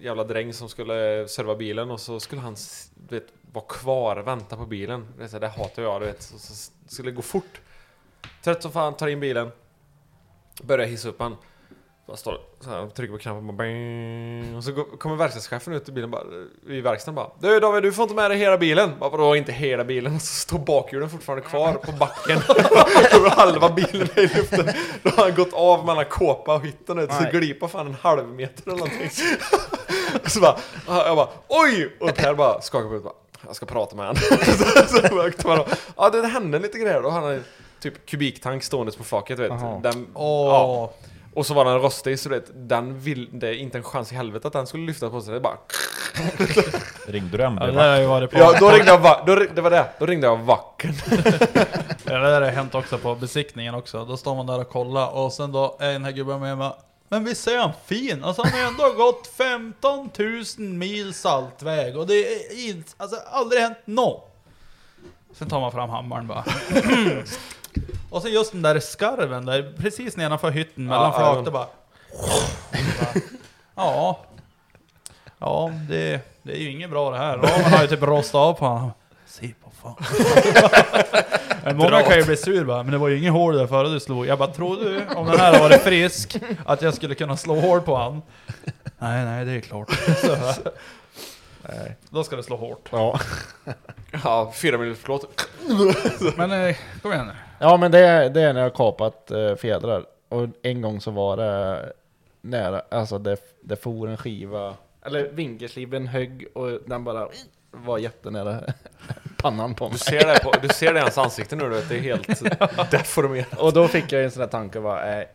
jävla 0.00 0.24
dräng 0.24 0.52
som 0.52 0.68
skulle 0.68 1.28
serva 1.28 1.54
bilen 1.54 1.90
och 1.90 2.00
så 2.00 2.20
skulle 2.20 2.40
han 2.42 2.56
du 2.94 3.14
vet, 3.14 3.26
vara 3.52 3.64
kvar, 3.64 4.16
vänta 4.16 4.56
på 4.56 4.66
bilen. 4.66 5.06
Det, 5.18 5.24
är 5.24 5.28
så 5.28 5.38
det 5.38 5.48
hatar 5.48 5.82
jag, 5.82 6.00
du 6.02 6.06
vet. 6.06 6.22
Så, 6.22 6.38
så 6.38 6.70
skulle 6.88 7.10
det 7.10 7.14
gå 7.16 7.22
fort. 7.22 7.60
Trött 8.42 8.62
som 8.62 8.72
fan, 8.72 8.94
tar 8.94 9.08
in 9.08 9.20
bilen. 9.20 9.52
Börjar 10.62 10.86
hissa 10.86 11.08
upp 11.08 11.20
han. 11.20 11.36
Bara 12.06 12.16
står 12.16 12.40
så 12.60 12.70
här, 12.70 12.86
trycker 12.88 13.12
på 13.12 13.18
knappen 13.18 13.46
bara 13.46 13.52
bang, 13.52 14.56
Och 14.56 14.64
så 14.64 14.72
kommer 14.98 15.16
verkstadschefen 15.16 15.72
ut 15.72 15.88
i 15.88 15.92
bilen 15.92 16.10
bara, 16.10 16.22
i 16.68 16.80
verkstaden 16.80 17.14
bara 17.14 17.30
Du 17.40 17.60
David, 17.60 17.82
du 17.82 17.92
får 17.92 18.02
inte 18.02 18.14
med 18.14 18.30
dig 18.30 18.38
hela 18.38 18.58
bilen. 18.58 18.90
Bara, 19.00 19.10
vadå 19.10 19.36
inte 19.36 19.52
hela 19.52 19.84
bilen? 19.84 20.14
Och 20.14 20.20
så 20.22 20.26
står 20.34 20.58
bakhjulen 20.58 21.10
fortfarande 21.10 21.44
kvar 21.44 21.72
på 21.72 21.92
backen. 21.92 22.38
Och 23.24 23.30
halva 23.30 23.70
bilen 23.70 24.08
är 24.14 24.20
i 24.20 24.22
luften. 24.38 24.68
Då 25.02 25.10
har 25.10 25.22
han 25.24 25.34
gått 25.34 25.52
av 25.52 25.86
mellan 25.86 26.04
kåpa 26.04 26.54
och 26.54 26.66
hytten 26.66 26.98
ut. 26.98 27.12
Så 27.12 27.24
glipar 27.32 27.68
fan 27.68 27.86
en 27.86 27.96
halv 28.02 28.28
meter 28.28 28.62
eller 28.62 28.76
någonting. 28.76 29.10
Och 30.24 30.30
så 30.30 30.40
bara, 30.40 30.56
jag 30.86 31.16
bara 31.16 31.28
oj! 31.48 31.96
Och 32.00 32.14
Per 32.14 32.34
bara 32.34 32.60
skakar 32.60 32.84
på 32.84 32.88
huvudet 32.94 33.04
bara, 33.04 33.46
jag 33.46 33.56
ska 33.56 33.66
prata 33.66 33.96
med 33.96 34.06
han. 34.06 34.16
så, 34.16 34.86
så 34.88 35.48
man- 35.48 35.64
ja 35.96 36.10
det 36.10 36.26
hände 36.26 36.58
lite 36.58 36.78
grejer 36.78 37.02
då. 37.02 37.10
Han 37.10 37.22
hade 37.22 37.42
typ 37.80 38.06
kubiktank 38.06 38.62
stående 38.62 38.92
på 38.92 39.04
flaket 39.04 39.38
vet. 39.38 39.48
Jaha. 39.48 39.80
Den, 39.82 40.06
Åh. 40.14 40.48
ja. 40.48 40.92
Och 41.34 41.46
så 41.46 41.54
var 41.54 41.64
den 41.64 41.80
rostig 41.80 42.18
så 42.18 42.28
du 42.28 42.34
vet, 42.34 42.50
den 42.54 43.00
vill, 43.00 43.28
det 43.32 43.48
är 43.48 43.52
inte 43.52 43.78
en 43.78 43.84
chans 43.84 44.12
i 44.12 44.14
helvete 44.14 44.46
att 44.46 44.52
den 44.52 44.66
skulle 44.66 44.86
lyfta 44.86 45.10
på 45.10 45.20
sig. 45.20 45.34
Det 45.34 45.40
bara... 45.40 45.58
Ringde 47.06 47.36
du 47.38 47.44
MB? 47.44 47.62
Ja, 47.62 47.66
det 47.66 47.80
har 47.82 47.98
ju 47.98 48.06
varit 48.06 48.30
på... 48.30 48.38
Ja, 48.38 48.56
då 48.60 48.70
ringde 48.70 48.90
jag 48.90 48.98
va- 48.98 49.22
då, 49.26 49.34
det 49.34 49.60
var 49.60 49.70
det, 49.70 49.86
då 49.98 50.06
ringde 50.06 50.26
jag 50.26 50.36
vacken. 50.36 50.94
Ja, 52.06 52.12
det 52.18 52.30
där 52.30 52.42
har 52.42 52.50
hänt 52.50 52.74
också 52.74 52.98
på 52.98 53.14
besiktningen 53.14 53.74
också. 53.74 54.04
Då 54.04 54.16
står 54.16 54.34
man 54.34 54.46
där 54.46 54.60
och 54.60 54.68
kollar 54.70 55.10
och 55.14 55.32
sen 55.32 55.52
då 55.52 55.76
är 55.80 55.92
den 55.92 56.04
här 56.04 56.12
gubben 56.12 56.40
med 56.40 56.58
mig 56.58 56.72
Men 57.08 57.24
visst 57.24 57.46
är 57.48 57.58
han 57.58 57.72
fin? 57.86 58.24
Alltså 58.24 58.42
han 58.42 58.52
har 58.60 58.68
ändå 58.68 59.04
gått 59.04 59.26
15 59.26 60.10
000 60.58 60.68
mil 60.68 61.14
saltväg 61.14 61.96
och 61.96 62.06
det 62.06 62.14
är 62.14 62.68
inte, 62.68 62.92
alltså 62.96 63.16
aldrig 63.32 63.62
hänt 63.62 63.78
nå. 63.84 64.24
Sen 65.38 65.48
tar 65.48 65.60
man 65.60 65.72
fram 65.72 65.90
hammaren 65.90 66.26
bara. 66.26 66.44
och 68.14 68.22
sen 68.22 68.32
just 68.32 68.52
den 68.52 68.62
där 68.62 68.80
skarven 68.80 69.46
där, 69.46 69.74
precis 69.78 70.16
nedanför 70.16 70.50
hytten 70.50 70.84
mellan 70.86 71.12
Ja, 71.12 71.18
flak, 71.18 71.44
det 71.44 71.50
bara... 71.50 71.66
Ja. 73.74 74.20
Ja, 75.38 75.70
det, 75.88 76.20
det 76.42 76.52
är 76.52 76.56
ju 76.56 76.70
inget 76.70 76.90
bra 76.90 77.10
det 77.10 77.18
här. 77.18 77.36
Ramen 77.36 77.72
har 77.72 77.82
ju 77.82 77.88
typ 77.88 78.02
rostat 78.02 78.34
av 78.34 78.54
på 78.54 78.66
honom. 78.66 78.90
Se 79.26 79.54
på 79.64 79.70
fan. 79.82 79.96
Men 81.64 81.76
många 81.76 82.02
kan 82.02 82.18
ju 82.18 82.24
bli 82.24 82.36
sur 82.36 82.64
bara, 82.64 82.82
men 82.82 82.92
det 82.92 82.98
var 82.98 83.08
ju 83.08 83.18
ingen 83.18 83.32
hål 83.32 83.56
där 83.56 83.66
före 83.66 83.88
du 83.88 84.00
slog. 84.00 84.26
Jag 84.26 84.38
bara, 84.38 84.52
tror 84.52 84.76
du 84.76 85.04
om 85.16 85.26
den 85.26 85.38
här 85.38 85.46
hade 85.46 85.58
varit 85.58 85.82
frisk, 85.82 86.36
att 86.66 86.82
jag 86.82 86.94
skulle 86.94 87.14
kunna 87.14 87.36
slå 87.36 87.60
hål 87.60 87.80
på 87.80 87.96
han? 87.96 88.22
Nej, 88.98 89.24
nej, 89.24 89.44
det 89.44 89.52
är 89.52 89.60
klart. 89.60 89.90
Så, 90.22 90.36
Nej. 91.68 91.96
då 92.10 92.24
ska 92.24 92.36
det 92.36 92.42
slå 92.42 92.56
hårt. 92.56 92.88
Ja. 92.92 93.20
Ja, 94.24 94.52
fyra 94.56 94.78
minuters 94.78 95.02
förlåt. 95.02 95.48
Men 96.36 96.52
eh, 96.52 96.76
kom 97.02 97.12
igen 97.12 97.26
nu. 97.26 97.32
Ja 97.64 97.76
men 97.76 97.90
det, 97.90 97.98
är- 97.98 98.30
det 98.30 98.40
är 98.42 98.52
när 98.52 98.60
jag 98.60 98.70
har 98.70 98.76
kapat 98.76 99.30
eh, 99.30 99.54
fjädrar. 99.54 100.04
Och 100.28 100.48
en 100.62 100.82
gång 100.82 101.00
så 101.00 101.10
var 101.10 101.36
det 101.36 101.92
nära, 102.40 102.82
alltså 102.90 103.18
det, 103.18 103.36
det 103.60 103.76
for 103.76 104.08
en 104.08 104.16
skiva, 104.16 104.74
eller 105.06 105.28
vinkelsliven 105.28 106.06
högg 106.06 106.46
och 106.54 106.70
den 106.86 107.04
bara 107.04 107.28
var 107.70 107.98
jättenära 107.98 108.60
pannan 109.42 109.74
på 109.74 109.84
mig. 109.84 109.92
Du 109.92 109.98
ser 109.98 110.26
det, 110.34 110.40
på, 110.44 110.52
du 110.62 110.68
ser 110.68 110.92
det 110.92 110.98
i 110.98 111.02
hans 111.02 111.18
ansikte 111.18 111.56
nu 111.56 111.64
du 111.64 111.70
vet, 111.70 111.88
det 111.88 111.96
är 111.96 112.00
helt 112.00 112.28
deformerat. 112.90 113.58
Och 113.60 113.72
då 113.72 113.88
fick 113.88 114.12
jag 114.12 114.24
en 114.24 114.30
sån 114.30 114.40
där 114.40 114.46
tanke 114.48 114.80
bara, 114.80 115.20
eh, 115.20 115.26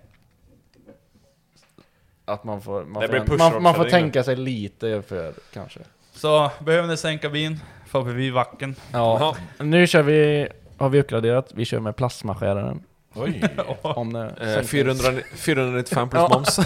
att 2.26 2.44
man 2.44 2.62
får, 2.62 2.84
man 2.86 3.02
Det 3.02 3.08
får, 3.08 3.26
blir 3.26 3.38
man, 3.38 3.64
man 3.64 3.76
får 3.76 3.86
tänka 3.86 4.24
sig 4.24 4.36
lite 4.36 5.02
för 5.02 5.34
kanske. 5.54 5.80
Så, 6.12 6.52
behöver 6.60 6.88
ni 6.88 6.98
sänka 6.98 7.30
bin? 7.30 7.60
Får 7.88 8.02
vi 8.04 8.30
vacken. 8.30 8.76
Ja, 8.94 9.36
nu 9.60 9.88
kör 9.88 10.04
vi, 10.04 10.48
har 10.80 10.90
vi 10.90 11.00
uppgraderat, 11.00 11.52
vi 11.54 11.66
kör 11.66 11.80
med 11.80 11.96
plasmaskäraren. 11.96 12.84
Oj. 13.14 13.44
Om 13.82 14.14
det 14.14 14.20
Eh, 14.26 14.48
sänker- 14.48 14.64
400, 14.64 15.04
495 15.36 16.10
plus 16.10 16.30
moms. 16.30 16.60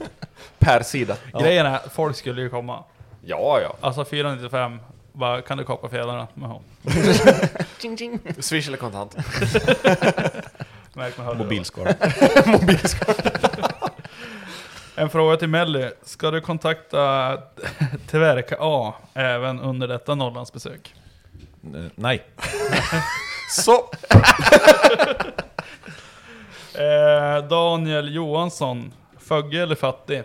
per 0.58 0.82
sida. 0.82 1.16
Grejen 1.40 1.66
är, 1.66 1.78
folk 1.92 2.16
skulle 2.16 2.42
ju 2.42 2.48
komma. 2.50 2.84
Ja, 3.24 3.58
ja. 3.62 3.76
Alltså 3.80 4.04
495, 4.04 4.80
bara, 5.12 5.42
kan 5.42 5.58
du 5.58 5.64
kapa 5.64 5.88
fjädrarna? 5.88 6.26
Jaha. 6.34 6.58
Swish 8.38 8.68
eller 8.68 8.76
kontant. 8.76 9.16
Märk 10.94 11.18
med 11.18 11.26
hörlurar. 11.26 11.44
Mobilskal. 11.44 13.14
En 14.96 15.10
fråga 15.10 15.36
till 15.36 15.48
Melly. 15.48 15.90
Ska 16.02 16.30
du 16.30 16.40
kontakta 16.40 17.36
Tverka 18.06 18.56
A 18.60 18.94
även 19.14 19.60
under 19.60 19.88
detta 19.88 20.14
Norrlandsbesök? 20.14 20.94
Eh, 21.74 21.84
Nej. 21.94 22.22
Så! 23.50 23.90
Eh, 26.74 27.48
Daniel 27.48 28.14
Johansson. 28.14 28.92
Fögge 29.18 29.62
eller 29.62 29.74
fattig? 29.74 30.18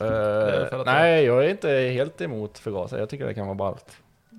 Eh, 0.00 0.82
nej, 0.86 1.24
jag 1.24 1.44
är 1.44 1.48
inte 1.48 1.68
helt 1.70 2.20
emot 2.20 2.58
förgasare. 2.58 3.00
Jag 3.00 3.08
tycker 3.08 3.26
det 3.26 3.34
kan 3.34 3.46
vara 3.46 3.54
ballt. 3.54 3.86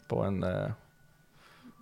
På 0.07 0.23
en... 0.23 0.43
eh, 0.43 0.71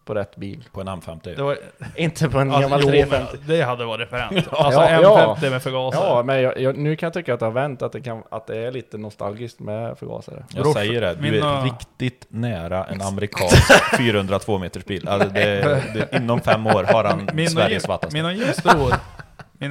på 0.09 0.15
rätt 0.15 0.35
bil. 0.35 0.63
På 0.71 0.81
en 0.81 0.87
M50. 0.89 1.35
Det 1.35 1.43
var, 1.43 1.57
Inte 1.95 2.29
på 2.29 2.39
en 2.39 2.47
alltså, 2.51 2.61
gammal 2.61 2.79
jo, 2.83 2.89
350. 2.89 3.37
men 3.39 3.47
det 3.57 3.61
hade 3.63 3.85
varit 3.85 4.09
fränt. 4.09 4.47
Alltså 4.51 4.81
Ja, 4.81 5.35
M50 5.37 5.37
ja. 5.43 5.49
med 5.49 5.63
förgasare. 5.63 6.07
Ja, 6.07 6.23
men 6.23 6.41
jag, 6.41 6.59
jag, 6.59 6.77
nu 6.77 6.95
kan 6.95 7.07
jag 7.07 7.13
tycka 7.13 7.33
att 7.33 7.39
det 7.39 7.45
har 7.45 7.53
vänt, 7.53 7.81
att 7.81 7.91
det, 7.91 8.01
kan, 8.01 8.23
att 8.31 8.47
det 8.47 8.57
är 8.57 8.71
lite 8.71 8.97
nostalgiskt 8.97 9.59
med 9.59 9.97
förgasare. 9.97 10.43
Jag 10.53 10.63
Bror, 10.63 10.73
säger 10.73 11.01
det, 11.01 11.15
du 11.15 11.21
mina- 11.31 11.59
är 11.59 11.63
riktigt 11.63 12.25
nära 12.29 12.85
en 12.85 13.01
amerikansk 13.01 13.95
402 13.97 14.57
meters 14.57 14.85
bil. 14.85 15.07
Alltså 15.07 15.29
det, 15.29 15.83
det, 15.93 16.17
inom 16.17 16.41
fem 16.41 16.67
år 16.67 16.83
har 16.83 17.03
han 17.03 17.29
Min 17.33 17.49
Sveriges 17.49 17.87
vattaste. 17.87 18.15
min 18.15 18.25
och 18.25 18.33
Jims 18.33 18.63
bror, 18.63 18.93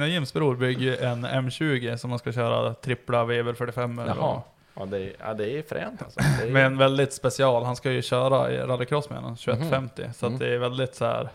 Jims 0.07 0.33
bygger 0.59 1.03
en 1.05 1.25
M20 1.25 1.97
som 1.97 2.09
man 2.09 2.19
ska 2.19 2.31
köra 2.31 2.73
trippla 2.73 3.25
Weber 3.25 3.53
45 3.53 4.01
Jaha. 4.07 4.41
Ja, 4.79 4.85
det, 4.85 4.97
är- 4.97 5.15
ja, 5.19 5.33
det 5.33 5.51
är 5.57 5.61
fränt 5.63 6.01
alltså. 6.01 6.19
Det 6.19 6.47
är, 6.47 6.51
Med 6.51 6.65
en 6.65 6.77
väldigt 6.77 7.13
special, 7.13 7.63
han 7.63 7.75
ska 7.75 7.91
ju 7.91 8.01
köra 8.01 8.51
i 8.51 8.57
rallycross 8.57 9.09
med 9.09 9.23
den, 9.23 9.35
2150. 9.37 10.09
Så 10.15 10.25
att 10.25 10.31
Mhm. 10.31 10.39
det 10.39 10.53
är 10.53 10.57
väldigt 10.57 10.95
så 10.95 11.05
här 11.05 11.29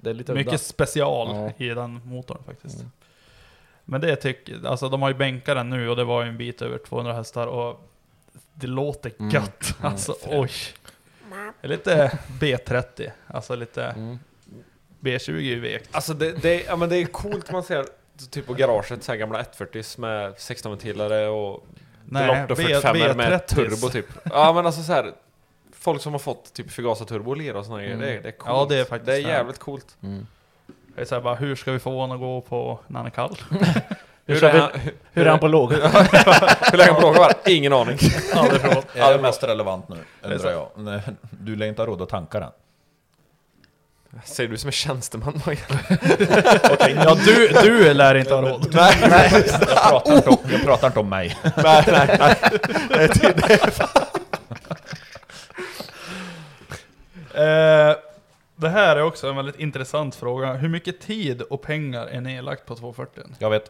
det 0.00 0.10
är 0.10 0.14
lite 0.14 0.34
mycket 0.34 0.48
udda. 0.52 0.58
special 0.58 1.28
Ja. 1.58 1.64
i 1.64 1.68
den 1.68 2.00
motorn 2.04 2.42
faktiskt. 2.46 2.76
Mm. 2.78 2.90
Men 3.84 4.00
det 4.00 4.16
tycker, 4.16 4.66
alltså 4.66 4.88
de 4.88 5.02
har 5.02 5.08
ju 5.08 5.14
bänkat 5.14 5.56
den 5.56 5.70
nu 5.70 5.88
och 5.88 5.96
det 5.96 6.04
var 6.04 6.22
ju 6.22 6.28
en 6.28 6.36
bit 6.38 6.62
över 6.62 6.78
200 6.78 7.12
hästar 7.12 7.46
och 7.46 7.88
det 8.54 8.66
låter 8.66 9.12
Mm. 9.18 9.30
gött. 9.30 9.74
Mm. 9.80 9.92
Alltså 9.92 10.14
oj. 10.26 10.50
Det 11.60 11.66
är 11.66 11.68
lite 11.68 12.18
B30, 12.40 13.10
alltså 13.26 13.54
lite 13.56 13.84
Mm. 13.84 14.18
B20 15.00 15.52
är 15.56 15.60
vekt. 15.60 15.88
Alltså 15.92 16.14
det, 16.14 16.32
det, 16.42 16.62
ja, 16.66 16.76
men 16.76 16.88
det 16.88 16.96
är 16.96 17.04
coolt 17.04 17.52
man 17.52 17.62
ser 17.62 17.86
typ 18.30 18.46
på 18.46 18.54
garaget, 18.54 19.02
så 19.02 19.12
här 19.12 19.16
gamla 19.18 19.42
140s 19.42 20.00
med 20.00 20.34
16 20.38 20.72
ventilare 20.72 21.28
och 21.28 21.66
Nej, 22.12 22.26
Delotto 22.26 22.54
B- 22.54 22.62
45 22.62 23.16
med 23.16 23.32
B30s. 23.32 23.46
turbo 23.46 23.88
typ. 23.88 24.06
Ja 24.30 24.52
men 24.52 24.66
alltså 24.66 24.82
så 24.82 24.92
här. 24.92 25.12
Folk 25.78 26.02
som 26.02 26.12
har 26.12 26.18
fått 26.18 26.52
typ 26.54 26.70
förgasarturbo 26.72 27.30
och 27.30 27.36
lera 27.36 27.58
och 27.58 27.66
grejer, 27.78 27.86
Mm. 27.94 28.00
det, 28.00 28.12
är- 28.14 28.22
det 28.22 28.28
är 28.28 28.32
coolt. 28.32 28.50
Ja, 28.56 28.66
det 28.68 28.80
är 28.80 28.84
faktiskt 28.84 29.06
Det 29.06 29.12
är 29.12 29.22
det. 29.22 29.28
jävligt 29.28 29.58
coolt. 29.58 29.96
Mm. 30.02 30.26
Det 30.94 31.00
är 31.00 31.04
så 31.04 31.14
här 31.14 31.22
bara, 31.22 31.34
hur 31.34 31.56
ska 31.56 31.72
vi 31.72 31.78
få 31.78 31.98
honom 32.00 32.16
att 32.16 32.20
gå 32.20 32.40
på 32.40 32.80
när 32.86 32.98
han 32.98 33.06
är 33.06 33.10
kall? 33.10 33.36
Hur, 34.26 34.44
är 34.44 34.58
han, 34.60 34.70
hur 35.12 35.26
är 35.26 35.30
han 35.30 35.38
på 35.38 35.48
låg? 35.48 35.72
Hur 35.72 36.76
länge 36.78 36.92
på 36.94 37.00
låga 37.00 37.18
var? 37.18 37.32
Ingen 37.46 37.72
aning. 37.72 37.98
Aldrig 38.34 38.62
provat. 38.62 38.96
Är 38.96 39.12
det 39.16 39.22
mest 39.22 39.42
relevant 39.44 39.88
nu, 39.88 39.96
undrar 40.22 40.50
jag. 40.50 40.68
Nej, 40.76 41.00
Du 41.30 41.56
lär 41.56 41.66
inte 41.66 41.82
ha 41.82 41.86
råd 41.86 42.02
att 42.02 42.08
tanka 42.08 42.40
den. 42.40 42.50
Säger 44.24 44.48
du 44.50 44.58
som 44.58 44.68
är 44.68 44.72
tjänsteman? 44.72 45.40
Ja, 47.04 47.14
du, 47.24 47.48
du 47.48 47.94
lär 47.94 48.14
inte 48.14 48.34
ha 48.34 48.42
råd. 48.42 48.68
nej, 48.74 48.96
nej. 49.10 49.44
Jag 49.60 49.60
pratar, 49.90 50.16
inte 50.16 50.28
om, 50.30 50.38
jag 50.50 50.62
pratar 50.64 50.86
inte 50.86 51.00
om 51.00 51.08
mig. 51.08 51.38
nej, 51.56 51.84
nej, 51.86 52.16
nej. 52.18 52.36
Det 52.88 53.08
ty- 53.08 53.32
det 53.36 53.52
är- 53.54 53.72
Eh, 57.34 57.96
det 58.56 58.68
här 58.68 58.96
är 58.96 59.02
också 59.02 59.28
en 59.28 59.36
väldigt 59.36 59.58
intressant 59.60 60.14
fråga. 60.14 60.52
Hur 60.52 60.68
mycket 60.68 61.00
tid 61.00 61.42
och 61.42 61.62
pengar 61.62 62.06
är 62.06 62.20
nedlagt 62.20 62.66
på 62.66 62.74
240? 62.76 63.22
Jag 63.38 63.50
vet. 63.50 63.64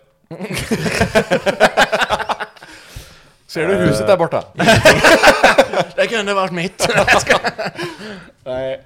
Ser 3.47 3.67
du 3.69 3.75
huset 3.75 4.07
där 4.07 4.17
borta? 4.17 4.45
det 5.97 6.07
kunde 6.07 6.35
varit 6.35 6.53
mitt. 6.53 6.89
Nej. 8.45 8.83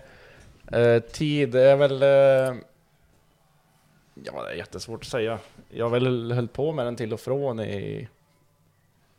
Eh, 0.73 1.03
tid 1.03 1.55
är 1.55 1.77
väl... 1.77 2.03
eh, 2.03 2.61
ja, 4.15 4.43
det 4.43 4.51
är 4.51 4.55
jättesvårt 4.55 5.01
att 5.01 5.11
säga. 5.11 5.39
Jag 5.71 5.85
har 5.85 5.91
väl 5.91 6.33
höll 6.33 6.49
på 6.49 6.73
med 6.73 6.87
den 6.87 6.97
till 6.97 7.13
och 7.13 7.21
från 7.21 7.61
i, 7.61 8.09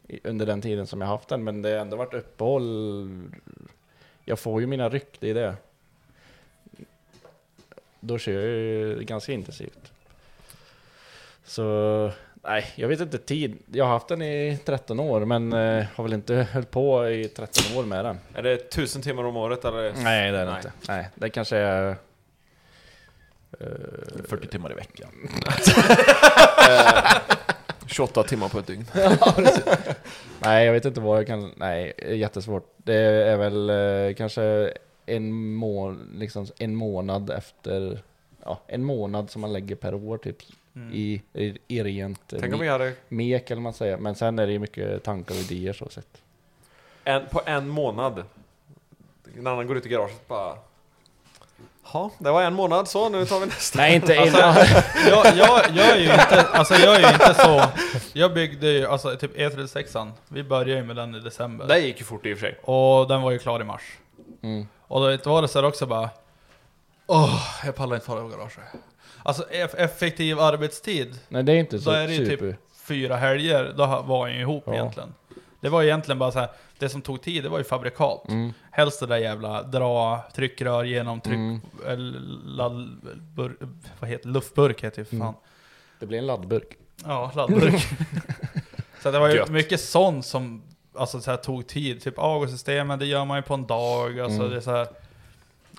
i, 0.07 0.19
under 0.23 0.45
den 0.45 0.61
tiden 0.61 0.87
som 0.87 1.01
jag 1.01 1.07
haft 1.07 1.27
den, 1.27 1.43
men 1.43 1.61
det 1.61 1.69
har 1.69 1.77
ändå 1.77 1.97
varit 1.97 2.13
uppehåll. 2.13 3.09
Jag 4.25 4.39
får 4.39 4.61
ju 4.61 4.67
mina 4.67 4.89
ryck, 4.89 5.17
det 5.19 5.29
är 5.29 5.33
det. 5.33 5.55
Då 7.99 8.17
kör 8.17 8.33
jag 8.33 8.43
ju 8.43 9.03
ganska 9.03 9.31
intensivt. 9.31 9.91
Så 11.43 12.11
nej, 12.47 12.65
jag 12.75 12.87
vet 12.87 12.99
inte 12.99 13.17
tid. 13.17 13.57
Jag 13.71 13.85
har 13.85 13.91
haft 13.91 14.07
den 14.07 14.21
i 14.21 14.59
13 14.65 14.99
år, 14.99 15.25
men 15.25 15.53
eh, 15.53 15.85
har 15.95 16.03
väl 16.03 16.13
inte 16.13 16.35
höll 16.35 16.65
på 16.65 17.09
i 17.09 17.23
13 17.27 17.77
år 17.77 17.83
med 17.83 18.05
den. 18.05 18.19
Är 18.33 18.43
det 18.43 18.57
tusen 18.71 19.01
timmar 19.01 19.23
om 19.23 19.37
året 19.37 19.65
eller? 19.65 19.93
Nej, 20.03 20.31
det 20.31 20.37
är 20.37 20.45
det 20.45 20.55
inte. 20.57 20.71
Nej, 20.87 21.09
det 21.15 21.29
kanske 21.29 21.57
är... 21.57 21.89
eh, 23.59 23.67
40 24.29 24.47
timmar 24.47 24.71
i 24.71 24.75
veckan. 24.75 25.09
28 27.87 28.23
timmar 28.23 28.49
på 28.49 28.59
ett 28.59 28.67
dygn. 28.67 28.85
Nej, 30.39 30.65
jag 30.65 30.73
vet 30.73 30.85
inte 30.85 30.99
vad 31.01 31.19
jag 31.19 31.27
kan... 31.27 31.51
Nej, 31.57 31.93
det 31.97 32.03
är 32.11 32.15
jättesvårt. 32.15 32.73
Det 32.77 32.95
är 33.03 33.37
väl 33.37 33.69
eh, 33.69 34.15
kanske 34.15 34.73
en, 35.05 35.53
må, 35.53 35.95
liksom 36.13 36.47
en 36.57 36.75
månad 36.75 37.29
efter... 37.29 37.99
Ja, 38.43 38.61
en 38.67 38.83
månad 38.83 39.29
som 39.29 39.41
man 39.41 39.53
lägger 39.53 39.75
per 39.75 39.93
år 39.93 40.17
typ. 40.17 40.37
Mm. 40.77 40.93
I, 40.93 41.21
i, 41.33 41.57
I 41.67 41.83
rent 41.83 42.33
eh, 42.33 42.39
Tänk 42.39 42.53
om 42.53 42.59
vi 42.59 42.67
hade- 42.67 42.93
mek 43.09 43.51
eller 43.51 43.61
man 43.61 43.73
säger. 43.73 43.97
Men 43.97 44.15
sen 44.15 44.39
är 44.39 44.47
det 44.47 44.53
ju 44.53 44.59
mycket 44.59 45.03
tankar 45.03 45.35
och 45.35 45.51
idéer 45.51 45.73
så 45.73 45.89
sett. 45.89 46.21
En, 47.03 47.25
på 47.31 47.41
en 47.45 47.69
månad. 47.69 48.23
En 49.37 49.47
annan 49.47 49.67
går 49.67 49.77
ut 49.77 49.85
i 49.85 49.89
garaget 49.89 50.27
bara... 50.27 50.57
Ja, 51.93 52.11
det 52.17 52.31
var 52.31 52.43
en 52.43 52.53
månad 52.53 52.87
så, 52.87 53.09
nu 53.09 53.25
tar 53.25 53.39
vi 53.39 53.45
nästa. 53.55 53.77
Nej, 53.79 53.95
inte 53.95 54.19
Alltså, 54.19 54.37
jag, 55.09 55.25
jag, 55.37 55.61
jag 55.75 55.89
är 55.89 55.97
ju 55.97 56.03
inte, 56.11 56.41
alltså 56.47 56.73
jag 56.73 56.95
är 56.95 56.99
ju 56.99 57.13
inte 57.13 57.33
så... 57.33 57.63
Jag 58.13 58.33
byggde 58.33 58.67
ju, 58.67 58.85
alltså 58.85 59.15
typ 59.15 59.37
E36an, 59.37 60.11
vi 60.27 60.43
började 60.43 60.71
ju 60.81 60.83
med 60.83 60.95
den 60.95 61.15
i 61.15 61.19
december. 61.19 61.67
Det 61.67 61.79
gick 61.79 61.99
ju 61.99 62.05
fort 62.05 62.25
i 62.25 62.33
och 62.33 62.37
för 62.37 62.47
sig. 62.47 62.57
Och 62.63 63.07
den 63.07 63.21
var 63.21 63.31
ju 63.31 63.39
klar 63.39 63.61
i 63.61 63.63
mars. 63.63 63.81
Mm. 64.41 64.67
Och 64.81 64.99
då 64.99 65.29
var 65.29 65.41
det 65.41 65.47
så 65.47 65.59
här 65.59 65.67
också 65.67 65.85
bara... 65.85 66.09
Åh, 67.07 67.43
jag 67.65 67.75
pallar 67.75 67.95
inte 67.95 68.05
fara 68.07 68.19
över 68.19 68.29
garaget. 68.29 68.57
Alltså 69.27 69.43
eff- 69.43 69.75
effektiv 69.77 70.39
arbetstid. 70.39 71.19
Nej, 71.29 71.43
det 71.43 71.51
är 71.51 71.55
inte 71.55 71.79
så 71.79 71.89
Då 71.89 71.95
är 71.95 72.07
det 72.07 72.13
ju 72.15 72.25
super. 72.25 72.47
typ 72.51 72.55
fyra 72.87 73.15
helger, 73.15 73.73
då 73.77 73.85
var 73.85 74.27
jag 74.27 74.35
ju 74.35 74.41
ihop 74.41 74.63
Ja. 74.65 74.73
egentligen. 74.73 75.13
Det 75.61 75.69
var 75.69 75.83
egentligen 75.83 76.19
bara 76.19 76.31
så 76.31 76.39
här, 76.39 76.49
det 76.79 76.89
som 76.89 77.01
tog 77.01 77.21
tid, 77.21 77.43
det 77.43 77.49
var 77.49 77.57
ju 77.57 77.63
fabrikat. 77.63 78.27
Mm. 78.29 78.53
Helst 78.71 78.99
det 78.99 79.05
där 79.05 79.17
jävla 79.17 79.63
dra 79.63 80.23
tryckrör 80.35 80.83
genom 80.83 81.21
tryck... 81.21 81.35
Mm. 81.35 81.61
Eller, 81.87 82.19
ladd, 82.45 82.97
bur, 83.35 83.57
vad 83.99 84.09
heter 84.09 84.29
luftburk 84.29 84.83
heter 84.83 85.01
det 85.01 85.05
för 85.05 85.17
fan. 85.17 85.27
Mm. 85.27 85.39
Det 85.99 86.05
blir 86.05 86.17
en 86.17 86.27
laddburk. 86.27 86.77
Ja, 87.05 87.31
laddburk. 87.35 87.87
så 89.03 89.11
det 89.11 89.19
var 89.19 89.29
ju 89.29 89.35
Gött. 89.35 89.49
mycket 89.49 89.81
sånt 89.81 90.25
som 90.25 90.61
alltså, 90.95 91.21
så 91.21 91.31
här, 91.31 91.37
tog 91.37 91.67
tid. 91.67 92.01
Typ 92.01 92.19
AGO-systemet, 92.19 92.99
det 92.99 93.05
gör 93.05 93.25
man 93.25 93.37
ju 93.37 93.41
på 93.41 93.53
en 93.53 93.67
dag. 93.67 94.19
Alltså 94.19 94.39
Mm. 94.39 94.49
det 94.51 94.57
är 94.57 94.61
så 94.61 94.71
här, 94.71 94.87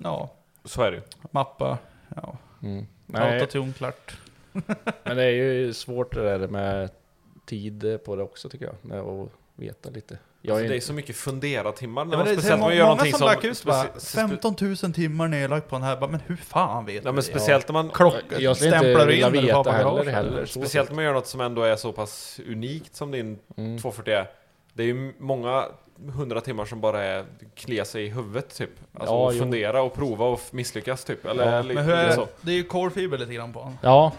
ja. 0.03 0.31
Så 0.65 0.83
är 0.83 0.91
det 0.91 0.97
ju. 0.97 1.03
Mappa, 1.31 1.79
ja. 2.17 2.37
Mm. 2.63 2.87
Nej. 3.11 3.41
Autotune 3.41 3.73
klart. 3.73 4.17
Men 5.05 5.17
det 5.17 5.25
är 5.25 5.31
ju 5.31 5.75
svårt 5.75 6.15
det 6.15 6.39
där 6.39 6.49
med 6.49 6.91
tid 7.47 7.99
på 8.05 8.17
det 8.17 8.23
också 8.23 8.49
tycker 8.49 8.65
jag. 8.91 8.99
Att 9.25 9.29
veta 9.57 9.91
lite. 9.91 10.19
Jag 10.43 10.53
Alltså, 10.53 10.65
är 10.65 10.69
det 10.69 10.75
är 10.75 10.77
inte- 10.77 10.87
så 10.87 10.93
mycket 10.93 11.17
fundera 11.17 11.73
timmar 11.73 12.05
när 12.05 12.13
Ja, 12.13 12.19
man 12.19 12.27
är 12.29 12.33
speciellt 12.33 12.61
man 12.61 12.61
många 12.61 12.75
gör 12.75 12.83
många 12.85 12.91
någonting 12.95 13.13
som 13.13 13.19
som... 13.19 13.27
lagt 13.27 13.45
ut 13.45 13.65
bara, 13.65 13.85
speci- 13.85 14.17
15 14.17 14.55
000 14.83 14.93
timmar 14.93 15.29
nedlagt 15.29 15.69
på 15.69 15.77
den 15.77 15.83
här, 15.83 15.97
bara, 15.97 16.11
men 16.11 16.21
hur 16.27 16.37
fan 16.37 16.87
vet 16.87 17.05
Ja 17.05 17.11
du 17.11 17.15
men 17.15 17.23
speciellt 17.23 17.69
när 17.69 17.73
man... 17.73 17.91
Klock, 17.91 18.15
Jag 18.39 18.57
stämplar 18.57 19.11
in 19.11 19.21
när 19.21 19.31
har 19.53 19.65
veta 19.65 19.65
på 19.65 19.71
heller, 19.71 20.13
heller. 20.13 20.31
eller? 20.33 20.47
Speciellt 20.47 20.91
om 20.91 20.97
man 20.97 21.05
gör 21.05 21.13
något 21.13 21.27
som 21.27 21.41
ändå 21.41 21.63
är 21.63 21.77
så 21.77 21.93
pass 21.93 22.41
unikt 22.49 22.95
som 22.97 23.11
din 23.11 23.39
Mm. 23.57 23.79
240 23.79 24.13
är. 24.15 24.31
Det 24.73 24.83
är 24.83 24.87
ju 24.87 25.13
många 25.19 25.65
hundra 26.15 26.41
timmar 26.41 26.65
som 26.65 26.81
bara 26.81 27.03
är 27.05 27.25
klia 27.55 27.85
sig 27.85 28.05
i 28.05 28.09
huvudet 28.09 28.55
typ. 28.57 28.71
Alltså 28.93 29.15
Ja, 29.15 29.31
fundera 29.33 29.83
och 29.83 29.95
prova 29.95 30.25
och 30.25 30.41
misslyckas 30.51 31.05
typ. 31.05 31.25
Eller, 31.27 31.57
Ja, 31.57 31.63
Men 31.63 31.85
hur 31.85 31.95
är, 31.95 32.11
så. 32.13 32.29
det 32.41 32.51
är 32.53 32.57
ju 32.57 32.65
kolfiber 32.65 33.19
lite 33.19 33.35
grann 33.35 33.53
på 33.53 33.61
den. 33.61 33.79
Ja, 33.83 34.13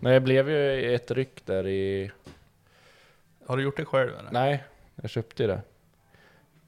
men 0.00 0.12
det 0.12 0.20
blev 0.20 0.50
ju 0.50 0.94
ett 0.94 1.10
ryck 1.10 1.42
där 1.46 1.66
i... 1.66 2.10
Har 3.46 3.56
du 3.56 3.62
gjort 3.62 3.76
det 3.76 3.84
själv 3.84 4.10
eller? 4.18 4.30
Nej, 4.30 4.64
jag 4.94 5.10
köpte 5.10 5.42
ju 5.42 5.46
det. 5.48 5.60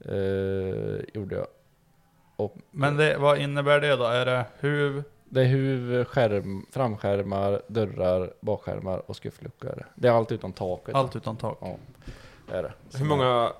Eh, 0.05 1.01
gjorde 1.13 1.35
jag. 1.35 1.47
Och 2.35 2.57
Men 2.71 2.97
det, 2.97 3.17
vad 3.17 3.37
innebär 3.39 3.79
det 3.81 3.95
då? 3.95 4.03
Är 4.03 4.25
det 4.25 4.45
huv? 4.59 5.03
det 5.25 5.41
är 5.41 5.45
huv, 5.45 6.05
skärm, 6.05 6.65
framskärmar, 6.71 7.61
dörrar, 7.67 8.33
bakskärmar 8.41 9.09
och 9.09 9.15
skuffluckor. 9.15 9.87
Det 9.95 10.07
är 10.07 10.11
allt 10.11 10.31
utom 10.31 10.53
taket. 10.53 10.95
Allt 10.95 11.15
utan 11.15 11.37
tak? 11.37 11.57
Ja, 11.61 11.75
det 12.49 12.55
är 12.57 12.63
det. 12.63 12.97
Hur 12.97 13.05
många 13.05 13.51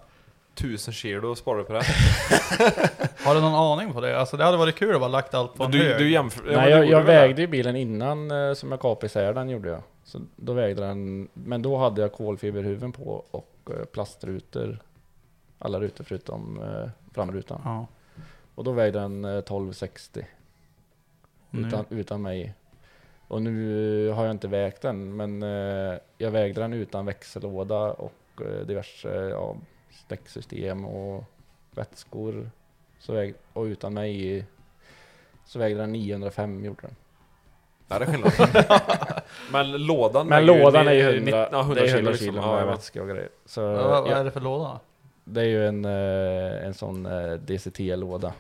tusen 0.53 0.94
kilo 0.94 1.36
sparar 1.36 1.57
du 1.57 1.64
på 1.64 1.73
det? 1.73 1.84
Har 3.23 3.36
du 3.36 3.41
någon 3.41 3.56
aning 3.80 3.94
på 3.94 4.02
det? 4.02 4.19
Alltså 4.19 4.38
det 4.38 4.44
hade 4.44 4.57
varit 4.57 4.76
kul 4.76 4.94
att 4.95 5.02
bara 5.02 5.10
lagt 5.10 5.34
allt 5.34 5.53
på 5.56 5.64
en 5.64 5.72
Du, 5.72 5.78
hög. 5.84 5.98
du 5.98 6.11
jämför... 6.11 6.52
ja, 6.52 6.57
Nej, 6.57 6.57
men 6.57 6.65
du 6.65 6.72
jag, 6.72 6.80
gjorde 6.86 6.91
jag 6.98 7.03
väl 7.03 7.28
vägde 7.28 7.41
ju 7.41 7.48
bilen 7.48 7.76
innan 7.76 8.32
eh, 8.32 8.53
som 8.53 8.72
jag 8.72 8.80
kapade 8.82 9.06
isär 9.06 9.34
den 9.34 9.49
gjorde 9.49 9.69
jag. 9.69 9.82
Så 10.03 10.22
då 10.36 10.53
vägde 10.53 10.82
den, 10.82 11.28
men 11.34 11.61
då 11.61 11.78
hade 11.78 12.02
jag 12.02 12.11
kolfiberhuven 12.14 12.91
på 12.91 13.26
och 13.32 13.52
eh, 13.69 13.86
plastrutor. 13.86 14.80
Alla 15.60 15.80
rutor 15.80 16.03
förutom 16.03 16.61
eh, 16.64 16.90
framrutan. 17.14 17.61
Ja. 17.65 17.88
Och 18.56 18.64
då 18.64 18.72
vägde 18.72 18.99
den 18.99 19.26
eh, 19.26 19.32
1260. 19.38 20.26
Nu. 21.49 21.68
Utan, 21.68 21.86
utan 21.90 22.22
mig. 22.22 22.53
Och 23.28 23.41
nu 23.41 24.10
har 24.10 24.26
jag 24.26 24.32
inte 24.32 24.48
vägt 24.48 24.82
den, 24.82 25.15
men 25.15 25.44
eh, 25.44 25.98
jag 26.18 26.32
vägde 26.32 26.61
den 26.61 26.73
utan 26.73 27.06
växellåda 27.06 27.80
och 27.91 28.14
eh, 28.41 28.65
diverse 28.68 29.10
ja, 29.10 29.56
stäcksystem 30.06 30.86
och 30.86 31.23
vätskor. 31.72 32.49
Så 32.99 33.14
väg, 33.14 33.36
och 33.53 33.64
utan 33.64 33.94
mig 33.94 34.26
i- 34.38 34.45
så 35.45 35.60
vägde 35.60 35.80
den 35.82 35.91
905 35.91 36.65
gjorde 36.65 36.82
den. 36.82 36.95
Ja, 37.88 37.99
det 37.99 38.06
är 38.06 38.11
skillnad. 38.11 38.32
men 39.52 39.72
lådan 39.86 40.28
Men 40.28 40.45
väger 40.45 40.57
ju 40.57 40.64
lådan 40.64 40.88
är 40.88 40.91
ju 40.94 41.06
ni- 41.11 41.32
100, 41.32 41.49
ja, 41.52 41.61
100 41.61 41.76
det 41.76 41.82
är 41.82 41.86
kilo 41.88 41.98
100 41.98 42.11
liksom. 42.11 42.26
kilo 42.28 42.41
med 42.41 42.61
ja. 42.61 42.65
vätska 42.65 43.02
och 43.02 43.07
grejer. 43.07 43.30
Så, 43.45 43.61
Ja, 43.61 43.68
vad, 43.88 44.03
vad 44.03 44.11
ja, 44.11 44.15
är 44.18 44.23
det 44.23 44.32
för 44.32 44.40
låda? 44.41 44.80
det 45.23 45.41
är 45.41 45.45
ju 45.45 45.68
en, 45.68 45.86
eh, 45.86 46.65
en 46.65 46.73
sån 46.73 47.06
eh, 47.06 47.34
DCT-låda. 47.34 48.34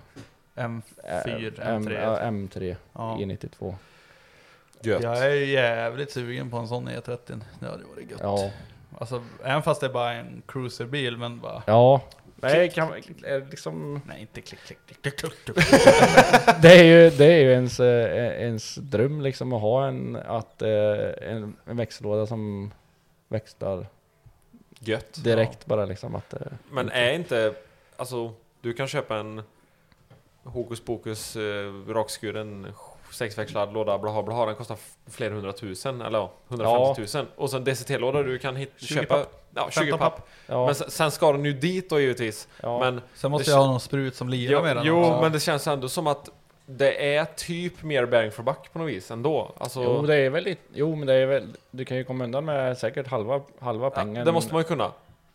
M4, 0.55 0.81
Eh, 1.03 1.67
M, 1.67 1.83
M3? 1.87 2.01
ja, 2.01 2.19
M3 2.19 2.75
Ja. 2.93 3.17
E92. 3.19 3.75
Gött. 4.83 5.03
Jag 5.03 5.17
är 5.25 5.33
jävligt 5.45 6.11
sugen 6.11 6.49
på 6.51 6.57
en 6.57 6.67
sån 6.67 6.89
E30. 6.89 7.41
Det 7.59 7.65
hade 7.65 7.83
varit 7.95 8.11
gött. 8.11 8.19
Ja. 8.23 8.51
Alltså, 9.01 9.23
även 9.43 9.63
fast 9.63 9.81
det 9.81 9.87
är 9.87 9.93
bara 9.93 10.13
en 10.13 10.41
cruiserbil, 10.47 11.17
men 11.17 11.39
bara... 11.39 11.63
Ja. 11.67 12.01
Nej, 12.35 12.71
kan, 12.71 12.93
eh, 13.23 13.49
liksom... 13.49 14.01
Nej, 14.07 14.21
inte 14.21 14.41
klick, 14.41 14.59
klick, 14.59 14.77
klick, 14.85 15.01
klick, 15.01 15.17
klick, 15.17 15.33
klick. 15.45 15.55
det 16.61 16.79
är 16.79 16.83
ju, 16.83 17.09
det 17.09 17.25
är 17.25 17.39
ju 17.39 17.51
ens, 17.51 17.79
eh, 17.79 18.41
ens 18.41 18.75
dröm 18.75 19.21
liksom 19.21 19.53
att 19.53 19.61
ha 19.61 19.87
en, 19.87 20.15
att, 20.15 20.61
eh, 20.61 20.69
en, 21.21 21.55
en 21.65 21.77
växellåda 21.77 22.27
som 22.27 22.73
växlar 23.27 23.87
Gött. 24.79 25.23
direkt 25.23 25.65
bara 25.65 25.85
liksom. 25.85 26.15
Att, 26.15 26.33
eh, 26.33 26.39
Men 26.71 26.89
är 26.89 27.13
inte... 27.13 27.53
Alltså, 27.95 28.33
du 28.61 28.73
kan 28.73 28.87
köpa 28.87 29.17
en 29.17 29.43
hokus 30.43 30.81
pokus 30.81 31.35
eh, 31.35 31.73
rakskuren 31.87 32.67
sexväxlad 33.11 33.73
låda 33.73 33.97
blaha 33.97 34.23
blaha. 34.23 34.45
Den 34.45 34.55
kostar 34.55 34.77
flera 35.09 35.33
hundratusen, 35.33 36.01
eller 36.01 36.19
ja, 36.19 36.31
150 36.47 37.17
000. 37.17 37.25
Och 37.35 37.49
så 37.49 37.57
en 37.57 37.63
DCT-låda 37.63 38.23
du 38.23 38.37
kan 38.39 38.55
hit, 38.55 38.71
20 38.77 38.87
köpa... 38.93 39.15
papp. 39.17 39.37
Ja, 39.55 39.67
20 39.71 39.79
15 39.79 39.99
papp. 39.99 40.15
papp. 40.15 40.27
Ja. 40.47 40.65
Men 40.65 40.75
sen, 40.75 40.91
sen 40.91 41.11
ska 41.11 41.31
den 41.31 41.45
ju 41.45 41.53
dit 41.53 41.89
då 41.89 41.99
givetvis. 41.99 42.47
Ja. 42.61 42.79
Men 42.79 43.01
Sen 43.13 43.31
måste 43.31 43.51
jag 43.51 43.57
ha 43.57 43.65
någon 43.67 43.79
sprut 43.79 44.15
som 44.15 44.29
lirar 44.29 44.53
Jo, 44.53 44.61
med 44.61 44.75
den 44.75 44.85
jo 44.85 45.03
också. 45.03 45.21
men 45.21 45.31
det 45.31 45.39
känns 45.39 45.67
ändå 45.67 45.89
som 45.89 46.07
att 46.07 46.29
det 46.65 47.15
är 47.15 47.25
typ 47.25 47.83
mer 47.83 48.05
bang 48.05 48.33
for 48.33 48.43
buck 48.43 48.73
på 48.73 48.79
något 48.79 48.89
vis 48.89 49.11
ändå. 49.11 49.51
Alltså, 49.57 49.83
Jo, 49.83 50.01
det 50.01 50.15
är 50.15 50.29
väl 50.29 50.43
lite, 50.43 50.61
jo, 50.73 50.95
men 50.95 51.07
det 51.07 51.13
är 51.13 51.25
väl, 51.25 51.47
du 51.71 51.85
kan 51.85 51.97
ju 51.97 52.03
komma 52.03 52.23
undan 52.23 52.45
med 52.45 52.77
säkert 52.77 53.07
halva, 53.07 53.41
halva 53.59 53.85
ja, 53.85 53.89
pengen. 53.89 54.25
det 54.25 54.31
måste 54.31 54.53
man 54.53 54.61
ju 54.61 54.67
kunna. 54.67 54.91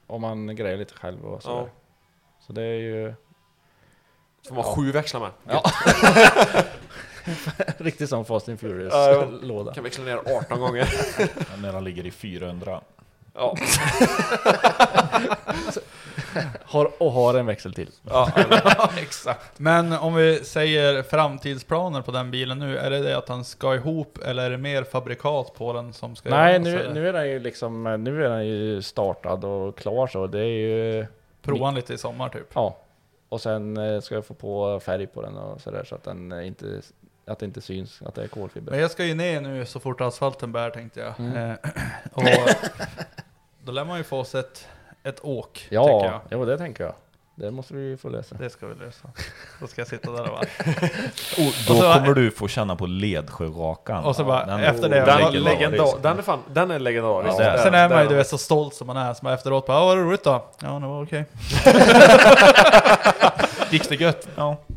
Om 0.07 0.21
man 0.21 0.57
grejer 0.57 0.77
lite 0.77 0.95
själv 0.95 1.25
och 1.27 1.43
så. 1.43 1.51
Ja. 1.51 1.67
Så 2.47 2.53
det 2.53 2.63
är 2.63 2.79
ju... 2.81 3.15
Får 4.49 4.55
man 4.55 4.65
Ja. 4.67 4.75
sju 4.77 4.93
växlar 4.93 5.21
med. 5.21 5.31
Ja. 5.49 5.63
Riktigt 7.79 8.09
som 8.09 8.25
Fast 8.25 8.49
and 8.49 8.61
Furious 8.61 8.93
Ja, 8.95 9.13
ja. 9.13 9.27
låda. 9.43 9.75
Kan 9.75 9.85
växla 9.85 10.05
ner 10.05 10.17
18 10.17 10.61
gånger. 10.61 10.89
När 11.63 11.73
han 11.73 11.85
ligger 11.85 12.07
i 12.07 12.11
400. 12.11 12.81
Ja. 13.35 13.57
Har, 16.65 17.03
och 17.03 17.13
har 17.13 17.35
en 17.35 17.47
växel 17.47 17.75
till. 17.75 17.91
Ja, 18.05 18.33
exakt. 18.99 19.59
Men 19.59 19.93
om 19.93 20.15
vi 20.15 20.45
säger 20.45 21.03
framtidsplaner 21.03 22.03
på 22.03 22.11
den 22.11 22.31
bilen 22.31 22.59
nu, 22.59 22.79
är 22.79 22.91
det 22.91 23.03
det 23.03 23.19
att 23.19 23.29
han 23.29 23.45
ska 23.45 23.75
ihop 23.75 24.19
eller 24.25 24.43
är 24.43 24.51
det 24.51 24.59
mer 24.59 24.85
fabrikat 24.85 25.55
på 25.55 25.73
den 25.73 25.93
som 25.93 26.17
ska 26.17 26.31
Nej, 26.31 26.53
göras, 26.53 26.65
nu, 26.65 26.95
nu 26.95 27.09
är 27.09 27.13
den 27.13 27.29
ju 27.29 27.39
liksom, 27.39 28.05
nu 28.05 28.25
är 28.25 28.29
den 28.31 28.47
ju 28.47 28.83
startad 28.83 29.45
och 29.45 29.79
klar 29.79 30.07
så. 30.07 30.27
Det 30.27 30.41
är 30.41 30.45
ju... 30.45 31.07
Prova 31.43 31.71
lite 31.71 31.95
i 31.95 31.99
sommar 31.99 32.29
typ. 32.29 32.51
Ja. 32.55 32.77
Och 33.29 33.41
sen 33.41 33.77
eh, 33.77 34.01
ska 34.01 34.15
jag 34.15 34.27
få 34.27 34.35
på 34.35 34.81
färg 34.81 35.07
på 35.07 35.23
den 35.23 35.37
och 35.37 35.61
sådär 35.61 35.85
så 35.85 35.95
att 35.95 36.05
den 36.05 36.41
inte, 36.43 36.81
att 37.27 37.39
det 37.39 37.47
inte 37.47 37.61
syns 37.61 38.03
att 38.03 38.15
det 38.15 38.23
är 38.23 38.29
kolfiber. 38.29 38.71
Men 38.71 38.81
jag 38.81 38.91
ska 38.91 39.05
ju 39.05 39.15
ner 39.15 39.41
nu 39.41 39.67
så 39.67 39.81
fort 39.81 40.01
asfalten 40.01 40.53
bär 40.53 40.71
tänkte 40.71 41.01
jag. 41.01 41.21
Mm. 41.21 41.37
Eh, 41.51 41.57
och 42.13 42.23
då 43.65 43.73
lär 43.73 43.85
man 43.85 43.99
ju 43.99 44.05
få 44.05 44.25
sig 44.25 44.41
ett, 44.41 44.69
ett 45.03 45.19
åk, 45.23 45.53
tycker 45.55 45.75
jag. 45.75 46.05
Ja, 46.05 46.23
jo 46.31 46.45
det 46.45 46.59
tänker 46.59 46.85
jag. 46.85 46.93
Det 47.39 47.51
måste 47.51 47.75
vi 47.75 47.97
få 47.97 48.09
lösa. 48.09 48.35
Det 48.39 48.51
ska 48.51 48.67
vi 48.67 48.75
lösa. 48.75 49.09
Då 49.61 49.67
ska 49.67 49.81
jag 49.81 49.89
sitta 49.89 50.11
där 50.13 50.21
och 50.23 50.29
bara... 50.29 50.41
Och 50.41 51.55
då 51.69 51.73
Och 51.73 51.79
så- 51.79 51.93
kommer 51.95 52.15
du 52.15 52.31
få 52.31 52.49
känna 52.49 52.77
på 52.77 52.87
ledsjörakan. 52.87 54.05
Och 54.05 54.17
så 54.17 54.25
bara, 54.25 54.47
Den- 54.47 54.61
efter 54.61 54.89
det- 54.89 55.05
Den, 55.05 55.33
legendar, 55.43 56.03
den, 56.03 56.19
är 56.19 56.23
fan, 56.23 56.39
den 56.53 56.71
är 56.71 56.79
legendarisk. 56.79 57.35
Ja, 57.41 57.59
Sen 57.59 57.75
är 57.75 57.89
man 57.89 57.99
ju 57.99 58.05
den- 58.05 58.13
du 58.13 58.17
vet, 58.19 58.29
så 58.29 58.39
stolt 58.39 58.75
som 58.75 58.87
man 58.87 58.97
är, 58.97 59.15
så 59.15 59.21
man 59.25 59.33
efteråt 59.33 59.67
bara, 59.67 59.79
ja 59.79 59.85
vad 59.87 59.99
roligt 59.99 60.25
då? 60.25 60.45
Ja 60.63 60.69
det 60.69 60.87
var 60.87 61.03
okej. 61.03 61.25
Gick 63.77 63.89
det 63.89 63.95
gött? 64.05 64.29
Ja. 64.37 64.57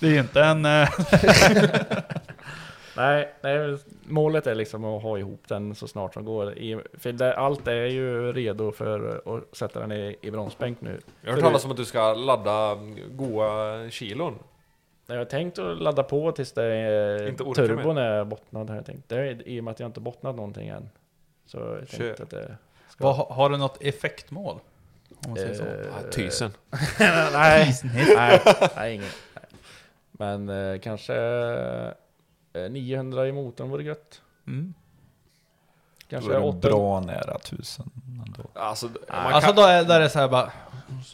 det 0.00 0.06
är 0.06 0.10
ju 0.10 0.18
inte 0.18 0.42
en... 0.42 0.64
eh, 0.64 0.88
Nej, 2.96 3.34
nej, 3.40 3.78
målet 4.04 4.46
är 4.46 4.54
liksom 4.54 4.84
att 4.84 5.02
ha 5.02 5.18
ihop 5.18 5.42
den 5.48 5.74
så 5.74 5.88
snart 5.88 6.14
som 6.14 6.24
går. 6.24 6.58
I, 6.58 6.80
för 6.98 7.12
det, 7.12 7.36
allt 7.36 7.68
är 7.68 7.86
ju 7.86 8.32
redo 8.32 8.72
för 8.72 9.22
att 9.36 9.56
sätta 9.56 9.80
den 9.80 9.92
i, 9.92 10.16
i 10.20 10.30
bromsbänk 10.30 10.80
nu. 10.80 11.00
Jag 11.20 11.30
har 11.30 11.34
hört 11.34 11.44
talas 11.44 11.64
om 11.64 11.70
att 11.70 11.76
du 11.76 11.84
ska 11.84 12.14
ladda 12.14 12.78
goa 13.10 13.90
kilon. 13.90 14.38
Jag 15.06 15.16
har 15.16 15.24
tänkt 15.24 15.58
att 15.58 15.82
ladda 15.82 16.02
på 16.02 16.32
tills 16.32 16.52
det 16.52 16.64
är, 16.64 17.28
Inte 17.28 17.44
turbon 17.44 17.98
är 17.98 18.24
bottnad. 18.24 18.68
Har 18.68 18.76
jag 18.76 18.86
tänkt. 18.86 19.08
Det 19.08 19.16
är, 19.16 19.48
I 19.48 19.60
och 19.60 19.64
med 19.64 19.72
att 19.72 19.80
jag 19.80 19.88
inte 19.88 20.00
bottnat 20.00 20.36
någonting 20.36 20.68
än. 20.68 20.88
Så 21.46 21.58
jag 21.58 21.88
tänkte 21.88 22.22
att 22.22 22.30
det 22.30 22.56
ska... 22.88 23.04
vad, 23.04 23.16
har 23.16 23.50
du 23.50 23.56
något 23.56 23.82
effektmål? 23.82 24.60
Om 25.24 25.30
man 25.30 25.36
säger 25.36 25.54
så. 25.54 25.62
Eh, 25.62 25.70
Ja, 26.04 26.10
tusen. 26.12 26.50
nej, 27.32 27.74
nej, 27.94 28.40
nej, 28.76 28.94
ingen. 28.94 29.08
Nej. 29.34 29.44
Men 30.46 30.72
eh, 30.72 30.80
kanske 30.80 31.14
eh, 32.52 32.70
900 32.70 33.26
i 33.28 33.32
motorn 33.32 33.70
vore 33.70 33.82
gött. 33.84 34.20
Mm. 34.46 34.74
Då 36.08 36.16
Kanske 36.16 36.34
är 36.34 36.40
du 36.40 36.44
800. 36.46 36.68
bra 36.70 37.00
nära 37.00 37.38
tusen 37.38 37.90
ändå. 38.26 38.60
Alltså, 38.60 38.86
man 38.86 38.94
Alltså 39.34 39.46
kan, 39.46 39.56
då 39.56 39.62
är, 39.62 39.84
där 39.84 39.96
är 39.96 40.00
det 40.00 40.10
så 40.10 40.18
här 40.18 40.28
bara... 40.28 40.52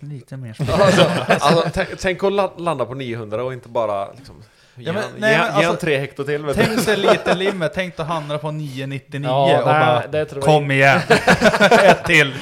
Lite 0.01 0.37
mer 0.37 0.57
alltså, 0.73 1.03
alltså, 1.29 1.71
tänk, 1.75 1.89
tänk 1.99 2.25
att 2.25 2.33
la- 2.33 2.53
landa 2.57 2.85
på 2.85 2.95
900 2.95 3.45
och 3.45 3.53
inte 3.53 3.69
bara 3.69 4.13
liksom... 4.13 4.43
Ge 4.75 4.85
Ja, 4.87 4.93
men- 4.93 5.03
han- 5.03 5.13
nej, 5.19 5.33
ge 5.33 5.39
men 5.39 5.47
han- 5.51 5.61
ge 5.61 5.65
han 5.67 5.71
alltså, 5.73 5.87
tre 5.87 5.99
hekto 5.99 6.25
till. 6.25 6.45
Vet 6.45 6.57
du. 6.59 6.65
Tänk 6.65 6.87
dig 6.87 6.97
lite 6.97 7.35
limmet, 7.35 7.73
tänk 7.75 7.97
dig 7.97 8.07
handla 8.07 8.39
på 8.39 8.51
999 8.51 9.29
Ja, 9.31 9.43
och 9.61 9.67
nej, 9.67 9.87
bara 9.87 10.07
det 10.07 10.25
tror 10.25 10.39
jag 10.43 10.45
Kom 10.55 10.71
igen! 10.71 11.01
Ett 11.71 12.05
till! 12.05 12.35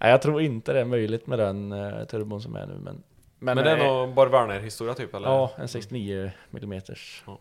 Nej, 0.00 0.10
jag 0.10 0.22
tror 0.22 0.40
inte 0.42 0.72
det 0.72 0.80
är 0.80 0.84
möjligt 0.84 1.26
med 1.26 1.38
den 1.38 1.72
uh, 1.72 2.04
turbon 2.04 2.42
som 2.42 2.56
är 2.56 2.66
nu. 2.66 2.74
Men, 2.82 3.02
Men, 3.38 3.56
det 3.56 3.70
är 3.70 3.78
eh, 3.78 3.84
nog 3.86 4.14
Borg 4.14 4.30
Werner-historia 4.30 4.94
typ 4.94 5.14
eller? 5.14 5.28
Ja, 5.28 5.50
en 5.56 5.68
69 5.68 6.30
millimeters. 6.50 7.22
Ja. 7.26 7.38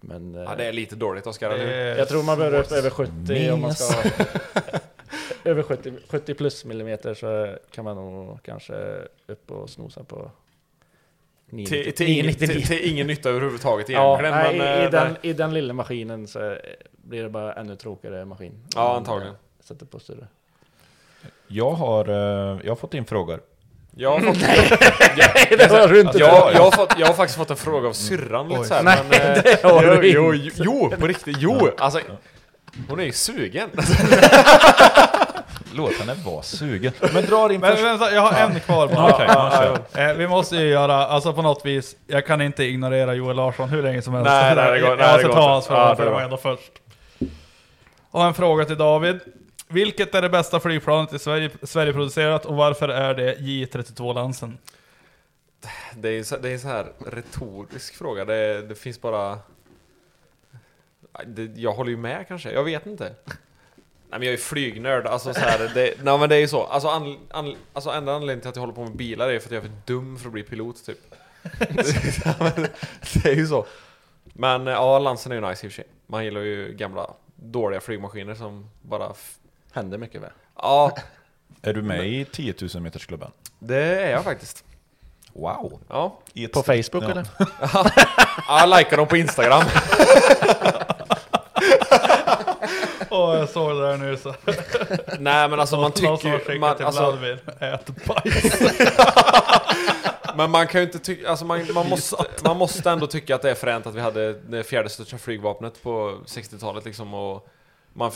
Men 0.00 0.34
eh, 0.34 0.40
Ja, 0.42 0.54
det 0.56 0.64
är 0.64 0.72
lite 0.72 0.96
dåligt 0.96 1.26
Oskar, 1.26 1.50
eller 1.50 1.66
hur? 1.66 1.98
jag 1.98 2.08
tror 2.08 2.22
man 2.22 2.38
behöver 2.38 2.58
upp 2.60 2.72
över 2.72 2.90
70 2.90 3.50
om 3.50 3.60
man 3.60 3.74
ska... 3.74 4.10
över 5.44 5.62
70, 5.62 5.92
70 6.08 6.34
plus 6.34 6.64
millimeter 6.64 7.14
så 7.14 7.56
kan 7.70 7.84
man 7.84 7.96
nog 7.96 8.42
kanske 8.42 8.74
upp 9.26 9.50
och 9.50 9.70
snosa 9.70 10.04
på 10.04 10.30
Till, 11.50 11.66
till, 11.66 12.08
ingen, 12.08 12.26
999. 12.26 12.46
till, 12.46 12.66
till 12.66 12.90
ingen 12.92 13.06
nytta 13.06 13.28
överhuvudtaget 13.30 13.88
Ja, 13.88 14.20
egentligen. 14.20 14.34
nej, 14.34 14.58
men, 14.58 14.78
i, 14.78 14.82
i, 14.82 14.84
eh, 14.84 14.90
den. 14.90 15.16
I 15.22 15.32
den 15.32 15.54
lilla 15.54 15.74
maskinen 15.74 16.26
så 16.26 16.56
blir 16.92 17.22
det 17.22 17.28
bara 17.28 17.54
ännu 17.54 17.76
tråkigare 17.76 18.24
maskin. 18.24 18.52
Ja, 18.74 18.96
antagligen. 18.96 19.32
eh, 19.34 19.38
Sätter 19.60 19.86
på 19.86 19.98
större. 19.98 20.26
Jag 21.48 21.70
har, 21.70 22.08
eh, 22.08 22.58
jag 22.64 22.70
har 22.70 22.76
fått 22.76 22.94
in 22.94 23.04
frågor. 23.04 23.40
Jag 23.96 24.10
har 24.10 24.20
fått... 24.20 24.36
Nej, 25.16 25.56
det 25.58 25.70
har 25.70 25.88
du 25.88 26.00
inte. 26.00 26.18
jag, 26.18 26.52
jag, 26.54 26.60
har 26.62 26.70
fått, 26.70 26.94
jag 26.98 27.06
har 27.06 27.14
faktiskt 27.14 27.38
fått 27.38 27.50
en 27.50 27.56
fråga 27.56 27.88
av 27.88 27.92
syrran 27.92 28.48
lite 28.48 28.60
Oj. 28.60 28.66
såhär, 28.66 28.82
Nej, 28.82 28.98
men... 29.10 29.20
eh, 29.20 29.42
det 29.42 29.62
har 29.62 29.82
du 30.02 30.08
jo, 30.10 30.34
inte. 30.34 30.50
jo, 30.64 30.88
jo, 30.92 30.96
på 31.00 31.06
riktigt, 31.06 31.36
jo! 31.38 31.70
Alltså, 31.78 32.00
hon 32.88 33.00
är 33.00 33.04
ju 33.04 33.12
sugen. 33.12 33.70
Låt 35.74 35.92
henne 35.94 36.14
vara 36.26 36.42
sugen. 36.42 36.92
Men 37.14 37.24
dra 37.26 37.48
din 37.48 37.60
Men 37.60 37.70
första. 37.70 37.84
vänta, 37.86 38.12
jag 38.12 38.20
har 38.20 38.32
en 38.50 38.60
kvar 38.60 38.88
bara. 38.88 39.14
Okej, 39.14 39.26
ja. 39.94 40.02
Eh, 40.02 40.14
vi 40.14 40.28
måste 40.28 40.56
ju 40.56 40.68
göra, 40.68 40.94
alltså 41.06 41.32
på 41.32 41.42
något 41.42 41.66
vis, 41.66 41.96
jag 42.06 42.26
kan 42.26 42.40
inte 42.40 42.64
ignorera 42.64 43.14
Joel 43.14 43.36
Larsson 43.36 43.68
hur 43.68 43.82
länge 43.82 44.02
som 44.02 44.14
helst. 44.14 44.28
Nej, 44.30 44.54
nej, 44.56 44.72
det 44.72 44.80
går- 44.80 44.88
jag 44.90 44.98
nej, 44.98 45.06
måste 45.12 45.22
det 45.22 45.28
går 45.28 45.34
ta 45.34 45.48
hans 45.52 45.66
fråga 45.66 45.80
Ja, 45.80 45.96
för 45.96 46.04
det 46.04 46.10
var 46.10 46.20
ändå 46.20 46.36
först. 46.36 46.72
Och 48.10 48.24
en 48.24 48.34
fråga 48.34 48.64
till 48.64 48.76
David. 48.78 49.20
Vilket 49.68 50.14
är 50.14 50.22
det 50.22 50.28
bästa 50.28 50.60
flygplanet 50.60 51.12
i 51.12 51.18
Sverige, 51.18 51.92
producerat 51.92 52.46
och 52.46 52.56
varför 52.56 52.88
är 52.88 53.14
det 53.14 53.34
J32 53.36 54.14
Lansen? 54.14 54.58
Det 55.96 56.08
är, 56.08 56.22
så- 56.22 56.36
det 56.36 56.48
är 56.48 56.52
en 56.52 56.60
så 56.60 56.68
här 56.68 56.92
retorisk 57.06 57.94
fråga, 57.96 58.24
det, 58.24 58.62
det 58.62 58.74
finns 58.74 59.00
bara... 59.00 59.38
Det, 61.26 61.42
jag 61.60 61.72
håller 61.72 61.90
ju 61.90 61.96
med 61.96 62.28
kanske, 62.28 62.50
jag 62.52 62.64
vet 62.64 62.86
inte. 62.86 63.14
Nej 64.10 64.18
men 64.18 64.22
jag 64.22 64.32
är 64.32 64.36
flygnörd, 64.36 65.06
alltså 65.06 65.34
så 65.34 65.40
här, 65.40 65.70
det, 65.74 65.94
nej 66.04 66.18
men 66.18 66.28
det 66.28 66.36
är 66.36 66.40
ju 66.40 66.48
så. 66.48 66.64
Alltså, 66.64 66.88
an, 66.88 67.18
an, 67.30 67.56
alltså 67.72 67.90
enda 67.90 68.12
anledningen 68.12 68.40
till 68.40 68.48
att 68.48 68.56
jag 68.56 68.60
håller 68.60 68.74
på 68.74 68.84
med 68.84 68.96
bilar 68.96 69.28
är 69.28 69.38
för 69.38 69.48
att 69.48 69.52
jag 69.52 69.64
är 69.64 69.68
för 69.68 69.76
dum 69.86 70.18
för 70.18 70.26
att 70.26 70.32
bli 70.32 70.42
pilot 70.42 70.84
typ. 70.86 70.98
Det 73.22 73.24
är 73.30 73.34
ju 73.34 73.46
så. 73.46 73.66
Men 74.24 74.66
ja, 74.66 74.98
Lansen 74.98 75.32
är 75.32 75.36
ju 75.36 75.40
nice 75.48 75.66
i 75.66 75.68
och 75.68 75.72
för 75.72 75.76
sig. 75.82 75.88
Man 76.06 76.24
gillar 76.24 76.40
ju 76.40 76.72
gamla 76.72 77.14
dåliga 77.36 77.80
flygmaskiner 77.80 78.34
som 78.34 78.70
bara... 78.82 79.12
Händer 79.72 79.98
mycket 79.98 80.20
med. 80.20 80.30
Ja, 80.56 80.96
Är 81.62 81.74
du 81.74 81.82
med 81.82 82.08
i 82.08 82.24
10 82.24 82.54
000 82.74 82.82
metersklubben? 82.82 83.30
det 83.58 84.02
är 84.02 84.10
jag 84.10 84.24
faktiskt. 84.24 84.64
Wow! 85.32 85.80
Ja, 85.88 86.18
I 86.32 86.44
ett 86.44 86.52
På 86.52 86.62
Facebook 86.62 87.04
ja. 87.04 87.10
eller? 87.10 87.26
ja 88.48 88.60
jag 88.60 88.78
likar 88.78 88.96
dem 88.96 89.06
på 89.08 89.16
Instagram. 89.16 89.62
Åh, 93.10 93.36
jag 93.38 93.48
såg 93.48 93.76
det 93.76 93.82
där 93.86 93.96
nu 93.96 94.16
så. 94.16 94.28
Nej 95.18 95.48
men 95.48 95.60
alltså 95.60 95.76
man 95.76 95.82
Någon 95.82 95.92
som 95.92 96.06
har 96.06 96.16
tycker 96.16 96.32
ju... 96.32 96.38
skickat 96.38 96.60
Man, 96.60 96.76
till 96.76 96.86
alltså, 96.86 97.10
Vladimir, 97.10 97.40
ät 97.60 97.90
bajs. 98.06 98.60
Men 100.36 100.50
man 100.50 100.66
kan 100.66 100.80
ju 100.80 100.86
inte 100.86 100.98
tycka, 100.98 101.28
alltså 101.30 101.44
man, 101.44 101.66
man, 101.74 101.88
måste, 101.88 102.16
man 102.44 102.56
måste 102.56 102.90
ändå 102.90 103.06
tycka 103.06 103.34
att 103.34 103.42
det 103.42 103.50
är 103.50 103.54
fränt 103.54 103.86
att 103.86 103.94
vi 103.94 104.00
hade 104.00 104.32
det 104.32 104.62
fjärde 104.64 104.88
största 104.88 105.18
flygvapnet 105.18 105.82
på 105.82 106.18
60-talet 106.26 106.84
liksom 106.84 107.14
och 107.14 107.48
man, 107.92 108.12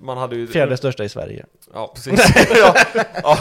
man 0.00 0.18
hade 0.18 0.36
ju... 0.36 0.46
Fjärde 0.46 0.76
största 0.76 1.04
i 1.04 1.08
Sverige. 1.08 1.46
Ja, 1.74 1.92
precis. 1.94 2.32
ja, 2.54 2.74
ja, 3.22 3.38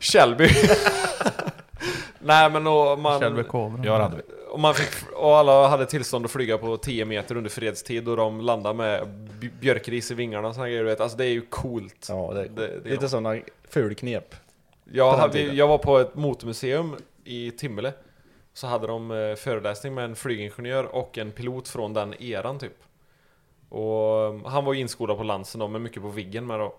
Shelby. 0.00 0.48
Nej 2.20 2.50
men 2.50 2.66
och 2.66 2.98
man... 2.98 3.20
Kjellberg 3.20 3.44
Cobra. 3.44 3.84
Ja, 3.84 3.96
det 3.96 4.02
hade 4.02 4.16
vi. 4.16 4.22
Och, 4.50 4.60
man 4.60 4.74
fick, 4.74 5.08
och 5.14 5.36
alla 5.36 5.68
hade 5.68 5.86
tillstånd 5.86 6.24
att 6.24 6.30
flyga 6.30 6.58
på 6.58 6.76
10 6.76 7.04
meter 7.04 7.36
under 7.36 7.50
fredstid 7.50 8.08
och 8.08 8.16
de 8.16 8.40
landade 8.40 8.74
med 8.74 9.08
björkris 9.60 10.10
i 10.10 10.14
vingarna 10.14 10.48
och 10.48 10.54
såna 10.54 10.66
grejer 10.68 10.82
du 10.84 10.88
vet. 10.90 11.00
Alltså 11.00 11.18
det 11.18 11.24
är 11.24 11.30
ju 11.30 11.40
coolt. 11.40 12.06
Ja, 12.08 12.30
det 12.34 12.40
är 12.40 12.48
Det- 12.48 12.80
det 12.84 12.90
lite 12.90 13.08
sådana 13.08 13.36
fulknep. 13.70 14.34
Jag, 14.92 15.36
jag 15.36 15.68
var 15.68 15.78
på 15.78 15.98
ett 15.98 16.14
motormuseum 16.14 16.96
i 17.24 17.50
Timmele 17.50 17.92
Så 18.54 18.66
hade 18.66 18.86
de 18.86 19.10
eh, 19.10 19.34
föreläsning 19.34 19.94
med 19.94 20.04
en 20.04 20.16
flygingenjör 20.16 20.84
och 20.84 21.18
en 21.18 21.30
pilot 21.32 21.68
från 21.68 21.92
den 21.94 22.22
eran 22.22 22.58
typ 22.58 22.72
Och 23.68 24.24
eh, 24.24 24.46
han 24.46 24.64
var 24.64 24.72
ju 24.72 24.80
inskolad 24.80 25.16
på 25.16 25.22
Lansen 25.22 25.58
då, 25.58 25.68
men 25.68 25.82
mycket 25.82 26.02
på 26.02 26.08
Viggen 26.08 26.46
med 26.46 26.60
då. 26.60 26.74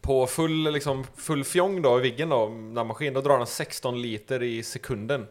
På 0.00 0.26
full, 0.26 0.72
liksom, 0.72 1.04
full 1.16 1.44
fjong 1.44 1.82
då 1.82 1.98
i 1.98 2.02
Viggen 2.02 2.28
då, 2.28 2.48
den 2.48 2.86
maskin, 2.86 3.14
då 3.14 3.20
drar 3.20 3.38
den 3.38 3.46
16 3.46 4.02
liter 4.02 4.42
i 4.42 4.62
sekunden. 4.62 5.26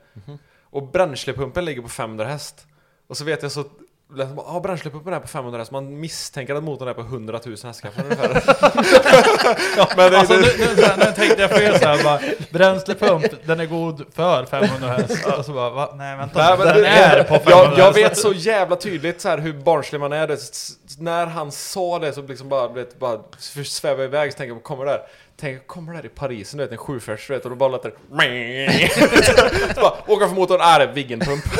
Och 0.63 0.88
bränslepumpen 0.91 1.65
ligger 1.65 1.81
på 1.81 1.89
500 1.89 2.25
häst. 2.25 2.67
Och 3.07 3.17
så 3.17 3.25
vet 3.25 3.43
jag 3.43 3.51
så 3.51 3.63
Ja, 4.38 4.59
bränslepumpen 4.63 5.13
är 5.13 5.19
på 5.19 5.27
500 5.27 5.59
häst, 5.59 5.71
man 5.71 5.99
misstänker 5.99 6.55
att 6.55 6.63
motorn 6.63 6.88
är 6.88 6.93
på 6.93 7.01
100 7.01 7.39
000 7.45 7.55
hästkrafter 7.63 8.03
ungefär 8.03 8.34
Men 9.97 10.11
det, 10.11 10.17
Alltså 10.19 10.34
det, 10.34 10.41
nu, 10.57 10.65
nu, 10.75 10.84
nu 10.97 11.05
tänkte 11.15 11.41
jag 11.41 11.49
fel 11.51 11.80
såhär 11.80 12.03
bara, 12.03 12.19
bränslepump, 12.51 13.25
den 13.45 13.59
är 13.59 13.65
god 13.65 14.05
för 14.15 14.45
500 14.45 14.88
häst. 14.88 15.25
Och 15.38 15.45
så 15.45 15.51
bara, 15.53 15.69
va? 15.69 15.93
Nej 15.95 16.17
vänta, 16.17 16.39
Nej, 16.39 16.57
men 16.57 16.67
den 16.67 16.81
det- 16.81 16.88
är 16.88 17.23
på 17.23 17.39
500 17.39 17.51
jag, 17.77 17.77
jag 17.88 17.93
vet 17.93 18.17
så 18.17 18.34
jävla 18.34 18.75
tydligt 18.75 19.21
så 19.21 19.30
här 19.30 19.38
hur 19.38 19.53
barnslig 19.53 19.99
man 19.99 20.13
är. 20.13 20.27
Det, 20.27 20.38
när 20.99 21.25
han 21.25 21.51
sa 21.51 21.99
det 21.99 22.13
så 22.13 22.21
liksom 22.21 22.49
bara, 22.49 22.67
vet, 22.67 22.99
bara 22.99 23.19
sväva 23.65 24.03
iväg 24.03 24.31
så 24.34 24.38
tänker 24.38 24.53
jag, 24.53 24.63
kommer 24.63 24.85
det 24.85 24.91
där? 24.91 25.01
Tänk, 25.39 25.67
kommer 25.67 25.91
det 25.93 25.97
där 25.99 26.05
i 26.05 26.09
Paris, 26.09 26.51
du 26.51 26.57
vet 26.57 26.71
en 26.71 26.77
740 26.77 27.23
du 27.27 27.34
vet, 27.34 27.43
och 27.43 27.49
då 27.49 27.55
bara 27.55 27.69
låter 27.69 27.89
det... 27.89 28.89
så 29.75 29.81
bara, 29.81 29.93
åka 30.07 30.27
för 30.27 30.35
motorn, 30.35 30.61
är 30.61 30.80
det 30.80 30.85
Viggenpump? 30.93 31.43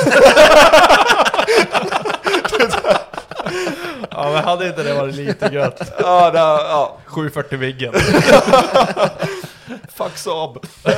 Ja 4.16 4.32
men 4.34 4.44
hade 4.44 4.68
inte 4.68 4.84
det 4.84 4.94
varit 4.94 5.16
lite 5.16 5.50
gött? 5.54 5.94
ja, 6.00 6.32
det, 6.32 6.40
ja. 6.40 6.98
740 7.06 7.58
Viggen. 7.58 7.94
Fuck 9.90 10.18
Saab! 10.18 10.66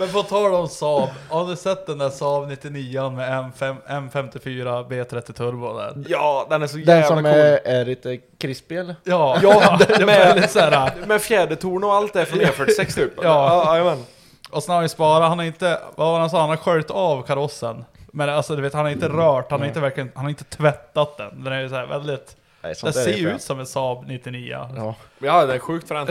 Men 0.00 0.08
på 0.08 0.22
tal 0.22 0.54
om 0.54 0.68
Saab, 0.68 1.08
har 1.28 1.46
du 1.46 1.56
sett 1.56 1.86
den 1.86 1.98
där 1.98 2.10
Saab 2.10 2.48
99 2.48 3.10
med 3.10 3.30
M5, 3.30 3.76
M54 3.88 4.88
B30 4.88 5.32
turbo 5.32 5.78
där? 5.78 6.04
Ja, 6.08 6.46
den 6.50 6.62
är 6.62 6.66
så 6.66 6.76
Den 6.76 6.86
jävla 6.86 7.06
som 7.06 7.16
cool. 7.16 7.26
är, 7.26 7.60
är 7.64 7.84
lite 7.84 8.16
krispig 8.16 8.78
eller? 8.78 8.96
Ja, 9.04 9.38
Ja, 9.42 9.78
det 9.98 10.04
var 10.04 10.34
lite 10.34 10.48
såhär... 10.48 10.92
Med 11.06 11.22
fjädertorn 11.22 11.84
och 11.84 11.94
allt 11.94 12.12
det 12.12 12.26
från 12.26 12.40
E46 12.40 12.94
typ. 12.94 13.12
Ja. 13.16 13.22
ja 13.22 13.76
jajamän. 13.76 14.04
Och 14.50 14.62
sen 14.62 14.70
har 14.70 14.76
han 14.76 14.84
ju 14.84 14.88
sparat, 14.88 15.28
han 15.28 15.38
har 15.38 15.46
inte, 15.46 15.80
vad 15.96 16.06
var 16.06 16.14
det 16.14 16.20
han 16.20 16.30
sa, 16.30 16.40
han 16.40 16.48
har 16.48 16.56
sköljt 16.56 16.90
av 16.90 17.22
karossen. 17.22 17.84
Men 18.18 18.28
alltså 18.28 18.56
du 18.56 18.62
vet, 18.62 18.72
han 18.72 18.84
har 18.84 18.92
inte 18.92 19.08
rört, 19.08 19.50
han 19.50 19.60
har 19.60 19.66
inte 19.68 19.80
verkligen, 19.80 20.12
han 20.14 20.24
har 20.24 20.30
inte 20.30 20.44
tvättat 20.44 21.16
den. 21.16 21.44
Den 21.44 21.52
är 21.52 21.60
ju 21.60 21.68
såhär 21.68 21.86
väldigt, 21.86 22.36
Nej, 22.62 22.70
den 22.70 22.74
sånt 22.74 22.96
är 22.96 23.00
ser 23.04 23.16
ju 23.16 23.30
ut 23.30 23.42
som 23.42 23.60
en 23.60 23.66
Saab 23.66 24.04
99. 24.06 24.68
Ja. 24.76 24.94
Ja, 25.18 25.46
det 25.46 25.54
är 25.54 25.58
sjukt 25.58 25.88
fränt. 25.88 26.10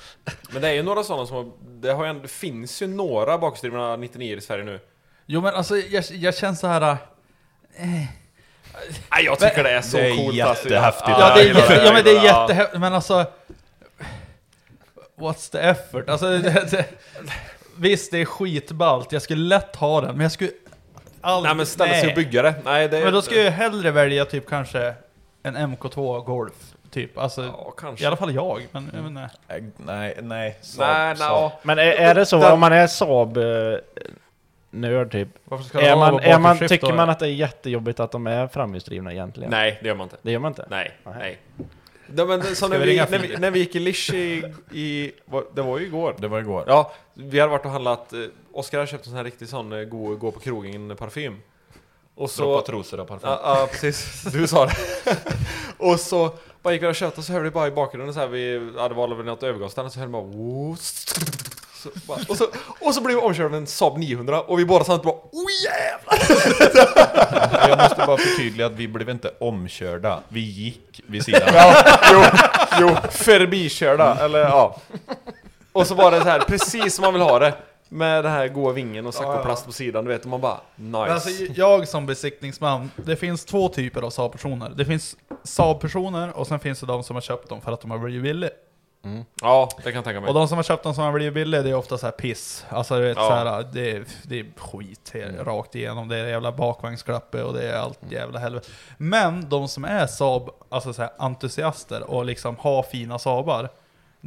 Men 0.50 0.62
det 0.62 0.68
är 0.68 0.72
ju 0.72 0.82
några 0.82 1.02
sådana 1.04 1.26
som 1.26 1.36
har, 1.36 1.50
det, 1.80 1.92
har 1.92 2.04
ju, 2.04 2.10
ändå- 2.10 2.22
det 2.22 2.28
finns 2.28 2.82
ju 2.82 2.86
några 2.86 3.38
bakhjulsdrivna 3.38 3.96
99 3.96 4.36
i 4.36 4.40
Sverige 4.40 4.64
nu. 4.64 4.80
Jo 5.26 5.40
men 5.40 5.54
alltså 5.54 5.76
jag, 5.76 6.04
jag 6.10 6.36
känner 6.36 6.54
så 6.54 6.66
här. 6.66 6.96
Nej, 7.78 8.08
jag 9.24 9.38
tycker 9.38 9.64
det 9.64 9.70
är 9.70 9.82
så 9.82 9.96
Det 9.96 10.08
är 10.08 10.16
coolt 10.16 10.40
alltså. 10.42 10.64
jättehäftigt. 10.68 11.08
Ja, 11.08 11.34
det 11.34 11.40
är, 11.40 11.44
jag 11.44 11.46
gillar 11.46 11.60
jätte, 11.60 11.84
ja 11.86 11.92
men 11.92 12.04
det 12.04 12.10
är 12.10 12.24
jättehäftigt, 12.24 12.80
men 12.80 12.94
alltså... 12.94 13.26
What's 15.16 15.52
the 15.52 15.58
effort? 15.58 16.08
Alltså, 16.08 16.26
det, 16.26 16.70
det, 16.70 16.84
visst 17.76 18.10
det 18.10 18.18
är 18.18 18.24
skitballt, 18.24 19.12
jag 19.12 19.22
skulle 19.22 19.42
lätt 19.42 19.76
ha 19.76 20.00
den, 20.00 20.12
men 20.12 20.20
jag 20.20 20.32
skulle... 20.32 20.50
Aldrig, 21.20 21.48
Nej 21.48 21.56
men 21.56 21.66
ställa 21.66 21.92
sig 21.92 22.02
nej. 22.02 22.10
och 22.12 22.16
bygga 22.16 22.42
det. 22.42 22.54
Nej, 22.64 22.88
det 22.88 23.00
Men 23.04 23.12
då 23.12 23.22
skulle 23.22 23.40
jag 23.40 23.50
hellre 23.52 23.90
välja 23.90 24.24
typ 24.24 24.48
kanske 24.48 24.94
en 25.42 25.56
MK2 25.56 26.24
Golf, 26.24 26.52
typ. 26.90 27.18
Alltså, 27.18 27.42
Ja, 27.44 27.74
kanske. 27.78 28.04
i 28.04 28.06
alla 28.06 28.16
fall 28.16 28.34
jag, 28.34 28.66
men 28.72 28.90
jag 28.94 29.02
vet 29.02 29.10
inte. 29.10 29.28
Äh, 29.48 29.62
Nej, 29.76 30.16
nej. 30.22 30.58
Saab, 30.60 30.86
Nej, 30.88 31.16
Saab. 31.16 31.40
nej. 31.42 31.58
Men 31.62 31.78
är, 31.78 31.82
är 31.92 32.14
det 32.14 32.26
så, 32.26 32.50
om 32.52 32.60
man 32.60 32.72
är 32.72 32.86
Saab 32.86 33.36
eh, 33.36 33.44
nörd 34.70 35.12
typ, 35.12 35.28
Varför 35.44 35.64
ska 35.64 35.80
är 35.80 35.90
ha 35.90 35.96
man, 36.10 36.20
är 36.22 36.38
man, 36.38 36.58
tycker 36.58 36.86
då? 36.88 36.94
man 36.94 37.10
att 37.10 37.18
det 37.18 37.26
är 37.26 37.30
jättejobbigt 37.32 38.00
att 38.00 38.10
de 38.12 38.26
är 38.26 38.46
framhjulsdrivna 38.48 39.12
egentligen? 39.12 39.50
Nej, 39.50 39.78
det 39.82 39.88
gör 39.88 39.94
man 39.94 40.04
inte. 40.04 40.16
Det 40.22 40.32
gör 40.32 40.38
man 40.38 40.50
inte? 40.50 40.66
Nej, 40.70 40.92
Nej. 41.04 41.14
nej. 41.18 41.38
Det, 42.10 42.24
men, 42.26 42.40
det- 42.40 42.54
som 42.54 42.70
när, 42.70 42.78
vi 42.78 42.84
vi, 42.84 42.92
ringa 42.92 43.06
när, 43.10 43.18
vi, 43.18 43.26
Filip? 43.26 43.40
när 43.40 43.50
vi 43.50 43.58
gick 43.58 43.74
i 43.74 43.78
Lish 43.78 44.14
i, 44.14 44.54
i 44.72 45.12
var- 45.24 45.44
det 45.54 45.62
var 45.62 45.78
ju 45.78 45.86
igår. 45.86 46.14
Det 46.18 46.28
var 46.28 46.38
igår. 46.38 46.64
Ja, 46.66 46.92
vi 47.14 47.40
hade 47.40 47.50
varit 47.52 47.64
och 47.64 47.70
handlat, 47.70 48.12
eh, 48.12 48.18
Oskar 48.58 48.78
hade 48.78 48.90
köpt 48.90 49.04
en 49.06 49.10
sån 49.10 49.16
här 49.16 49.24
riktig 49.24 49.48
sån 49.48 49.72
eh, 49.72 49.84
gå, 49.84 50.16
gå 50.16 50.32
på 50.32 50.40
krogen 50.40 50.96
parfym. 50.96 51.36
Och 52.14 52.30
så... 52.30 52.42
Droppa 52.42 52.66
trosor 52.66 53.00
och 53.00 53.08
parfym. 53.08 53.30
Ja, 53.30 53.40
ja, 53.44 53.68
precis. 53.72 54.22
Du 54.32 54.48
sa 54.48 54.66
det. 54.66 54.76
och 55.78 56.00
så 56.00 56.30
bara 56.62 56.74
gick 56.74 56.82
vi 56.82 56.86
och 56.86 56.94
köpte 56.94 57.20
och 57.20 57.24
så 57.24 57.32
hörde 57.32 57.44
vi 57.44 57.50
bara 57.50 57.66
i 57.66 57.70
bakgrunden 57.70 58.14
så 58.14 58.20
här, 58.20 58.26
vi 58.26 58.72
hade 58.78 58.94
varit 58.94 59.18
väl 59.18 59.26
något 59.26 59.42
övergångsställe 59.42 59.90
så 59.90 59.98
hörde 59.98 60.12
man 60.12 60.30
bara, 60.30 60.76
så, 60.76 61.88
bara 62.06 62.18
och, 62.28 62.36
så, 62.36 62.46
och 62.80 62.94
så 62.94 63.00
blev 63.00 63.16
vi 63.16 63.22
omkörda 63.22 63.48
av 63.48 63.54
en 63.54 63.66
Saab 63.66 63.98
900 63.98 64.40
och 64.40 64.58
vi 64.58 64.64
båda 64.64 64.84
satt 64.84 65.02
bara 65.02 65.14
oh 65.14 65.50
jävlar! 65.64 66.18
Jag 67.68 67.78
måste 67.78 68.06
bara 68.06 68.16
förtydliga 68.16 68.66
att 68.66 68.72
vi 68.72 68.88
blev 68.88 69.08
inte 69.08 69.30
omkörda. 69.40 70.20
Vi 70.28 70.40
gick 70.40 71.00
vid 71.06 71.24
sidan. 71.24 71.54
Ja, 71.54 71.98
jo, 72.12 72.22
jo, 72.80 72.96
förbikörda, 73.10 74.24
eller 74.24 74.38
ja. 74.38 74.80
Och 75.72 75.86
så 75.86 75.94
var 75.94 76.10
det 76.10 76.20
så 76.20 76.28
här, 76.28 76.40
precis 76.40 76.94
som 76.94 77.02
man 77.02 77.12
vill 77.12 77.22
ha 77.22 77.38
det. 77.38 77.54
Med 77.88 78.24
den 78.24 78.32
här 78.32 78.48
goa 78.48 78.72
vingen 78.72 79.06
och 79.06 79.14
saccoplast 79.14 79.66
på 79.66 79.72
sidan, 79.72 80.04
du 80.04 80.10
vet, 80.10 80.22
och 80.24 80.30
man 80.30 80.40
bara 80.40 80.60
nice. 80.76 80.90
Men 80.90 80.94
alltså, 81.10 81.30
jag 81.54 81.88
som 81.88 82.06
besiktningsman, 82.06 82.90
det 82.96 83.16
finns 83.16 83.44
två 83.44 83.68
typer 83.68 84.02
av 84.02 84.10
Saab-personer. 84.10 84.72
Det 84.76 84.84
finns 84.84 85.16
Saab-personer 85.44 86.36
och 86.36 86.46
sen 86.46 86.60
finns 86.60 86.80
det 86.80 86.86
de 86.86 87.02
som 87.04 87.16
har 87.16 87.20
köpt 87.20 87.48
dem 87.48 87.60
för 87.60 87.72
att 87.72 87.80
de 87.80 87.90
har 87.90 87.98
blivit 87.98 88.22
billiga. 88.22 88.50
ja, 89.42 89.68
det 89.76 89.82
kan 89.82 89.94
jag 89.94 90.04
tänka 90.04 90.20
mig. 90.20 90.28
Och 90.28 90.34
de 90.34 90.48
som 90.48 90.56
har 90.58 90.62
köpt 90.62 90.82
dem 90.82 90.94
som 90.94 91.04
har 91.04 91.12
blivit 91.12 91.34
billiga, 91.34 91.62
det 91.62 91.70
är 91.70 91.74
ofta 91.74 91.98
så 91.98 92.06
här 92.06 92.10
piss. 92.12 92.64
Alltså 92.68 92.94
du 92.94 93.02
vet, 93.02 93.16
Ja. 93.16 93.28
så 93.28 93.32
här, 93.34 93.68
det, 93.72 93.90
är, 93.90 94.04
det 94.22 94.40
är 94.40 94.46
skit 94.56 95.10
här, 95.14 95.44
rakt 95.44 95.74
igenom. 95.74 96.08
Det 96.08 96.16
är 96.16 96.26
jävla 96.26 96.52
bakvagnsklappe 96.52 97.42
och 97.42 97.54
det 97.54 97.68
är 97.72 97.78
allt 97.78 97.98
jävla 98.10 98.38
helvete. 98.38 98.68
Men 98.96 99.48
de 99.48 99.68
som 99.68 99.84
är 99.84 100.06
Saab, 100.06 100.50
alltså 100.68 100.92
så 100.92 101.02
här, 101.02 101.10
entusiaster 101.18 102.10
och 102.10 102.24
liksom 102.24 102.56
har 102.60 102.82
fina 102.82 103.18
Saabar. 103.18 103.68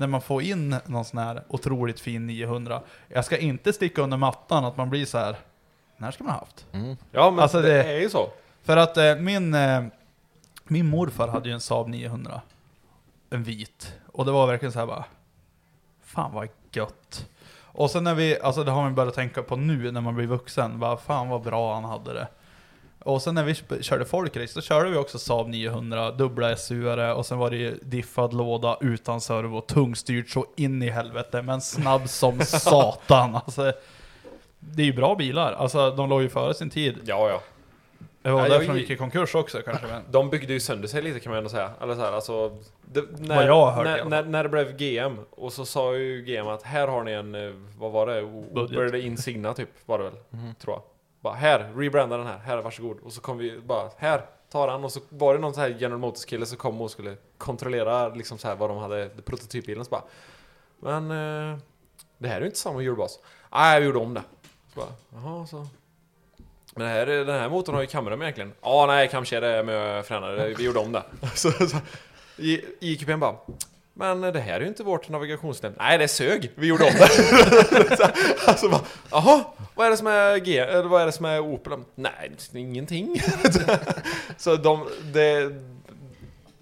När 0.01 0.07
man 0.07 0.21
får 0.21 0.41
in 0.41 0.75
någon 0.85 1.05
sån 1.05 1.19
här 1.19 1.43
otroligt 1.47 1.99
fin 1.99 2.27
900. 2.27 2.81
Jag 3.07 3.25
ska 3.25 3.37
inte 3.37 3.73
sticka 3.73 4.01
under 4.01 4.17
mattan 4.17 4.65
att 4.65 4.77
man 4.77 4.89
blir 4.89 5.05
så 5.05 5.17
här. 5.17 5.35
Den 5.97 6.03
här 6.05 6.11
ska 6.11 6.23
man 6.23 6.33
ha 6.33 6.39
haft. 6.39 6.65
Ja, 7.11 7.31
men 7.31 7.39
Alltså, 7.39 7.61
det, 7.61 7.67
det- 7.67 7.83
är 7.83 7.99
ju 7.99 8.09
så. 8.09 8.29
För 8.63 8.77
att 8.77 8.97
eh, 8.97 9.15
min, 9.15 9.53
eh, 9.53 9.83
min 10.63 10.85
morfar 10.89 11.27
hade 11.27 11.49
ju 11.49 11.53
en 11.53 11.61
Saab 11.61 11.87
900. 11.87 12.41
En 13.29 13.43
vit. 13.43 13.93
Och 14.11 14.25
det 14.25 14.31
var 14.31 14.47
verkligen 14.47 14.71
så 14.71 14.79
här 14.79 14.85
bara. 14.85 15.05
Fan 16.03 16.33
vad 16.33 16.47
gött. 16.71 17.27
Och 17.73 17.91
sen 17.91 18.03
när 18.03 18.15
vi, 18.15 18.39
alltså 18.39 18.63
det 18.63 18.71
har 18.71 18.81
man 18.81 18.95
börjat 18.95 19.13
tänka 19.15 19.43
på 19.43 19.55
nu 19.55 19.91
när 19.91 20.01
man 20.01 20.15
blir 20.15 20.27
vuxen. 20.27 20.79
Bara, 20.79 20.97
fan 20.97 21.29
vad 21.29 21.41
bra 21.41 21.73
han 21.73 21.83
hade 21.85 22.13
det. 22.13 22.27
Och 23.03 23.21
sen 23.21 23.35
när 23.35 23.43
vi 23.43 23.55
körde 23.83 24.05
folkrace, 24.05 24.51
då 24.55 24.61
körde 24.61 24.89
vi 24.89 24.97
också 24.97 25.19
Saab 25.19 25.47
900, 25.47 26.11
dubbla 26.11 26.55
SU-are 26.55 27.13
och 27.13 27.25
sen 27.25 27.37
var 27.37 27.49
det 27.49 27.57
ju 27.57 27.77
diffad 27.81 28.33
låda 28.33 28.77
utan 28.81 29.21
servo, 29.21 29.61
tungstyrt 29.61 30.29
så 30.29 30.45
in 30.55 30.83
i 30.83 30.89
helvete, 30.89 31.41
men 31.41 31.61
snabb 31.61 32.09
som 32.09 32.39
satan. 32.45 33.35
Alltså, 33.35 33.73
det 34.59 34.81
är 34.81 34.85
ju 34.85 34.93
bra 34.93 35.15
bilar, 35.15 35.53
alltså 35.53 35.91
de 35.91 36.09
låg 36.09 36.21
ju 36.21 36.29
före 36.29 36.53
sin 36.53 36.69
tid. 36.69 36.95
Ja, 37.05 37.29
ja. 37.29 37.41
Det 38.21 38.31
var 38.31 38.41
Ja, 38.41 38.49
därför 38.49 38.65
jag- 38.65 38.75
de 38.75 38.79
gick 38.81 38.89
i 38.89 38.95
konkurs 38.97 39.35
också 39.35 39.61
kanske. 39.65 39.87
Men... 39.87 40.01
De 40.11 40.29
byggde 40.29 40.53
ju 40.53 40.59
sönder 40.59 40.87
sig 40.87 41.01
lite 41.01 41.19
kan 41.19 41.29
man 41.29 41.37
ändå 41.37 41.49
säga. 41.49 41.71
Eller 41.81 41.95
så 41.95 42.01
här, 42.01 42.11
alltså, 42.11 42.57
det, 42.81 43.03
när, 43.19 43.35
Vad 43.35 43.45
jag 43.45 43.65
har 43.65 43.71
hört 43.71 43.85
i 43.85 43.89
när, 43.89 43.99
alla 43.99 44.09
när, 44.09 44.21
fall. 44.21 44.31
när 44.31 44.43
det 44.43 44.49
blev 44.49 44.77
GM, 44.77 45.17
och 45.31 45.53
så 45.53 45.65
sa 45.65 45.95
ju 45.95 46.21
GM 46.21 46.47
att 46.47 46.63
här 46.63 46.87
har 46.87 47.03
ni 47.03 47.11
en, 47.11 47.35
eh, 47.35 47.53
vad 47.77 47.91
var 47.91 48.07
det? 48.07 48.21
Budget. 48.53 48.77
Opel 48.77 48.95
Insigna 49.01 49.53
typ, 49.53 49.69
var 49.85 49.97
det 49.97 50.03
väl? 50.03 50.13
Tror 50.61 50.75
jag. 50.75 50.81
Bara 51.21 51.33
här, 51.33 51.73
rebranda 51.75 52.17
den 52.17 52.27
här, 52.27 52.37
här 52.37 52.57
varsågod. 52.57 52.99
Och 52.99 53.13
så 53.13 53.21
kom 53.21 53.37
vi 53.37 53.59
bara, 53.59 53.89
här, 53.97 54.25
ta 54.49 54.71
den. 54.71 54.83
Och 54.83 54.91
så 54.91 54.99
var 55.09 55.33
det 55.33 55.39
någon 55.39 55.53
sån 55.53 55.63
här 55.63 55.69
General 55.69 55.99
Motors 55.99 56.25
kille 56.25 56.45
som 56.45 56.57
kom 56.57 56.81
och 56.81 56.91
skulle 56.91 57.17
kontrollera 57.37 58.09
liksom 58.09 58.37
så 58.37 58.47
här 58.47 58.55
vad 58.55 58.69
de 58.69 58.77
hade, 58.77 59.09
prototypbilen. 59.25 59.85
Så 59.85 59.91
bara, 59.91 60.03
men 60.79 61.11
eh, 61.11 61.57
det 62.17 62.27
här 62.27 62.35
är 62.35 62.41
ju 62.41 62.45
inte 62.45 62.59
samma 62.59 62.81
hjulbas. 62.81 63.19
Nej, 63.51 63.79
vi 63.79 63.85
gjorde 63.85 63.99
om 63.99 64.13
det. 64.13 64.23
Så 64.73 64.79
bara, 64.79 64.93
jaha, 65.13 65.47
så. 65.47 65.67
Men 66.75 66.87
det 66.87 66.93
här, 66.93 67.05
den 67.05 67.39
här 67.39 67.49
motorn 67.49 67.75
har 67.75 67.81
ju 67.81 67.87
kamera 67.87 68.13
egentligen. 68.15 68.53
Ja, 68.61 68.85
nej, 68.87 69.07
kanske 69.07 69.37
är 69.37 69.41
det 69.41 69.63
med 69.63 70.05
fränare. 70.05 70.53
Vi 70.57 70.63
gjorde 70.63 70.79
om 70.79 70.91
det. 70.91 71.03
Så, 71.35 71.51
så, 71.51 71.77
i 72.37 72.61
IQP'n 72.79 73.17
bara. 73.17 73.35
Men 73.93 74.21
det 74.21 74.39
här 74.39 74.55
är 74.55 74.59
ju 74.61 74.67
inte 74.67 74.83
vårt 74.83 75.09
navigationssystem. 75.09 75.73
Nej, 75.77 75.97
det 75.97 76.07
sög. 76.07 76.51
Vi 76.55 76.67
gjorde 76.67 76.83
om 76.83 76.91
det. 76.93 77.07
Så, 77.97 78.03
alltså 78.49 78.69
bara, 78.69 78.81
jaha, 79.11 79.43
vad 79.75 79.87
är 79.87 79.91
det 79.91 79.97
som 79.97 80.07
är 80.07 80.37
G? 80.37 80.57
Eller 80.57 80.89
vad 80.89 81.01
är 81.01 81.05
det 81.05 81.11
som 81.11 81.25
är 81.25 81.39
Opel? 81.39 81.79
Nej, 81.95 82.31
ingenting. 82.53 83.21
så 84.37 84.55
de, 84.55 84.87
det... 85.13 85.51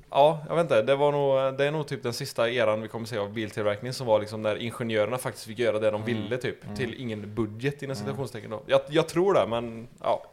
Ja, 0.10 0.46
jag 0.48 0.56
vet 0.56 0.64
inte. 0.64 0.82
Det, 0.82 0.96
var 0.96 1.12
nog, 1.12 1.58
det 1.58 1.66
är 1.66 1.72
nog 1.72 1.88
typ 1.88 2.04
den 2.04 2.14
sista 2.14 2.50
eran 2.50 2.82
vi 2.82 2.88
kommer 2.88 3.06
se 3.06 3.18
av 3.18 3.34
biltillverkning 3.34 3.94
som 3.94 4.08
var 4.08 4.20
liksom 4.20 4.42
när 4.42 4.56
ingenjörerna 4.56 5.18
faktiskt 5.18 5.46
fick 5.46 5.60
göra 5.60 5.80
det 5.80 5.92
de 5.92 6.06
ville 6.06 6.38
typ. 6.38 6.76
Till 6.78 6.94
ingen 6.94 7.36
budget 7.36 7.84
inom 7.84 7.96
citationstecken 7.96 8.50
då. 8.50 8.64
Jag, 8.66 8.82
jag 8.90 9.08
tror 9.08 9.34
det, 9.34 9.48
men 9.48 9.88
ja. 10.04 10.26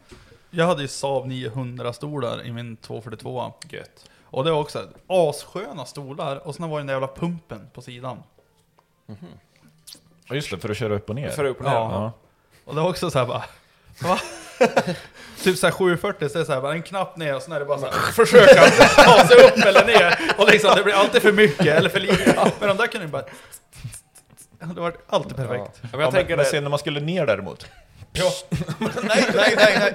Jag 0.51 0.66
hade 0.66 0.82
ju 0.82 0.89
Saab 0.89 1.27
900 1.27 1.93
stolar 1.93 2.47
i 2.47 2.52
min 2.52 2.77
242. 2.77 3.52
Gött. 3.70 4.10
Och 4.30 4.44
det 4.44 4.50
var 4.50 4.60
också 4.60 4.88
assköna 5.06 5.84
stolar 5.84 6.46
och 6.46 6.54
sen 6.54 6.70
var 6.70 6.78
ju 6.78 6.80
den 6.80 6.86
där 6.86 6.94
jävla 6.94 7.08
pumpen 7.08 7.70
på 7.74 7.82
sidan. 7.82 8.22
Ja, 10.28 10.34
just 10.34 10.50
det, 10.50 10.58
för 10.58 10.68
att 10.68 10.76
köra 10.76 10.94
upp 10.94 11.08
och 11.08 11.14
ner. 11.14 11.28
För 11.30 11.44
upp 11.44 11.58
och 11.58 11.64
ner. 11.64 11.72
Ja. 11.72 11.90
Ja. 11.92 12.12
Och 12.64 12.74
det 12.74 12.80
var 12.80 12.90
också 12.90 13.10
så 13.10 13.18
här 13.18 13.26
bara, 13.26 13.44
va? 14.02 14.18
typ 15.42 15.58
såhär 15.58 15.72
740 15.72 16.28
så 16.28 16.38
är 16.38 16.40
det 16.40 16.46
så 16.46 16.52
här, 16.52 16.60
bara 16.60 16.72
en 16.72 16.82
knapp 16.82 17.16
ner 17.16 17.36
och 17.36 17.42
sen 17.42 17.52
är 17.52 17.60
det 17.60 17.66
bara 17.66 17.78
såhär, 17.78 17.92
försöka 18.12 18.60
ta 19.04 19.26
sig 19.26 19.36
upp 19.48 19.64
eller 19.66 19.86
ner. 19.86 20.18
Och 20.38 20.46
liksom 20.50 20.72
det 20.76 20.84
blir 20.84 20.94
alltid 20.94 21.22
för 21.22 21.32
mycket 21.32 21.66
eller 21.66 21.88
för 21.88 22.00
lite. 22.00 22.52
Men 22.60 22.68
de 22.68 22.76
där 22.76 22.86
kunde 22.86 23.06
ju 23.06 23.12
bara... 23.12 23.24
Det 24.74 24.80
var 24.80 24.96
alltid 25.06 25.36
perfekt. 25.36 25.80
Ja, 25.82 25.88
men 25.92 26.00
jag 26.00 26.12
tänker 26.12 26.36
men 26.36 26.44
det, 26.44 26.50
sen 26.50 26.62
när 26.62 26.70
man 26.70 26.78
skulle 26.78 27.00
ner 27.00 27.26
däremot. 27.26 27.66
Ja. 28.18 28.32
nej, 28.78 28.90
nej, 29.34 29.55
nej, 29.56 29.76
nej. 29.78 29.94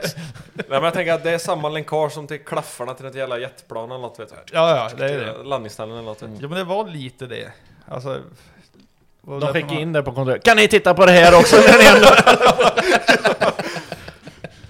nej, 0.53 0.65
men 0.69 0.83
jag 0.83 0.93
tänker 0.93 1.13
att 1.13 1.23
det 1.23 1.31
är 1.31 1.37
samma 1.37 1.69
länkage 1.69 2.11
som 2.11 2.27
till 2.27 2.39
klaffarna 2.39 2.93
till 2.93 3.05
ett 3.05 3.15
jävla 3.15 3.39
jetplan 3.39 3.91
eller 3.91 4.01
något 4.01 4.19
vet 4.19 4.29
du. 4.29 4.35
Ja, 4.53 4.75
ja, 4.75 4.89
det 4.97 5.13
är 5.13 5.19
det. 5.19 5.43
Landningsställen 5.43 5.93
eller 5.93 6.05
något. 6.05 6.19
du. 6.19 6.25
Ja 6.25 6.47
men 6.47 6.57
det 6.57 6.63
var 6.63 6.87
lite 6.87 7.25
det. 7.25 7.51
Alltså... 7.87 8.21
De 9.21 9.53
skickade 9.53 9.81
in 9.81 9.93
det 9.93 10.03
på 10.03 10.11
kontroll. 10.11 10.39
Kan 10.39 10.57
ni 10.57 10.67
titta 10.67 10.93
på 10.93 11.05
det 11.05 11.11
här 11.11 11.39
också? 11.39 11.55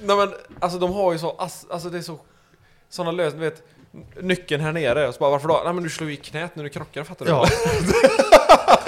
Nej 0.03 0.17
men 0.17 0.33
alltså 0.59 0.79
de 0.79 0.93
har 0.93 1.11
ju 1.11 1.19
så, 1.19 1.35
alltså 1.69 1.89
det 1.89 1.97
är 1.97 2.01
så 2.01 2.19
Sådana 2.91 3.11
lösningar, 3.11 3.45
du 3.45 3.49
vet 3.49 3.63
Nyckeln 4.23 4.63
här 4.63 4.71
nere, 4.71 5.07
och 5.07 5.13
så 5.13 5.19
bara 5.19 5.29
varför 5.29 5.47
då? 5.47 5.61
Nej 5.65 5.73
men 5.73 5.83
du 5.83 5.89
slår 5.89 6.09
ju 6.09 6.15
i 6.15 6.17
knät 6.17 6.55
när 6.55 6.63
du 6.63 6.69
krockar, 6.69 7.03
fattar 7.03 7.25
du? 7.25 7.31
Ja. 7.31 7.45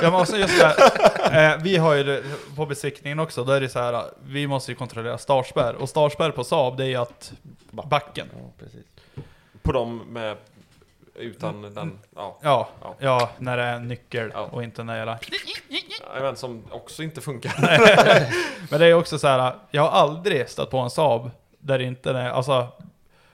ja 0.02 0.12
men 0.12 0.14
också 0.14 0.38
just 0.38 0.60
det 0.60 0.66
här, 0.66 1.54
eh, 1.54 1.62
vi 1.64 1.78
har 1.78 1.94
ju 1.94 2.04
det 2.04 2.24
på 2.56 2.66
besiktningen 2.66 3.20
också, 3.20 3.44
då 3.44 3.52
är 3.52 3.62
det 3.62 3.70
så 3.70 3.80
här, 3.80 4.04
vi 4.26 4.48
måste 4.48 4.72
ju 4.72 4.76
kontrollera 4.76 5.18
startspärr. 5.18 5.74
Och 5.74 5.90
startspärr 5.90 6.32
på 6.32 6.44
Saab, 6.44 6.78
det 6.78 6.84
är 6.84 6.88
ju 6.88 6.96
att 6.96 7.34
backen. 7.72 8.30
På 9.62 9.72
dem 9.72 9.98
med 10.10 10.38
utan 11.16 11.62
den, 11.62 12.00
ja. 12.16 12.38
Ja, 12.42 12.70
Ja. 12.82 12.96
ja, 13.00 13.30
när 13.38 13.58
det 13.58 13.64
är 13.64 13.80
nyckel 13.80 14.32
och 14.32 14.64
inte 14.64 14.84
när 14.84 14.98
jag 14.98 15.18
Jajamän, 16.14 16.36
som 16.36 16.64
också 16.72 17.04
inte 17.04 17.22
funkar. 17.22 17.54
Men 18.72 18.80
det 18.80 18.86
är 18.86 18.94
också 18.94 19.20
så 19.20 19.28
här, 19.28 19.56
jag 19.72 19.82
har 19.82 19.90
aldrig 19.90 20.50
stött 20.50 20.70
på 20.70 20.78
en 20.78 20.90
Saab 20.90 21.32
där 21.60 21.80
det 21.80 21.86
inte 21.86 22.12
är, 22.12 22.30
alltså 22.30 22.68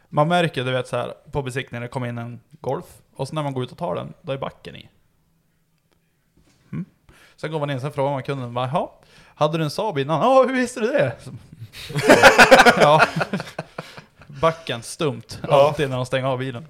man 0.09 0.27
märker 0.27 0.63
du 0.63 0.71
vet 0.71 0.88
så 0.88 0.97
här 0.97 1.13
på 1.31 1.41
besiktningen 1.41 1.81
det 1.81 1.88
kommer 1.88 2.07
in 2.07 2.17
en 2.17 2.39
Golf 2.61 2.85
och 3.15 3.27
så 3.27 3.35
när 3.35 3.43
man 3.43 3.53
går 3.53 3.63
ut 3.63 3.71
och 3.71 3.77
tar 3.77 3.95
den, 3.95 4.13
då 4.21 4.34
är 4.34 4.38
backen 4.38 4.76
i. 4.76 4.89
Mm. 7.39 7.51
Sen 7.51 7.51
går 7.51 7.59
man 7.59 7.69
in, 7.69 7.81
sen 7.81 7.91
frågar 7.91 8.11
man 8.11 8.23
kunden, 8.23 8.53
jaha, 8.55 8.89
hade 9.35 9.57
du 9.57 9.63
en 9.63 9.69
Saab 9.71 9.97
innan? 9.97 10.21
Ja, 10.21 10.43
hur 10.47 10.53
visste 10.55 10.79
du 10.79 10.87
det? 10.87 11.15
Ja. 12.77 13.01
Backen 14.41 14.81
stumt, 14.83 15.39
Ja. 15.47 15.67
alltid 15.67 15.89
när 15.89 15.95
de 15.97 16.05
stänger 16.05 16.27
av 16.27 16.37
bilen. 16.39 16.65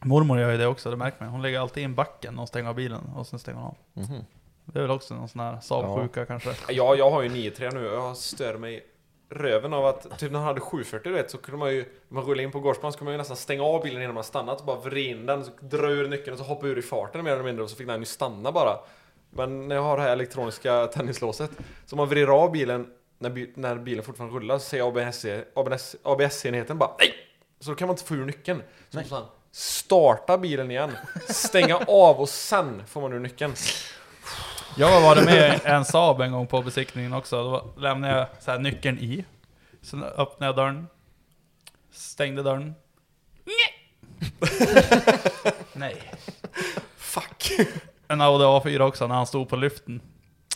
Mormor 0.00 0.40
gör 0.40 0.50
ju 0.50 0.56
det 0.58 0.66
också, 0.66 0.90
det 0.90 0.96
märker 0.96 1.16
man. 1.24 1.28
Hon 1.28 1.42
lägger 1.42 1.60
alltid 1.60 1.82
in 1.82 1.94
backen 1.94 2.34
när 2.34 2.38
hon 2.40 2.46
stänger 2.46 2.68
av 2.68 2.74
bilen 2.74 3.00
och 3.16 3.26
sen 3.26 3.38
stänger 3.38 3.58
hon 3.58 3.66
av. 3.66 3.76
Mhm. 3.94 4.24
Det 4.64 4.78
är 4.78 4.82
väl 4.82 4.90
också 4.90 5.14
någon 5.14 5.28
sån 5.28 5.40
här 5.40 5.58
Saab-sjuka 5.60 6.24
kanske. 6.26 6.54
Ja, 6.68 6.94
jag 6.94 7.10
har 7.10 7.22
ju 7.22 7.28
9-3 7.28 7.74
nu 7.74 7.88
och 7.90 7.96
jag 8.04 8.16
stör 8.16 8.56
mig 8.58 8.84
röven 9.30 9.72
av 9.72 9.86
att, 9.86 10.18
typ 10.18 10.32
när 10.32 10.38
han 10.38 10.48
hade 10.48 10.60
740 10.60 11.00
du 11.12 11.16
vet, 11.16 11.30
så 11.30 11.38
kunde 11.38 11.58
man 11.58 11.70
ju, 11.74 11.78
när 12.08 12.14
man 12.14 12.24
rullade 12.24 12.42
in 12.42 12.50
på 12.52 12.60
gårdsplan 12.60 12.92
så 12.92 12.98
kunde 12.98 13.08
man 13.08 13.14
ju 13.14 13.18
nästan 13.18 13.36
stänga 13.36 13.62
av 13.62 13.82
bilen 13.82 14.02
innan 14.02 14.14
man 14.14 14.24
stannat 14.24 14.60
och 14.60 14.66
bara 14.66 14.76
vrida 14.80 15.10
in 15.10 15.26
den, 15.26 15.44
så 15.44 15.50
dra 15.60 15.86
ur 15.90 16.08
nyckeln 16.08 16.32
och 16.32 16.38
så 16.38 16.44
hoppa 16.44 16.66
ur 16.66 16.78
i 16.78 16.82
farten 16.82 17.24
mer 17.24 17.32
eller 17.32 17.44
mindre 17.44 17.64
och 17.64 17.70
så 17.70 17.76
fick 17.76 17.86
den 17.86 18.00
ju 18.00 18.06
stanna 18.06 18.52
bara. 18.52 18.78
Men 19.30 19.68
när 19.68 19.74
jag 19.74 19.82
har 19.82 19.96
det 19.96 20.02
här 20.02 20.10
elektroniska 20.12 20.86
tennislåset, 20.86 21.50
så 21.86 21.96
man 21.96 22.08
vrider 22.08 22.28
av 22.28 22.52
bilen 22.52 22.86
när, 23.18 23.30
bi- 23.30 23.52
när 23.56 23.76
bilen 23.76 24.04
fortfarande 24.04 24.36
rullar, 24.36 24.58
så 24.58 24.64
säger 24.64 24.88
ABS, 24.88 25.24
ABS, 25.54 25.96
ABS-enheten 26.02 26.78
bara 26.78 26.90
NEJ! 26.98 27.12
Så 27.60 27.70
då 27.70 27.76
kan 27.76 27.88
man 27.88 27.94
inte 27.94 28.04
få 28.04 28.14
ur 28.14 28.24
nyckeln. 28.24 28.62
Så 28.90 28.98
måste 28.98 29.14
man 29.14 29.24
starta 29.52 30.38
bilen 30.38 30.70
igen, 30.70 30.92
stänga 31.28 31.76
av 31.76 32.20
och 32.20 32.28
sen 32.28 32.86
får 32.86 33.00
man 33.00 33.12
ur 33.12 33.18
nyckeln. 33.18 33.54
Jag 34.76 35.00
varit 35.00 35.24
med 35.24 35.60
en 35.64 35.84
Saab 35.84 36.20
en 36.20 36.32
gång 36.32 36.46
på 36.46 36.62
besiktningen 36.62 37.12
också. 37.12 37.36
Då 37.44 37.80
lämnade 37.80 38.16
jag 38.18 38.26
så 38.40 38.50
här 38.50 38.58
nyckeln 38.58 38.98
i. 38.98 39.24
Sen 39.82 40.02
öppnade 40.04 40.44
jag 40.46 40.56
dörren. 40.56 40.86
Stängde 41.92 42.42
dörren. 42.42 42.74
Nej. 45.72 46.12
Fuck. 46.96 47.50
En 48.08 48.20
Audi 48.20 48.44
A4 48.44 48.80
också 48.80 49.06
när 49.06 49.14
han 49.14 49.26
stod 49.26 49.48
på 49.48 49.56
lyften. 49.56 50.00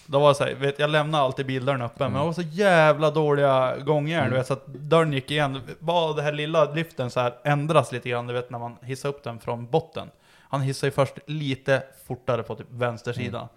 Då 0.06 0.18
var 0.18 0.28
det 0.28 0.34
så 0.34 0.44
här, 0.44 0.54
vet, 0.54 0.78
jag 0.78 0.90
lämnade 0.90 1.24
alltid 1.24 1.46
bildörren 1.46 1.82
öppen, 1.82 2.12
men 2.12 2.20
det 2.20 2.26
var 2.26 2.32
så 2.32 2.42
jävla 2.42 3.10
dåliga 3.10 3.78
gångjärn, 3.78 4.30
du 4.30 4.36
vet, 4.36 4.46
så 4.46 4.52
att 4.52 4.66
dörren 4.66 5.12
gick 5.12 5.30
igen. 5.30 5.60
Bara 5.78 6.12
det 6.12 6.22
här 6.22 6.32
lilla 6.32 6.72
lyften 6.72 7.10
så 7.10 7.20
här 7.20 7.34
ändras 7.44 7.92
lite 7.92 8.08
grann, 8.08 8.26
du 8.26 8.34
vet 8.34 8.50
när 8.50 8.58
man 8.58 8.76
hissar 8.82 9.08
upp 9.08 9.24
den 9.24 9.40
från 9.40 9.66
botten. 9.66 10.10
Han 10.38 10.60
hissar 10.60 10.86
ju 10.86 10.90
först 10.90 11.18
lite 11.26 11.82
fortare 12.06 12.42
på 12.42 12.54
typ 12.54 12.66
vänster 12.70 13.12
sida. 13.12 13.48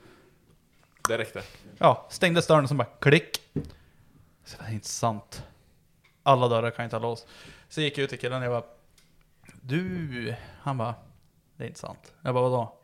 Det 1.07 1.17
räckte. 1.17 1.41
Ja, 1.77 2.05
stängde 2.09 2.41
dörren 2.41 2.63
och 2.63 2.69
så 2.69 2.75
bara 2.75 2.87
klick. 2.99 3.41
Så 4.45 4.57
det 4.61 4.69
är 4.69 4.73
inte 4.73 4.87
sant. 4.87 5.43
Alla 6.23 6.47
dörrar 6.47 6.71
kan 6.71 6.85
inte 6.85 6.95
ha 6.95 7.01
lås. 7.01 7.27
Så 7.69 7.81
gick 7.81 7.97
jag 7.97 8.03
ut 8.03 8.09
till 8.09 8.19
killen 8.19 8.37
och 8.37 8.45
jag 8.45 8.63
bara 8.63 8.71
Du, 9.61 10.35
han 10.61 10.77
bara 10.77 10.95
Det 11.57 11.63
är 11.63 11.67
inte 11.67 11.79
sant. 11.79 12.13
Jag 12.21 12.33
bara 12.33 12.49
vadå? 12.49 12.77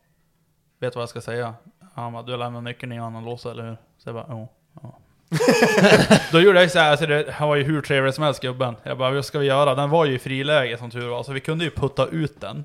Vet 0.82 0.94
du 0.94 0.98
vad 0.98 1.02
jag 1.02 1.10
ska 1.10 1.22
säga? 1.22 1.54
Han 1.94 2.14
bara 2.14 2.24
du 2.24 2.32
har 2.32 2.40
lämnat 2.40 2.64
nyckeln 2.64 2.92
i 2.92 3.00
annan 3.00 3.26
lås 3.26 3.46
eller 3.46 3.64
hur? 3.64 3.78
Så 3.98 4.10
jag 4.10 4.16
bara 4.16 4.26
jo. 4.30 4.48
Ja. 4.82 4.98
Då 6.32 6.40
gjorde 6.40 6.62
jag 6.62 6.72
så 6.72 6.80
här, 6.80 6.92
alltså 6.92 7.06
det, 7.06 7.32
han 7.32 7.50
var 7.50 7.56
ju 7.56 7.64
hur 7.64 7.82
trevlig 7.82 8.14
som 8.14 8.24
helst 8.24 8.42
gubben. 8.42 8.76
Jag 8.84 8.98
bara 8.98 9.12
vad 9.12 9.26
ska 9.26 9.40
vi 9.40 9.46
göra? 9.46 9.76
Den 9.76 9.90
var 9.90 10.06
ju 10.06 10.16
i 10.16 10.20
friläge 10.20 10.78
som 10.78 10.92
tur 10.92 11.08
var, 11.08 11.24
så 11.24 11.32
vi 11.32 11.40
kunde 11.40 11.64
ju 11.66 11.72
putta 11.72 12.08
ut 12.08 12.42
den. 12.42 12.64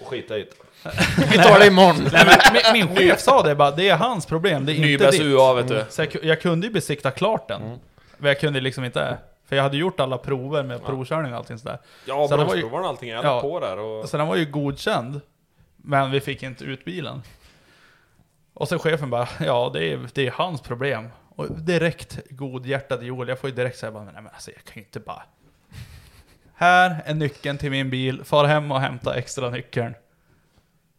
Och 0.00 0.06
skita 0.06 0.38
i 0.38 0.40
det. 0.42 0.90
Vi 1.30 1.38
tar 1.38 1.58
det 1.58 1.66
imorgon. 1.66 1.96
Nej, 2.12 2.26
men, 2.26 2.62
min, 2.72 2.86
min 2.88 2.96
chef 2.96 3.20
sa 3.20 3.42
det 3.42 3.54
bara, 3.54 3.70
det 3.70 3.88
är 3.88 3.96
hans 3.96 4.26
problem, 4.26 4.66
det 4.66 4.72
är 4.72 4.92
inte 4.92 5.10
ditt. 5.10 5.20
UA, 5.20 5.54
vet 5.54 5.68
du. 5.68 5.84
Så 5.88 6.02
jag, 6.02 6.24
jag 6.24 6.40
kunde 6.40 6.66
ju 6.66 6.72
besikta 6.72 7.10
klart 7.10 7.48
den. 7.48 7.60
Men 8.18 8.28
jag 8.28 8.40
kunde 8.40 8.60
liksom 8.60 8.84
inte, 8.84 9.16
för 9.48 9.56
jag 9.56 9.62
hade 9.62 9.76
gjort 9.76 10.00
alla 10.00 10.18
prover 10.18 10.62
med 10.62 10.84
provkörning 10.84 11.32
och 11.32 11.38
allting 11.38 11.58
sådär. 11.58 11.78
Ja, 12.04 12.28
Så 12.28 12.34
ju- 12.34 12.38
bromsprovaren 12.38 12.84
och 12.84 12.90
allting, 12.90 13.10
jag 13.10 13.22
hade 13.22 13.40
på 13.40 13.60
där 13.60 13.78
och... 13.78 14.08
Så 14.08 14.16
den 14.16 14.26
var 14.28 14.36
ju 14.36 14.44
godkänd, 14.44 15.20
men 15.84 16.10
vi 16.10 16.20
fick 16.20 16.42
inte 16.42 16.64
ut 16.64 16.84
bilen. 16.84 17.22
Och 18.54 18.68
så 18.68 18.78
chefen 18.78 19.10
bara, 19.10 19.28
ja 19.40 19.70
det 19.74 19.84
är, 19.92 20.08
det 20.14 20.26
är 20.26 20.30
hans 20.30 20.60
problem. 20.60 21.08
Och 21.36 21.50
direkt 21.50 22.20
godhjärtad 22.30 23.02
Joel, 23.02 23.28
jag 23.28 23.38
får 23.38 23.50
ju 23.50 23.56
direkt 23.56 23.78
säga 23.78 23.92
bara, 23.92 24.04
nej 24.04 24.14
men 24.14 24.26
alltså 24.26 24.50
jag 24.50 24.64
kan 24.64 24.74
ju 24.74 24.80
inte 24.80 25.00
bara... 25.00 25.22
Här 26.54 27.02
är 27.04 27.14
nyckeln 27.14 27.58
till 27.58 27.70
min 27.70 27.90
bil, 27.90 28.24
far 28.24 28.44
hem 28.44 28.72
och 28.72 28.80
hämta 28.80 29.14
extra 29.14 29.50
nyckeln. 29.50 29.94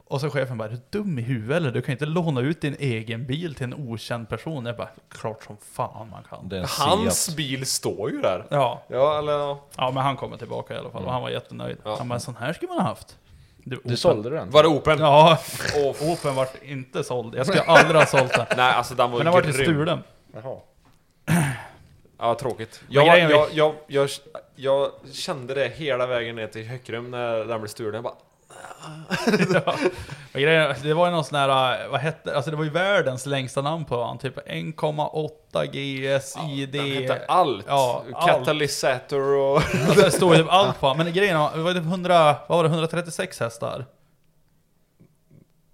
Och 0.07 0.21
så 0.21 0.29
chefen 0.29 0.57
bara, 0.57 0.69
är 0.69 0.71
du 0.71 0.81
dum 0.89 1.19
i 1.19 1.21
huvudet 1.21 1.57
eller? 1.57 1.71
Du 1.71 1.81
kan 1.81 1.91
ju 1.91 1.93
inte 1.93 2.05
låna 2.05 2.41
ut 2.41 2.61
din 2.61 2.75
egen 2.79 3.25
bil 3.25 3.55
till 3.55 3.63
en 3.63 3.73
okänd 3.73 4.29
person. 4.29 4.65
Jag 4.65 4.77
bara, 4.77 4.89
klart 5.09 5.43
som 5.43 5.57
fan 5.57 6.09
man 6.09 6.23
kan. 6.23 6.65
Hans 6.67 7.35
bil 7.35 7.65
står 7.65 8.11
ju 8.11 8.21
där. 8.21 8.45
Ja. 8.49 8.83
Ja, 8.87 9.19
eller... 9.19 9.33
ja. 9.33 9.65
Ja 9.77 9.91
men 9.91 10.03
han 10.03 10.15
kommer 10.17 10.37
tillbaka 10.37 10.73
i 10.73 10.77
alla 10.77 10.89
fall 10.89 11.05
och 11.05 11.11
han 11.11 11.21
var 11.21 11.29
jättenöjd. 11.29 11.77
Han 11.83 12.09
bara, 12.09 12.19
sån 12.19 12.35
här 12.35 12.53
skulle 12.53 12.69
man 12.69 12.81
ha 12.81 12.87
haft. 12.87 13.17
Du, 13.67 13.81
Du 13.83 13.97
sålde 13.97 14.29
den? 14.29 14.49
Var 14.51 14.63
det 14.63 14.69
Open? 14.69 14.99
Ja, 14.99 15.39
Åh, 15.77 16.11
Open 16.11 16.35
vart 16.35 16.63
inte 16.63 17.03
såld. 17.03 17.35
Jag 17.35 17.47
skulle 17.47 17.63
aldrig 17.63 17.95
ha 17.95 18.05
sålt 18.05 18.33
den. 18.33 18.45
Nej, 18.57 18.73
alltså 18.73 18.95
den 18.95 19.11
var 19.11 19.17
Men 19.17 19.25
den 19.25 19.33
vart 19.33 19.47
ju 19.47 19.53
stulen. 19.53 19.99
Jaha. 20.33 20.57
Ja, 22.17 22.35
tråkigt. 22.35 22.81
Jag, 22.89 23.19
jag, 23.19 23.47
jag, 23.53 23.75
jag, 23.87 24.09
jag 24.55 24.91
kände 25.13 25.53
det 25.53 25.67
hela 25.67 26.07
vägen 26.07 26.35
ner 26.35 26.47
till 26.47 26.67
Höckrum 26.67 27.11
när 27.11 27.45
den 27.45 27.61
blev 27.61 27.69
stulen. 27.69 27.93
Jag 27.93 28.03
bara... 28.03 28.13
ja. 29.65 29.75
Grejen, 30.33 30.75
det 30.83 30.93
var 30.93 31.05
ju 31.05 31.11
någon 31.11 31.23
sån 31.23 31.37
här, 31.39 31.87
vad 31.87 31.99
hette 31.99 32.35
Alltså 32.35 32.51
det 32.51 32.57
var 32.57 32.63
ju 32.63 32.69
världens 32.69 33.25
längsta 33.25 33.61
namn 33.61 33.85
på 33.85 34.03
han. 34.03 34.17
Typ 34.17 34.37
1,8 34.47 35.65
GS 35.65 36.35
ID. 36.49 36.71
Den 36.71 36.85
hette 36.91 37.25
allt. 37.27 37.65
Ja. 37.67 38.03
Katalysator 38.25 39.21
och... 39.21 39.55
Alltså 39.87 40.01
det 40.01 40.11
stod 40.11 40.35
ju 40.35 40.41
typ 40.41 40.51
allt 40.51 40.79
på 40.79 40.93
Men 40.93 41.13
grejen 41.13 41.39
var, 41.39 41.51
det 41.55 41.63
var 41.63 41.73
typ 41.73 41.83
100, 41.83 42.35
vad 42.47 42.57
var 42.57 42.63
det, 42.63 42.69
136 42.69 43.39
hästar? 43.39 43.85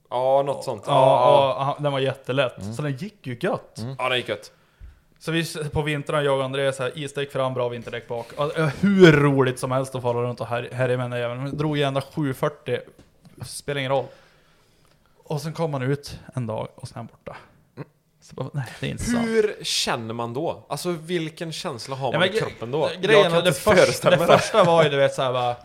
Ja, 0.10 0.42
något 0.46 0.64
sånt. 0.64 0.84
Ja, 0.88 1.56
och 1.58 1.66
han- 1.66 1.84
den 1.84 1.92
var 1.92 2.00
jättelätt. 2.00 2.76
Så 2.76 2.82
den 2.82 2.96
gick 2.98 3.28
ju 3.28 3.38
gött. 3.42 3.80
Ja, 3.98 4.10
den 4.10 4.18
gick 4.18 4.30
gött. 4.30 4.52
Så 5.22 5.32
vi 5.32 5.46
på 5.72 5.82
vintern, 5.82 6.26
jag 6.26 6.38
och 6.38 6.44
Andreas, 6.44 6.80
här, 6.80 6.92
isdäck 6.98 7.32
fram, 7.32 7.54
bra 7.54 7.70
vinterdäck 7.70 8.08
bak. 8.08 8.28
Eh, 8.58 8.68
hur 8.68 9.12
roligt 9.12 9.60
som 9.60 9.72
helst 9.72 9.96
att 9.96 10.02
fara 10.02 10.24
runt 10.24 10.42
och 10.42 10.48
här, 10.48 10.70
härja 10.72 10.98
med 10.98 11.04
den 11.04 11.12
där 11.12 11.18
jäveln. 11.18 11.58
Drog 11.58 11.78
ju 11.78 11.84
ända 11.84 12.02
740, 12.02 12.80
spelar 13.46 13.80
ingen 13.80 13.92
roll. 13.92 14.06
Och 15.24 15.42
sen 15.42 15.54
kom 15.54 15.72
man 15.72 15.82
ut 15.82 16.20
en 16.34 16.48
dag 16.48 16.68
och 16.76 16.88
sen 16.88 16.96
han 16.96 17.06
borta. 17.06 17.38
Så 18.22 18.36
bara, 18.36 18.50
nej, 18.54 18.66
det 18.80 18.88
är 18.88 18.92
inte 18.92 19.04
sant. 19.04 19.28
Hur 19.28 19.56
känner 19.64 20.14
man 20.14 20.34
då? 20.34 20.66
Alltså 20.70 20.92
vilken 20.92 21.52
känsla 21.52 21.96
har 21.96 22.14
Ja, 22.14 22.20
man 22.20 22.28
i 22.28 22.32
kroppen 22.40 22.72
då? 22.72 22.90
Grejen, 23.02 23.22
jag 23.24 23.32
kan 23.32 23.44
det, 23.44 23.48
inte 23.48 23.60
första, 23.62 24.10
det 24.10 24.18
första 24.26 24.64
var 24.64 24.84
ju 24.84 24.90
du 24.90 24.98
vet 24.98 25.14
såhär 25.14 25.34
bara, 25.34 25.56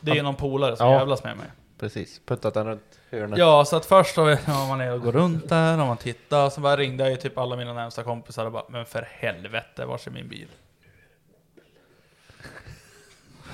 det 0.00 0.18
är 0.18 0.22
någon 0.22 0.34
polare 0.36 0.76
som 0.76 0.86
Ja. 0.86 0.98
jävlas 0.98 1.24
med 1.24 1.36
mig. 1.36 1.46
Precis, 1.78 2.20
puttat 2.26 2.54
den 2.54 2.66
runt 2.66 2.82
hörnet. 3.20 3.38
Ja, 3.38 3.64
så 3.64 3.76
att 3.76 3.86
först 3.86 4.14
så 4.14 4.24
var 4.24 4.68
man 4.68 4.78
ner 4.78 4.92
och 4.92 5.00
går 5.00 5.12
runt 5.12 5.48
där 5.48 5.80
och 5.80 5.86
man 5.86 5.96
tittar, 5.96 6.50
så 6.50 6.60
bara 6.60 6.76
ringde 6.76 7.04
jag 7.04 7.10
ju 7.10 7.16
typ 7.16 7.38
alla 7.38 7.56
mina 7.56 7.72
närmsta 7.72 8.02
kompisar 8.02 8.46
och 8.46 8.52
bara 8.52 8.64
Men 8.68 8.86
för 8.86 9.08
helvete, 9.10 9.84
vars 9.86 10.06
är 10.06 10.10
min 10.10 10.28
bil? 10.28 10.48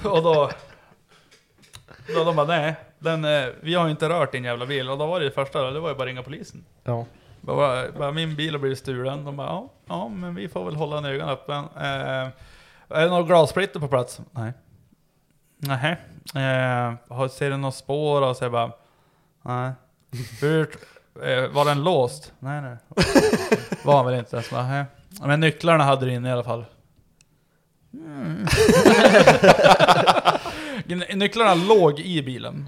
och 0.04 0.22
då... 0.22 0.50
Då 2.14 2.24
de 2.24 2.36
bara 2.36 2.46
nej, 2.46 2.74
den, 2.98 3.24
eh, 3.24 3.46
vi 3.60 3.74
har 3.74 3.84
ju 3.84 3.90
inte 3.90 4.08
rört 4.08 4.32
din 4.32 4.44
jävla 4.44 4.66
bil. 4.66 4.90
Och 4.90 4.98
då 4.98 5.06
var 5.06 5.20
det 5.20 5.30
första, 5.30 5.70
det 5.70 5.80
var 5.80 5.88
ju 5.88 5.94
bara 5.94 6.02
att 6.02 6.06
ringa 6.06 6.22
polisen. 6.22 6.64
Ja. 6.84 7.06
Bara, 7.40 7.92
bara, 7.92 8.12
min 8.12 8.36
bil 8.36 8.54
har 8.54 8.58
blivit 8.58 8.78
stulen. 8.78 9.24
De 9.24 9.36
bara 9.36 9.46
ja, 9.46 9.68
ja 9.86 10.08
men 10.08 10.34
vi 10.34 10.48
får 10.48 10.64
väl 10.64 10.76
hålla 10.76 10.98
en 10.98 11.04
ögon 11.04 11.28
öppen. 11.28 11.64
Eh, 11.76 12.28
är 12.88 13.00
det 13.04 13.08
några 13.08 13.22
glassplitter 13.22 13.80
på 13.80 13.88
plats? 13.88 14.20
Nej. 14.30 14.52
Nej. 15.58 15.96
Eh, 16.34 16.94
har- 17.16 17.28
ser 17.28 17.50
du 17.50 17.56
några 17.56 17.72
spår? 17.72 18.22
Och 18.22 18.36
så 18.36 18.44
jag 18.44 18.52
bara, 18.52 18.72
nej. 19.42 19.72
Hur, 20.40 20.68
eh, 21.22 21.48
var 21.50 21.64
den 21.64 21.82
låst? 21.84 22.32
Nej, 22.38 22.62
nej. 22.62 22.76
Var 23.84 23.96
han 23.96 24.06
väl 24.06 24.14
inte. 24.18 24.42
Så 24.42 24.54
bara, 24.54 24.66
nej. 24.68 24.84
Men 25.22 25.40
nycklarna 25.40 25.84
hade 25.84 26.06
du 26.06 26.12
inne 26.12 26.28
i 26.28 26.32
alla 26.32 26.44
fall. 26.44 26.64
Mm. 27.94 28.46
nycklarna 31.18 31.54
låg 31.54 32.00
i 32.00 32.22
bilen. 32.22 32.66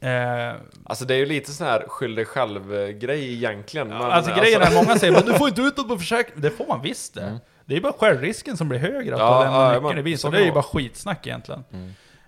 Eh, 0.00 0.54
Alltså 0.84 1.04
det 1.04 1.14
är 1.14 1.18
ju 1.18 1.26
lite 1.26 1.52
sån 1.52 1.66
här 1.66 1.84
skyll 1.88 2.14
dig 2.14 2.24
själv-grej 2.24 3.34
egentligen. 3.34 3.88
men 3.88 4.02
alltså 4.02 4.34
grejen 4.34 4.62
är, 4.62 4.74
många 4.74 4.98
säger 4.98 5.16
att 5.18 5.26
du 5.26 5.34
får 5.34 5.48
inte 5.48 5.60
ut 5.62 5.76
något 5.76 5.88
på 5.88 5.98
försäkring. 5.98 6.40
Det 6.42 6.50
får 6.50 6.66
man 6.66 6.82
visst 6.82 7.14
det. 7.14 7.38
Det 7.64 7.76
är 7.76 7.80
bara 7.80 7.92
självrisken 7.92 8.56
som 8.56 8.68
blir 8.68 8.78
högre 8.78 9.14
att 9.14 9.20
Ja, 9.20 9.44
ja, 9.44 9.72
lämna 9.72 9.74
ja, 9.74 9.80
nyckeln 9.80 9.98
i 9.98 10.02
bilen. 10.02 10.18
så 10.18 10.30
det 10.30 10.38
är 10.38 10.44
ju 10.44 10.52
bara 10.52 10.62
skitsnack 10.62 11.26
egentligen. 11.26 11.64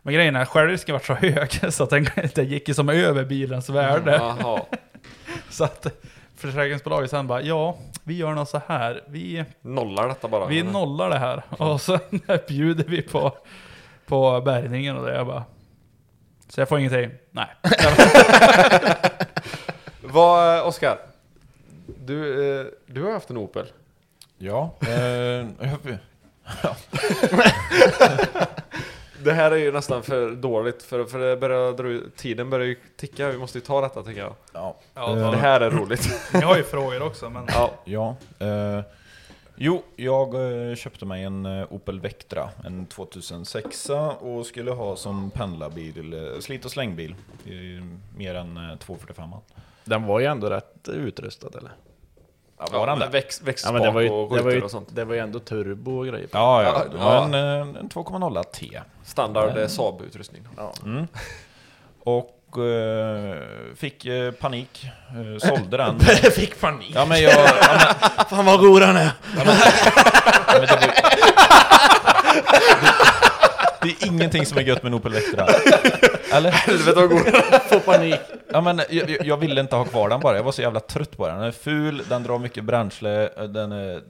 Men 0.03 0.15
grejen 0.15 0.37
är, 0.37 0.45
självrisken 0.45 0.93
var 0.93 1.01
så 1.01 1.15
hög 1.15 1.73
så 1.73 1.83
att 1.85 1.91
den, 1.91 2.07
den 2.35 2.47
gick 2.47 2.69
ju 2.69 2.75
som 2.75 2.89
över 2.89 3.25
bilens 3.25 3.69
värde. 3.69 4.13
Jaha. 4.13 4.61
Så 5.51 5.65
att 5.65 5.87
försäkringsbolaget 6.37 7.11
sen 7.11 7.27
bara, 7.27 7.43
ja, 7.43 7.79
vi 8.05 8.17
gör 8.17 8.33
något 8.33 8.49
så 8.49 8.61
här. 8.67 9.03
Vi, 9.07 9.45
Nollar 9.61 10.09
detta 10.09 10.29
bara. 10.29 10.47
vi 10.47 10.63
nollar 10.63 11.11
det 11.11 11.19
här. 11.19 11.43
Och 11.63 11.81
så 11.81 11.99
bjuder 12.49 12.85
vi 12.85 13.03
på, 13.03 13.37
på 14.07 14.41
bärgningen 14.41 14.97
och 14.97 15.07
det. 15.07 15.15
Jag 15.15 15.27
bara, 15.27 15.45
Så 16.49 16.61
jag 16.61 16.69
får 16.69 16.79
ingenting? 16.79 17.11
Nej. 17.31 17.47
Vad, 20.01 20.63
Oskar? 20.67 20.99
Du, 22.05 22.51
eh, 22.61 22.67
du 22.87 23.03
har 23.03 23.13
haft 23.13 23.31
en 23.31 23.37
Opel. 23.37 23.67
Ja. 24.39 24.75
Eh, 24.81 24.91
jag- 24.91 25.99
Det 29.25 29.33
här 29.33 29.51
är 29.51 29.57
ju 29.57 29.73
nästan 29.73 30.03
för 30.03 30.31
dåligt 30.31 30.83
för, 30.83 31.05
för 31.05 31.19
det 31.19 31.37
börjar 31.37 32.11
tiden 32.17 32.51
börjar 32.51 32.67
ju 32.67 32.77
ticka, 32.97 33.29
vi 33.31 33.39
måste 33.39 33.59
ju 33.59 33.65
ta 33.65 33.81
detta 33.81 34.03
tycker 34.03 34.21
jag. 34.21 34.35
Ja. 34.53 34.77
Ja, 34.95 35.17
Eh, 35.19 35.31
Det 35.31 35.37
här 35.37 35.61
är 35.61 35.71
roligt. 35.71 36.11
Ni 36.35 36.41
har 36.41 36.57
ju 36.57 36.63
frågor 36.63 37.03
också, 37.03 37.31
men... 37.31 37.45
Ja. 37.49 37.71
Ja. 37.85 38.17
Eh, 38.39 38.81
jo, 39.57 39.83
jag 39.97 40.35
eh, 40.71 40.75
köpte 40.77 41.05
mig 41.05 41.25
en 41.25 41.47
eh, 41.47 41.67
Opel 41.73 42.01
Vectra, 42.01 42.49
en 42.65 42.87
2006 42.87 43.91
och 44.21 44.47
skulle 44.47 44.71
ha 44.71 44.97
som 44.97 45.31
pendlarbil, 45.31 46.37
slit 46.41 46.65
och 46.65 46.71
slängbil. 46.71 47.15
mer 48.17 48.35
än 48.35 48.57
eh, 48.57 48.77
245. 48.77 49.31
Den 49.85 50.07
var 50.07 50.21
ju 50.21 50.27
ändå 50.27 50.51
rätt 50.51 50.89
utrustad 50.89 51.59
eller? 51.59 51.71
Ja, 52.73 52.87
men 52.87 52.99
det? 52.99 53.07
Väx, 53.07 53.43
växtspak 53.43 53.70
Ja 53.70 53.73
men 53.73 53.82
det 53.82 53.91
var 53.91 54.01
ju, 54.01 54.11
och 54.11 54.37
det 54.37 54.43
var 54.43 54.51
ju, 54.51 54.62
och 54.62 54.70
sånt. 54.70 54.89
det 54.93 55.05
var 55.05 55.15
ju 55.15 55.20
ändå 55.20 55.39
turbo 55.39 55.99
och 55.99 56.07
grejer. 56.07 56.28
Ja, 56.32 56.62
ja. 56.62 56.69
Ja, 56.69 56.85
Det 56.93 57.05
var 57.05 57.15
ja. 57.15 57.24
en, 57.24 57.35
eh, 57.35 57.81
en 57.81 57.89
2,0 57.89 58.43
T. 58.45 58.81
Standard 59.05 59.51
Mm. 59.51 59.69
Saab-utrustning. 59.69 60.43
Ja. 60.57 60.73
Mm. 60.85 61.07
Och 62.05 62.59
eh, 62.59 63.37
fick 63.77 64.07
panik, 64.41 64.87
eh, 65.09 65.49
sålde 65.49 65.77
den. 65.77 66.01
fick 66.32 66.61
panik. 66.61 66.93
Ja 66.95 67.07
men 67.07 67.23
jag... 67.23 67.32
Ja, 67.32 67.47
men, 68.19 68.27
Fan 68.31 68.45
vad 68.45 68.61
god 68.61 68.81
den 68.81 68.97
är! 68.97 69.12
ja, 69.37 69.45
men, 69.45 69.47
ja, 70.47 70.53
men 70.53 70.61
det, 70.61 70.77
var, 70.77 70.93
det, 74.01 74.07
är 74.07 74.09
ingenting 74.09 74.47
som 74.47 74.59
är 74.59 74.62
gött 74.62 74.83
med 74.83 74.91
en 74.93 74.99
Opel 74.99 75.12
Vectra. 75.12 75.47
Eller? 76.33 76.51
Helvete 76.51 76.93
vad 77.01 77.09
god 77.09 77.21
Får 77.69 77.81
panik. 77.81 78.21
Ja, 78.53 78.61
men 78.61 78.81
jag, 78.91 79.27
jag- 79.27 79.37
ville 79.37 79.61
inte 79.61 79.77
ha 79.77 79.85
kvar 79.85 80.09
den 80.09 80.21
bara, 80.21 80.37
jag 80.37 80.43
var 80.43 80.53
så 80.53 80.62
jävla 80.62 80.81
trött 80.81 81.17
på 81.17 81.27
den. 81.27 81.37
Den 81.37 81.47
är 81.47 81.53
ful, 81.53 82.03
den 82.09 82.23
drar 82.23 82.39
mycket 82.39 82.65
bränsle, 82.65 83.29
den 83.47 83.73
är 83.73 84.03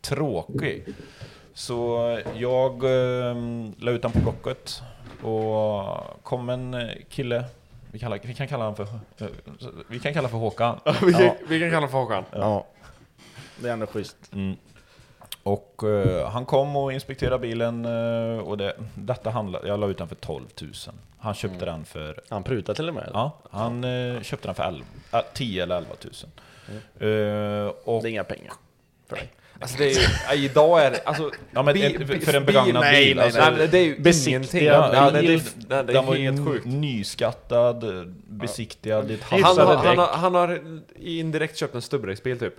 tråkig. 0.00 0.84
Så 1.54 2.18
jag 2.34 2.84
eh, 2.84 3.36
la 3.78 3.90
ut 3.90 4.02
den 4.02 4.10
på 4.12 4.18
Blocket 4.18 4.82
och 5.22 6.22
kom 6.22 6.48
en 6.48 6.74
eh, 6.74 6.88
kille, 7.08 7.44
vi, 7.90 7.98
kallar, 7.98 8.20
vi 8.22 8.34
kan 8.34 8.48
kalla 8.48 8.64
honom 8.64 8.76
för, 8.76 9.24
eh, 9.24 9.30
vi 9.88 10.00
kan 10.00 10.14
kalla 10.14 10.28
för 10.28 10.36
Håkan. 10.36 10.80
vi, 11.02 11.12
kan, 11.12 11.30
vi 11.48 11.60
kan 11.60 11.70
kalla 11.70 11.86
honom 11.86 11.90
för 11.90 11.98
Håkan. 11.98 12.24
Ja. 12.32 12.66
Det 13.56 13.68
är 13.68 13.72
ändå 13.72 13.86
schysst. 13.86 14.16
Mm. 14.32 14.56
Och 15.44 15.82
eh, 15.84 16.28
han 16.28 16.46
kom 16.46 16.76
och 16.76 16.92
inspekterade 16.92 17.38
bilen 17.38 17.84
eh, 17.84 18.38
och 18.38 18.58
det, 18.58 18.76
detta 18.94 19.30
handlade, 19.30 19.68
jag 19.68 19.80
la 19.80 19.86
ut 19.86 19.98
den 19.98 20.08
för 20.08 20.14
12 20.14 20.44
000. 20.62 20.72
Han 21.18 21.34
köpte 21.34 21.64
den 21.64 21.84
för 21.84 22.20
Han 22.28 22.42
prutade 22.42 22.76
till 22.76 22.88
och 22.88 22.94
med. 22.94 23.10
Ja, 23.12 23.38
han 23.50 23.84
eh, 23.84 24.20
köpte 24.22 24.48
den 24.48 24.54
för 24.54 24.62
11, 24.64 24.84
äh, 25.12 25.20
10 25.34 25.62
eller 25.62 25.76
11 25.76 25.90
000. 26.00 26.12
Eh, 26.70 27.72
och, 27.84 28.02
Det 28.02 28.08
är 28.08 28.10
inga 28.10 28.24
pengar 28.24 28.52
för 29.08 29.16
dig. 29.16 29.28
Alltså 29.60 29.78
det 29.78 29.84
är 29.84 29.88
ju, 29.94 30.06
ja, 30.28 30.34
idag 30.34 30.82
är 30.84 30.90
det, 30.90 31.00
alltså... 31.04 31.30
Ja, 31.50 31.62
men 31.62 31.74
bi- 31.74 31.84
en- 31.96 32.06
bi- 32.06 32.20
för 32.20 32.34
en 32.34 32.44
bil- 32.44 32.54
begagnad 32.54 32.80
nej, 32.82 33.04
bil, 33.04 33.16
Nej, 33.16 33.24
alltså- 33.24 33.50
nej, 33.50 33.68
det 33.68 33.78
är 33.78 33.84
ju 33.84 34.28
ingenting. 34.30 34.64
Ja, 34.64 35.10
det, 35.10 35.20
det, 35.20 35.26
bil, 35.28 35.40
det, 35.56 35.82
det 35.82 35.92
den 35.92 36.06
var 36.06 36.14
helt 36.14 36.46
sjukt. 36.48 36.66
nyskattad, 36.66 37.84
besiktigad 38.28 39.10
ett 39.10 39.22
Han, 39.22 39.42
har, 39.42 39.76
han, 39.76 39.98
har, 39.98 40.06
han 40.06 40.34
har 40.34 40.60
indirekt 40.96 41.56
köpt 41.56 41.74
en 41.74 41.82
stubbracebil 41.82 42.38
typ. 42.38 42.54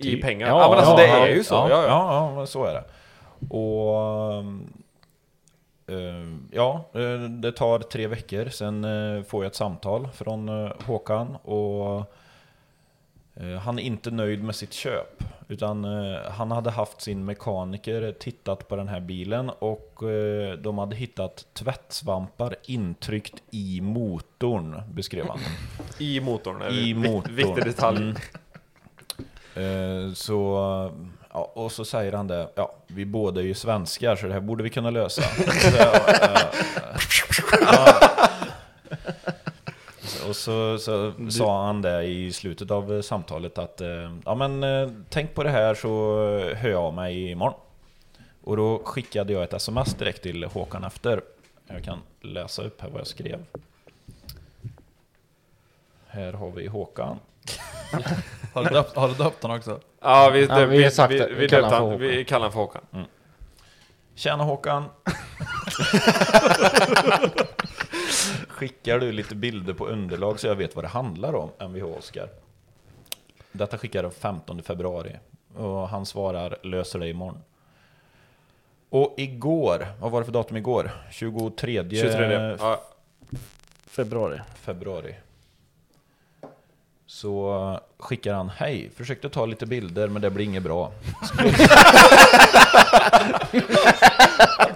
I 0.00 0.02
Typ. 0.02 0.22
pengar. 0.22 0.48
Ja, 0.48 0.60
Ja, 0.60 0.68
men 0.68 0.78
alltså 0.78 1.02
Ja, 1.02 1.20
det 1.20 1.30
är 1.30 1.34
ju 1.34 1.44
så. 1.44 1.54
Ja, 1.54 1.68
Ja, 1.86 2.34
ja, 2.36 2.46
så 2.46 2.64
är 2.64 2.74
det. 2.74 2.84
Och... 3.48 3.96
eh, 5.90 6.26
ja, 6.50 6.84
eh, 6.94 7.20
det 7.20 7.52
tar 7.52 7.78
tre 7.78 8.06
veckor, 8.06 8.48
sen 8.48 8.84
eh, 8.84 9.22
får 9.22 9.44
jag 9.44 9.50
ett 9.50 9.56
samtal 9.56 10.08
från 10.14 10.70
Håkan 10.86 11.36
och 11.36 12.12
han 13.62 13.78
är 13.78 13.82
inte 13.82 14.10
nöjd 14.10 14.44
med 14.44 14.54
sitt 14.54 14.72
köp. 14.72 15.24
Utan 15.48 15.84
han 16.30 16.50
hade 16.50 16.70
haft 16.70 17.00
sin 17.00 17.24
mekaniker 17.24 18.12
tittat 18.12 18.68
på 18.68 18.76
den 18.76 18.88
här 18.88 19.00
bilen 19.00 19.50
och 19.58 20.02
de 20.58 20.78
hade 20.78 20.96
hittat 20.96 21.46
tvättsvampar 21.52 22.56
intryckt 22.66 23.42
i 23.50 23.80
motorn, 23.80 24.82
beskrev 24.92 25.28
han. 25.28 25.38
I 25.98 26.20
motorn. 26.20 26.62
är 26.62 26.70
I 26.70 26.94
motorn. 26.94 27.34
Viktig 27.34 27.64
detalj. 27.64 28.02
Mm. 28.02 28.16
Eh, 29.60 30.12
så, 30.12 30.34
ja, 31.32 31.52
och 31.54 31.72
så 31.72 31.84
säger 31.84 32.12
han 32.12 32.26
det, 32.26 32.48
ja, 32.54 32.74
vi 32.86 33.04
båda 33.04 33.40
är 33.40 33.44
ju 33.44 33.54
svenskar 33.54 34.16
så 34.16 34.26
det 34.26 34.32
här 34.32 34.40
borde 34.40 34.62
vi 34.62 34.70
kunna 34.70 34.90
lösa. 34.90 35.22
så, 35.62 35.76
eh, 35.76 35.86
ja. 37.60 38.00
Och 40.28 40.36
så, 40.36 40.78
så 40.78 41.12
sa 41.30 41.66
han 41.66 41.82
det 41.82 42.04
i 42.04 42.32
slutet 42.32 42.70
av 42.70 43.02
samtalet 43.02 43.58
att 43.58 43.80
eh, 43.80 44.16
ja 44.24 44.34
men 44.34 45.04
tänk 45.08 45.34
på 45.34 45.42
det 45.42 45.50
här 45.50 45.74
så 45.74 45.88
hör 46.56 46.70
jag 46.70 46.82
av 46.82 46.94
mig 46.94 47.30
imorgon. 47.30 47.60
Och 48.42 48.56
då 48.56 48.82
skickade 48.84 49.32
jag 49.32 49.42
ett 49.42 49.52
sms 49.52 49.94
direkt 49.94 50.22
till 50.22 50.44
Håkan 50.44 50.84
efter. 50.84 51.20
Jag 51.66 51.84
kan 51.84 51.98
läsa 52.20 52.62
upp 52.62 52.80
här 52.80 52.90
vad 52.90 53.00
jag 53.00 53.06
skrev. 53.06 53.44
Här 56.06 56.32
har 56.32 56.50
vi 56.50 56.66
Håkan. 56.66 57.18
Har 58.52 58.64
du 58.64 58.70
döpt, 58.70 58.96
har 58.96 59.08
du 59.08 59.14
döpt 59.14 59.42
den 59.42 59.50
också? 59.50 59.80
Ja, 60.00 60.30
vi, 60.32 60.46
Ja, 60.46 60.58
det, 60.58 60.66
vi 60.66 60.90
sagt 60.90 61.12
vi, 61.12 61.18
vi, 61.18 61.34
Vi 61.34 61.48
kallar 61.48 61.70
han 61.70 61.98
vi 61.98 62.24
kallar 62.24 62.50
honom 62.50 62.52
för 62.52 62.60
Håkan. 62.60 63.06
Tjena 64.14 64.44
Håkan! 64.44 64.84
Skickar 68.48 68.98
du 68.98 69.12
lite 69.12 69.34
bilder 69.34 69.74
på 69.74 69.86
underlag 69.86 70.40
så 70.40 70.46
jag 70.46 70.54
vet 70.54 70.74
vad 70.76 70.84
det 70.84 70.88
handlar 70.88 71.34
om, 71.34 71.50
Mvh 71.60 71.84
Oskar? 71.84 72.28
Detta 73.52 73.78
skickar 73.78 74.02
jag 74.02 74.14
15 74.14 74.62
februari 74.62 75.16
och 75.56 75.88
han 75.88 76.06
svarar 76.06 76.56
löser 76.62 76.98
det 76.98 77.08
imorgon. 77.08 77.42
Och 78.90 79.14
igår, 79.16 79.86
vad 80.00 80.10
var 80.10 80.20
det 80.20 80.24
för 80.24 80.32
datum 80.32 80.56
igår? 80.56 80.90
23, 81.10 81.84
23. 81.90 82.56
Ja. 82.60 82.82
Februari. 83.86 84.40
februari. 84.54 85.14
Så 87.12 87.80
skickar 87.98 88.34
han 88.34 88.48
Hej, 88.48 88.90
försökte 88.96 89.28
ta 89.28 89.46
lite 89.46 89.66
bilder 89.66 90.08
men 90.08 90.22
det 90.22 90.30
blir 90.30 90.44
inget 90.44 90.62
bra. 90.62 90.92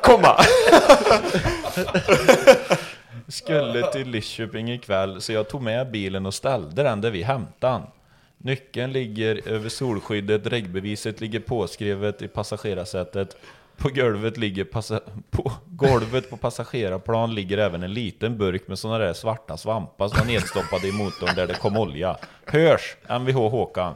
Komma! 0.02 0.36
Skulle 3.28 3.92
till 3.92 4.10
Lidköping 4.10 4.72
ikväll 4.72 5.20
så 5.20 5.32
jag 5.32 5.48
tog 5.48 5.62
med 5.62 5.90
bilen 5.90 6.26
och 6.26 6.34
ställde 6.34 6.82
den 6.82 7.00
där 7.00 7.10
vi 7.10 7.22
hämtade 7.22 7.72
den. 7.72 7.82
Nyckeln 8.38 8.92
ligger 8.92 9.48
över 9.48 9.68
solskyddet, 9.68 10.46
regbeviset 10.46 11.20
ligger 11.20 11.40
påskrivet 11.40 12.22
i 12.22 12.28
passagerarsätet. 12.28 13.36
På 13.76 13.88
golvet, 13.88 14.36
ligger 14.36 14.64
passa 14.64 15.00
på 15.30 15.52
golvet 15.66 16.30
på 16.30 16.36
passagerarplan 16.36 17.34
ligger 17.34 17.58
även 17.58 17.82
en 17.82 17.92
liten 17.92 18.38
burk 18.38 18.68
med 18.68 18.78
sådana 18.78 18.98
där 18.98 19.12
svarta 19.12 19.56
svampar 19.56 20.08
som 20.08 20.18
var 20.18 20.26
nedstoppade 20.26 20.88
i 20.88 20.92
motorn 20.92 21.34
där 21.36 21.46
det 21.46 21.54
kom 21.54 21.76
olja. 21.76 22.16
Hörs! 22.44 22.96
Mvh 23.08 23.50
Håkan. 23.50 23.94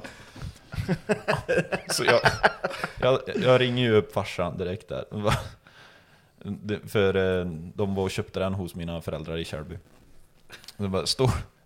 Så 1.91 2.05
jag, 2.05 2.21
jag, 3.01 3.21
jag 3.43 3.61
ringer 3.61 3.83
ju 3.83 3.95
upp 3.95 4.13
farsan 4.13 4.59
direkt 4.59 4.89
där. 4.89 5.05
För 6.89 7.17
eh, 7.17 7.47
de 7.75 7.95
var 7.95 8.03
och 8.03 8.11
köpte 8.11 8.41
den 8.41 8.55
hos 8.55 8.75
mina 8.75 9.01
föräldrar 9.01 9.37
i 9.37 9.45
Kärrby. 9.45 9.79
Det 10.77 10.89
bara, 10.89 11.07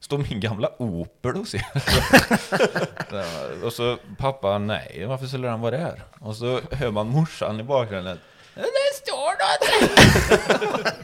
står, 0.04 0.18
min 0.18 0.40
gamla 0.40 0.70
Opel 0.78 1.36
hos 1.36 1.54
er? 1.54 1.66
Ja, 3.12 3.24
och 3.66 3.72
så 3.72 3.96
pappa, 4.18 4.58
nej 4.58 5.04
varför 5.08 5.26
skulle 5.26 5.48
den 5.48 5.60
vara 5.60 5.76
där? 5.76 6.02
Och 6.20 6.36
så 6.36 6.60
hör 6.70 6.90
man 6.90 7.06
morsan 7.08 7.60
i 7.60 7.62
bakgrunden. 7.62 8.18
Det 8.54 8.94
står 9.06 9.30
något! 9.32 10.92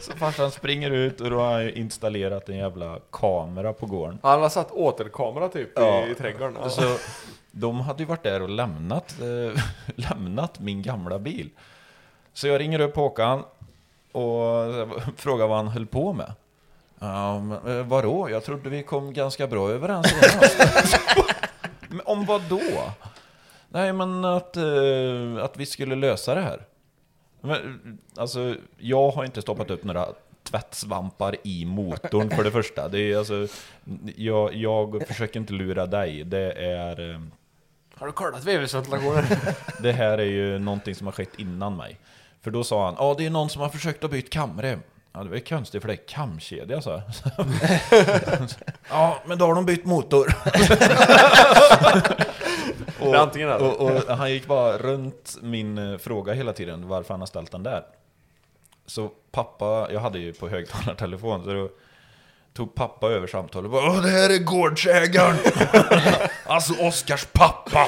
Så 0.00 0.12
farsan 0.12 0.50
springer 0.50 0.90
ut 0.90 1.20
och 1.20 1.30
då 1.30 1.40
har 1.40 1.60
jag 1.60 1.70
installerat 1.70 2.48
en 2.48 2.56
jävla 2.56 2.98
kamera 3.12 3.72
på 3.72 3.86
gården. 3.86 4.18
Han 4.22 4.42
har 4.42 4.48
satt 4.48 4.70
återkamera 4.70 5.48
typ 5.48 5.68
Ja. 5.76 6.06
i, 6.06 6.14
trädgården. 6.14 6.56
Ja. 6.62 6.68
Så 6.70 6.96
de 7.50 7.80
hade 7.80 8.02
ju 8.02 8.08
varit 8.08 8.22
där 8.22 8.42
och 8.42 8.48
lämnat, 8.48 9.14
eh, 9.20 9.62
lämnat 10.10 10.60
min 10.60 10.82
gamla 10.82 11.18
bil. 11.18 11.50
Så 12.32 12.46
jag 12.48 12.60
ringer 12.60 12.80
upp 12.80 12.96
Håkan 12.96 13.44
och 14.12 14.64
frågar 15.16 15.46
vad 15.46 15.56
han 15.56 15.68
höll 15.68 15.86
på 15.86 16.12
med. 16.12 16.32
Eh, 17.04 17.86
vadå? 17.86 18.30
Jag 18.30 18.44
trodde 18.44 18.70
vi 18.70 18.82
kom 18.82 19.12
ganska 19.12 19.46
bra 19.46 19.70
överens 19.70 20.14
Om 22.04 22.24
vad 22.26 22.42
då? 22.42 22.60
Nej, 23.68 23.92
men 23.92 24.24
att, 24.24 24.56
eh, 24.56 24.64
att 25.44 25.56
vi 25.56 25.66
skulle 25.66 25.94
lösa 25.94 26.34
det 26.34 26.40
här. 26.40 26.60
Men, 27.40 27.98
alltså, 28.16 28.54
jag 28.78 29.10
har 29.10 29.24
inte 29.24 29.42
stoppat 29.42 29.70
upp 29.70 29.84
några 29.84 30.06
tvättsvampar 30.42 31.36
i 31.42 31.64
motorn 31.64 32.30
för 32.30 32.44
det 32.44 32.50
första. 32.50 32.88
Det 32.88 33.00
är 33.12 33.18
alltså, 33.18 33.46
jag, 34.16 34.54
jag 34.54 35.06
försöker 35.08 35.40
inte 35.40 35.52
lura 35.52 35.86
dig. 35.86 36.24
Det 36.24 36.52
är... 36.52 37.10
eh, 37.14 37.20
Har 37.94 38.06
du 38.06 38.12
kollat 38.12 38.44
vevelsventilationen? 38.44 39.24
det 39.82 39.92
här 39.92 40.18
är 40.18 40.24
ju 40.24 40.58
någonting 40.58 40.94
som 40.94 41.06
har 41.06 41.12
skett 41.12 41.38
innan 41.38 41.76
mig. 41.76 42.00
För 42.42 42.50
då 42.50 42.64
sa 42.64 42.84
han, 42.84 42.94
ja 42.98 43.14
det 43.18 43.26
är 43.26 43.30
någon 43.30 43.50
som 43.50 43.62
har 43.62 43.68
försökt 43.68 44.04
att 44.04 44.10
byta 44.10 44.28
kamre. 44.30 44.78
Ja, 45.16 45.22
det 45.22 45.28
var 45.28 45.36
ju 45.36 45.42
konstigt 45.42 45.82
för 45.82 45.88
det 45.88 45.94
är 45.94 46.08
kamkedja 46.08 46.80
så. 46.80 46.90
ja, 48.90 49.22
men 49.26 49.38
då 49.38 49.46
har 49.46 49.54
de 49.54 49.66
bytt 49.66 49.84
motor. 49.84 50.26
Eller. 53.00 53.62
och, 53.62 53.80
och 53.80 54.16
han 54.16 54.32
gick 54.32 54.46
bara 54.46 54.78
runt 54.78 55.36
min 55.42 55.78
eh, 55.78 55.98
fråga 55.98 56.32
hela 56.32 56.52
tiden, 56.52 56.88
varför 56.88 57.14
han 57.14 57.20
har 57.20 57.26
ställt 57.26 57.52
den 57.52 57.62
där. 57.62 57.84
Så 58.86 59.10
pappa, 59.30 59.88
jag 59.92 60.00
hade 60.00 60.18
ju 60.18 60.32
på 60.32 60.48
högtalartelefon, 60.48 61.44
så 61.44 61.52
då 61.52 61.68
tog 62.52 62.74
pappa 62.74 63.06
över 63.06 63.26
samtalet 63.26 63.64
och 63.64 63.70
bara 63.70 63.90
Åh, 63.90 64.02
det 64.02 64.10
här 64.10 64.30
är 64.30 64.38
gårdsägaren! 64.38 65.36
alltså 66.46 66.74
Oskars 66.82 67.26
pappa! 67.32 67.86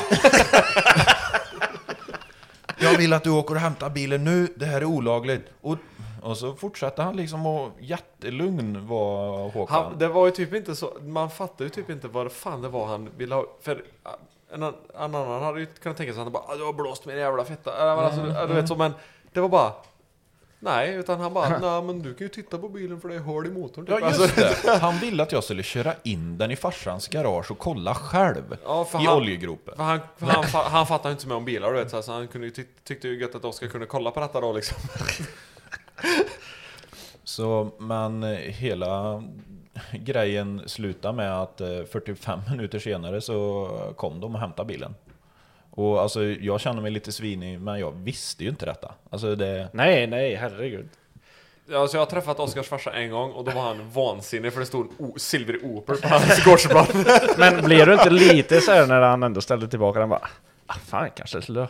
jag 2.79 2.97
vill 2.99 3.13
att 3.13 3.25
du 3.25 3.31
åker 3.31 3.55
och 3.55 3.61
hämtar 3.61 3.91
bilen 3.91 4.25
nu, 4.25 4.49
det 4.57 4.67
här 4.67 4.81
är 4.81 4.85
olagligt. 4.85 5.49
Och, 5.61 5.79
och 6.27 6.37
så 6.39 6.55
fortsatte 6.55 7.03
han 7.03 7.17
liksom 7.17 7.47
och 7.47 7.71
jättelugn 7.81 8.87
var 8.87 9.49
Håkan. 9.51 9.85
Han, 9.85 9.99
det 9.99 10.09
var 10.09 10.27
ju 10.27 10.33
typ 10.33 10.55
inte 10.55 10.77
så, 10.77 10.93
man 11.03 11.31
fattar 11.31 11.65
ju 11.65 11.69
typ 11.71 11.91
inte 11.91 12.09
vad 12.09 12.33
fan 12.33 12.63
det 12.63 12.69
var 12.69 12.87
han 12.87 13.09
ville 13.17 13.35
ha, 13.35 13.45
för 13.63 13.85
ah, 14.03 14.11
en, 14.53 14.63
en 14.63 14.75
annan 14.97 15.43
hade 15.43 15.61
ju 15.61 15.67
kunnat 15.67 15.97
tänka 15.97 16.13
sig 16.13 16.21
att 16.21 16.25
han 16.27 16.33
bara 16.33 16.43
ah, 16.49 16.57
'Du 16.57 16.65
har 16.65 16.73
blåst 16.73 17.07
min 17.07 17.17
jävla 17.17 17.45
fitta' 17.45 17.91
äh, 17.91 17.97
men 17.97 18.05
alltså, 18.05 18.23
du, 18.23 18.47
du 18.55 18.55
vet 18.61 18.69
så, 18.69 18.77
men 18.77 18.93
det 19.33 19.41
var 19.41 19.49
bara 19.49 19.73
Nej, 20.59 20.95
utan 20.95 21.21
han 21.21 21.35
bara 21.35 21.49
'Nej 21.59 21.83
men 21.83 22.03
du 22.03 22.15
kan 22.15 22.25
ju 22.25 22.29
titta 22.29 22.59
på 22.59 22.69
bilen 22.69 23.01
för 23.01 23.09
det 23.09 23.15
är 23.15 23.19
hål 23.19 23.47
i 23.47 23.51
motorn' 23.51 23.87
typ. 23.87 23.99
Ja 24.01 24.09
just 24.09 24.37
det, 24.37 24.79
han 24.81 24.99
ville 24.99 25.23
att 25.23 25.33
jag 25.33 25.45
skulle 25.45 25.63
köra 25.63 25.95
in 26.03 26.39
den 26.39 26.51
i 26.51 26.57
farsans 26.57 27.09
garage 27.09 27.51
och 27.51 27.59
kolla 27.59 27.95
själv 27.95 28.57
Ja, 28.65 28.87
i 28.93 28.97
han- 28.97 29.17
oljegropen. 29.17 29.75
För 29.77 29.85
han, 29.85 30.01
för 30.17 30.27
han, 30.27 30.45
han 30.73 30.87
fattar 30.87 31.09
ju 31.09 31.13
inte 31.13 31.23
så 31.23 31.29
mycket 31.29 31.37
om 31.39 31.45
bilar 31.45 31.73
du 31.73 31.85
vet, 31.85 32.05
så, 32.05 32.13
han 32.13 32.29
kunde 32.29 32.47
ju 32.47 32.51
ty, 32.53 32.65
tyckte 32.85 33.09
ju 33.09 33.21
gött 33.21 33.35
att 33.35 33.45
Oskar 33.45 33.67
kunde 33.69 33.87
kolla 33.87 34.11
på 34.11 34.21
detta 34.21 34.41
då 34.41 34.53
liksom. 34.53 34.77
Så, 37.25 37.71
men 37.79 38.23
eh, 38.23 38.39
hela 38.39 39.23
grejen 39.93 40.63
slutade 40.67 41.15
med 41.15 41.41
att 41.43 41.61
eh, 41.61 41.85
45 41.93 42.41
minuter 42.51 42.79
senare 42.79 43.21
så 43.21 43.69
kom 43.97 44.21
de 44.21 44.35
och 44.35 44.41
hämtade 44.41 44.67
bilen. 44.67 44.95
Och 45.71 46.01
alltså 46.01 46.25
jag 46.25 46.61
kände 46.61 46.83
mig 46.83 46.91
lite 46.91 47.13
svinig, 47.13 47.61
men 47.61 47.81
jag 47.81 47.93
visste 47.93 48.45
ju 48.45 48.51
inte 48.51 48.67
detta. 48.67 48.95
Alltså 49.11 49.35
det... 49.35 49.69
Nej, 49.73 50.07
nej, 50.07 50.35
herregud. 50.35 50.89
Ja, 51.69 51.89
så 51.89 51.97
jag 51.97 52.01
har 52.01 52.07
träffat 52.07 52.41
Oskars 52.41 52.69
farsa 52.69 52.93
en 52.93 53.11
gång 53.11 53.33
och 53.33 53.45
då 53.45 53.51
var 53.51 53.63
han 53.63 53.91
vansinnig 53.91 54.53
för 54.53 54.61
det 54.61 54.67
stod 54.67 54.89
en 54.99 55.13
silvrig 55.17 55.65
Opel 55.65 55.97
på 55.97 56.09
hans 56.09 56.45
gårdsplan. 56.45 56.87
Men 57.39 57.65
blir 57.65 57.87
du 57.87 57.93
inte 57.93 58.11
lite 58.11 58.61
så 58.61 58.73
här 58.73 58.87
när 58.87 59.01
han 59.01 59.23
ändå 59.23 59.41
ställde 59.41 59.69
tillbaka 59.69 60.01
den 60.01 60.09
bara 60.09 60.29
ah, 60.67 60.75
Fan, 60.75 61.11
kanske 61.17 61.43
skulle 61.43 61.69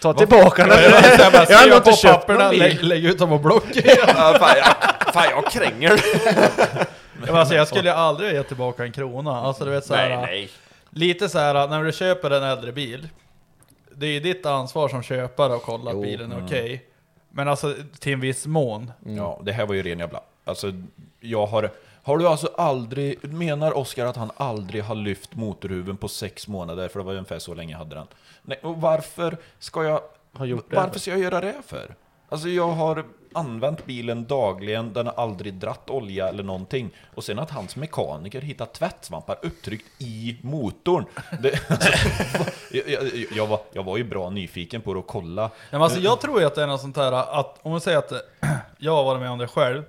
ta 0.00 0.12
tillbaka 0.14 0.66
den. 0.66 0.82
Jag 1.48 1.58
har 1.58 1.76
inte 1.76 1.92
köpt 1.92 2.26
bil. 2.26 2.36
lägg, 2.58 2.82
lägg 2.82 3.04
ut 3.04 3.18
dem 3.18 3.28
på 3.28 3.38
block. 3.38 3.64
Ja, 3.84 4.36
fan, 4.38 4.56
jag, 4.56 5.14
fan 5.14 5.30
jag 5.30 5.50
kränger. 5.50 6.00
Men 7.26 7.36
alltså, 7.36 7.54
jag 7.54 7.68
skulle 7.68 7.88
ju 7.88 7.94
aldrig 7.94 8.32
ge 8.34 8.42
tillbaka 8.42 8.84
en 8.84 8.92
krona. 8.92 9.40
Alltså 9.40 9.64
du 9.64 9.70
vet 9.70 9.84
såhär, 9.84 10.08
Nej, 10.08 10.18
nej. 10.26 10.50
lite 10.90 11.28
så 11.28 11.38
här 11.38 11.68
när 11.68 11.84
du 11.84 11.92
köper 11.92 12.30
en 12.30 12.42
äldre 12.42 12.72
bil. 12.72 13.08
Det 13.94 14.06
är 14.06 14.10
ju 14.10 14.20
ditt 14.20 14.46
ansvar 14.46 14.88
som 14.88 15.02
köpare 15.02 15.54
att 15.54 15.62
kolla 15.62 15.90
att 15.90 16.02
bilen 16.02 16.32
är 16.32 16.44
okej. 16.46 16.84
Men 17.30 17.48
alltså 17.48 17.74
till 17.98 18.12
en 18.12 18.20
viss 18.20 18.46
mån. 18.46 18.92
Ja, 19.06 19.40
det 19.42 19.52
här 19.52 19.66
var 19.66 19.74
ju 19.74 19.82
ren 19.82 19.98
jävla... 19.98 20.20
Alltså, 20.44 20.72
jag 21.20 21.46
har... 21.46 21.70
Har 22.02 22.18
du 22.18 22.28
alltså 22.28 22.46
aldrig... 22.56 23.32
Menar 23.32 23.76
Oskar 23.76 24.06
att 24.06 24.16
han 24.16 24.30
aldrig 24.36 24.84
har 24.84 24.94
lyft 24.94 25.34
motorhuven 25.34 25.96
på 25.96 26.08
sex 26.08 26.48
månader? 26.48 26.88
För 26.88 26.98
det 27.00 27.04
var 27.04 27.12
ungefär 27.12 27.38
så 27.38 27.54
länge 27.54 27.72
jag 27.72 27.78
hade 27.78 27.94
den. 27.94 28.06
Nej, 28.42 28.58
och 28.62 28.80
varför 28.80 29.36
ska 29.58 29.84
jag... 29.84 30.00
Har 30.32 30.46
gjort 30.46 30.70
det 30.70 30.76
varför 30.76 30.92
för? 30.92 31.00
ska 31.00 31.10
jag 31.10 31.20
göra 31.20 31.40
det 31.40 31.62
för? 31.66 31.94
Alltså 32.28 32.48
jag 32.48 32.68
har 32.68 33.04
använt 33.34 33.86
bilen 33.86 34.24
dagligen, 34.24 34.92
den 34.92 35.06
har 35.06 35.14
aldrig 35.14 35.54
dratt 35.54 35.90
olja 35.90 36.28
eller 36.28 36.42
någonting. 36.42 36.90
Och 37.14 37.24
sen 37.24 37.38
att 37.38 37.50
hans 37.50 37.76
mekaniker 37.76 38.40
hittat 38.40 38.74
tvättsvampar 38.74 39.38
upptryckt 39.42 39.86
i 39.98 40.36
motorn. 40.42 41.04
Det, 41.42 41.70
alltså, 41.70 41.90
jag, 42.70 42.88
jag, 42.88 43.26
jag, 43.32 43.46
var, 43.46 43.60
jag 43.72 43.82
var 43.82 43.96
ju 43.96 44.04
bra 44.04 44.30
nyfiken 44.30 44.80
på 44.80 44.92
det 44.92 44.98
och 44.98 45.06
kolla. 45.06 45.42
Ja, 45.42 45.50
men 45.70 45.82
alltså, 45.82 46.00
jag 46.00 46.20
tror 46.20 46.40
ju 46.40 46.46
att 46.46 46.54
det 46.54 46.62
är 46.62 46.66
något 46.66 46.80
sånt 46.80 46.96
här, 46.96 47.12
att 47.40 47.58
om 47.62 47.70
man 47.70 47.80
säger 47.80 47.98
att 47.98 48.12
jag 48.78 48.92
har 48.92 49.04
varit 49.04 49.20
med 49.20 49.30
om 49.30 49.38
det 49.38 49.48
själv. 49.48 49.82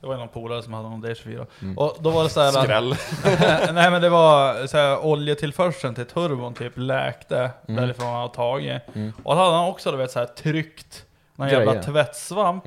Det 0.00 0.06
var 0.06 0.16
någon 0.16 0.28
polare 0.28 0.62
som 0.62 0.72
hade 0.72 0.88
någon 0.88 1.04
D24. 1.06 1.46
Och 1.76 1.96
då 2.00 2.10
var 2.10 2.22
det 2.24 2.28
så 2.30 2.40
här. 2.40 2.50
Skräll. 2.52 2.94
nej 3.74 3.90
men 3.90 4.02
det 4.02 4.08
var 4.08 4.66
så 4.66 4.76
här, 4.76 5.04
oljetillförseln 5.04 5.94
till 5.94 6.06
turbon 6.06 6.54
typ 6.54 6.72
läkte 6.76 7.50
därifrån 7.66 8.06
han 8.06 8.20
hade 8.20 8.34
tagit. 8.34 8.82
Och 9.24 9.34
då 9.36 9.40
hade 9.42 9.56
han 9.56 9.68
också 9.68 9.90
du 9.90 9.96
vet, 9.96 10.10
så 10.10 10.18
här, 10.18 10.26
tryckt 10.26 11.04
någon 11.36 11.48
jävla 11.48 11.72
Grejer. 11.72 11.82
tvättsvamp 11.86 12.64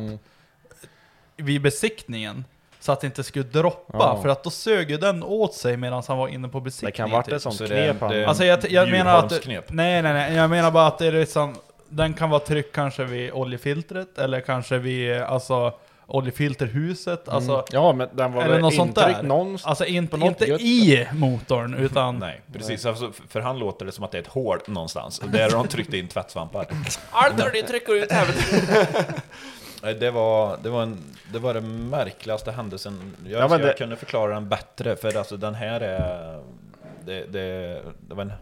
vid 1.38 1.62
besiktningen. 1.62 2.46
Så 2.80 2.92
att 2.92 3.02
det 3.02 3.08
inte 3.08 3.24
skulle 3.24 3.46
droppa, 3.46 3.98
Ja. 3.98 4.22
för 4.22 4.30
att 4.30 4.44
då 4.44 4.50
sög 4.50 4.92
ju 4.92 4.98
den 4.98 5.24
åt 5.24 5.54
sig 5.54 5.78
medan 5.78 6.04
han 6.08 6.18
var 6.18 6.28
inne 6.28 6.48
på 6.48 6.60
Det 6.60 6.64
besiktningen. 6.64 6.94
kan 6.96 7.12
varit 7.12 7.26
typ. 7.26 7.34
ett 7.36 7.42
sånt 7.42 7.56
Så 7.56 7.64
det 7.64 7.98
knep 8.00 8.12
det 8.12 8.26
Alltså 8.26 8.46
jag, 8.46 8.72
jag 8.72 8.90
menar 8.90 9.18
att... 9.20 9.46
Nej 9.70 10.02
nej 10.02 10.14
nej, 10.14 10.36
jag 10.36 10.50
menar 10.50 10.72
bara 10.72 10.88
att 10.88 10.98
det 10.98 11.08
är 11.08 11.12
liksom... 11.12 11.56
Den 11.90 12.14
kan 12.14 12.30
vara 12.30 12.40
tryckt 12.40 12.76
kanske 12.76 13.04
vid 13.04 13.32
oljefiltret, 13.32 14.18
eller 14.18 14.42
kanske 14.42 14.78
vid 14.78 15.22
alltså 15.22 15.74
oljefilterhuset, 16.10 17.30
alltså... 17.30 17.52
Mm. 17.54 17.64
Ja, 17.72 17.94
men 17.94 18.10
den 18.14 18.32
var 18.34 18.44
eller 18.44 18.62
väl 18.62 18.74
intryckt 18.74 19.22
någonstans. 19.22 19.66
Alltså 19.70 19.86
inte, 19.86 20.12
på 20.12 20.18
något 20.18 20.28
inte 20.30 20.46
gött 20.46 20.62
i 20.62 21.08
motorn, 21.14 21.74
utan... 21.74 22.16
Nej, 22.20 22.42
precis. 22.54 22.86
Alltså, 22.86 23.12
för- 23.30 23.42
han 23.42 23.60
låter 23.60 23.86
det 23.86 23.92
som 23.92 24.04
att 24.04 24.12
det 24.12 24.18
är 24.18 24.22
ett 24.22 24.28
hål 24.28 24.60
någonstans. 24.68 25.20
Och 25.20 25.30
där 25.30 25.44
har 25.44 25.50
de 25.52 25.68
tryckt 25.68 25.94
in 25.94 26.08
tvättsvampar. 26.08 26.66
Arthur, 27.12 27.50
det 27.54 27.64
trycker 27.64 27.94
ut. 27.94 28.12
Nej, 29.84 29.94
Det 29.96 30.12
var, 30.12 30.58
det, 30.64 30.70
var 30.70 30.84
en, 30.84 30.98
det 31.34 31.40
var 31.40 31.54
den 31.54 31.90
märkligaste 31.90 32.52
händelsen. 32.52 33.16
Jag, 33.26 33.42
Ja, 33.42 33.48
men 33.48 33.60
jag 33.60 33.70
det- 33.70 33.74
kunde 33.74 33.96
förklara 33.96 34.34
den 34.34 34.50
bättre, 34.50 34.96
för 34.96 35.18
alltså 35.18 35.38
den 35.38 35.56
här 35.56 35.82
är... 35.82 36.40
Det, 37.06 37.26
det, 37.32 37.82
det 38.08 38.16
var 38.16 38.22
en 38.24 38.34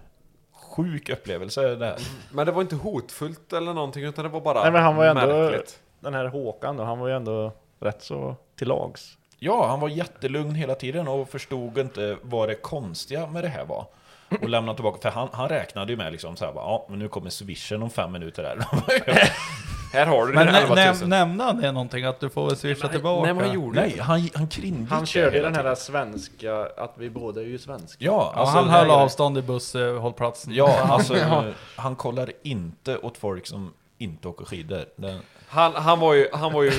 sjuk 0.76 1.10
upplevelse 1.10 1.76
det 1.76 1.85
här. 1.85 1.95
Men 2.31 2.45
det 2.45 2.52
var 2.52 2.61
inte 2.61 2.76
hotfullt 2.76 3.53
eller 3.53 3.73
någonting 3.73 4.03
utan 4.03 4.23
det 4.26 4.30
var 4.30 4.41
bara 4.41 4.64
Nej, 4.64 4.72
men 4.72 4.84
han 4.84 4.95
var 4.95 5.06
ändå, 5.06 5.22
märkligt. 5.27 5.80
Den 5.99 6.14
här 6.14 6.26
Håkan 6.28 6.78
då, 6.78 6.84
han 6.84 6.99
var 6.99 7.07
ju 7.07 7.15
ändå 7.15 7.52
rätt 7.80 8.03
så 8.03 8.36
till 8.56 8.68
lags. 8.68 9.18
Ja, 9.40 9.68
han 9.68 9.80
var 9.80 9.90
jättelugn 9.90 10.56
hela 10.56 10.76
tiden 10.76 11.07
och 11.07 11.30
förstod 11.30 11.78
inte 11.78 12.18
vad 12.22 12.49
det 12.49 12.56
konstiga 12.56 13.28
med 13.28 13.44
det 13.44 13.48
här 13.49 13.65
var. 13.65 13.86
Och 14.41 14.49
lämnade 14.49 14.76
tillbaka, 14.76 14.99
för 15.02 15.10
han, 15.19 15.30
han 15.32 15.49
räknade 15.49 15.91
ju 15.91 15.98
med 15.98 16.11
liksom 16.11 16.36
så 16.36 16.45
här, 16.45 16.53
bara, 16.53 16.65
ja 16.65 16.86
men 16.90 16.99
nu 16.99 17.07
kommer 17.07 17.30
swishen 17.30 17.84
om 17.84 17.90
fem 17.90 18.11
minuter 18.11 18.44
här. 18.44 18.57
Här 19.94 20.06
har 20.06 20.28
du 20.28 20.34
Men 20.34 20.45
din 20.45 20.53
nä, 20.53 20.61
11 20.61 20.76
näm, 20.76 20.95
000. 20.99 21.10
nämnde 21.10 21.44
han 21.44 21.61
det 21.61 21.72
någonting? 21.72 22.03
Att 22.06 22.19
du 22.19 22.30
får 22.30 22.48
väl 22.48 22.57
swisha 22.57 22.88
tillbaka? 22.88 23.26
nej, 23.26 23.34
men 23.34 23.45
han 23.45 23.56
gjorde 23.56 23.80
Nej, 23.82 23.99
han, 23.99 24.30
han 24.36 24.48
kringgick 24.48 24.90
Han 24.91 25.06
körde 25.06 25.40
den 25.40 25.56
här 25.56 25.76
svenska, 25.76 26.68
att 26.78 26.94
vi 26.95 27.10
båda 27.10 27.41
är 27.41 27.45
ju 27.45 27.57
svenska. 27.57 28.06
Ja, 28.06 28.34
alltså, 28.36 28.56
han 28.57 28.69
höll 28.69 28.91
avstånd 28.91 29.38
i 29.38 29.41
busshållplatsen. 29.41 30.53
Ja, 30.53 30.80
alltså 30.82 31.18
Ja. 31.18 31.44
han 31.76 31.95
kollar 31.95 32.32
inte 32.44 32.98
åt 32.98 33.18
folk 33.18 33.48
som 33.48 33.74
inte 33.98 34.28
åker 34.28 34.45
skidor. 34.45 34.86
Det, 34.95 35.19
Han, 35.49 35.76
han 35.76 35.99
var 35.99 36.14
ju, 36.14 36.28
han 36.34 36.53
var 36.53 36.64
ju, 36.64 36.72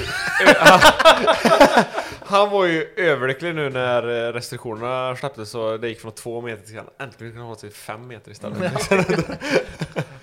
han, 0.59 0.81
han 2.27 2.51
var 2.51 2.65
ju 2.67 2.95
överlycklig 2.97 3.55
nu 3.55 3.71
när 3.71 4.29
eh, 4.29 4.33
restriktionerna 4.33 5.17
släpptes 5.17 5.51
så 5.51 5.77
det 5.77 5.89
gick 5.89 6.01
från 6.01 6.13
två 6.13 6.41
meter 6.41 6.67
till 6.67 6.81
äntligen 6.99 7.33
kunde 7.33 7.47
hålla 7.47 7.59
sig 7.59 7.71
fem 7.71 8.07
meter 8.07 8.31
istället. 8.31 8.73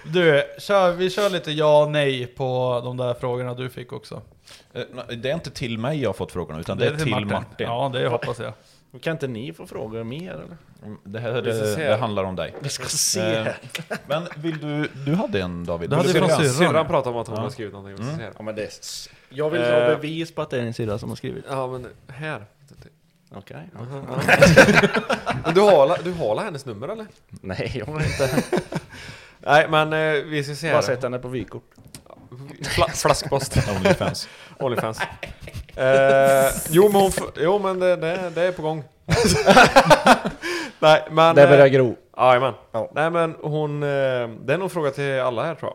Du, 0.07 0.43
kör, 0.59 0.91
vi 0.91 1.09
kör 1.09 1.29
lite 1.29 1.51
ja 1.51 1.83
och 1.83 1.91
nej 1.91 2.27
på 2.27 2.81
de 2.83 2.97
där 2.97 3.13
frågorna 3.13 3.53
du 3.53 3.69
fick 3.69 3.93
också. 3.93 4.21
eh, 4.73 4.81
det 5.15 5.29
är 5.29 5.33
inte 5.33 5.51
till 5.51 5.77
mig 5.77 6.01
jag 6.01 6.09
har 6.09 6.13
fått 6.13 6.31
frågorna, 6.31 6.59
utan 6.59 6.77
det, 6.77 6.87
är 6.87 6.95
till 6.97 7.25
Martin. 7.25 7.67
Ja, 7.67 7.91
det 7.93 8.07
hoppas 8.07 8.39
jag. 8.39 8.53
Kan 9.01 9.11
inte 9.11 9.27
ni 9.27 9.53
få 9.53 9.67
frågor 9.67 10.03
mer 10.03 10.31
eller? 10.31 10.57
Mm, 10.83 10.97
Det 11.03 11.19
här 11.19 11.41
det, 11.41 11.75
se. 11.75 11.87
det 11.87 11.95
handlar 11.95 12.23
om 12.23 12.35
dig. 12.35 12.55
Vi 12.59 12.69
ska 12.69 12.85
se. 12.85 13.19
Eh, 13.35 13.47
Men 14.07 14.23
vill 14.37 14.57
du, 14.57 14.89
du 15.05 15.15
hade 15.15 15.41
en 15.41 15.65
David? 15.65 15.89
Du 15.89 15.95
hade 15.95 16.09
syrran. 16.09 16.49
Syrran 16.49 16.87
pratade 16.87 17.15
om 17.15 17.21
att 17.21 17.27
hon 17.27 17.35
Ja. 17.37 17.41
har 17.43 17.49
skrivit 17.49 17.73
någonting. 17.73 18.07
Mm. 18.09 18.31
Ja, 18.37 18.43
men 18.43 18.55
det 18.55 18.63
är, 18.63 18.69
jag 19.29 19.49
vill 19.49 19.61
Eh. 19.61 19.67
ha 19.71 19.79
bevis 19.79 20.35
på 20.35 20.41
att 20.41 20.49
det 20.49 20.57
är 20.57 20.61
en 20.63 20.73
sida 20.73 20.97
som 20.99 21.09
har 21.09 21.15
skrivit. 21.15 21.45
Ja 21.49 21.67
men 21.67 21.87
här. 22.07 22.45
Okej. 23.35 23.69
Men 25.45 25.53
du 25.53 25.61
har, 25.61 26.03
du 26.03 26.11
har 26.13 26.43
hennes 26.43 26.65
nummer 26.65 26.87
eller? 26.87 27.05
Nej, 27.29 27.71
jag 27.75 27.85
har 27.85 28.03
inte. 28.03 28.43
Nej 29.39 29.67
men 29.69 29.93
eh, 29.93 30.23
vi 30.23 30.43
ska 30.43 30.55
se 30.55 30.67
Bara 30.67 30.75
här. 30.75 30.81
sett 30.81 31.03
henne 31.03 31.19
på 31.19 31.27
vykort. 31.27 31.63
Fla, 32.63 32.87
flaskpost. 32.87 33.57
Onlyfans. 33.77 34.29
Onlyfans. 34.59 34.99
Eh, 35.77 36.51
jo 36.69 36.83
men, 36.91 37.01
hon, 37.01 37.09
f- 37.17 37.23
jo, 37.35 37.59
men 37.59 37.79
det, 37.79 37.95
det, 37.95 38.29
det 38.35 38.41
är 38.41 38.51
på 38.51 38.61
gång. 38.61 38.83
Nej 40.79 41.03
men... 41.11 41.35
Det 41.35 41.47
börjar 41.47 41.65
eh, 41.65 41.71
gro. 41.71 41.95
Jajamän. 42.17 42.53
Ja. 42.71 42.91
Nej 42.95 43.09
men 43.09 43.35
hon, 43.41 43.83
eh, 43.83 43.87
det 43.87 44.53
är 44.53 44.57
nog 44.57 44.61
en 44.63 44.69
fråga 44.69 44.91
till 44.91 45.19
alla 45.21 45.43
här 45.45 45.55
tror 45.55 45.73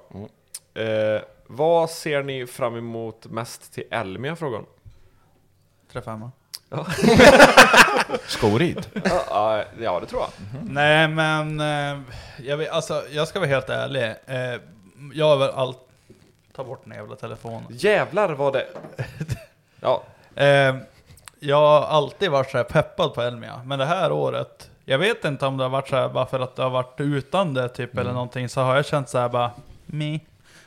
jag. 0.75 1.15
Eh, 1.15 1.21
vad 1.47 1.91
ser 1.91 2.23
ni 2.23 2.47
fram 2.47 2.77
emot 2.77 3.27
mest 3.27 3.75
till 3.75 3.85
Elmia 3.91 4.37
frågar 4.37 4.57
hon. 4.59 4.67
Träffa. 5.93 6.31
Skorid. 8.27 8.87
Ja, 9.05 9.23
ja, 9.31 9.65
ja 9.81 10.01
det 10.01 10.07
tror 10.07 10.21
jag. 10.23 10.31
Nej 10.71 11.09
men, 11.09 11.61
eh, 11.61 12.01
jag, 12.43 12.57
vet, 12.57 12.71
alltså, 12.71 13.03
jag 13.11 13.29
ska 13.29 13.39
vara 13.39 13.49
helt 13.51 13.71
ärlig. 13.71 14.03
Eh, 14.27 14.61
jag 15.15 15.27
har 15.29 15.37
väl 15.37 15.51
allt... 15.51 15.79
Ta 16.57 16.65
bort 16.65 16.81
den 16.85 16.95
jävla 16.97 17.17
telefonen. 17.17 17.63
Jävlar 17.71 18.29
vad 18.29 18.53
det... 18.53 18.67
Ja. 19.81 20.03
Eh, 20.35 20.75
jag 21.41 21.57
har 21.57 21.83
alltid 21.83 22.31
varit 22.31 22.51
så 22.51 22.57
här 22.57 22.65
peppad 22.65 23.15
på 23.15 23.23
Elmia, 23.23 23.61
men 23.65 23.79
det 23.79 23.85
här 23.85 24.13
året, 24.13 24.71
jag 24.85 24.99
vet 24.99 25.25
inte 25.25 25.47
om 25.47 25.57
det 25.57 25.65
har 25.65 25.69
varit 25.71 25.89
så 25.89 25.97
här 25.97 26.09
bara 26.09 26.27
för 26.27 26.41
att 26.41 26.57
det 26.57 26.63
har 26.63 26.71
varit 26.71 26.95
utan 27.01 27.55
det 27.55 27.69
typ 27.69 27.93
Mm. 27.93 28.01
eller 28.03 28.13
någonting, 28.13 28.49
så 28.49 28.61
har 28.61 28.77
jag 28.77 28.87
känt 28.87 29.09
så 29.09 29.19
här 29.19 29.29
bara, 29.29 29.51
me. 29.87 30.19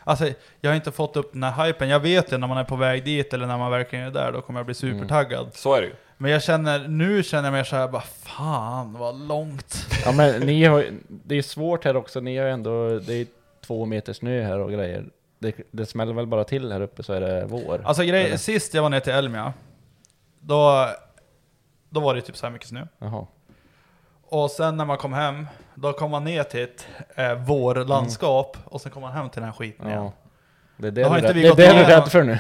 Alltså, 0.04 0.26
jag 0.62 0.70
har 0.72 0.76
inte 0.76 0.92
fått 0.92 1.16
upp 1.18 1.34
den 1.34 1.44
här 1.44 1.66
hypen. 1.66 1.90
Jag 1.90 2.00
vet 2.00 2.32
ju 2.34 2.38
när 2.38 2.48
man 2.48 2.58
är 2.58 2.64
på 2.64 2.76
väg 2.76 3.06
dit 3.06 3.34
eller 3.34 3.46
när 3.48 3.58
man 3.58 3.72
verkligen 3.72 4.06
är 4.06 4.12
där, 4.12 4.32
då 4.32 4.42
kommer 4.42 4.60
jag 4.60 4.66
bli 4.66 4.76
supertaggad. 4.76 5.50
Så 5.54 5.76
är 5.76 5.82
det 5.82 5.88
ju. 5.88 5.94
Men 6.18 6.32
jag 6.32 6.44
känner, 6.44 6.88
nu 6.88 7.24
känner 7.24 7.44
jag 7.44 7.54
mer 7.54 7.64
så 7.64 7.76
här 7.76 7.88
bara, 7.88 8.02
fan 8.02 8.94
vad 8.94 9.20
långt. 9.28 9.88
Ja 10.06 10.12
men 10.12 10.42
ni 10.42 10.64
har 10.66 10.86
det 11.08 11.36
är 11.36 11.42
svårt 11.42 11.86
här 11.86 11.96
också, 11.96 12.20
ni 12.20 12.38
har 12.38 12.46
ändå, 12.48 13.00
det 13.00 13.14
är 13.14 13.28
två 13.66 13.86
meter 13.86 14.14
snö 14.14 14.42
här 14.44 14.60
och 14.60 14.72
grejer. 14.72 15.06
Det, 15.44 15.54
det 15.72 15.86
smäller 15.86 16.14
väl 16.14 16.28
bara 16.28 16.44
till 16.44 16.72
här 16.72 16.82
uppe 16.82 17.04
så 17.04 17.14
är 17.14 17.22
det 17.22 17.46
vår. 17.46 17.82
Alltså 17.86 18.04
grej, 18.04 18.26
Eller? 18.26 18.38
sist 18.38 18.74
jag 18.74 18.82
var 18.82 18.90
ner 18.90 19.00
till 19.00 19.14
Elmia, 19.14 19.54
då, 20.40 20.88
då 21.90 22.00
var 22.00 22.16
det 22.16 22.22
typ 22.22 22.38
så 22.38 22.46
här 22.46 22.54
mycket 22.54 22.68
snö. 22.68 22.88
Jaha. 23.00 23.28
Och 24.24 24.52
sen 24.52 24.78
när 24.78 24.86
man 24.86 24.98
kom 24.98 25.14
hem, 25.14 25.48
då 25.76 25.94
kom 25.94 26.12
man 26.12 26.24
ner 26.24 26.44
till 26.44 26.64
ett 26.64 26.88
eh, 27.16 27.34
vårlandskap, 27.34 28.58
och 28.66 28.82
sen 28.82 28.92
kom 28.92 29.02
man 29.02 29.12
hem 29.12 29.30
till 29.30 29.42
den 29.42 29.50
här 29.50 29.58
skiten 29.58 29.88
igen. 29.88 30.04
Ja. 30.04 30.12
Det 30.84 30.88
är 30.88 30.92
det 30.92 31.04
har 31.04 31.16
du, 31.16 31.20
inte 31.22 31.34
vi 31.34 31.42
det 31.42 31.48
gått 31.50 31.58
det 31.58 31.64
du 31.64 31.70
är 31.70 31.74
igenom- 31.74 31.90
rädd 32.02 32.12
för 32.12 32.24
nu. 32.24 32.40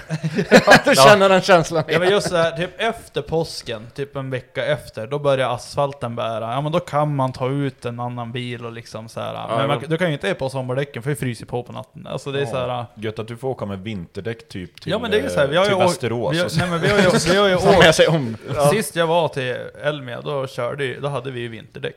du 0.85 0.95
känner 0.95 1.29
den 1.29 1.41
känslan 1.41 1.83
Ja 1.87 1.99
men 1.99 2.09
just 2.09 2.29
så 2.29 2.35
här, 2.35 2.51
typ 2.51 2.69
efter 2.77 3.21
påsken, 3.21 3.87
typ 3.95 4.15
en 4.15 4.29
vecka 4.29 4.65
efter, 4.65 5.07
då 5.07 5.19
börjar 5.19 5.49
asfalten 5.49 6.15
bära. 6.15 6.53
Ja 6.53 6.61
men 6.61 6.71
då 6.71 6.79
kan 6.79 7.15
man 7.15 7.33
ta 7.33 7.49
ut 7.49 7.85
en 7.85 7.99
annan 7.99 8.31
bil 8.31 8.65
och 8.65 8.71
liksom 8.71 9.09
så 9.09 9.19
här. 9.19 9.57
men 9.57 9.67
man, 9.67 9.83
du 9.87 9.97
kan 9.97 10.07
ju 10.07 10.13
inte 10.13 10.33
på 10.33 10.49
sommardäcken 10.49 11.03
för 11.03 11.09
det 11.09 11.15
fryser 11.15 11.45
på 11.45 11.63
på 11.63 11.71
natten. 11.71 12.07
Alltså 12.07 12.31
det 12.31 12.41
är 12.41 12.45
så 12.45 12.57
här. 12.57 12.85
Gött 12.95 13.19
att 13.19 13.27
du 13.27 13.37
får 13.37 13.47
åka 13.49 13.65
med 13.65 13.79
vinterdäck 13.79 14.47
typ 14.49 14.81
till, 14.81 14.91
Ja 14.91 14.99
men 14.99 15.11
det 15.11 15.17
är 15.19 15.23
ju 15.23 15.29
så 15.29 15.39
här, 15.39 15.47
vi 15.47 15.57
har 15.57 15.63
till 15.65 15.73
ju 15.73 15.77
åkt- 15.79 15.89
Västerås. 15.89 16.33
vi 16.33 16.39
har, 16.39 16.49
nej 16.57 16.69
men 16.69 16.81
vi 16.81 16.87
har 16.87 16.97
ju, 16.97 17.03
vi 17.31 17.37
har 17.37 17.49
ju 17.73 17.79
med 17.79 17.95
sig 17.95 18.07
om. 18.07 18.37
Ja. 18.55 18.69
Sist 18.69 18.95
jag 18.95 19.07
var 19.07 19.27
till 19.27 19.55
Elmia, 19.83 20.21
då 20.21 20.47
körde 20.47 20.99
då 20.99 21.07
hade 21.07 21.31
vi 21.31 21.39
ju 21.39 21.47
vinterdäck. 21.47 21.95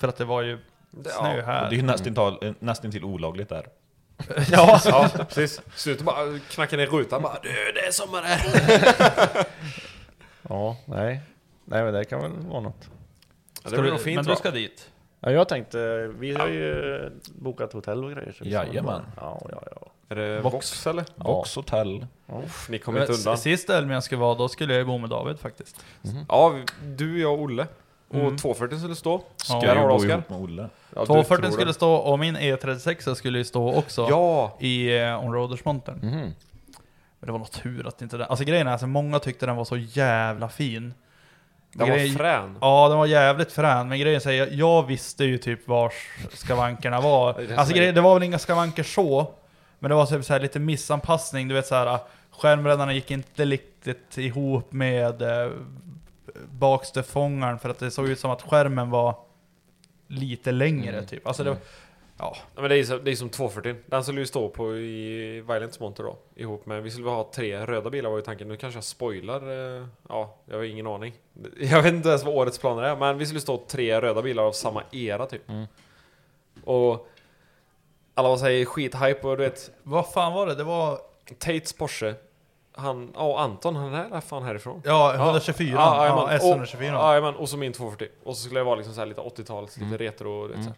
För 0.00 0.08
att 0.08 0.16
det 0.16 0.24
var 0.24 0.42
ju 0.42 0.58
snö 1.18 1.42
här. 1.42 1.70
Det 1.70 1.76
är 1.76 1.76
ju 1.76 1.82
nästintill, 1.82 2.54
nästintill 2.58 3.04
olagligt 3.04 3.48
där. 3.48 3.66
Ja. 4.52 4.80
ja, 4.84 5.10
precis. 5.28 5.60
Sluta 5.74 6.04
bara 6.04 6.38
knacka 6.50 6.76
ner 6.76 6.86
rutan 6.86 7.22
bara 7.22 7.38
Du, 7.42 7.48
det 7.74 7.80
är 7.86 7.90
sommar 7.92 8.22
här! 8.22 9.46
Ja, 10.48 10.76
nej. 10.84 11.20
Nej 11.64 11.84
men 11.84 11.94
det 11.94 12.04
kan 12.04 12.20
väl 12.22 12.30
vara 12.32 12.60
något. 12.60 12.88
Ja, 13.64 13.70
det 13.70 13.78
blir 13.78 13.90
nog 13.90 14.00
fint 14.00 14.16
men 14.16 14.24
va? 14.24 14.32
du 14.32 14.36
ska 14.36 14.50
dit? 14.50 14.90
Ja 15.20 15.30
jag 15.30 15.48
tänkte, 15.48 16.06
vi 16.18 16.34
har 16.34 16.48
ju 16.48 17.10
bokat 17.26 17.72
hotell 17.72 18.04
och 18.04 18.12
grejer. 18.12 18.32
så 18.38 18.44
vi 18.44 18.50
ska 18.50 18.58
väl 18.60 18.68
Jajamän. 18.68 19.02
Ja, 19.16 19.46
ja, 19.52 19.62
ja. 19.74 19.90
Är 20.08 20.14
det 20.16 20.40
Vox. 20.40 20.54
Vox, 20.54 20.86
eller? 20.86 21.04
Vox 21.16 21.56
hotell. 21.56 22.06
Uff, 22.44 22.68
ni 22.68 22.78
kommer 22.78 23.00
inte 23.00 23.12
undan. 23.12 23.38
Sist 23.38 23.70
Elmia 23.70 24.00
skulle 24.00 24.20
vara, 24.20 24.34
då 24.34 24.48
skulle 24.48 24.72
jag 24.72 24.78
ju 24.78 24.84
bo 24.84 24.98
med 24.98 25.10
David 25.10 25.38
faktiskt. 25.38 25.84
Ja, 26.28 26.48
vi- 26.48 26.64
du, 26.96 27.20
jag 27.20 27.32
och 27.32 27.40
Olle. 27.40 27.66
Och 28.08 28.14
Mm. 28.14 28.36
240 28.36 28.78
skulle 28.78 28.94
stå. 28.94 29.22
Ska 29.36 29.60
Ja. 29.66 29.74
Bo 29.88 29.94
Oskar. 29.94 30.10
ihop 30.10 30.28
med 30.30 30.38
Olle. 30.40 30.62
Ja, 30.94 31.00
du 31.00 31.06
240 31.06 31.42
tror 31.42 31.50
skulle 31.52 31.70
det. 31.70 31.74
stå, 31.74 31.94
och 31.94 32.18
min 32.18 32.36
E36 32.36 33.14
skulle 33.14 33.38
ju 33.38 33.44
stå 33.44 33.72
också 33.74 34.06
Ja! 34.10 34.56
i 34.60 34.98
eh, 34.98 35.24
onroaders-montern. 35.24 35.98
Mhm. 36.02 36.34
Men 37.18 37.26
det 37.26 37.32
var 37.32 37.38
något 37.38 37.62
tur 37.62 37.86
att 37.88 38.02
inte 38.02 38.16
den... 38.16 38.26
Alltså 38.30 38.44
grejen 38.44 38.66
är, 38.66 38.72
alltså, 38.72 38.86
många 38.86 39.18
tyckte 39.18 39.46
den 39.46 39.56
var 39.56 39.64
så 39.64 39.76
jävla 39.76 40.48
fin. 40.48 40.94
Den 41.72 41.88
Grej- 41.88 42.08
var 42.10 42.18
frän. 42.18 42.58
Ja, 42.60 42.88
den 42.88 42.98
var 42.98 43.06
jävligt 43.06 43.52
frän, 43.52 43.88
men 43.88 43.98
grejen 43.98 44.20
säger, 44.20 44.44
jag, 44.46 44.52
jag 44.54 44.86
visste 44.86 45.24
ju 45.24 45.38
typ 45.38 45.68
vars 45.68 45.92
skavankerna 46.32 47.00
var. 47.00 47.32
Det 47.48 47.56
alltså 47.56 47.74
grejen, 47.74 47.94
det 47.94 48.00
var 48.00 48.14
väl 48.14 48.22
inga 48.22 48.38
skavanker 48.38 48.82
så, 48.82 49.30
men 49.78 49.88
det 49.88 49.94
var 49.94 50.06
typ 50.06 50.24
så 50.24 50.32
här 50.32 50.40
lite 50.40 50.58
missanpassning, 50.58 51.48
du 51.48 51.54
vet 51.54 51.66
så 51.66 51.74
här. 51.74 51.98
skärmrändarna 52.30 52.92
gick 52.92 53.10
inte 53.10 53.44
riktigt 53.44 54.18
ihop 54.18 54.72
med 54.72 55.22
eh, 55.22 55.50
bakstötfångaren 56.50 57.58
för 57.58 57.68
att 57.68 57.78
det 57.78 57.90
såg 57.90 58.08
ut 58.08 58.20
som 58.20 58.30
att 58.30 58.42
skärmen 58.42 58.90
var 58.90 59.14
lite 60.06 60.52
längre 60.52 60.92
Mm. 60.92 61.06
typ. 61.06 61.26
Alltså 61.26 61.44
det, 61.44 61.50
ja. 61.50 61.56
Ja, 62.54 62.60
men 62.60 62.70
det 62.70 62.76
är, 62.76 62.98
det 62.98 63.10
är 63.10 63.14
som 63.16 63.28
240. 63.28 63.74
Den 63.86 64.04
skulle 64.04 64.20
ju 64.20 64.26
stå 64.26 64.48
på 64.48 64.76
i 64.76 65.40
Violents 65.40 65.80
monter 65.80 66.02
då. 66.02 66.16
Ihop 66.34 66.66
med, 66.66 66.82
vi 66.82 66.90
skulle 66.90 67.08
ha 67.08 67.30
tre 67.34 67.66
röda 67.66 67.90
bilar 67.90 68.10
var 68.10 68.16
ju 68.16 68.22
tanken. 68.24 68.48
Nu 68.48 68.56
kanske 68.56 68.76
jag 68.76 68.84
spoilar. 68.84 69.40
eh, 69.80 69.86
Ja, 70.08 70.36
jag 70.46 70.56
har 70.56 70.64
ingen 70.64 70.86
aning. 70.86 71.14
Jag 71.60 71.82
vet 71.82 71.94
inte 71.94 72.08
ens 72.08 72.24
vad 72.24 72.34
årets 72.34 72.58
planer 72.58 72.82
är. 72.82 72.96
Men 72.96 73.18
vi 73.18 73.26
skulle 73.26 73.40
stå 73.40 73.56
tre 73.68 74.00
röda 74.00 74.22
bilar 74.22 74.42
av 74.42 74.52
samma 74.52 74.82
era 74.92 75.26
typ. 75.26 75.48
Mm. 75.48 75.66
Och 76.64 77.08
alla 78.14 78.28
var 78.28 78.36
såhär 78.36 78.64
skithype 78.64 79.26
och 79.28 79.36
du 79.36 79.42
vet. 79.44 79.70
Vad 79.82 80.12
fan 80.12 80.32
var 80.32 80.46
det? 80.46 80.54
Det 80.54 80.64
var... 80.64 80.98
Tates 81.38 81.72
Porsche. 81.72 82.14
Han, 82.78 83.10
ja 83.14 83.38
Anton, 83.40 83.76
han 83.76 83.94
är 83.94 84.20
fan 84.20 84.42
härifrån. 84.42 84.82
Ja, 84.84 85.14
124. 85.14 85.70
Ja, 85.72 85.96
Ja, 85.96 86.02
jajamän. 86.26 86.40
S124. 86.64 86.96
Och- 86.98 87.08
Jajamän, 87.10 87.34
och 87.34 87.48
så 87.48 87.56
min 87.56 87.72
240. 87.72 88.08
Och 88.24 88.36
så 88.36 88.42
skulle 88.44 88.60
jag 88.60 88.64
vara 88.64 88.74
liksom 88.76 88.94
så 88.94 89.04
lite 89.04 89.20
80-tals, 89.20 89.76
Mm. 89.76 89.90
lite 89.92 90.04
retro 90.04 90.30
och 90.32 90.50
vet 90.50 90.56
så 90.64 90.68
här. 90.68 90.74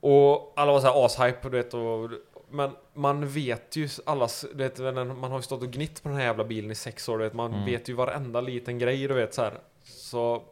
Och 0.00 0.52
alla 0.56 0.72
var 0.72 0.80
så 0.80 0.86
här 0.86 1.04
ashype, 1.06 1.48
du 1.48 1.56
vet 1.56 1.74
och, 1.74 2.10
Men 2.50 2.70
man 2.94 3.28
vet 3.28 3.76
ju 3.76 3.88
allas, 4.06 4.44
du 4.54 4.68
vet, 4.68 4.78
man 4.94 5.30
har 5.30 5.36
ju 5.38 5.42
stått 5.42 5.62
och 5.62 5.68
gnitt 5.70 6.02
på 6.02 6.08
den 6.08 6.18
här 6.18 6.24
jävla 6.24 6.44
bilen 6.44 6.70
i 6.70 6.74
sex 6.74 7.08
år, 7.08 7.18
du 7.18 7.24
vet, 7.24 7.32
man 7.34 7.52
Mm. 7.52 7.64
vet 7.64 7.88
ju 7.88 7.92
varenda 7.94 8.40
liten 8.40 8.78
grej, 8.78 9.06
du 9.08 9.14
vet 9.14 9.34
så 9.34 9.42
här. 9.42 9.52
Så 9.84 10.42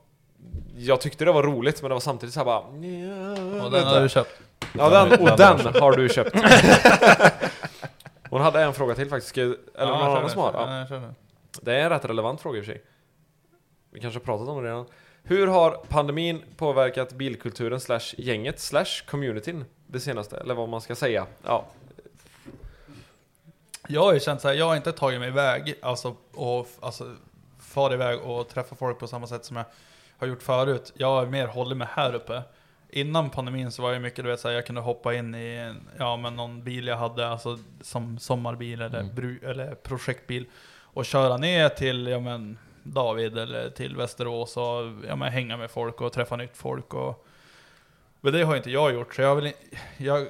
jag 0.76 1.00
tyckte 1.00 1.24
det 1.24 1.32
var 1.32 1.42
roligt, 1.42 1.82
men 1.82 1.88
det 1.88 1.94
var 1.94 2.00
samtidigt 2.00 2.34
så 2.34 2.40
här 2.40 2.44
bara... 2.44 2.60
"Nja, 2.70 3.64
Och 3.64 3.70
den 3.70 3.86
har 3.86 4.00
du 4.00 4.08
köpt. 4.08 4.30
Ja, 4.78 4.88
den, 4.90 5.12
och 5.20 5.36
den 5.36 5.82
har 5.82 5.92
du 5.96 6.08
köpt. 6.08 6.36
Hon 8.30 8.40
hade 8.40 8.62
en 8.62 8.74
fråga 8.74 8.94
till 8.94 9.08
faktiskt, 9.08 9.38
eller 9.38 9.56
Ja, 9.74 9.84
någon 9.84 10.02
annan 10.02 10.22
det, 10.22 10.30
som 10.30 10.40
har? 10.40 10.52
Ja. 10.52 11.00
det, 11.62 11.74
är 11.74 11.84
en 11.84 11.90
rätt 11.90 12.04
relevant 12.04 12.40
fråga 12.40 12.58
i 12.58 12.60
och 12.60 12.64
för 12.64 12.72
sig. 12.72 12.82
Vi 13.90 14.00
kanske 14.00 14.20
har 14.20 14.24
pratat 14.24 14.48
om 14.48 14.62
det 14.62 14.68
redan. 14.68 14.86
Hur 15.22 15.46
har 15.46 15.70
pandemin 15.88 16.42
påverkat 16.56 17.12
bilkulturen 17.12 17.80
slash 17.80 18.14
gänget 18.18 18.60
slash 18.60 19.04
communityn 19.06 19.64
det 19.86 20.00
senaste? 20.00 20.36
Eller 20.36 20.54
vad 20.54 20.68
man 20.68 20.80
ska 20.80 20.94
säga. 20.94 21.26
Ja. 21.42 21.64
Jag 23.88 24.00
har 24.00 24.14
ju 24.14 24.20
känt 24.20 24.40
så 24.40 24.48
här, 24.48 24.54
jag 24.54 24.66
har 24.66 24.76
inte 24.76 24.92
tagit 24.92 25.20
mig 25.20 25.28
iväg, 25.28 25.74
alltså, 25.82 26.16
och 26.34 26.68
alltså, 26.80 27.14
far 27.60 27.94
iväg 27.94 28.20
och 28.20 28.48
träffa 28.48 28.76
folk 28.76 28.98
på 28.98 29.06
samma 29.06 29.26
sätt 29.26 29.44
som 29.44 29.56
jag 29.56 29.64
har 30.18 30.26
gjort 30.26 30.42
förut. 30.42 30.92
Jag 30.96 31.06
har 31.06 31.26
mer 31.26 31.46
hållit 31.46 31.78
mig 31.78 31.88
här 31.90 32.14
uppe. 32.14 32.42
Innan 32.90 33.30
pandemin 33.30 33.70
så 33.72 33.82
var 33.82 33.92
jag 33.92 34.02
mycket, 34.02 34.24
du 34.24 34.30
vet, 34.30 34.40
så 34.40 34.48
här, 34.48 34.54
jag 34.54 34.66
kunde 34.66 34.80
hoppa 34.80 35.14
in 35.14 35.34
i 35.34 35.74
ja, 35.98 36.16
men 36.16 36.36
någon 36.36 36.64
bil 36.64 36.86
jag 36.86 36.96
hade, 36.96 37.28
alltså 37.28 37.58
som 37.80 38.18
sommarbil 38.18 38.82
eller, 38.82 39.02
bru, 39.02 39.38
eller 39.42 39.74
projektbil, 39.74 40.46
och 40.80 41.04
köra 41.04 41.36
ner 41.36 41.68
till, 41.68 42.06
ja 42.06 42.20
men, 42.20 42.58
David 42.82 43.38
eller 43.38 43.70
till 43.70 43.96
Västerås 43.96 44.56
och 44.56 45.04
ja, 45.08 45.16
men, 45.16 45.32
hänga 45.32 45.56
med 45.56 45.70
folk 45.70 46.00
och 46.00 46.12
träffa 46.12 46.36
nytt 46.36 46.56
folk. 46.56 46.94
Och, 46.94 47.26
men 48.20 48.32
det 48.32 48.42
har 48.42 48.56
inte 48.56 48.70
jag 48.70 48.94
gjort, 48.94 49.14
så 49.14 49.22
jag, 49.22 49.36
vill, 49.36 49.52
jag, 49.96 50.28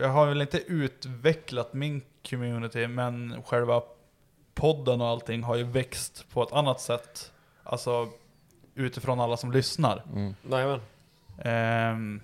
jag 0.00 0.08
har 0.08 0.26
väl 0.26 0.40
inte 0.40 0.58
utvecklat 0.58 1.74
min 1.74 2.02
community, 2.30 2.86
men 2.86 3.42
själva 3.42 3.82
podden 4.54 5.00
och 5.00 5.06
allting 5.06 5.42
har 5.42 5.56
ju 5.56 5.64
växt 5.64 6.26
på 6.32 6.42
ett 6.42 6.52
annat 6.52 6.80
sätt. 6.80 7.32
Alltså 7.62 8.08
utifrån 8.74 9.20
alla 9.20 9.36
som 9.36 9.52
lyssnar. 9.52 10.02
Mm. 10.12 10.34
Jajamän. 10.50 10.80
Ehm, 11.44 12.20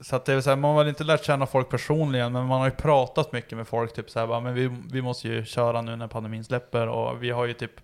så 0.00 0.16
att 0.16 0.24
det 0.24 0.32
är 0.32 0.40
så 0.40 0.50
här, 0.50 0.56
man 0.56 0.70
har 0.70 0.78
väl 0.78 0.88
inte 0.88 1.04
lärt 1.04 1.24
känna 1.24 1.46
folk 1.46 1.68
personligen, 1.68 2.32
men 2.32 2.46
man 2.46 2.58
har 2.60 2.66
ju 2.66 2.74
pratat 2.74 3.32
mycket 3.32 3.58
med 3.58 3.68
folk. 3.68 3.94
Typ 3.94 4.10
så 4.10 4.20
här, 4.20 4.26
bara, 4.26 4.40
men 4.40 4.54
vi, 4.54 4.76
vi 4.90 5.02
måste 5.02 5.28
ju 5.28 5.44
köra 5.44 5.82
nu 5.82 5.96
när 5.96 6.06
pandemin 6.08 6.44
släpper 6.44 6.86
och 6.88 7.22
vi 7.22 7.30
har 7.30 7.44
ju 7.46 7.52
typ 7.52 7.80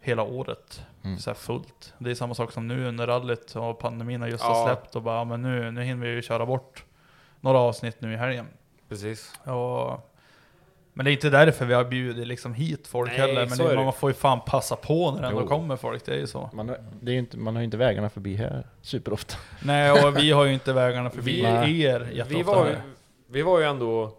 hela 0.00 0.22
året 0.22 0.82
Mm. 1.04 1.18
så 1.18 1.34
fullt. 1.34 1.94
Det 1.98 2.10
är 2.10 2.14
samma 2.14 2.34
sak 2.34 2.52
som 2.52 2.68
nu 2.68 2.86
under 2.88 3.06
rallyt 3.06 3.56
och 3.56 3.78
pandemin 3.78 4.20
har 4.20 4.28
just 4.28 4.44
Ja. 4.44 4.64
släppt 4.66 4.96
och 4.96 5.02
bara, 5.02 5.24
men 5.24 5.42
nu, 5.42 5.70
nu 5.70 5.82
hinner 5.82 6.06
vi 6.06 6.12
ju 6.12 6.22
köra 6.22 6.46
bort 6.46 6.84
några 7.40 7.58
avsnitt 7.58 8.00
nu 8.00 8.12
i 8.12 8.16
helgen. 8.16 8.46
Precis. 8.88 9.40
Och, 9.44 10.10
men 10.96 11.04
det 11.04 11.10
är 11.10 11.12
inte 11.12 11.30
därför 11.30 11.64
vi 11.66 11.74
har 11.74 11.84
bjudit 11.84 12.26
liksom 12.26 12.54
hit 12.54 12.86
folk 12.86 13.10
Nej, 13.10 13.18
heller, 13.20 13.46
men 13.46 13.58
det, 13.58 13.76
det. 13.76 13.84
man 13.84 13.92
får 13.92 14.10
ju 14.10 14.14
fan 14.14 14.40
passa 14.46 14.76
på 14.76 15.10
när 15.10 15.22
det 15.22 15.28
ändå 15.28 15.46
kommer 15.46 15.76
folk, 15.76 16.04
det 16.04 16.12
är 16.12 16.18
ju 16.18 16.26
så. 16.26 16.50
Man, 16.52 16.68
har, 16.68 16.78
det 17.00 17.10
är 17.10 17.12
ju 17.12 17.18
inte, 17.18 17.36
man 17.36 17.54
har 17.54 17.60
ju 17.60 17.64
inte 17.64 17.76
vägarna 17.76 18.10
förbi 18.10 18.34
här 18.36 18.66
superofta. 18.82 19.34
Nej, 19.64 19.92
och 20.06 20.16
vi 20.18 20.30
har 20.30 20.44
ju 20.44 20.52
inte 20.52 20.72
vägarna 20.72 21.10
förbi 21.10 21.32
Vi- 21.64 21.82
er 21.82 22.00
Vi 22.10 22.16
jätteofta. 22.16 22.54
var, 22.54 22.66
ju, 22.66 22.76
vi 23.26 23.42
var 23.42 23.58
ju 23.58 23.64
ändå... 23.64 24.12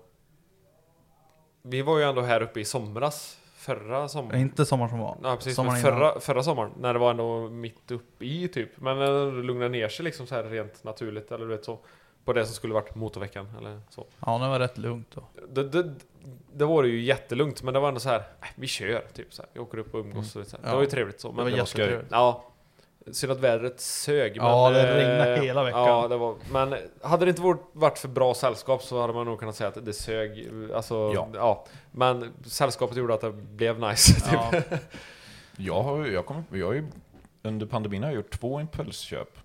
Vi 1.62 1.82
var 1.82 1.98
ju 1.98 2.04
ändå 2.04 2.22
här 2.22 2.42
uppe 2.42 2.60
i 2.60 2.66
somras. 2.66 3.38
Förra 3.56 4.08
sommaren. 4.08 4.42
Inte 4.42 4.66
sommar 4.66 4.88
som 4.88 5.00
var. 5.00 5.18
Ja 5.24 5.36
precis, 5.36 5.56
Sommaren 5.56 5.82
förra, 5.82 6.20
förra 6.20 6.44
sommaren, 6.44 6.72
när 6.80 6.94
det 6.94 7.00
var 7.00 7.12
ändå 7.12 7.50
mitt 7.50 7.92
uppe 7.92 8.26
i 8.26 8.48
typ. 8.48 8.70
Men 8.82 9.00
när 9.00 9.26
det 9.26 9.44
lugnade 9.44 9.70
ner 9.70 9.88
sig 9.90 10.06
liksom 10.06 10.28
så 10.28 10.36
här 10.36 10.44
rent 10.44 10.84
naturligt, 10.84 11.32
eller 11.32 11.46
du 11.46 11.52
vet 11.56 11.66
så. 11.66 11.80
På 12.28 12.34
det 12.34 12.46
som 12.46 12.56
skulle 12.56 12.74
varit 12.74 12.96
motorveckan, 12.96 13.48
eller 13.58 13.80
så. 13.90 14.06
Ja, 14.26 14.38
det 14.38 14.48
var 14.48 14.60
rätt 14.60 14.78
lugnt 14.78 15.08
då. 15.16 15.24
Det, 15.50 15.64
det, 15.64 15.94
det 16.54 16.66
var 16.66 16.84
det 16.84 16.90
ju 16.90 17.02
jättelugnt, 17.02 17.64
men 17.64 17.74
det 17.74 17.80
var 17.80 17.88
ändå 17.88 18.00
så 18.00 18.10
här, 18.10 18.24
vi 18.56 18.68
kör, 18.68 19.06
typ 19.14 19.34
så 19.34 19.42
här. 19.42 19.50
Vi 19.54 19.60
åker 19.60 19.78
upp 19.78 19.94
och 19.94 20.00
umgås 20.00 20.36
och 20.36 20.48
så 20.48 20.58
här. 20.58 20.64
Det 20.64 20.70
Ja. 20.70 20.76
var 20.76 20.82
ju 20.82 20.90
trevligt 20.90 21.20
så. 21.22 21.28
Men 21.32 21.44
var 21.46 21.52
det 21.52 21.58
jättetrevligt. 21.58 22.08
Ja. 22.12 22.44
Synd 23.12 23.32
att 23.32 23.40
vädret 23.40 23.80
sög. 23.80 24.34
Ja, 24.38 24.70
det 24.70 24.90
eh, 24.90 24.96
regnade 24.96 25.46
hela 25.46 25.64
veckan. 25.64 25.86
Ja, 25.88 26.08
det 26.08 26.18
var, 26.18 26.36
men 26.52 26.76
hade 27.02 27.26
det 27.26 27.30
inte 27.30 27.42
varit- 27.42 27.98
för 28.00 28.08
bra 28.08 28.34
sällskap 28.34 28.84
så 28.84 29.02
hade 29.02 29.14
man 29.14 29.26
nog 29.26 29.40
kunnat 29.40 29.56
säga 29.56 29.68
att 29.68 29.86
det 29.86 29.94
sög. 29.94 30.50
Alltså, 30.76 31.12
Ja. 31.16 31.28
ja. 31.34 31.66
Men 31.92 32.34
sällskapet 32.46 32.98
gjorde 32.98 33.14
att 33.14 33.22
det 33.22 33.32
blev 33.32 33.80
nice. 33.80 34.14
Typ. 34.30 34.34
Ja. 34.34 34.78
Jag 35.58 35.84
har, 35.84 36.06
ju- 36.06 36.14
jag, 36.14 36.26
kommer, 36.26 36.44
jag 36.52 36.66
har 36.68 36.74
ju, 36.74 36.86
under 37.44 37.66
pandemin 37.66 38.04
har 38.04 38.10
jag 38.10 38.16
gjort 38.16 38.40
två 38.40 38.62
impulsköp. 38.62 39.38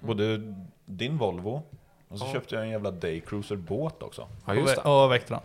Både 0.00 0.54
din 0.84 1.18
Volvo, 1.18 1.62
och 2.10 2.18
så 2.18 2.24
Ja. 2.26 2.32
köpte 2.32 2.54
jag 2.54 2.64
en 2.64 2.70
jävla 2.70 2.90
Daycruiser 2.90 3.56
båt 3.56 4.02
också. 4.02 4.28
Ja, 4.46 4.54
just 4.54 4.76
det. 4.76 4.90
Och 4.90 5.12
Vectran. 5.12 5.40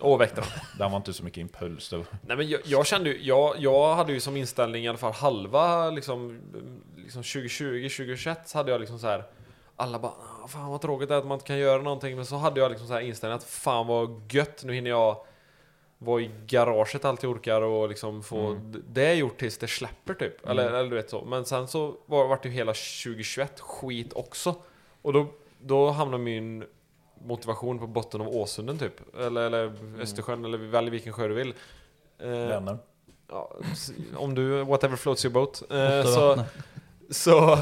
Och 0.00 0.20
väktarna. 0.20 0.46
Den 0.78 0.90
var 0.90 0.96
inte 0.96 1.12
så 1.12 1.24
mycket 1.24 1.38
impuls 1.38 1.88
då. 1.90 2.04
Nej 2.26 2.36
men 2.36 2.48
jag, 2.48 2.60
jag 2.64 2.86
kände 2.86 3.10
ju, 3.10 3.22
jag, 3.22 3.54
jag 3.58 3.94
hade 3.94 4.12
ju 4.12 4.20
som 4.20 4.36
inställning 4.36 4.84
i 4.84 4.88
alla 4.88 4.98
fall 4.98 5.12
halva 5.12 5.90
liksom, 5.90 6.40
liksom 6.96 7.22
2020, 7.22 7.88
2021 7.88 8.48
så 8.48 8.58
hade 8.58 8.70
jag 8.72 8.80
liksom 8.80 8.98
så 8.98 9.06
här. 9.06 9.24
Alla 9.76 9.98
bara 9.98 10.12
"Ah, 10.44 10.48
fan 10.48 10.70
vad 10.70 10.80
tråkigt 10.80 11.08
det 11.08 11.14
är 11.14 11.18
att 11.18 11.26
man 11.26 11.34
inte 11.36 11.46
kan 11.46 11.58
göra 11.58 11.82
någonting 11.82 12.16
men 12.16 12.26
så 12.26 12.36
hade 12.36 12.60
jag 12.60 12.70
liksom 12.70 12.88
så 12.88 12.94
här 12.94 13.00
inställning 13.00 13.36
att 13.36 13.44
fan 13.44 13.86
vad 13.86 14.32
gött 14.32 14.64
nu 14.64 14.72
hinner 14.74 14.90
jag 14.90 15.24
vara 15.98 16.20
i 16.22 16.30
garaget 16.46 17.04
allt 17.04 17.22
jag 17.22 17.32
orkar 17.32 17.62
och 17.62 17.88
liksom 17.88 18.22
få 18.22 18.54
d- 18.62 18.78
det 18.88 19.14
gjort 19.14 19.38
tills 19.38 19.58
det 19.58 19.68
släpper 19.68 20.14
typ. 20.14 20.48
Eller, 20.48 20.66
eller 20.70 20.90
du 20.90 20.96
vet 20.96 21.10
så. 21.10 21.24
Men 21.24 21.44
sen 21.44 21.68
så 21.68 21.94
var, 22.06 22.26
vart 22.28 22.42
det 22.42 22.48
ju 22.48 22.54
hela 22.54 22.72
2021 22.72 23.60
skit 23.60 24.12
också. 24.12 24.54
Och 25.02 25.12
då, 25.12 25.26
då 25.60 25.90
hamnade 25.90 26.22
min 26.22 26.64
motivation 27.24 27.78
på 27.78 27.86
botten 27.86 28.20
av 28.20 28.28
Åsunden 28.28 28.78
typ. 28.78 29.16
Eller, 29.16 29.40
eller 29.40 29.72
Östersjön 30.00 30.44
eller 30.44 30.58
välj 30.58 30.90
vilken 30.90 31.12
sjö 31.12 31.28
du 31.28 31.34
vill. 31.34 31.54
Eh, 32.18 32.28
Vänner. 32.28 32.78
Ja, 33.28 33.52
om 34.16 34.34
du, 34.34 34.62
whatever 34.64 34.96
floats 34.96 35.24
your 35.24 35.32
boat. 35.32 35.62
Eh, 35.70 36.04
så, 36.04 36.44
så, 37.10 37.58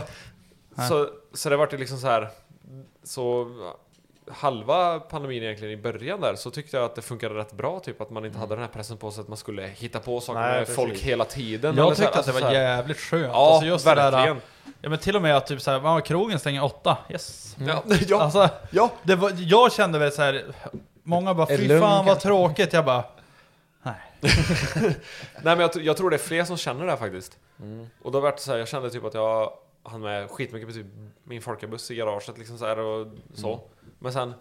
så, 0.89 1.09
så 1.33 1.49
det 1.49 1.57
vart 1.57 1.73
ju 1.73 1.79
liksom 1.79 1.99
så 1.99 2.07
här. 2.07 2.29
Så 3.03 3.51
halva 4.31 5.01
pandemin 5.01 5.43
egentligen 5.43 5.79
i 5.79 5.83
början 5.83 6.21
där 6.21 6.35
så 6.35 6.51
tyckte 6.51 6.77
jag 6.77 6.85
att 6.85 6.95
det 6.95 7.03
funkade 7.03 7.35
rätt 7.35 7.53
bra 7.53 7.81
typ 7.81 8.01
att 8.01 8.11
man 8.11 8.25
inte 8.25 8.39
hade 8.39 8.55
den 8.55 8.63
här 8.63 8.71
pressen 8.71 8.97
på 8.97 9.11
sig 9.11 9.23
att 9.23 9.29
man 9.29 9.37
skulle 9.37 9.63
hitta 9.63 10.01
på 10.01 10.21
saker 10.21 10.41
Nej, 10.41 10.51
med 10.51 10.61
precis. 10.61 10.77
folk 10.77 10.99
hela 10.99 11.25
tiden. 11.25 11.77
Jag 11.77 11.97
så 11.97 12.03
här, 12.03 12.09
tyckte 12.09 12.21
att 12.21 12.27
det 12.27 12.33
alltså 12.33 12.45
var 12.45 12.53
jävligt 12.53 12.99
skönt. 12.99 13.33
Ja, 13.33 13.53
alltså 13.53 13.67
just 13.67 13.85
det 13.85 13.95
där, 13.95 14.11
verkligen. 14.11 14.41
Ja, 14.81 14.89
men 14.89 14.99
till 14.99 15.17
och 15.17 15.23
med 15.23 15.37
att 15.37 15.47
typ 15.47 15.61
såhär, 15.63 15.81
"Ja, 15.85 16.01
krogen 16.01 16.39
stänger 16.39 16.65
åtta. 16.65 16.97
Yes. 17.11 17.57
Ja, 17.67 17.83
ja, 18.09 18.21
Alltså, 18.23 18.49
ja. 18.71 18.91
det 19.03 19.15
var, 19.17 19.33
jag 19.37 19.73
kände 19.73 19.99
väl 19.99 20.13
så 20.13 20.23
här. 20.23 20.45
Många 21.03 21.35
bara, 21.35 21.47
Är 21.47 21.57
fy 21.59 21.69
lugn 21.69 21.81
fan 21.81 21.97
vad 21.97 22.07
kanske?" 22.07 22.29
tråkigt. 22.29 22.73
Jag 22.73 22.85
bara, 22.85 23.05
nej. 23.83 23.95
Nej 24.21 24.97
men 25.43 25.61
jag, 25.61 25.71
tr- 25.71 25.81
jag 25.83 25.97
tror 25.97 26.11
det 26.11 26.17
är 26.17 26.19
fler 26.19 26.45
som 26.45 26.57
känner 26.57 26.85
det 26.85 26.91
här 26.91 26.99
faktiskt. 26.99 27.39
Och 28.03 28.13
då 28.13 28.21
vart 28.21 28.37
det 28.37 28.43
så 28.43 28.51
här, 28.51 28.59
jag 28.59 28.69
kände 28.69 28.91
typ 28.91 29.05
att 29.05 29.15
jag 29.15 29.53
hann 29.83 30.01
med 30.01 30.31
skitmycket 30.31 30.69
på 30.69 30.75
typ 30.75 30.87
min 31.25 31.43
folkabuss 31.43 31.91
i 31.91 31.95
garaget 31.95 32.39
liksom 32.39 32.59
så 32.59 32.67
här 32.67 32.79
och 32.79 33.07
så. 33.35 33.61
Men 33.99 34.13
sen 34.13 34.35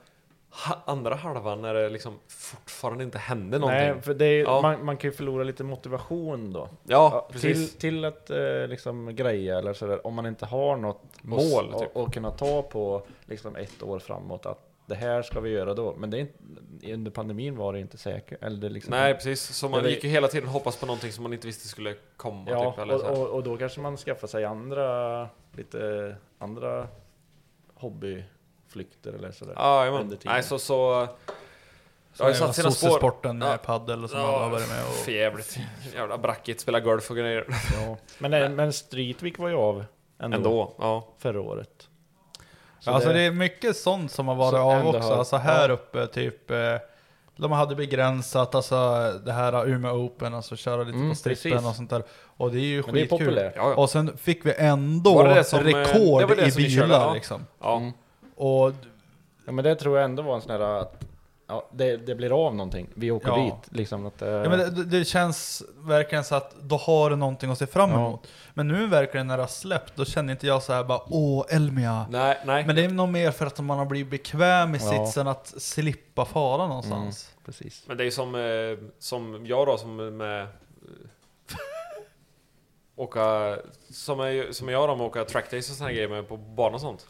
ha, 0.50 0.84
andra 0.86 1.16
halvan 1.16 1.62
när 1.62 1.74
det 1.74 1.90
liksom 1.90 2.20
fortfarande 2.28 3.04
inte 3.04 3.18
hände 3.18 3.60
någonting. 3.60 3.90
Nej, 3.92 4.02
för 4.02 4.14
det 4.14 4.26
är, 4.26 4.44
Ja. 4.44 4.62
man, 4.62 4.86
man 4.86 4.98
kan 4.98 5.10
ju 5.10 5.16
förlora 5.16 5.44
lite 5.44 5.64
motivation 5.64 6.54
då. 6.54 6.70
Ja, 6.84 7.28
till, 7.32 7.42
precis. 7.42 7.76
till 7.78 8.06
att 8.06 8.30
eh, 8.30 8.68
liksom 8.68 9.16
greja 9.16 9.58
eller 9.58 9.74
sådär, 9.74 10.08
om 10.08 10.14
man 10.14 10.26
inte 10.26 10.46
har 10.46 10.78
något 10.78 11.04
Mål, 11.22 11.74
och, 11.74 11.82
typ. 11.82 11.96
och, 11.96 12.04
och 12.04 12.14
kunna 12.14 12.32
ta 12.32 12.62
på 12.62 13.02
liksom 13.26 13.56
ett 13.56 13.84
år 13.84 14.00
framåt 14.00 14.46
att 14.46 14.64
det 14.86 14.96
här 14.96 15.22
ska 15.22 15.40
vi 15.40 15.50
göra 15.50 15.74
då. 15.74 15.96
Men 15.98 16.10
det 16.10 16.18
är 16.18 16.20
inte, 16.20 16.94
under 16.94 17.12
pandemin 17.12 17.58
var 17.58 17.74
det 17.74 17.80
inte 17.80 17.98
säkert. 17.98 18.44
Eller 18.44 18.58
det 18.58 18.70
liksom, 18.70 18.92
Nej 18.92 19.14
precis, 19.14 19.42
så 19.42 19.70
man 19.70 19.86
gick 19.90 20.04
ju 20.04 20.10
hela 20.10 20.28
tiden 20.28 20.48
och 20.48 20.54
hoppas 20.54 20.78
på 20.78 20.86
någonting 20.86 21.12
som 21.12 21.24
man 21.24 21.34
inte 21.34 21.48
visste 21.48 21.68
skulle 21.68 21.96
komma 22.18 22.52
Ja, 22.52 22.72
typ, 22.72 22.80
eller 22.80 23.12
och, 23.12 23.22
och, 23.22 23.28
och 23.28 23.44
då 23.44 23.58
kanske 23.58 23.80
man 23.82 23.98
skaffar 23.98 24.28
sig 24.28 24.46
andra, 24.46 25.30
lite 25.56 26.16
andra 26.40 26.88
hobbyflykter 28.78 29.14
eller 29.14 29.32
sådär. 29.32 29.54
Ja, 29.58 29.80
jajamän. 29.80 30.10
tiden. 30.10 30.20
Nej 30.26 30.44
så 30.44 30.60
så... 30.60 31.08
Så 32.14 32.24
har 32.24 32.30
ju 32.30 32.34
det 32.34 32.40
satt 32.40 32.48
var 32.48 32.54
sina 32.54 32.72
spår. 32.72 32.88
sossesporten 32.88 33.38
med 33.38 33.48
Ja. 33.54 33.58
paddel 33.58 34.10
som 34.10 34.20
alla 34.20 34.28
har 34.40 34.50
varit 34.50 34.70
med 34.70 34.82
och... 34.88 34.94
För 34.94 35.12
jävligt. 35.12 35.58
Jävla 35.96 36.18
brackigt, 36.18 36.62
spela 36.62 36.80
golf 36.80 37.10
och 37.12 37.18
grejer. 37.18 37.46
Ja. 37.86 37.98
Men, 38.20 38.32
det- 38.32 38.50
men 38.50 38.74
Streetweek 38.74 39.38
var 39.40 39.50
ju 39.50 39.56
av 39.56 39.86
ändå, 40.20 40.38
Ändå, 40.38 40.74
ja. 40.78 41.08
förra 41.20 41.42
året. 41.42 41.88
Så 42.80 42.92
alltså 42.92 43.14
det 43.14 43.22
är 43.22 43.32
mycket 43.32 43.78
sånt 43.78 44.12
som 44.12 44.28
har 44.28 44.36
varit 44.36 44.52
Så 44.52 44.58
av 44.58 44.88
också. 44.88 45.00
har- 45.10 45.18
alltså 45.18 45.38
här 45.38 45.70
ja. 45.70 45.74
uppe 45.74 46.08
typ. 46.08 46.52
Eh, 46.52 46.58
de 47.36 47.52
hade 47.52 47.76
begränsat 47.76 48.56
alltså 48.56 48.76
det 49.26 49.32
här 49.32 49.68
Umeå 49.68 49.94
Open, 49.94 50.34
alltså 50.34 50.56
köra 50.56 50.84
lite 50.84 50.98
Mm, 50.98 51.10
på 51.10 51.16
strippen 51.16 51.52
precis. 51.52 51.68
och 51.70 51.76
sånt 51.76 51.90
där. 51.90 52.04
Och 52.38 52.52
det 52.52 52.58
är 52.60 52.62
ju 52.62 52.84
Men 52.86 52.94
det 52.94 53.00
är 53.00 53.02
skitkul. 53.02 53.18
populärt. 53.20 53.54
Ja, 53.56 53.70
ja. 53.70 53.76
Och 53.76 53.90
sen 53.90 54.18
fick 54.18 54.46
vi 54.46 54.54
ändå 54.58 55.24
det 55.24 55.34
det 55.34 55.44
som, 55.44 55.60
eh, 55.60 55.66
rekord 55.66 56.22
det 56.30 56.36
det 56.36 56.48
i 56.48 56.52
bilar 56.52 56.82
körde, 56.88 56.94
ja. 56.94 57.14
liksom. 57.14 57.46
Ja. 57.62 57.78
Mm. 57.78 57.92
Och 58.38 58.72
Ja 59.46 59.52
men 59.52 59.64
det 59.64 59.76
tror 59.76 59.98
jag 59.98 60.06
ändå 60.06 60.24
var 60.24 60.36
en 60.36 60.42
sån 60.42 60.52
här 60.52 60.60
att 60.60 61.04
ja, 61.48 61.70
det, 61.72 61.98
det 61.98 62.16
blir 62.16 62.46
av 62.48 62.56
någonting. 62.56 62.88
Vi 62.94 63.12
åker 63.12 63.28
Ja. 63.28 63.36
dit. 63.66 63.78
Liksom 63.78 64.06
att, 64.06 64.22
eh, 64.22 64.30
Ja, 64.30 64.50
men 64.50 64.60
det, 64.60 64.84
det 64.86 65.06
känns 65.06 65.64
verkligen 65.78 66.24
så 66.24 66.36
att 66.36 66.56
då 66.62 66.78
har 66.78 67.10
du 67.10 67.16
någonting 67.16 67.52
att 67.52 67.58
se 67.58 67.68
fram 67.68 67.90
Ja. 67.90 67.96
emot. 67.96 68.28
Men 68.54 68.68
nu 68.68 68.88
verkligen 68.88 69.28
när 69.28 69.38
det 69.38 69.44
har 69.44 69.48
släppt, 69.48 69.96
då 69.96 70.06
känner 70.06 70.32
inte 70.34 70.48
jag 70.48 70.64
så 70.64 70.74
här 70.74 70.84
bara 70.84 71.02
åh 71.10 71.46
Elmia. 71.50 72.06
Nej, 72.10 72.38
nej. 72.46 72.66
Men 72.66 72.76
det 72.76 72.86
är 72.86 72.90
nog 72.90 73.10
mer 73.10 73.32
för 73.32 73.46
att 73.46 73.60
man 73.60 73.78
har 73.78 73.86
blivit 73.86 74.12
bekväm 74.12 74.76
i 74.76 74.78
Ja. 74.82 75.06
sitsen 75.06 75.28
att 75.28 75.48
slippa 75.58 76.26
fara 76.26 76.68
någonstans. 76.68 77.30
Mm, 77.34 77.44
precis. 77.46 77.84
Men 77.88 77.98
det 77.98 78.04
är 78.04 78.06
ju 78.06 78.12
som, 78.12 78.36
eh, 78.36 78.90
som 79.00 79.46
jag 79.46 79.68
då 79.68 79.78
som 79.78 80.18
med... 80.18 80.48
åka... 82.96 83.58
Som, 83.90 84.20
är, 84.20 84.52
som 84.52 84.70
jag 84.70 84.90
då 84.90 84.96
med 84.96 85.06
att 85.06 85.10
åka 85.12 85.26
trackdays 85.26 85.70
och 85.82 85.86
här 85.86 85.94
grejer 85.94 86.08
med 86.10 86.28
på 86.28 86.38
bana 86.38 86.76
och 86.76 86.82
sånt. 86.82 87.08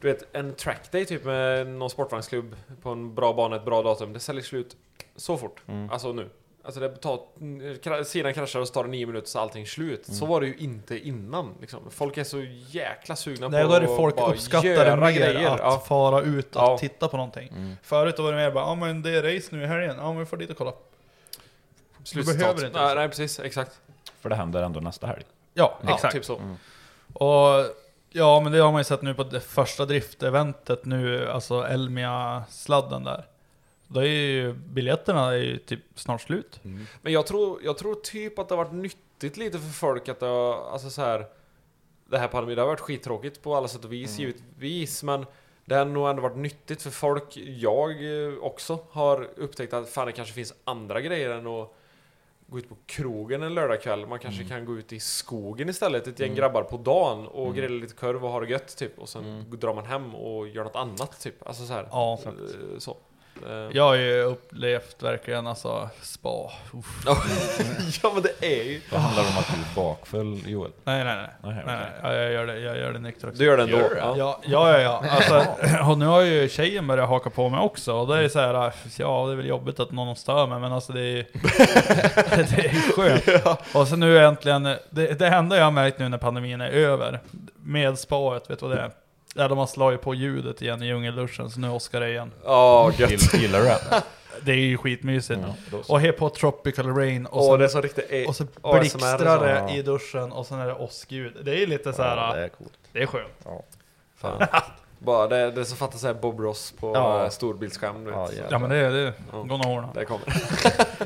Du 0.00 0.08
vet, 0.08 0.36
en 0.36 0.54
trackday 0.54 1.04
typ 1.04 1.24
med 1.24 1.66
någon 1.66 1.90
sportvagnsklubb 1.90 2.56
på 2.82 2.90
en 2.90 3.14
bra 3.14 3.32
bana, 3.32 3.56
ett 3.56 3.64
bra 3.64 3.82
datum, 3.82 4.12
det 4.12 4.20
säljer 4.20 4.42
slut 4.42 4.76
så 5.16 5.36
fort. 5.36 5.60
Mm. 5.68 5.90
Alltså 5.90 6.12
nu. 6.12 6.28
Alltså 6.62 6.80
det 6.80 6.88
tar, 6.96 8.04
sidan 8.04 8.34
kraschar 8.34 8.60
och 8.60 8.68
så 8.68 8.74
tar 8.74 8.84
det 8.84 8.90
nio 8.90 9.06
minuter 9.06 9.28
så 9.28 9.38
är 9.38 9.42
allting 9.42 9.66
slut. 9.66 10.08
Mm. 10.08 10.18
Så 10.18 10.26
var 10.26 10.40
det 10.40 10.46
ju 10.46 10.56
inte 10.56 10.98
innan. 10.98 11.54
Liksom. 11.60 11.80
Folk 11.90 12.16
är 12.18 12.24
så 12.24 12.40
jäkla 12.68 13.16
sugna 13.16 13.48
Där 13.48 13.62
på 13.62 13.68
går 13.68 13.80
det 13.80 13.86
att 13.90 13.96
folk 13.96 14.16
bara 14.16 14.32
uppskattar 14.32 14.84
det 14.84 14.96
mer 14.96 15.10
grejer. 15.12 15.50
att 15.50 15.58
Ja. 15.60 15.82
fara 15.88 16.20
ut 16.22 16.56
och 16.56 16.62
Ja. 16.62 16.78
titta 16.78 17.08
på 17.08 17.16
någonting. 17.16 17.48
Mm. 17.48 17.76
Förut 17.82 18.16
då 18.16 18.22
var 18.22 18.32
det 18.32 18.36
mer 18.38 18.50
bara, 18.50 18.64
ja 18.64 18.74
men 18.74 19.02
det 19.02 19.10
är 19.10 19.34
race 19.36 19.56
nu 19.56 19.62
i 19.62 19.66
helgen, 19.66 19.96
ja 19.98 20.08
men 20.12 20.18
vi 20.18 20.26
får 20.26 20.36
dit 20.36 20.50
och 20.50 20.56
kolla. 20.56 20.72
Slutcitat. 22.04 22.38
behöver 22.40 22.66
inte 22.66 22.78
nej, 22.78 22.88
så. 22.88 22.94
nej, 22.94 23.08
precis. 23.08 23.40
Exakt. 23.40 23.80
För 24.20 24.28
det 24.28 24.34
händer 24.36 24.62
ändå 24.62 24.80
nästa 24.80 25.06
helg. 25.06 25.22
Ja, 25.54 25.78
Ja, 25.86 25.94
exakt. 25.94 26.14
typ 26.14 26.24
så. 26.24 26.36
Mm. 26.36 26.56
Och 27.12 27.64
ja, 28.10 28.40
men 28.40 28.52
det 28.52 28.58
har 28.58 28.72
man 28.72 28.80
ju 28.80 28.84
sett 28.84 29.02
nu 29.02 29.14
på 29.14 29.24
det 29.24 29.40
första 29.40 29.86
drifteventet 29.86 30.84
nu, 30.84 31.28
alltså 31.28 31.54
Elmia-sladden 31.54 33.04
där. 33.04 33.26
Då 33.86 34.00
är 34.00 34.06
ju 34.06 34.52
biljetterna 34.52 35.32
är 35.32 35.36
ju 35.36 35.58
typ 35.58 35.80
snart 35.94 36.20
slut. 36.20 36.60
Men 37.02 37.12
jag 37.12 37.26
tror, 37.26 37.60
jag 37.64 37.78
tror 37.78 37.94
typ 37.94 38.38
att 38.38 38.48
det 38.48 38.54
har 38.54 38.64
varit 38.64 38.74
nyttigt 38.74 39.36
lite 39.36 39.58
för 39.58 39.72
folk 39.72 40.08
att 40.08 40.20
det 40.20 40.26
har, 40.26 40.70
alltså 40.72 40.90
så 40.90 41.02
här. 41.02 41.26
Det 42.06 42.18
här 42.18 42.28
pandemin, 42.28 42.56
det 42.56 42.62
har 42.62 42.68
varit 42.68 42.80
skittråkigt 42.80 43.42
på 43.42 43.54
alla 43.54 43.68
sätt 43.68 43.84
och 43.84 43.92
vis 43.92 44.18
givetvis, 44.18 45.02
men 45.02 45.26
det 45.64 45.74
har 45.74 45.84
nog 45.84 46.08
ändå 46.08 46.22
varit 46.22 46.36
nyttigt 46.36 46.82
för 46.82 46.90
folk, 46.90 47.36
jag 47.36 47.90
eh, 47.90 48.38
också, 48.40 48.78
har 48.90 49.28
upptäckt 49.36 49.72
att 49.72 49.88
fan 49.88 50.06
det 50.06 50.12
kanske 50.12 50.34
finns 50.34 50.54
andra 50.64 51.00
grejer 51.00 51.30
än 51.30 51.46
att 51.46 51.74
gå 52.50 52.58
ut 52.58 52.68
på 52.68 52.76
krogen 52.86 53.42
en 53.42 53.54
lördagkväll. 53.54 54.06
Man 54.06 54.18
kanske 54.18 54.44
kan 54.44 54.64
gå 54.64 54.76
ut 54.78 54.92
i 54.92 55.00
skogen 55.00 55.68
istället, 55.68 56.06
ett 56.06 56.20
gäng 56.20 56.34
grabbar 56.34 56.62
på 56.62 56.76
dagen 56.76 57.26
och 57.26 57.54
grilla 57.54 57.74
lite 57.80 57.94
korv 57.94 58.24
och 58.24 58.30
ha 58.30 58.40
det 58.40 58.50
gött 58.50 58.76
typ. 58.76 58.98
Och 58.98 59.08
sen 59.08 59.44
drar 59.50 59.74
man 59.74 59.84
hem 59.86 60.14
och 60.14 60.48
gör 60.48 60.64
något 60.64 60.76
annat 60.76 61.20
typ. 61.20 61.46
Alltså 61.46 61.66
så 61.66 61.72
här. 61.72 61.88
Ja. 61.90 62.18
Eh, 62.24 62.78
Så. 62.78 62.96
Eh, 63.48 63.68
Jag 63.76 63.84
har 63.84 63.94
ju 63.94 64.22
upplevt 64.22 65.02
verkligen 65.02 65.46
alltså 65.46 65.88
spa. 66.02 66.52
Uff. 66.72 67.02
ja 68.02 68.10
men 68.14 68.22
det 68.22 68.46
är 68.46 68.64
ju... 68.64 68.80
Det 68.90 68.96
handlar 68.98 69.22
om 69.22 69.38
att 69.38 69.46
du 69.46 69.52
är 69.80 69.84
bakfull, 69.84 70.40
Joel. 70.46 70.70
Nej, 70.84 71.04
nej, 71.04 71.16
nej. 71.16 71.28
Nej, 71.54 71.62
nej, 71.66 71.76
nej. 71.76 71.90
Ja, 72.02 72.14
jag 72.14 72.32
gör 72.32 72.46
det, 72.46 72.58
jag 72.60 72.76
gör 72.76 72.92
det 72.92 72.98
nykter 72.98 73.28
också. 73.28 73.38
Du 73.38 73.44
gör 73.44 73.56
det 73.56 73.62
ändå? 73.62 73.76
Gör 73.76 73.90
det? 73.94 74.00
Ja. 74.00 74.14
Ja, 74.16 74.40
ja, 74.44 74.80
ja. 74.80 75.04
Alltså, 75.10 75.46
och 75.90 75.98
nu 75.98 76.06
har 76.06 76.20
ju 76.20 76.48
tjejen 76.48 76.86
börjat 76.86 77.08
haka 77.08 77.30
på 77.30 77.48
mig 77.48 77.60
också. 77.60 77.94
Och 77.94 78.06
det 78.06 78.24
är 78.24 78.28
så 78.28 78.38
här, 78.38 78.72
ja 78.98 79.26
det 79.26 79.32
är 79.32 79.36
väl 79.36 79.46
jobbigt 79.46 79.80
att 79.80 79.92
någon 79.92 80.16
stör 80.16 80.46
mig, 80.46 80.58
men 80.60 80.72
alltså 80.72 80.92
det 80.92 81.00
är 81.00 81.26
det 82.36 82.66
är 82.66 82.72
ju 82.74 82.80
skönt. 82.92 83.58
Och 83.74 83.88
så 83.88 83.96
nu 83.96 84.18
äntligen, 84.24 84.62
det, 84.90 85.18
det 85.18 85.26
enda 85.26 85.56
jag 85.56 85.64
har 85.64 85.70
märkt 85.70 85.98
nu 85.98 86.08
när 86.08 86.18
pandemin 86.18 86.60
är 86.60 86.70
över, 86.70 87.20
med 87.62 87.98
spaet, 87.98 88.50
vet 88.50 88.60
du 88.60 88.68
vad 88.68 88.76
det 88.76 88.82
är? 88.82 88.90
Ja, 89.34 89.48
de 89.48 89.58
har 89.58 89.66
slagit 89.66 90.00
på 90.00 90.14
ljudet 90.14 90.62
igen 90.62 90.82
i 90.82 90.86
djungelduschen, 90.86 91.50
så 91.50 91.60
nu 91.60 91.70
åskar 91.70 92.00
det 92.00 92.08
igen. 92.10 92.32
Ja, 92.44 92.92
gött. 92.96 93.10
Gill- 93.10 93.36
Gillar 93.40 93.58
du 93.58 93.64
det? 93.64 93.78
Det 94.42 94.52
är 94.52 94.56
ju 94.56 94.76
skitmysigt. 94.76 95.40
Så. 95.70 95.92
Och 95.92 96.00
helt 96.00 96.16
på 96.16 96.28
Tropical 96.30 96.94
Rain, 96.96 97.26
och, 97.26 97.44
så, 97.44 97.56
det 97.56 97.64
är 97.64 97.68
så 97.68 97.80
riktigt... 97.80 98.06
eh, 98.10 98.28
och 98.28 98.36
så 98.36 98.44
blixtrar 98.80 99.66
det 99.66 99.74
i 99.74 99.82
duschen, 99.82 100.32
och 100.32 100.46
sen 100.46 100.58
är 100.60 100.66
det 100.66 100.74
åskljud. 100.74 101.32
Det 101.44 101.50
är 101.50 101.56
ju 101.58 101.66
lite 101.66 101.92
så 101.92 102.02
här, 102.02 102.16
Ja, 102.16 102.34
det 102.34 102.44
är 102.44 102.48
coolt. 102.48 102.72
det 102.92 103.02
är 103.02 103.06
skönt. 103.06 103.32
Ja. 103.44 103.62
Fan. 104.20 104.46
Bara 104.98 105.26
det, 105.26 105.50
det 105.50 105.60
är 105.60 105.64
så 105.64 105.76
fattas 105.76 106.00
såhär 106.00 106.14
Bob 106.14 106.40
Ross 106.40 106.72
på 106.80 106.92
Ja. 106.94 107.22
ja. 107.24 107.30
storbildsskärm 107.30 108.04
du 108.04 108.10
vet. 108.10 108.14
Ja, 108.20 108.26
Så- 108.26 108.34
Ja 108.50 108.58
men 108.58 108.70
det 108.70 108.76
är 108.76 108.90
det. 108.90 109.12
Ja. 109.32 109.38
Gå 109.38 109.56
nog 109.56 109.66
ordna. 109.66 109.88
Det 109.94 110.04
kommer. 110.04 110.26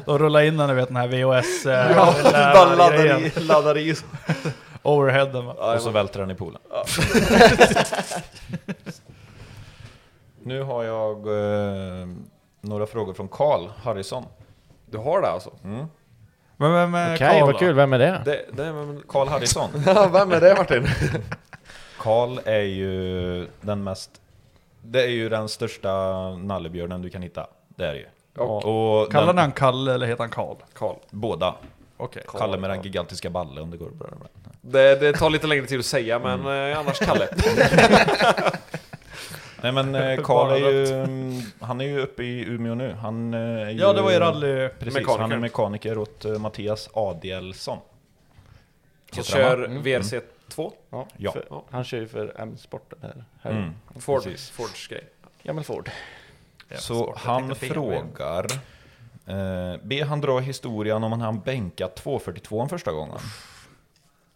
Då 0.06 0.18
rullar 0.18 0.40
in 0.42 0.56
den, 0.56 0.68
du 0.68 0.74
vet 0.74 0.88
den 0.88 0.96
här 0.96 1.08
VHS... 1.08 1.66
eh, 1.66 1.96
Ja, 1.96 2.14
bara 2.54 2.74
laddar 2.74 3.26
i, 3.26 3.30
laddar 3.40 3.78
i. 3.78 3.94
Overheaden 4.84 5.46
va? 5.46 5.74
Och 5.74 5.80
så 5.80 5.90
välter 5.90 6.20
den 6.20 6.30
i 6.30 6.34
poolen. 6.34 6.60
nu 10.42 10.62
har 10.62 10.84
jag 10.84 11.16
eh, 11.26 12.06
några 12.60 12.86
frågor 12.86 13.14
från 13.14 13.28
Karl 13.28 13.68
Harrison. 13.82 14.24
Du 14.86 14.98
har 14.98 15.20
det 15.20 15.28
alltså? 15.28 15.50
Mm. 15.64 15.86
Men 16.56 16.72
vem 16.72 16.94
är 16.94 17.14
Okej, 17.14 17.28
Karl 17.28 17.40
vad 17.46 17.54
då? 17.54 17.58
kul. 17.58 17.74
Vem 17.74 17.92
är 17.92 17.98
det? 17.98 18.22
Det, 18.24 18.44
det, 18.52 18.72
men, 18.72 19.02
Karl 19.08 19.28
Harrison. 19.28 19.70
ja, 19.86 20.08
vem 20.12 20.32
är 20.32 20.40
det 20.40 20.54
Martin? 20.58 20.86
Karl 21.98 22.38
är 22.44 22.60
ju 22.62 23.48
den 23.60 23.84
mest... 23.84 24.10
Det 24.82 25.02
är 25.02 25.08
ju 25.08 25.28
den 25.28 25.48
största 25.48 25.90
nallebjörnen 26.36 27.02
du 27.02 27.10
kan 27.10 27.22
hitta. 27.22 27.46
Det 27.68 27.84
är 27.86 27.92
det 27.92 27.98
ju. 27.98 28.06
Och- 28.42 29.00
Och 29.02 29.12
Kallar 29.12 29.26
den, 29.26 29.38
han 29.38 29.52
Kalle 29.52 29.94
eller 29.94 30.06
heter 30.06 30.22
han 30.22 30.30
Karl? 30.30 30.56
Karl. 30.74 30.96
Båda. 31.10 31.54
Okej. 31.96 32.22
Kalle 32.28 32.56
med 32.58 32.70
den 32.70 32.82
gigantiska 32.82 33.30
ballen 33.30 33.62
om 33.62 33.70
det 33.70 33.76
går 33.76 33.90
bra. 33.90 34.08
Det, 34.60 34.94
det 35.00 35.12
tar 35.12 35.30
lite 35.30 35.46
längre 35.46 35.66
tid 35.66 35.78
att 35.78 35.86
säga, 35.86 36.18
men 36.18 36.70
eh, 36.70 36.78
annars 36.78 36.98
Kalle. 36.98 37.28
Nej 39.62 39.72
men 39.72 39.94
eh, 39.94 40.20
Karl 40.24 40.52
är 40.52 40.56
ju... 40.70 40.86
mm, 41.02 41.40
Han 41.60 41.80
är 41.80 41.84
ju 41.84 42.00
uppe 42.00 42.22
i 42.22 42.40
Umeå 42.44 42.74
nu. 42.74 42.92
Han 42.92 43.34
eh, 43.34 43.40
är 43.40 43.70
ju, 43.70 43.78
Ja, 43.80 43.92
det 43.92 44.02
var 44.02 44.10
ju 44.10 44.18
rally- 44.18 44.68
Precis, 44.68 44.94
mekaniker. 44.94 45.18
han 45.20 45.32
är 45.32 45.38
mekaniker 45.38 45.98
åt 45.98 46.24
Mattias 46.40 46.88
Adielsson. 46.94 47.78
Som 49.12 49.24
kör 49.24 49.68
VRC2. 49.68 50.72
Ja, 50.90 51.06
Ja. 51.16 51.32
För, 51.32 51.44
han 51.70 51.84
kör 51.84 51.98
ju 51.98 52.08
för 52.08 52.32
M-sport 52.38 52.92
här. 53.02 53.24
här. 53.42 53.50
Mm, 53.50 53.70
Ford. 54.00 54.22
Fords 54.52 54.86
grej. 54.88 55.04
Gammal 55.42 55.64
Ford. 55.64 55.90
Så 56.78 57.14
han 57.18 57.54
frågar... 57.54 58.46
Eh, 59.26 59.80
be 59.82 60.04
han 60.04 60.20
dra 60.20 60.38
historien 60.38 61.04
om 61.04 61.12
han 61.12 61.20
han 61.20 61.40
bänkat 61.40 61.94
242 61.96 62.68
första 62.68 62.92
gången. 62.92 63.18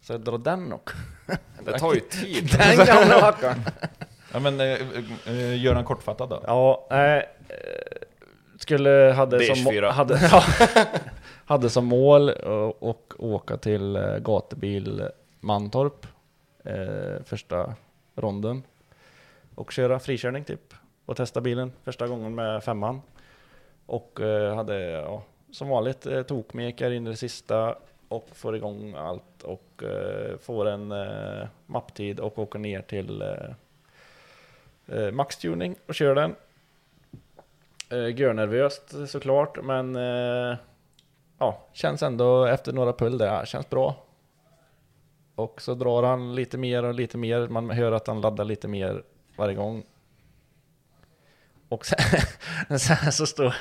Så 0.01 0.12
jag 0.12 0.20
drar 0.20 0.39
den 0.39 0.73
också. 0.73 0.97
Det 1.65 1.78
tar 1.78 1.94
ju 1.94 2.01
tid. 2.01 2.51
Den 2.59 2.86
gamla 2.86 3.20
rackaren. 3.28 3.60
Ja 4.32 4.40
men 4.40 4.60
eh, 4.60 4.78
eh, 5.27 5.62
gör 5.62 5.74
han 5.74 5.85
kortfattad 5.85 6.28
då. 6.28 6.43
Ja, 6.47 6.86
eh, 6.90 7.23
Skulle, 8.59 9.12
hade 9.16 9.40
som, 9.47 9.55
D24. 9.73 9.82
må- 9.82 9.89
hade, 9.90 10.28
ja, 10.32 10.43
hade 11.44 11.70
som 11.70 11.85
mål 11.86 12.31
och 12.81 13.15
åka 13.19 13.56
till 13.56 13.98
gatubil 14.20 15.09
Mantorp 15.40 16.06
eh, 16.65 17.23
första 17.24 17.74
ronden. 18.16 18.62
Och 19.55 19.73
köra 19.73 19.98
frikörning 19.98 20.44
typ. 20.44 20.74
Och 21.06 21.16
testa 21.16 21.40
bilen 21.40 21.73
första 21.85 22.06
gången 22.06 22.35
med 22.35 22.65
femman. 22.65 23.01
Och 23.89 24.20
eh, 24.20 24.55
hade, 24.55 24.81
ja, 24.81 25.23
som 25.51 25.69
vanligt, 25.69 26.06
eh, 26.06 26.23
tokmekar 26.23 26.90
in 26.90 27.06
i 27.06 27.10
det 27.10 27.16
sista 27.16 27.77
och 28.09 28.28
får 28.32 28.56
igång 28.56 28.94
allt 28.94 29.43
och 29.43 29.82
eh, 29.82 30.36
får 30.39 30.69
en 30.69 30.94
mapptid 31.66 32.20
och 32.20 32.39
åker 32.39 32.59
ner 32.59 32.82
till 32.82 33.23
eh, 34.86 35.10
maxtuning 35.10 35.77
och 35.86 35.94
kör 35.94 36.15
den. 36.15 36.35
Eh, 37.90 38.20
görnervöst 38.20 39.09
såklart, 39.09 39.59
men 39.62 39.94
ja, 41.39 41.62
känns 41.73 42.02
ändå 42.02 42.44
efter 42.44 42.73
några 42.73 42.93
pull 42.93 43.19
det 43.19 43.43
känns 43.47 43.70
bra. 43.70 43.94
Och 45.35 45.62
så 45.62 45.74
drar 45.74 46.02
han 46.02 46.35
lite 46.35 46.59
mer 46.59 46.85
och 46.85 46.94
lite 46.94 47.19
mer, 47.19 47.48
man 47.48 47.70
hör 47.70 47.93
att 47.93 48.06
han 48.06 48.20
laddar 48.20 48.44
lite 48.44 48.69
mer 48.69 49.02
varje 49.36 49.55
gång. 49.55 49.85
Och 51.69 51.86
sen, 51.86 51.99
sen 52.78 53.12
så 53.12 53.27
står 53.27 53.55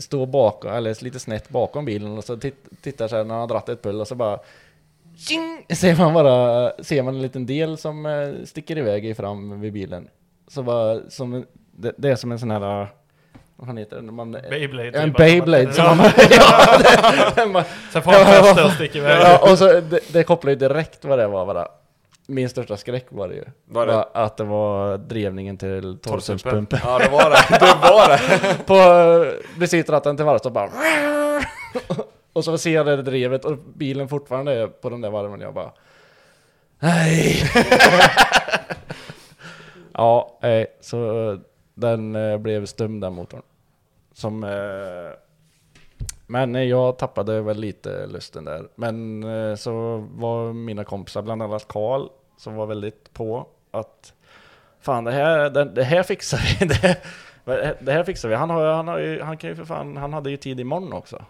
står 0.00 0.26
bakom, 0.26 0.72
eller 0.72 1.04
lite 1.04 1.20
snett 1.20 1.48
bakom 1.48 1.84
bilen 1.84 2.18
och 2.18 2.24
så 2.24 2.36
titt, 2.36 2.68
tittar 2.82 3.08
så 3.08 3.16
här 3.16 3.24
när 3.24 3.34
han 3.34 3.40
har 3.40 3.48
dratt 3.48 3.68
ett 3.68 3.82
pull 3.82 4.00
och 4.00 4.08
så 4.08 4.14
bara 4.14 4.38
Tjing! 5.16 5.66
Ser 5.68 5.96
man 5.96 6.14
bara, 6.14 6.72
ser 6.82 7.02
man 7.02 7.14
en 7.14 7.22
liten 7.22 7.46
del 7.46 7.78
som 7.78 8.06
eh, 8.06 8.44
sticker 8.44 8.78
iväg 8.78 9.16
fram 9.16 9.60
vid 9.60 9.72
bilen. 9.72 10.08
Så 10.48 10.62
bara, 10.62 11.00
som, 11.10 11.46
det, 11.72 11.94
det 11.96 12.10
är 12.10 12.16
som 12.16 12.32
en 12.32 12.38
sån 12.38 12.50
här, 12.50 12.88
vad 13.56 13.66
fan 13.66 13.76
heter 13.76 14.00
Man, 14.00 14.32
Beyblade, 14.32 14.98
En 14.98 15.10
typ, 15.10 15.16
Beyblade 15.16 15.72
som 15.72 15.96
man, 15.96 16.06
ja, 16.30 16.80
det, 17.36 17.46
man, 17.46 17.64
Sen 17.92 18.02
får 18.02 18.12
han 18.12 18.24
fäste 18.24 18.64
och 18.64 18.70
sticker 18.70 18.98
iväg. 18.98 19.22
Ja, 19.22 19.50
och 19.52 19.58
så 19.58 19.64
det, 19.80 20.12
det 20.12 20.22
kopplar 20.22 20.50
ju 20.50 20.56
direkt 20.56 21.04
vad 21.04 21.18
det 21.18 21.26
var 21.26 21.46
bara. 21.46 21.68
Min 22.26 22.48
största 22.48 22.76
skräck 22.76 23.06
var 23.08 23.28
det 23.28 23.34
ju. 23.34 23.44
Var 23.64 23.86
det? 23.86 23.92
Var 23.92 24.08
att 24.12 24.36
det 24.36 24.44
var 24.44 24.98
drevningen 24.98 25.58
till 25.58 25.98
torrsumpspumpen. 25.98 26.78
Ja, 26.82 26.98
det 26.98 27.08
var 27.08 27.30
det. 27.30 27.36
Det 27.60 27.74
var 27.82 28.08
det. 28.08 28.64
På 28.66 29.58
besitratten 29.60 30.16
till 30.16 30.26
varvet 30.26 30.46
och 30.46 30.52
bara 30.52 30.70
Och 32.32 32.44
så 32.44 32.58
ser 32.58 32.74
jag 32.74 32.86
det 32.86 33.02
drevet 33.02 33.44
och 33.44 33.58
bilen 33.58 34.08
fortfarande 34.08 34.52
är 34.52 34.66
på 34.66 34.90
de 34.90 35.00
där 35.00 35.10
varven 35.10 35.40
jag 35.40 35.54
bara 35.54 35.70
Nej! 36.78 37.42
ja, 39.92 40.38
nej, 40.42 40.66
så 40.80 41.38
den 41.74 42.16
eh, 42.16 42.38
blev 42.38 42.66
stum 42.66 43.00
den 43.00 43.12
motorn. 43.14 43.42
Som 44.12 44.44
eh, 44.44 44.50
men 46.26 46.54
eh, 46.54 46.62
jag 46.62 46.98
tappade 46.98 47.40
väl 47.40 47.56
lite 47.58 48.06
lusten 48.06 48.44
där. 48.44 48.68
Men 48.74 49.22
eh, 49.22 49.54
så 49.54 49.96
var 50.12 50.52
mina 50.52 50.84
kompisar, 50.84 51.22
bland 51.22 51.42
annat 51.42 51.68
Karl, 51.68 52.08
som 52.36 52.54
var 52.54 52.66
väldigt 52.66 53.12
på 53.12 53.46
att 53.70 54.12
Fan 54.80 55.04
det 55.04 55.12
här, 55.12 55.50
det, 55.50 55.64
det 55.64 55.84
här 55.84 56.02
fixar 56.02 56.38
vi. 56.60 56.66
Det, 57.46 57.52
här- 57.52 57.76
det 57.80 57.92
här 57.92 58.04
fixar 58.04 58.28
vi. 58.28 58.34
Han, 58.34 58.50
har, 58.50 58.66
han, 58.66 58.88
har 58.88 58.98
ju, 58.98 59.20
han 59.22 59.36
kan 59.36 59.50
ju 59.50 59.56
för 59.56 59.64
fan, 59.64 59.96
han 59.96 60.12
hade 60.12 60.30
ju 60.30 60.36
tid 60.36 60.60
imorgon 60.60 60.92
också. 60.92 61.24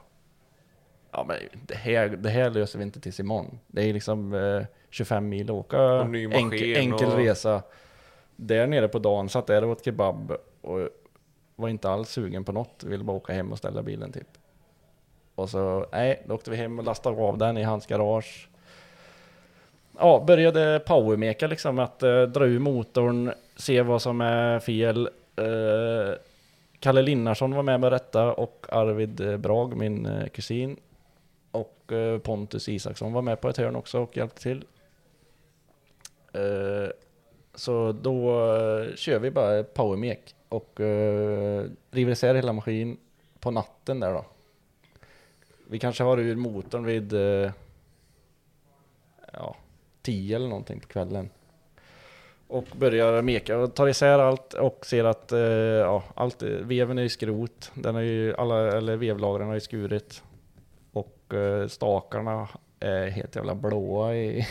Ja 1.11 1.25
men 1.29 1.37
det 1.67 1.75
här, 1.75 2.09
det 2.09 2.29
här 2.31 2.51
löser 2.51 2.79
vi 2.79 2.85
inte 2.85 3.01
tills 3.01 3.21
imorgon. 3.21 3.59
Det 3.67 3.83
är 3.83 3.93
liksom 3.93 4.35
eh, 4.35 4.63
25 4.91 5.29
mil 5.29 5.45
att 5.45 5.51
åka. 5.51 5.79
Enkel, 6.39 6.77
enkel 6.77 7.09
och- 7.09 7.17
resa. 7.19 7.63
Där 8.37 8.67
nere 8.67 8.89
på 8.89 8.99
dagen 8.99 9.29
satt 9.29 9.47
där 9.47 9.65
och 9.65 9.71
åt 9.71 9.85
kebab 9.85 10.33
och 10.63 10.89
var 11.57 11.69
inte 11.69 11.91
alls 11.91 12.09
sugen 12.11 12.45
på 12.45 12.53
något. 12.53 12.85
Ville 12.85 13.05
bara 13.05 13.17
åka 13.17 13.33
hem 13.33 13.53
och 13.53 13.59
ställa 13.59 13.83
bilen 13.83 14.13
typ. 14.13 14.29
Och 15.35 15.51
så, 15.51 15.87
nej, 15.93 16.23
då 16.27 16.35
åkte 16.35 16.51
vi 16.51 16.57
hem 16.57 16.79
och 16.79 16.85
lastade 16.85 17.23
av 17.23 17.39
den 17.39 17.57
i 17.57 17.63
hans 17.63 17.87
garage. 17.87 18.49
Ja, 19.99 20.25
började 20.27 20.81
powermeka 20.87 21.47
liksom, 21.47 21.79
att 21.79 22.03
eh, 22.03 22.23
dra 22.23 22.47
ur 22.47 22.59
motorn, 22.59 23.33
se 23.57 23.83
vad 23.83 24.03
som 24.03 24.21
är 24.21 24.61
fel. 24.61 25.09
Eh, 25.37 26.15
Kalle 26.79 27.03
Linnarsson 27.03 27.55
var 27.55 27.63
med 27.63 27.81
med 27.81 27.93
detta 27.93 28.33
och 28.33 28.67
Arvid 28.69 29.41
Brag, 29.41 29.77
min 29.77 30.07
eh, 30.07 30.27
kusin. 30.27 30.77
Och 31.51 31.93
eh, 31.93 32.19
Pontus 32.19 32.69
Isaksson 32.69 33.13
var 33.13 33.23
med 33.23 33.41
på 33.41 33.49
ett 33.49 33.57
hörn 33.57 33.77
också 33.77 34.01
och 34.01 34.17
hjälpte 34.17 34.43
till. 34.43 34.65
Eh, 36.33 36.89
så 37.55 37.93
då 37.93 38.31
eh, 38.57 38.95
kör 38.95 39.19
vi 39.19 39.31
bara 39.31 39.63
powermek 39.63 40.35
och 40.49 40.81
eh, 40.81 41.65
river 41.91 42.13
isär 42.13 42.35
hela 42.35 42.53
maskin 42.53 42.97
på 43.41 43.51
natten 43.51 44.01
där 44.01 44.13
då. 44.13 44.25
Vi 45.67 45.79
kanske 45.79 46.05
har 46.05 46.19
ur 46.19 46.37
motorn 46.37 46.85
vid 46.85 47.13
eh, 47.13 47.53
ja, 49.33 49.57
10 50.03 50.37
eller 50.37 50.49
någonting 50.49 50.81
på 50.81 50.87
kvällen. 50.87 51.31
Och 52.47 52.65
börjar 52.77 53.23
meka 53.23 53.59
och 53.59 53.75
tar 53.75 53.89
isär 53.89 54.19
allt 54.19 54.55
och 54.55 54.87
ser 54.87 55.05
att 55.05 55.33
eh, 55.33 55.39
ja, 55.39 56.05
allt, 56.15 56.43
veven 56.43 56.99
är 56.99 57.03
i 57.03 57.09
skrot. 57.09 57.73
Den 57.75 57.97
är 57.97 58.01
ju, 58.01 58.35
alla, 58.35 58.77
eller 58.77 58.97
vevlagren 58.97 59.47
har 59.47 59.55
ju 59.55 59.61
skurit. 59.61 60.23
Och 60.93 61.35
eh, 61.35 61.69
stakarna 61.69 62.49
helt 63.11 63.37
jävla 63.37 63.55
blåa 63.55 64.15
i, 64.15 64.39
i 64.39 64.47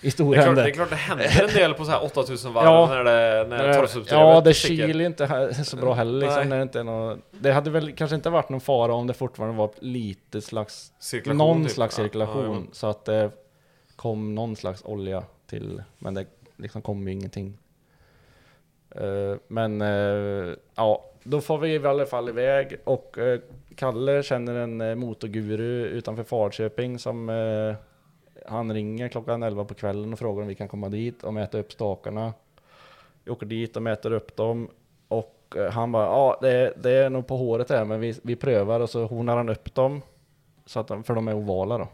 Det 0.00 0.10
stora 0.10 0.38
är, 0.38 0.42
klart, 0.44 0.56
det 0.56 0.62
är 0.62 0.70
klart 0.70 0.90
det 0.90 0.96
händer 0.96 1.42
en 1.42 1.48
del 1.54 1.74
på 1.74 1.84
så 1.84 1.90
här 1.90 2.04
8000 2.04 2.52
varv 2.52 2.64
Ja. 2.66 2.86
när 2.86 3.04
det 3.04 3.48
när 3.48 3.66
Nej, 3.68 3.74
torrsubstitutet 3.74 4.12
Ja, 4.12 4.40
det 4.40 4.54
kyler 4.54 5.04
inte 5.04 5.26
här 5.26 5.52
så 5.52 5.76
bra 5.76 5.94
heller 5.94 6.20
liksom, 6.20 6.38
Nej. 6.40 6.48
när 6.48 6.56
det 6.56 6.62
inte 6.62 6.80
är 6.80 6.84
något, 6.84 7.18
Det 7.30 7.52
hade 7.52 7.70
väl 7.70 7.92
kanske 7.92 8.14
inte 8.16 8.30
varit 8.30 8.48
någon 8.48 8.60
fara 8.60 8.94
om 8.94 9.06
det 9.06 9.14
fortfarande 9.14 9.56
var 9.58 9.70
lite 9.78 10.40
slags 10.40 10.92
Cirkulation, 10.98 11.38
Någon 11.38 11.62
typ. 11.62 11.72
slags 11.72 11.98
Ja, 11.98 12.04
cirkulation 12.04 12.64
ja, 12.68 12.72
så 12.74 12.86
att 12.86 13.04
det 13.04 13.30
kom 13.96 14.34
någon 14.34 14.56
slags 14.56 14.84
olja 14.84 15.22
till 15.46 15.82
Men 15.98 16.14
det 16.14 16.26
liksom 16.56 16.82
kom 16.82 17.06
ju 17.08 17.12
ingenting 17.14 17.58
Eh, 18.96 19.36
Men 19.48 19.80
eh, 19.82 20.54
ja, 20.74 21.04
då 21.22 21.40
får 21.40 21.58
vi 21.58 21.74
i 21.74 21.86
alla 21.86 22.06
fall 22.06 22.28
iväg 22.28 22.76
och 22.84 23.18
eh, 23.18 23.40
Kalle 23.76 24.22
känner 24.22 24.54
en 24.54 24.80
eh, 24.80 24.94
motorguru 24.94 25.86
utanför 25.86 26.24
Falköping 26.24 26.98
som 26.98 27.28
eh, 27.28 27.74
han 28.46 28.72
ringer 28.72 29.08
klockan 29.08 29.42
11 29.42 29.64
på 29.64 29.74
kvällen 29.74 30.12
och 30.12 30.18
frågar 30.18 30.42
om 30.42 30.48
vi 30.48 30.54
kan 30.54 30.68
komma 30.68 30.88
dit 30.88 31.24
och 31.24 31.34
mäta 31.34 31.58
upp 31.58 31.72
stakarna. 31.72 32.32
Vi 33.24 33.30
åker 33.30 33.46
dit 33.46 33.76
och 33.76 33.82
mäter 33.82 34.12
upp 34.12 34.36
dem 34.36 34.68
och 35.08 35.54
eh, 35.56 35.70
han 35.70 35.92
bara 35.92 36.06
ja 36.06 36.38
det, 36.40 36.74
det 36.82 36.90
är 36.90 37.10
nog 37.10 37.26
på 37.26 37.36
håret 37.36 37.70
här 37.70 37.84
men 37.84 38.00
vi, 38.00 38.14
vi 38.22 38.36
prövar 38.36 38.80
och 38.80 38.90
så 38.90 39.06
honar 39.06 39.36
han 39.36 39.48
upp 39.48 39.74
dem. 39.74 40.02
Så 40.66 40.80
att 40.80 40.88
de, 40.88 41.04
för 41.04 41.14
de 41.14 41.28
är 41.28 41.34
ovala 41.34 41.78
då. 41.78 41.88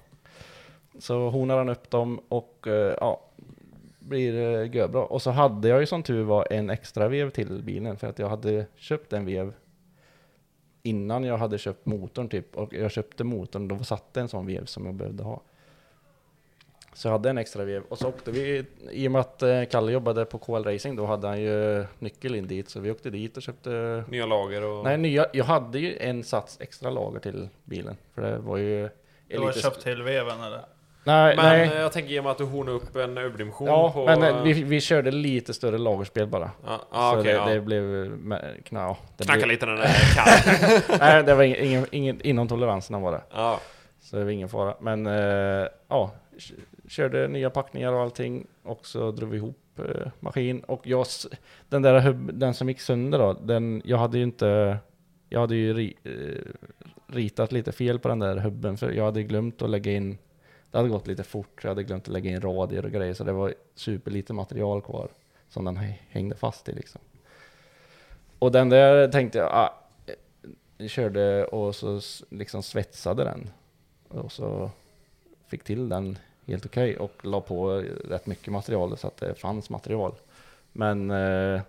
Så 0.98 1.30
honar 1.30 1.58
han 1.58 1.68
upp 1.68 1.90
dem 1.90 2.20
och 2.28 2.66
eh, 2.66 2.94
ja 3.00 3.20
blir 3.98 4.34
eh, 4.34 4.76
görbra. 4.76 5.04
Och 5.04 5.22
så 5.22 5.30
hade 5.30 5.68
jag 5.68 5.80
ju 5.80 5.86
som 5.86 6.02
tur 6.02 6.22
var 6.22 6.52
en 6.52 6.70
extra 6.70 7.08
vev 7.08 7.30
till 7.30 7.62
bilen 7.62 7.96
för 7.96 8.06
att 8.06 8.18
jag 8.18 8.28
hade 8.28 8.66
köpt 8.76 9.12
en 9.12 9.26
vev 9.26 9.52
innan 10.86 11.24
jag 11.24 11.36
hade 11.38 11.58
köpt 11.58 11.86
motorn 11.86 12.28
typ 12.28 12.56
och 12.56 12.74
jag 12.74 12.90
köpte 12.90 13.24
motorn 13.24 13.68
då 13.68 13.78
satt 13.78 14.14
det 14.14 14.20
en 14.20 14.28
sån 14.28 14.46
vev 14.46 14.64
som 14.64 14.86
jag 14.86 14.94
behövde 14.94 15.22
ha. 15.22 15.42
Så 16.94 17.08
jag 17.08 17.12
hade 17.12 17.30
en 17.30 17.38
extra 17.38 17.64
vev 17.64 17.82
och 17.88 17.98
så 17.98 18.08
åkte 18.08 18.30
vi, 18.30 18.64
i 18.90 19.08
och 19.08 19.12
med 19.12 19.20
att 19.20 19.42
eh, 19.42 19.64
Kalle 19.64 19.92
jobbade 19.92 20.24
på 20.24 20.38
KL 20.38 20.64
Racing, 20.64 20.96
då 20.96 21.06
hade 21.06 21.26
han 21.26 21.40
ju 21.40 21.84
nyckel 21.98 22.34
in 22.34 22.46
dit, 22.46 22.68
så 22.68 22.80
vi 22.80 22.90
åkte 22.90 23.10
dit 23.10 23.36
och 23.36 23.42
köpte 23.42 24.04
Nya 24.08 24.26
lager 24.26 24.62
och... 24.64 24.84
Nej, 24.84 24.98
nya, 24.98 25.26
jag 25.32 25.44
hade 25.44 25.78
ju 25.78 25.96
en 25.98 26.24
sats 26.24 26.58
extra 26.60 26.90
lager 26.90 27.20
till 27.20 27.48
bilen, 27.64 27.96
för 28.14 28.22
det 28.22 28.38
var 28.38 28.56
ju... 28.56 28.88
Du 29.28 29.38
har 29.38 29.52
köpt 29.52 29.82
till 29.82 30.02
veven 30.02 30.40
eller? 30.40 30.75
Nej, 31.06 31.36
Men 31.36 31.44
nej. 31.44 31.68
eh, 31.68 31.80
jag 31.80 31.92
tänker 31.92 32.12
i 32.12 32.20
och 32.20 32.24
med 32.24 32.30
att 32.30 32.38
du 32.38 32.44
hornade 32.44 32.76
upp 32.76 32.96
en 32.96 33.18
överdimension 33.18 33.68
Ja, 33.68 33.92
på... 33.92 34.04
men 34.04 34.22
eh, 34.22 34.42
vi, 34.42 34.52
vi 34.52 34.80
körde 34.80 35.10
lite 35.10 35.54
större 35.54 35.78
lagerspel 35.78 36.26
bara. 36.26 36.50
Ja, 36.66 36.80
ja, 36.92 37.10
så 37.12 37.20
okej, 37.20 37.32
det, 37.32 37.38
ja. 37.38 37.46
det 37.48 37.60
blev... 37.60 37.82
Kna, 38.64 38.96
det 39.16 39.24
Knacka 39.24 39.38
blev, 39.38 39.48
lite 39.48 39.66
när 39.66 39.76
det 39.76 39.82
är. 39.82 40.98
Nej, 40.98 41.22
det 41.22 41.34
var 41.34 41.42
ingen, 41.42 41.64
ingen, 41.64 41.86
ingen 41.90 42.20
inom 42.20 42.48
toleranserna 42.48 42.98
var 42.98 43.12
det. 43.12 43.22
Ja. 43.30 43.60
Så 44.00 44.16
det 44.16 44.24
var 44.24 44.30
ingen 44.30 44.48
fara. 44.48 44.74
Men 44.80 45.06
eh, 45.06 45.66
ja, 45.88 46.10
körde 46.88 47.28
nya 47.28 47.50
packningar 47.50 47.92
och 47.92 48.00
allting. 48.00 48.46
Och 48.62 48.86
så 48.86 49.10
drog 49.10 49.30
vi 49.30 49.36
ihop 49.36 49.78
eh, 49.78 50.08
maskin. 50.20 50.60
Och 50.60 50.86
jag, 50.86 51.06
den 51.68 51.82
där 51.82 52.00
hub, 52.00 52.38
den 52.38 52.54
som 52.54 52.68
gick 52.68 52.80
sönder 52.80 53.18
då, 53.18 53.32
den, 53.32 53.82
jag 53.84 53.98
hade 53.98 54.18
ju 54.18 54.24
inte... 54.24 54.78
Jag 55.28 55.40
hade 55.40 55.56
ju 55.56 55.74
ri, 55.74 55.94
eh, 56.04 56.52
ritat 57.14 57.52
lite 57.52 57.72
fel 57.72 57.98
på 57.98 58.08
den 58.08 58.18
där 58.18 58.36
hubben, 58.36 58.76
för 58.76 58.90
jag 58.90 59.04
hade 59.04 59.22
glömt 59.22 59.62
att 59.62 59.70
lägga 59.70 59.92
in... 59.92 60.18
Det 60.76 60.80
hade 60.80 60.90
gått 60.90 61.06
lite 61.06 61.24
fort, 61.24 61.62
så 61.62 61.66
jag 61.66 61.70
hade 61.70 61.82
glömt 61.82 62.02
att 62.02 62.12
lägga 62.12 62.30
in 62.30 62.40
radier 62.40 62.84
och 62.84 62.90
grejer, 62.90 63.14
så 63.14 63.24
det 63.24 63.32
var 63.32 63.54
superlite 63.74 64.32
material 64.32 64.82
kvar 64.82 65.08
som 65.48 65.64
den 65.64 65.76
hängde 66.08 66.36
fast 66.36 66.68
i 66.68 66.72
liksom. 66.72 67.00
Och 68.38 68.52
den 68.52 68.68
där 68.68 69.08
tänkte 69.08 69.38
jag, 69.38 69.48
ah, 69.52 69.74
jag 70.78 70.90
körde 70.90 71.44
och 71.44 71.74
så 71.76 72.00
liksom 72.28 72.62
svetsade 72.62 73.24
den. 73.24 73.50
Och 74.08 74.32
så 74.32 74.70
fick 75.46 75.64
till 75.64 75.88
den 75.88 76.18
helt 76.46 76.66
okej 76.66 76.96
och 76.96 77.12
la 77.22 77.40
på 77.40 77.84
rätt 78.04 78.26
mycket 78.26 78.52
material 78.52 78.96
så 78.96 79.06
att 79.06 79.16
det 79.16 79.34
fanns 79.34 79.70
material. 79.70 80.14
Men 80.72 81.10
eh, 81.10 81.60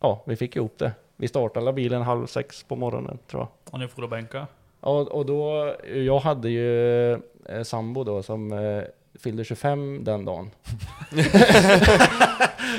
ja, 0.00 0.22
vi 0.26 0.36
fick 0.36 0.56
ihop 0.56 0.78
det. 0.78 0.92
Vi 1.16 1.28
startade 1.28 1.72
bilen 1.72 2.02
halv 2.02 2.26
sex 2.26 2.62
på 2.62 2.76
morgonen 2.76 3.18
tror 3.26 3.42
jag. 3.42 3.74
Och 3.74 3.80
ni 3.80 3.88
får 3.88 4.02
då 4.02 4.08
bänka? 4.08 4.46
Ja, 4.86 4.90
och 5.10 5.26
då, 5.26 5.74
jag 5.94 6.18
hade 6.18 6.48
ju 6.50 7.12
eh, 7.12 7.62
sambo 7.64 8.04
då 8.04 8.22
som 8.22 8.52
eh, 8.52 8.82
fyllde 9.22 9.44
25 9.44 10.04
den 10.04 10.24
dagen. 10.24 10.50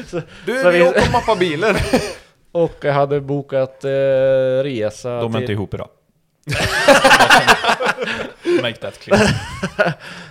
så, 0.08 0.22
Du, 0.46 0.60
så 0.62 0.70
vi 0.72 0.82
åker 0.82 1.02
och 1.08 1.12
mappar 1.12 1.40
bilen. 1.40 1.76
och 2.52 2.72
jag 2.82 2.94
hade 2.94 3.22
bokat 3.22 3.84
eh, 3.84 3.90
resa 4.64 5.10
De 5.10 5.22
är 5.22 5.26
inte 5.26 5.40
till- 5.40 5.50
ihop 5.52 5.74
idag. 5.74 5.90
Make 8.62 8.78
that 8.82 9.00
clear. 9.00 9.20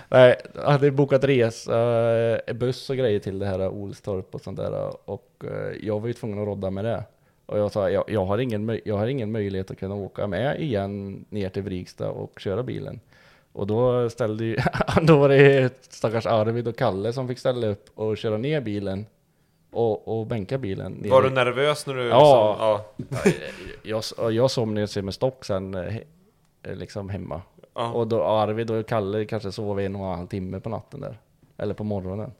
Nej, 0.09 0.35
jag 0.55 0.71
hade 0.71 0.91
bokat 0.91 1.23
resa, 1.23 1.79
eh, 2.47 2.53
buss 2.53 2.89
och 2.89 2.95
grejer 2.97 3.19
till 3.19 3.39
det 3.39 3.45
här 3.45 3.67
Olstorp 3.67 4.35
och 4.35 4.41
sånt 4.41 4.57
där. 4.57 4.91
Och 5.09 5.29
eh, 5.43 5.75
jag 5.81 5.99
var 5.99 6.07
ju 6.07 6.13
tvungen 6.13 6.39
att 6.41 6.47
rodda 6.47 6.69
med 6.69 6.85
det. 6.85 7.03
Och 7.45 7.59
jag 7.59 7.71
sa, 7.71 7.89
jag, 7.89 8.03
jag, 8.07 8.25
har 8.25 8.37
ingen, 8.37 8.79
jag 8.85 8.97
har 8.97 9.07
ingen 9.07 9.31
möjlighet 9.31 9.71
att 9.71 9.77
kunna 9.79 9.95
åka 9.95 10.27
med 10.27 10.61
igen 10.61 11.25
ner 11.29 11.49
till 11.49 11.63
Vrigstad 11.63 12.09
och 12.09 12.39
köra 12.39 12.63
bilen. 12.63 12.99
Och 13.51 13.67
då 13.67 14.09
ställde 14.09 14.45
ju, 14.45 14.57
då 15.01 15.17
var 15.17 15.29
det 15.29 15.73
stackars 15.89 16.25
Arvid 16.25 16.67
och 16.67 16.77
Kalle 16.77 17.13
som 17.13 17.27
fick 17.27 17.39
ställa 17.39 17.67
upp 17.67 17.89
och 17.95 18.17
köra 18.17 18.37
ner 18.37 18.61
bilen. 18.61 19.05
Och, 19.71 20.19
och 20.19 20.27
bänka 20.27 20.57
bilen. 20.57 20.91
ner 20.91 21.09
Var 21.09 21.21
du 21.21 21.29
nervös 21.29 21.87
när 21.87 21.93
du 21.93 22.07
Ja. 22.07 22.85
liksom... 22.97 23.31
jag, 23.83 24.03
jag, 24.17 24.31
jag 24.31 24.51
somnade 24.51 24.87
sig 24.87 25.03
med 25.03 25.13
stock 25.13 25.45
sen 25.45 25.75
eh, 25.75 25.97
eh, 26.63 26.75
liksom 26.75 27.09
hemma. 27.09 27.41
Ja. 27.73 27.91
Och 27.91 28.07
då 28.07 28.23
Arvid 28.23 28.71
och 28.71 28.87
Kalle 28.87 29.25
kanske 29.25 29.51
sov 29.51 29.79
en 29.79 29.95
och 29.95 30.05
en 30.05 30.17
halv 30.17 30.27
timme 30.27 30.59
på 30.59 30.69
natten 30.69 31.01
där. 31.01 31.17
Eller 31.57 31.73
på 31.73 31.83
morgonen. 31.83 32.31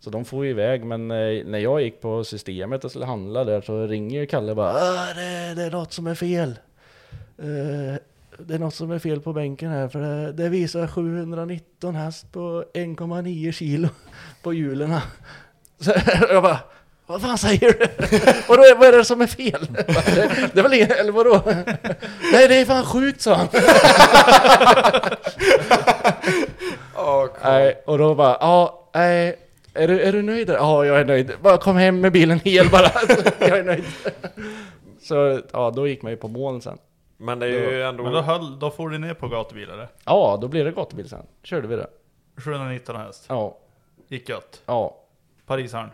Så 0.00 0.10
de 0.10 0.24
får 0.24 0.46
iväg, 0.46 0.84
men 0.84 1.10
eh, 1.10 1.44
när 1.44 1.58
jag 1.58 1.82
gick 1.82 2.00
på 2.00 2.24
systemet 2.24 2.84
och 2.84 2.90
skulle 2.90 3.06
handla 3.06 3.44
där 3.44 3.60
så 3.60 3.86
ringer 3.86 4.26
Kalle 4.26 4.54
bara 4.54 4.74
ah, 4.74 5.14
det, 5.14 5.54
det 5.54 5.62
är 5.62 5.70
något 5.70 5.92
som 5.92 6.06
är 6.06 6.14
fel. 6.14 6.58
Eh, 7.38 8.00
det 8.38 8.54
är 8.54 8.58
något 8.58 8.74
som 8.74 8.90
är 8.90 8.98
fel 8.98 9.20
på 9.20 9.32
bänken 9.32 9.70
här 9.70 9.88
för 9.88 10.00
det, 10.00 10.32
det 10.32 10.48
visar 10.48 10.86
719 10.86 11.94
häst 11.94 12.32
på 12.32 12.64
1,9 12.74 13.52
kilo 13.52 13.88
på 14.42 14.54
hjulen. 14.54 14.94
Så 15.80 15.92
jag 16.28 16.42
bara 16.42 16.58
vad 17.06 17.22
fan 17.22 17.38
säger 17.38 17.72
du? 17.72 17.86
Vadå, 18.48 18.62
vad 18.78 18.88
är 18.88 18.92
det 18.92 19.04
som 19.04 19.20
är 19.20 19.26
fel? 19.26 19.66
Det, 19.70 19.82
det 20.52 20.58
är 20.58 20.62
väl 20.62 20.72
ingen, 20.72 20.90
eller 20.90 21.12
vadå? 21.12 21.42
Nej 22.32 22.48
det 22.48 22.54
är 22.54 22.64
fan 22.64 22.84
sjukt 22.84 23.20
sa 23.20 23.34
han. 23.34 23.48
Nej, 27.44 27.82
och 27.86 27.98
då 27.98 28.14
bara, 28.14 28.36
ja, 28.40 28.90
nej, 28.94 29.36
är 29.74 29.88
du, 29.88 30.00
är 30.00 30.12
du 30.12 30.22
nöjd? 30.22 30.50
Ja, 30.50 30.84
jag 30.84 31.00
är 31.00 31.04
nöjd. 31.04 31.32
Bara 31.42 31.58
kom 31.58 31.76
hem 31.76 32.00
med 32.00 32.12
bilen 32.12 32.40
hel 32.40 32.70
bara. 32.70 32.82
jag 33.38 33.58
är 33.58 33.64
nöjd. 33.64 33.84
Så 35.00 35.40
ja, 35.52 35.70
då 35.70 35.88
gick 35.88 36.02
man 36.02 36.12
ju 36.12 36.16
på 36.16 36.28
moln 36.28 36.62
sen. 36.62 36.78
Men 37.16 37.38
det 37.38 37.46
är 37.46 37.70
ju 37.72 37.82
ändå... 37.82 38.02
Men 38.02 38.12
då, 38.12 38.20
höll, 38.20 38.58
då 38.58 38.70
får 38.70 38.88
du 38.90 38.98
ner 38.98 39.14
på 39.14 39.28
gatubil 39.28 39.70
eller? 39.70 39.88
Ja, 40.04 40.38
då 40.40 40.48
blir 40.48 40.64
det 40.64 40.72
gatubil 40.72 41.08
sen. 41.08 41.26
Körde 41.42 41.68
vi 41.68 41.76
det. 41.76 41.86
719 42.36 42.96
häst. 42.96 43.24
Ja. 43.28 43.58
Gick 44.08 44.28
gött. 44.28 44.62
Ja. 44.66 44.96
Parisaren. 45.46 45.90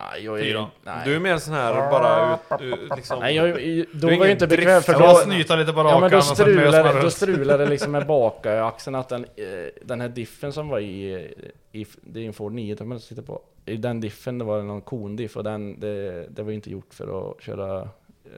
Nej, 0.00 0.24
jag 0.24 0.40
är 0.40 0.44
Fyra. 0.44 0.66
nej. 0.82 1.02
Du 1.04 1.14
är 1.14 1.20
mer 1.20 1.38
sån 1.38 1.54
här 1.54 1.90
bara 1.90 2.34
ut, 2.34 2.60
ut 2.60 2.96
liksom... 2.96 3.18
Nej, 3.20 3.34
jag, 3.34 3.86
då 3.92 4.06
var 4.06 4.14
jag 4.14 4.30
inte 4.30 4.46
bekväm 4.46 4.82
för 4.82 4.92
då... 4.92 5.14
snyta 5.14 5.56
lite 5.56 5.72
på 5.72 5.78
Ja 5.80 5.84
men 5.84 5.94
rakan 5.94 6.10
då 6.10 6.16
och 6.16 6.24
sen 6.24 6.54
mös 6.54 6.64
man 6.64 6.72
strulade, 6.72 6.92
då 6.92 6.98
runt. 7.04 7.12
strulade 7.12 7.64
det 7.64 7.70
liksom 7.70 7.92
med 7.92 8.06
bakaxeln 8.06 8.94
att 8.94 9.08
den, 9.08 9.24
eh, 9.24 9.44
den 9.82 10.00
här 10.00 10.08
diffen 10.08 10.52
som 10.52 10.68
var 10.68 10.78
i, 10.78 11.14
i 11.72 11.86
det 12.02 12.20
är 12.20 12.26
en 12.26 12.32
Ford 12.32 12.52
9 12.52 12.76
man 12.84 13.00
sitter 13.00 13.22
på. 13.22 13.42
I 13.66 13.76
den 13.76 14.00
diffen 14.00 14.38
det 14.38 14.44
var 14.44 14.58
det 14.58 14.64
någon 14.64 14.80
kondiff 14.82 15.36
och 15.36 15.44
den, 15.44 15.80
det, 15.80 16.26
det 16.30 16.42
var 16.42 16.50
ju 16.50 16.54
inte 16.54 16.70
gjort 16.70 16.94
för 16.94 17.30
att 17.30 17.42
köra 17.42 17.80
eh, 17.80 17.88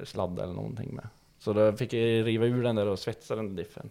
sladd 0.04 0.38
eller 0.38 0.54
någonting 0.54 0.94
med. 0.94 1.08
Så 1.38 1.52
då 1.52 1.72
fick 1.72 1.92
jag 1.92 2.26
riva 2.26 2.46
ur 2.46 2.62
den 2.62 2.76
där 2.76 2.86
och 2.86 2.98
svetsa 2.98 3.36
den 3.36 3.56
diffen. 3.56 3.90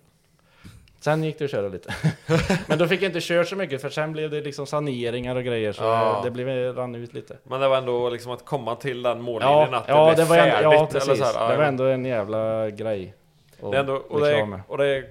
Sen 1.03 1.23
gick 1.23 1.39
det 1.39 1.45
att 1.45 1.51
köra 1.51 1.67
lite. 1.67 1.93
men 2.67 2.77
då 2.79 2.87
fick 2.87 3.01
jag 3.01 3.09
inte 3.09 3.21
köra 3.21 3.45
så 3.45 3.55
mycket 3.55 3.81
för 3.81 3.89
sen 3.89 4.11
blev 4.11 4.29
det 4.29 4.41
liksom 4.41 4.65
saneringar 4.67 5.35
och 5.35 5.43
grejer 5.43 5.71
så 5.73 5.83
Ja. 5.83 6.21
det 6.23 6.31
blev, 6.31 6.75
rann 6.75 6.95
ut 6.95 7.13
lite. 7.13 7.37
Men 7.43 7.59
det 7.59 7.67
var 7.67 7.77
ändå 7.77 8.09
liksom 8.09 8.31
att 8.31 8.45
komma 8.45 8.75
till 8.75 9.01
den 9.01 9.21
mållinjen 9.21 9.67
Ja, 9.71 9.77
att 9.77 9.87
det 9.87 9.93
ja, 9.93 10.05
blev 10.05 10.17
det 10.17 10.23
var 10.29 10.37
ändå, 10.37 10.51
färdigt. 10.51 10.63
ja 10.63 10.73
eller 10.77 10.87
precis. 10.87 11.17
så 11.17 11.23
här, 11.25 11.33
ja, 11.45 11.51
det 11.51 11.57
var 11.57 11.63
ändå 11.63 11.83
en 11.83 12.05
jävla 12.05 12.69
grej. 12.69 13.13
att 13.63 13.71
Det 13.71 13.77
är 13.77 13.79
ändå, 13.79 13.93
och, 13.95 14.19
det 14.21 14.37
är, 14.37 14.61
och 14.67 14.77
det 14.77 14.87
är 14.87 15.05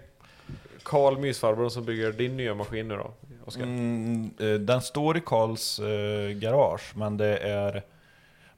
Karl 0.83 1.19
Mysfarbrorn 1.19 1.71
som 1.71 1.85
bygger 1.85 2.13
din 2.13 2.37
nya 2.37 2.55
maskin 2.55 2.89
nu 2.89 2.97
då, 2.97 3.11
Oskar? 3.45 3.63
Mm, 3.63 4.31
eh, 4.41 4.47
den 4.49 4.81
står 4.81 5.17
i 5.17 5.21
Karls 5.27 5.79
eh, 5.81 6.31
garage, 6.31 6.93
men 6.97 7.17
det 7.17 7.37
är 7.39 7.83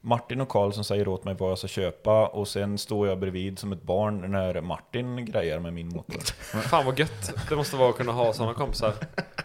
Martin 0.05 0.41
och 0.41 0.49
Karl 0.49 0.71
som 0.71 0.83
säger 0.83 1.07
åt 1.07 1.23
mig 1.23 1.35
vad 1.39 1.51
jag 1.51 1.57
ska 1.57 1.67
köpa 1.67 2.27
och 2.27 2.47
sen 2.47 2.77
står 2.77 3.07
jag 3.07 3.19
bredvid 3.19 3.59
som 3.59 3.71
ett 3.71 3.81
barn 3.83 4.31
när 4.31 4.61
Martin 4.61 5.25
grejer 5.25 5.59
med 5.59 5.73
min 5.73 5.87
motor. 5.89 6.21
Fan 6.61 6.85
vad 6.85 6.99
gött 6.99 7.33
det 7.49 7.55
måste 7.55 7.75
vara 7.75 7.89
att 7.89 7.97
kunna 7.97 8.11
ha 8.11 8.33
sådana 8.33 8.53
kompisar. 8.53 8.93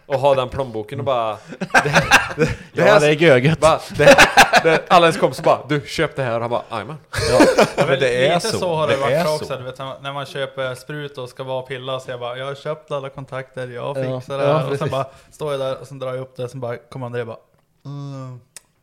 Och 0.07 0.15
ha 0.21 0.35
den 0.35 0.49
plånboken 0.49 0.99
och 0.99 1.05
bara... 1.05 1.37
Det, 1.59 1.93
det, 2.37 2.49
Ja, 2.73 2.99
det 3.01 3.07
är 3.07 3.11
görgött. 3.13 3.61
Bara, 3.61 3.81
det, 3.97 4.17
det, 4.63 4.85
alla 4.89 5.07
ens 5.07 5.17
kompisar 5.21 5.45
bara 5.45 5.67
Du, 5.69 5.81
köp 5.87 6.17
det 6.17 6.23
här. 6.23 6.35
Och 6.35 6.41
han 6.41 6.51
bara, 6.51 6.63
jajamän. 6.71 6.97
Ja, 7.31 7.85
men 7.89 8.01
det 8.01 8.27
är 8.27 8.35
Lite 8.35 8.49
så. 8.49 8.59
så, 8.59 8.75
har 8.75 8.87
det, 8.89 8.95
Det 8.95 9.01
varit 9.01 9.13
är 9.15 9.35
också. 9.35 9.45
så. 9.45 9.57
Du 9.57 9.63
vet, 9.63 9.79
när- 9.79 10.01
när 10.01 10.13
man 10.13 10.27
köper 10.27 10.75
sprut 10.75 11.19
och 11.19 11.29
ska 11.29 11.45
vara 11.45 11.63
och 11.63 11.69
pilla 11.69 12.01
så 12.01 12.11
jag 12.11 12.21
bara, 12.21 12.37
jag 12.39 12.47
har 12.47 12.55
köpt 12.55 12.91
alla 12.91 13.09
kontakter, 13.09 13.69
jag 13.69 13.99
Ja, 13.99 14.19
fixar 14.21 14.39
det 14.39 14.45
ja, 14.45 14.59
här. 14.59 14.71
och 14.73 14.79
sen 14.79 14.91
bara 14.91 15.07
står 15.31 15.51
jag 15.53 15.61
där 15.61 15.81
och 15.81 15.87
sen 15.87 15.99
drar 15.99 16.09
jag 16.15 16.21
upp 16.21 16.37
det, 16.37 16.49
sen 16.49 16.61
bara 16.61 16.77
kommer 16.77 17.07
André 17.07 17.25
bara, 17.25 17.37
mm, 17.85 18.41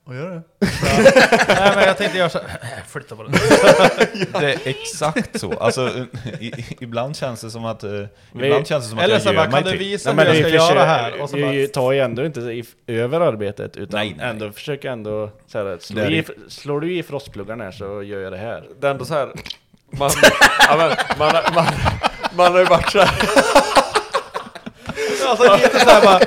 vad 0.07 0.17
gör 0.17 0.29
du? 0.59 0.67
Så, 0.67 0.85
Nej 1.47 1.71
men 1.75 1.83
jag 1.87 1.97
tänkte 1.97 2.17
göra 2.17 2.29
så 2.29 2.39
här, 2.47 2.81
flytta 2.87 3.15
på 3.15 3.23
den. 3.23 3.31
Det 4.39 4.53
är 4.53 4.59
exakt 4.63 5.39
så. 5.39 5.53
Alltså, 5.53 5.91
i, 6.39 6.65
ibland 6.79 7.15
känns 7.17 7.41
det 7.41 7.51
som 7.51 7.65
att, 7.65 7.83
eh, 7.83 7.89
Vi- 7.91 8.45
ibland 8.45 8.67
känns 8.67 8.83
det 8.85 8.89
som 8.89 8.97
att 8.97 9.03
Eller 9.03 9.13
jag 9.15 9.21
så 9.21 9.29
gör 9.29 9.35
bara, 9.35 9.45
mig 9.49 9.53
kan 9.53 9.63
du 9.63 9.69
till. 9.69 9.79
visa 9.79 10.13
Nej, 10.13 10.25
hur 10.25 10.33
men 10.33 10.41
jag 10.41 10.49
vi 10.51 10.57
ska 10.57 10.65
göra 10.73 10.85
försöker- 10.85 10.85
här? 10.85 11.21
Och 11.21 11.29
så 11.29 11.35
vi 11.35 11.67
bara, 11.67 11.73
tar 11.73 11.91
ju 11.91 11.99
ändå 11.99 12.25
inte 12.25 12.39
i, 12.39 12.63
över 12.87 13.21
arbetet 13.21 13.77
utan 13.77 13.99
Nej, 13.99 14.15
nej. 14.17 14.29
ändå 14.29 14.51
försöker 14.51 14.89
ändå 14.89 15.29
så 15.47 15.57
här, 15.57 15.77
slår, 15.81 15.95
Det 16.01 16.05
är 16.05 16.09
du 16.09 16.15
i, 16.17 16.21
det. 16.21 16.33
slår 16.51 16.81
du 16.81 16.97
i 16.97 17.03
frostpluggarna 17.03 17.63
här 17.63 17.71
så 17.71 18.03
gör 18.03 18.19
jag 18.21 18.31
det 18.33 18.37
här. 18.37 18.63
Det 18.79 18.87
är 18.87 18.91
ändå 18.91 19.05
så 19.05 19.13
här. 19.13 19.29
Man, 19.91 20.09
ja, 20.69 20.77
men, 20.77 20.89
man, 21.19 21.43
man, 21.55 21.65
man 22.35 22.51
har 22.51 22.59
ju 22.59 22.65
varit 22.65 22.89
så 22.91 22.99
här. 22.99 23.29
alltså 25.27 25.55
lite 25.55 25.79
såhär 25.79 26.01
bara, 26.01 26.19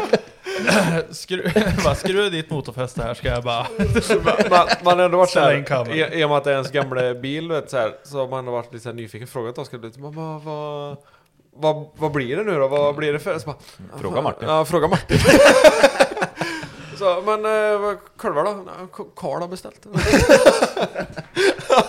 skru, 1.10 1.50
bara 1.84 1.94
skruva 1.94 2.28
dit 2.28 2.50
motorfäste 2.50 3.02
här 3.02 3.14
ska 3.14 3.28
jag 3.28 3.44
bara, 3.44 3.66
man, 4.50 4.66
man 4.84 4.98
har 4.98 5.04
ändå 5.04 5.18
varit 5.18 5.28
så 5.28 5.32
Ställa 5.32 5.52
in 5.54 5.58
här, 5.58 5.64
kameran. 5.66 5.96
i, 6.12 6.20
i 6.20 6.24
och 6.24 6.28
med 6.28 6.38
att 6.38 6.44
det 6.44 6.50
är 6.50 6.54
ens 6.54 6.70
gamla 6.70 7.14
bil, 7.14 7.48
vet, 7.48 7.70
så, 7.70 7.76
här, 7.76 7.94
så 8.04 8.18
har 8.18 8.28
man 8.28 8.46
varit 8.46 8.72
lite 8.72 8.82
så 8.82 8.88
här 8.88 8.96
nyfiken, 8.96 9.26
frågat 9.28 9.58
Oskar 9.58 9.78
lite, 9.78 10.00
"Men 10.00 10.12
vad, 10.14 10.42
vad, 10.42 10.96
vad, 11.56 11.88
vad 11.96 12.12
blir 12.12 12.36
det 12.36 12.42
nu 12.44 12.58
då? 12.58 12.68
Vad 12.68 12.94
blir 12.96 13.12
det 13.12 13.18
för? 13.18 13.38
Så 13.38 13.46
bara, 13.46 13.56
Fråga 14.00 14.22
Martin. 14.22 14.48
Ja, 14.48 14.64
fråga 14.64 14.88
Martin. 14.88 15.18
så, 16.98 17.22
men 17.26 17.44
eh, 17.44 17.78
vad- 17.80 17.98
korvar 18.16 18.44
då? 18.44 18.64
Karl 19.16 19.40
har 19.40 19.48
beställt. 19.48 19.86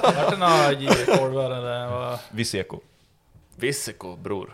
vart 0.03 0.31
det 0.31 0.37
några 0.37 0.71
J-korvar 0.71 1.51
eller 1.51 1.87
vad? 1.89 2.19
Viseko. 2.31 2.79
Visiko, 3.55 4.15
bror. 4.15 4.53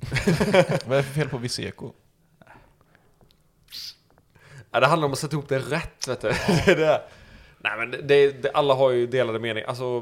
Vad 0.86 0.92
är 0.92 0.96
det 0.96 1.02
för 1.02 1.14
fel 1.14 1.28
på 1.28 1.38
Viseco? 1.38 1.92
Ja, 4.70 4.80
det 4.80 4.86
handlar 4.86 5.06
om 5.06 5.12
att 5.12 5.18
sätta 5.18 5.32
ihop 5.36 5.48
det 5.48 5.58
rätt, 5.58 6.08
vet 6.08 6.20
du. 6.20 6.28
det 6.66 6.72
är 6.72 6.76
det. 6.76 7.02
Nej 7.58 7.72
men 7.78 7.90
det, 7.90 8.42
det, 8.42 8.50
alla 8.54 8.74
har 8.74 8.90
ju 8.90 9.06
delade 9.06 9.38
mening. 9.38 9.64
Alltså, 9.66 10.00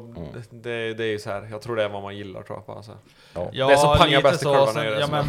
det, 0.50 0.94
det 0.94 1.04
är 1.04 1.08
ju 1.08 1.18
så 1.18 1.30
här. 1.30 1.48
jag 1.50 1.62
tror 1.62 1.76
det 1.76 1.82
är 1.84 1.88
vad 1.88 2.02
man 2.02 2.16
gillar 2.16 2.42
tror 2.42 2.58
jag. 2.58 2.66
Bara, 2.66 2.82
så 2.82 2.92
här. 2.92 3.50
Ja, 3.52 3.68
det 3.68 3.78
som 3.78 3.96
pangar 3.96 4.22
bäst 4.22 4.42
i 4.42 4.44
kurvan 4.44 4.72
Sen- 4.74 4.86
är 4.86 4.90
det 4.90 5.00
ja, 5.00 5.06
men. 5.10 5.26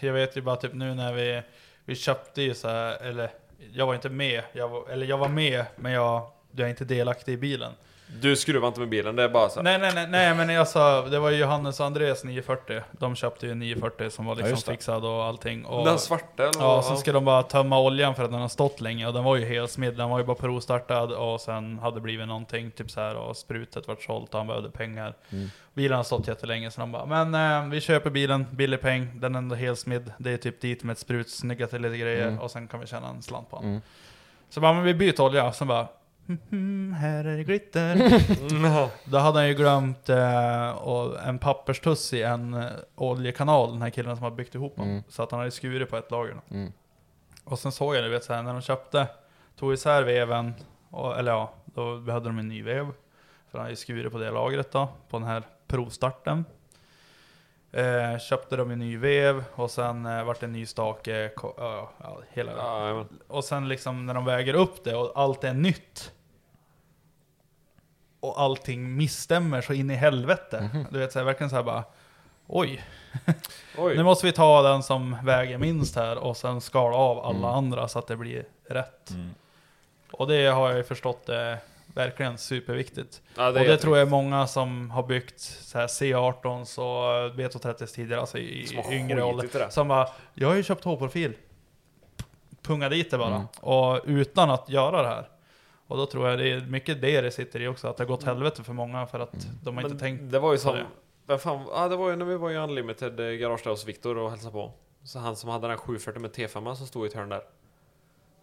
Jag 0.00 0.12
vet 0.12 0.36
ju 0.36 0.40
bara 0.40 0.56
typ 0.56 0.74
nu 0.74 0.94
när 0.94 1.12
vi, 1.12 1.42
vi 1.84 1.94
köpte 1.94 2.42
ju 2.42 2.54
så 2.54 2.68
här, 2.68 3.02
eller 3.02 3.30
jag 3.72 3.86
var 3.86 3.94
inte 3.94 4.08
med, 4.08 4.42
jag 4.52 4.68
var, 4.68 4.88
eller 4.88 5.06
jag 5.06 5.18
var 5.18 5.28
med, 5.28 5.64
men 5.76 5.92
jag, 5.92 6.30
jag 6.50 6.66
är 6.66 6.70
inte 6.70 6.84
delaktig 6.84 7.32
i 7.32 7.36
bilen. 7.36 7.72
Du 8.20 8.36
skruvar 8.36 8.68
inte 8.68 8.80
med 8.80 8.88
bilen, 8.88 9.16
det 9.16 9.22
är 9.22 9.28
bara 9.28 9.48
så. 9.48 9.62
Nej, 9.62 9.78
nej, 9.78 9.92
nej, 9.94 10.06
nej, 10.10 10.34
men 10.34 10.48
jag 10.48 10.68
sa, 10.68 11.02
det 11.08 11.18
var 11.18 11.30
ju 11.30 11.36
Johannes 11.38 11.80
och 11.80 11.86
Andreas 11.86 12.24
940. 12.24 12.80
De 12.92 13.14
köpte 13.14 13.46
ju 13.46 13.52
en 13.52 13.58
940 13.58 14.10
som 14.10 14.24
var 14.26 14.36
Ja, 14.36 14.46
liksom 14.46 14.62
det. 14.66 14.72
fixad 14.72 15.04
och 15.04 15.24
allting. 15.24 15.64
Och, 15.66 15.84
Den 15.84 15.98
svarta, 15.98 16.42
eller 16.42 16.52
Ja, 16.60 16.84
Ja. 16.88 16.96
ska 16.96 17.12
de 17.12 17.24
bara 17.24 17.42
tömma 17.42 17.80
oljan 17.80 18.14
för 18.14 18.24
att 18.24 18.30
den 18.30 18.40
har 18.40 18.48
stått 18.48 18.80
länge 18.80 19.06
och 19.06 19.12
den 19.12 19.24
var 19.24 19.36
ju 19.36 19.44
helt 19.46 19.70
smidd. 19.70 19.96
Den 19.96 20.10
var 20.10 20.18
ju 20.18 20.24
bara 20.24 20.36
provstartad 20.36 21.12
och 21.12 21.40
sen 21.40 21.78
hade 21.78 21.96
det 21.96 22.00
blivit 22.00 22.28
någonting 22.28 22.70
typ 22.70 22.90
så 22.90 23.00
här 23.00 23.16
och 23.16 23.36
sprutet 23.36 23.88
vart 23.88 24.02
sålt 24.02 24.34
och 24.34 24.38
han 24.40 24.46
behövde 24.46 24.70
pengar. 24.70 25.14
Mm. 25.30 25.48
Bilen 25.74 25.96
har 25.96 26.04
stått 26.04 26.28
jättelänge 26.28 26.70
så 26.70 26.80
de 26.80 26.92
bara, 26.92 27.06
men 27.24 27.34
eh, 27.64 27.70
vi 27.70 27.80
köper 27.80 28.10
bilen, 28.10 28.46
billig 28.50 28.80
peng, 28.80 29.10
den 29.20 29.34
är 29.34 29.38
ändå 29.38 29.54
helt 29.56 29.78
smidd. 29.78 30.12
Det 30.18 30.30
är 30.32 30.36
typ 30.36 30.60
dit 30.60 30.82
med 30.82 30.92
ett 30.92 30.98
sprut, 30.98 31.30
snygga 31.30 31.66
till 31.66 31.82
lite 31.82 31.96
grejer 31.96 32.28
Mm. 32.28 32.40
och 32.40 32.50
sen 32.50 32.68
kan 32.68 32.80
vi 32.80 32.86
tjäna 32.86 33.08
en 33.08 33.22
slant 33.22 33.50
på 33.50 33.56
den. 33.56 33.68
Mm. 33.68 33.80
Så 34.50 34.60
bara, 34.60 34.72
men 34.72 34.82
vi 34.84 34.94
byter 34.94 35.20
olja, 35.20 35.52
sen 35.52 35.68
bara 35.68 35.86
"Mhm, 36.26 36.92
här 36.92 37.24
är 37.24 37.36
det 37.36 37.44
glitter. 37.44 37.92
Mm. 38.50 38.88
Då 39.04 39.18
hade 39.18 39.38
han 39.38 39.48
ju 39.48 39.54
glömt 39.54 40.08
eh, 40.08 41.28
en 41.28 41.38
papperstuss 41.38 42.12
i 42.12 42.22
en 42.22 42.54
eh, 42.54 42.70
oljekanal, 42.94 43.72
den 43.72 43.82
här 43.82 43.90
killen 43.90 44.16
som 44.16 44.24
har 44.24 44.30
byggt 44.30 44.54
ihop 44.54 44.76
dem. 44.76 44.88
Mm. 44.88 45.02
Så 45.08 45.22
att 45.22 45.30
han 45.30 45.40
hade 45.40 45.50
skurit 45.50 45.90
på 45.90 45.96
ett 45.96 46.10
lager. 46.10 46.40
Mm. 46.50 46.72
Och 47.44 47.58
sen 47.58 47.72
såg 47.72 47.96
jag, 47.96 48.04
du 48.04 48.08
vet, 48.08 48.24
så 48.24 48.32
här, 48.32 48.42
när 48.42 48.52
de 48.52 48.62
köpte, 48.62 49.06
tog 49.58 49.72
isär 49.74 50.02
veven, 50.02 50.54
och, 50.90 51.18
eller 51.18 51.32
ja, 51.32 51.52
då 51.64 51.98
behövde 51.98 52.28
de 52.28 52.38
en 52.38 52.48
ny 52.48 52.62
vev. 52.62 52.86
För 53.50 53.58
han 53.58 53.60
hade 53.60 53.70
ju 53.72 53.76
skurit 53.76 54.12
på 54.12 54.18
det 54.18 54.30
lagret 54.30 54.72
då, 54.72 54.88
på 55.08 55.18
den 55.18 55.28
här 55.28 55.42
provstarten. 55.66 56.44
Eh, 57.76 58.18
köpte 58.18 58.56
de 58.56 58.70
en 58.70 58.78
ny 58.78 58.96
vev 58.96 59.44
och 59.54 59.70
sen 59.70 60.06
eh, 60.06 60.24
vart 60.24 60.40
det 60.40 60.46
en 60.46 60.52
ny 60.52 60.66
stake, 60.66 61.30
ja, 61.36 61.90
ja, 62.02 62.18
hela 62.32 62.52
Ja. 62.52 63.04
Och 63.28 63.44
sen 63.44 63.68
liksom 63.68 64.06
när 64.06 64.14
de 64.14 64.24
väger 64.24 64.54
upp 64.54 64.84
det 64.84 64.94
och 64.96 65.12
allt 65.14 65.44
är 65.44 65.52
nytt. 65.54 66.12
Och 68.20 68.40
allting 68.40 68.96
misstämmer 68.96 69.60
så 69.60 69.72
in 69.72 69.90
i 69.90 69.94
helvete. 69.94 70.70
Mhm. 70.72 70.86
Du 70.90 70.98
vet, 70.98 71.12
så 71.12 71.18
här, 71.18 71.26
verkligen 71.26 71.50
så 71.50 71.56
här 71.56 71.62
bara, 71.62 71.84
oj. 72.46 72.84
Oj. 73.78 73.96
nu 73.96 74.02
måste 74.02 74.26
vi 74.26 74.32
ta 74.32 74.62
den 74.62 74.82
som 74.82 75.16
väger 75.24 75.58
minst 75.58 75.96
här 75.96 76.18
och 76.18 76.36
sen 76.36 76.60
skala 76.60 76.96
av 76.96 77.18
alla 77.18 77.38
Mm. 77.48 77.50
andra 77.50 77.88
så 77.88 77.98
att 77.98 78.06
det 78.06 78.16
blir 78.16 78.44
rätt. 78.68 79.10
Och 80.12 80.26
det 80.28 80.46
har 80.46 80.68
jag 80.68 80.76
ju 80.76 80.84
förstått 80.84 81.28
är 81.28 81.58
verkligen 81.94 82.38
superviktigt. 82.38 83.22
Ja, 83.36 83.52
det 83.52 83.60
och 83.60 83.66
det 83.66 83.76
tror 83.76 83.96
jag 83.98 84.06
är 84.06 84.10
många 84.10 84.46
som 84.46 84.90
har 84.90 85.02
byggt 85.02 85.40
så 85.40 85.78
här 85.78 85.86
C18 85.86 86.78
och 86.78 87.34
B230 87.34 87.86
tidigare, 87.86 88.20
alltså 88.20 88.38
i 88.38 88.66
Som 88.66 88.92
yngre 88.92 89.22
ålder. 89.22 89.70
Som 89.70 89.88
bara, 89.88 90.08
jag 90.34 90.48
har 90.48 90.54
ju 90.54 90.62
köpt 90.62 90.84
H-profil. 90.84 91.32
Punga 92.62 92.88
dit 92.88 93.10
det 93.10 93.18
bara. 93.18 93.34
Mm. 93.34 93.46
Och 93.60 94.00
utan 94.04 94.50
att 94.50 94.68
göra 94.68 95.02
det 95.02 95.08
här. 95.08 95.28
Och 95.86 95.96
då 95.96 96.06
tror 96.06 96.28
jag 96.28 96.38
det 96.38 96.50
är 96.50 96.60
mycket 96.60 97.00
det 97.00 97.20
det 97.20 97.30
sitter 97.30 97.60
i 97.60 97.68
också, 97.68 97.88
att 97.88 97.96
det 97.96 98.02
har 98.02 98.08
gått 98.08 98.22
helvete 98.22 98.62
för 98.62 98.72
många 98.72 99.06
för 99.06 99.20
att 99.20 99.46
de 99.62 99.76
har 99.76 99.82
Men 99.82 99.92
inte 99.92 100.04
tänkt 100.04 100.32
Det 100.32 100.38
var 100.38 100.52
ju 100.52 100.58
som, 100.58 100.74
det. 100.76 100.86
vem 101.26 101.38
fan, 101.38 101.66
ja, 101.70 101.88
det 101.88 101.96
var 101.96 102.10
ju 102.10 102.16
när 102.16 102.24
vi 102.24 102.36
var 102.36 102.50
i 102.50 102.56
Unlimited 102.56 103.20
eh, 103.20 103.26
garage 103.26 103.60
där 103.64 103.70
hos 103.70 103.86
Viktor 103.86 104.18
och 104.18 104.30
hälsade 104.30 104.52
på. 104.52 104.72
Så 105.04 105.18
han 105.18 105.36
som 105.36 105.50
hade 105.50 105.68
den 105.68 105.76
740 105.76 106.20
med 106.20 106.30
T5 106.30 106.74
som 106.74 106.86
stod 106.86 107.04
i 107.04 107.08
ett 107.08 107.14
hörn 107.14 107.28
där. 107.28 107.42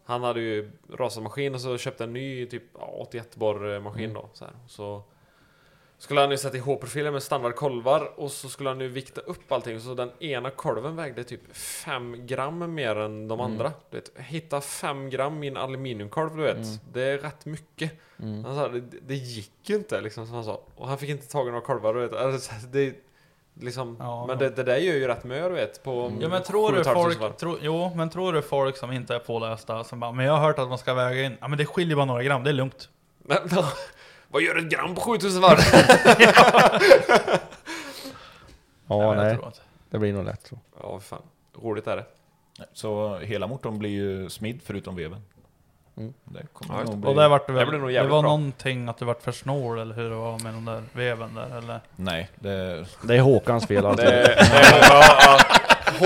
Han 0.04 0.24
hade 0.24 0.40
ju 0.42 0.72
rasat 0.90 1.24
maskin 1.24 1.56
och 1.56 1.62
så 1.62 1.78
köpte 1.78 2.04
en 2.04 2.14
ny 2.14 2.46
typ 2.46 2.64
ja, 2.80 2.86
81 2.98 3.36
borr 3.36 3.80
maskin 3.80 4.04
Mm. 4.10 4.14
då. 4.14 4.30
Så, 4.34 4.46
här. 4.46 4.54
så 4.68 5.04
skulle 5.98 6.20
han 6.22 6.32
ju 6.32 6.38
sätta 6.38 6.58
i 6.58 6.60
H-profiler 6.60 7.12
med 7.12 7.24
standardkolvar 7.24 8.12
och 8.20 8.32
så 8.32 8.50
skulle 8.50 8.70
han 8.70 8.80
ju 8.80 8.88
vikta 8.88 9.22
upp 9.22 9.52
allting. 9.52 9.80
Så 9.80 9.94
den 9.94 10.12
ena 10.24 10.50
kolven 10.50 10.96
vägde 10.96 11.24
typ 11.24 11.56
5 11.56 12.26
gram 12.28 12.74
mer 12.76 12.96
än 12.96 13.28
de 13.28 13.40
Mm. 13.40 13.52
andra. 13.52 13.72
Du 13.90 13.98
vet, 13.98 14.12
hitta 14.18 14.62
5 14.62 15.10
gram 15.10 15.44
i 15.44 15.48
en 15.48 15.58
aluminiumkolv 15.58 16.36
du 16.38 16.44
vet. 16.44 16.56
Mm. 16.58 16.78
Det 16.94 17.02
är 17.02 17.18
rätt 17.18 17.46
mycket. 17.46 17.92
Mm. 18.20 18.46
Han 18.46 18.56
sa 18.56 18.68
det, 18.70 18.80
det 19.02 19.16
gick 19.16 19.52
ju 19.70 19.76
inte 19.76 20.02
liksom 20.02 20.26
som 20.26 20.36
han 20.36 20.44
sa. 20.46 20.62
Och 20.76 20.88
han 20.88 20.98
fick 20.98 21.10
inte 21.10 21.28
tag 21.28 21.48
i 21.48 21.52
några 21.52 21.66
kolvar 21.66 21.94
du 21.94 22.00
vet. 22.00 22.14
Alltså, 22.14 22.52
det, 22.72 22.96
liksom, 23.62 23.98
men 24.28 24.38
det, 24.38 24.50
det 24.50 24.64
där 24.64 24.78
gör 24.78 24.94
ju 24.94 25.08
rätt 25.08 25.24
mö 25.24 25.50
du 25.50 25.56
vet. 25.56 25.84
På 25.84 26.12
Ja 26.20 26.30
men 26.30 26.44
tror 26.44 26.72
du 26.72 26.84
folk, 26.84 27.38
tro, 27.38 27.58
jo 27.62 27.92
men 27.96 28.10
tror 28.10 28.34
du 28.34 28.42
folk 28.42 28.78
som 28.78 28.92
inte 28.92 29.16
är 29.16 29.20
pålästa 29.20 29.84
som 29.84 30.00
bara, 30.00 30.12
men 30.12 30.26
jag 30.26 30.34
har 30.34 30.40
hört 30.40 30.60
att 30.60 30.70
man 30.70 30.78
ska 30.78 30.94
väga 30.94 31.24
in, 31.24 31.38
ja 31.42 31.48
men 31.48 31.58
det 31.58 31.66
skiljer 31.66 31.96
bara 31.96 32.06
några 32.06 32.24
gram, 32.24 32.44
det 32.44 32.50
är 32.50 32.54
lugnt. 32.54 32.90
Vad 34.28 34.42
gör 34.42 34.58
ett 34.58 34.70
gram 34.70 34.96
på 34.96 35.02
7000 35.02 35.42
varv? 35.42 35.58
Ja, 38.88 39.14
Nej, 39.14 39.38
men. 39.42 39.52
Det 39.90 40.00
blir 40.00 40.14
nog 40.14 40.26
lätt 40.26 40.48
så. 40.48 40.60
Ja, 40.82 41.00
fan. 41.00 41.22
Roligt 41.62 41.88
är 41.88 41.96
det. 41.96 42.06
Så 42.74 43.18
hela 43.18 43.48
motorn 43.48 43.80
blir 43.80 43.90
ju 43.90 44.30
smidd 44.30 44.60
förutom 44.64 44.96
veven. 44.96 45.22
Mm. 46.02 46.14
Det 46.26 46.44
kommer 46.54 46.80
Ja, 46.80 46.84
nog 46.84 46.94
det. 46.94 46.98
bli... 46.98 47.10
Och 47.10 47.16
där 47.16 47.30
vart 47.30 47.48
det 47.48 47.54
Det 47.54 47.66
väl, 47.66 47.80
nog 47.80 47.90
det, 47.90 47.94
jävligt 47.94 48.12
var 48.12 48.22
bra. 48.22 48.30
någonting 48.32 48.88
att 48.88 48.98
det 48.98 49.06
vart 49.06 49.22
för 49.24 49.32
snål 49.32 49.80
eller 49.80 49.96
hur 49.96 50.10
det 50.10 50.16
var 50.16 50.40
med 50.44 50.54
den 50.54 50.66
där 50.66 50.84
veven 50.94 51.34
där 51.36 51.58
eller? 51.58 51.80
Nej, 51.96 52.30
det... 52.36 52.86
Det 53.04 53.16
är 53.16 53.22
Håkans 53.22 53.68
fel 53.68 53.86
alltid. 53.86 54.06
Det, 54.06 54.12
det, 54.22 54.38
ja, 54.90 55.04
ja. 55.26 55.40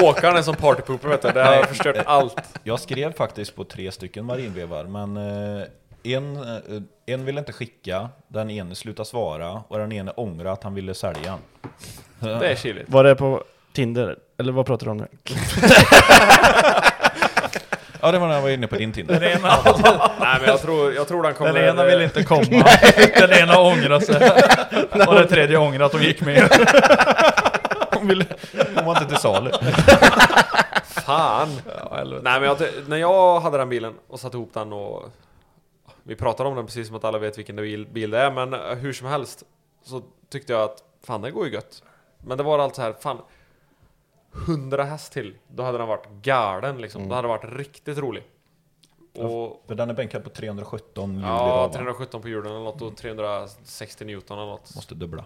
Håkan 0.01 0.37
är 0.37 0.41
som 0.41 0.55
partypooper 0.55 1.07
vet 1.07 1.21
du. 1.21 1.31
Det 1.31 1.43
har 1.43 1.63
förstört 1.63 1.95
allt. 2.05 2.59
Jag 2.63 2.79
skrev 2.79 3.13
faktiskt 3.13 3.55
på 3.55 3.63
tre 3.63 3.91
stycken 3.91 4.25
marinvevar, 4.25 4.83
men 4.83 5.17
eh, 5.17 5.63
en, 6.03 6.35
eh, 6.37 6.81
en 7.05 7.25
ville 7.25 7.39
inte 7.39 7.53
skicka, 7.53 8.09
den 8.27 8.49
ene 8.49 8.75
slutade 8.75 9.09
svara 9.09 9.63
och 9.67 9.77
den 9.77 9.91
ene 9.91 10.11
ångrade 10.11 10.51
att 10.51 10.63
han 10.63 10.73
ville 10.73 10.93
sälja. 10.93 11.37
Det 12.19 12.51
är 12.51 12.55
chilligt. 12.55 12.89
Var 12.89 13.03
det 13.03 13.15
på 13.15 13.43
Tinder? 13.73 14.19
Eller 14.37 14.51
vad 14.51 14.65
pratar 14.65 14.85
du 14.85 14.91
om 14.91 14.97
nu? 14.97 15.07
Ja, 18.05 18.11
det 18.11 18.19
var 18.19 18.27
när 18.27 18.35
jag 18.35 18.41
var 18.41 18.49
inne 18.49 18.67
på 18.67 18.75
din 18.75 18.91
Tinder. 18.91 19.19
Den 19.19 19.31
ena, 19.31 19.49
Nej 20.19 20.37
men 20.39 20.49
jag 20.49 20.61
tror, 20.61 20.93
jag 20.93 21.07
tror 21.07 21.23
den 21.23 21.33
kommer... 21.33 21.53
den 21.53 21.69
ena 21.69 21.83
vill 21.83 22.01
inte 22.01 22.23
komma, 22.23 22.43
den 23.17 23.31
ena 23.31 23.59
ångrar 23.59 23.99
sig. 23.99 24.31
Och 25.07 25.15
den 25.15 25.27
tredje 25.27 25.57
ångrar 25.57 25.85
att 25.85 25.91
de 25.91 26.01
gick 26.01 26.21
med. 26.21 26.49
Hon, 27.91 28.07
ville, 28.07 28.25
hon 28.75 28.85
var 28.85 28.93
inte 28.93 29.05
till 29.05 29.17
salu. 29.17 29.51
Fan! 31.05 31.49
Nej 32.23 32.39
men 32.39 32.43
jag, 32.43 32.57
när 32.87 32.97
jag 32.97 33.39
hade 33.39 33.57
den 33.57 33.69
bilen 33.69 33.93
och 34.07 34.19
satte 34.19 34.37
ihop 34.37 34.53
den 34.53 34.73
och 34.73 35.03
Vi 36.03 36.15
pratar 36.15 36.45
om 36.45 36.55
den 36.55 36.65
precis 36.65 36.87
som 36.87 36.95
att 36.95 37.03
alla 37.03 37.17
vet 37.17 37.37
vilken 37.37 37.55
bil, 37.55 37.87
bil 37.87 38.11
det 38.11 38.19
är 38.19 38.31
men 38.31 38.53
eh, 38.53 38.59
hur 38.59 38.93
som 38.93 39.07
helst 39.07 39.43
Så 39.85 40.01
tyckte 40.31 40.53
jag 40.53 40.61
att 40.61 40.77
fan 41.07 41.21
det 41.21 41.31
går 41.31 41.47
ju 41.47 41.53
gött 41.53 41.83
Men 42.23 42.37
det 42.37 42.43
var 42.43 42.59
allt 42.59 42.75
så 42.75 42.81
här, 42.81 42.95
fan 42.99 43.17
100 44.47 44.83
häst 44.83 45.13
till, 45.13 45.35
då 45.47 45.63
hade 45.63 45.77
den 45.77 45.87
varit 45.87 46.07
galen 46.21 46.77
liksom. 46.77 47.01
Mm. 47.01 47.09
Då 47.09 47.15
hade 47.15 47.27
den 47.27 47.37
varit 47.37 47.59
riktigt 47.59 47.97
rolig. 47.97 48.23
Och, 49.13 49.63
För 49.67 49.75
den 49.75 49.89
är 49.89 49.93
bänkad 49.93 50.23
på 50.23 50.29
317 50.29 51.13
hjul 51.13 51.21
ja, 51.23 51.27
idag, 51.27 51.67
va? 51.67 51.73
317 51.73 52.21
på 52.21 52.29
hjulen 52.29 52.51
eller 52.51 52.63
något 52.63 52.81
och 52.81 52.97
360 52.97 54.05
Newton 54.05 54.37
eller 54.37 54.47
något. 54.47 54.75
Måste 54.75 54.95
dubbla. 54.95 55.25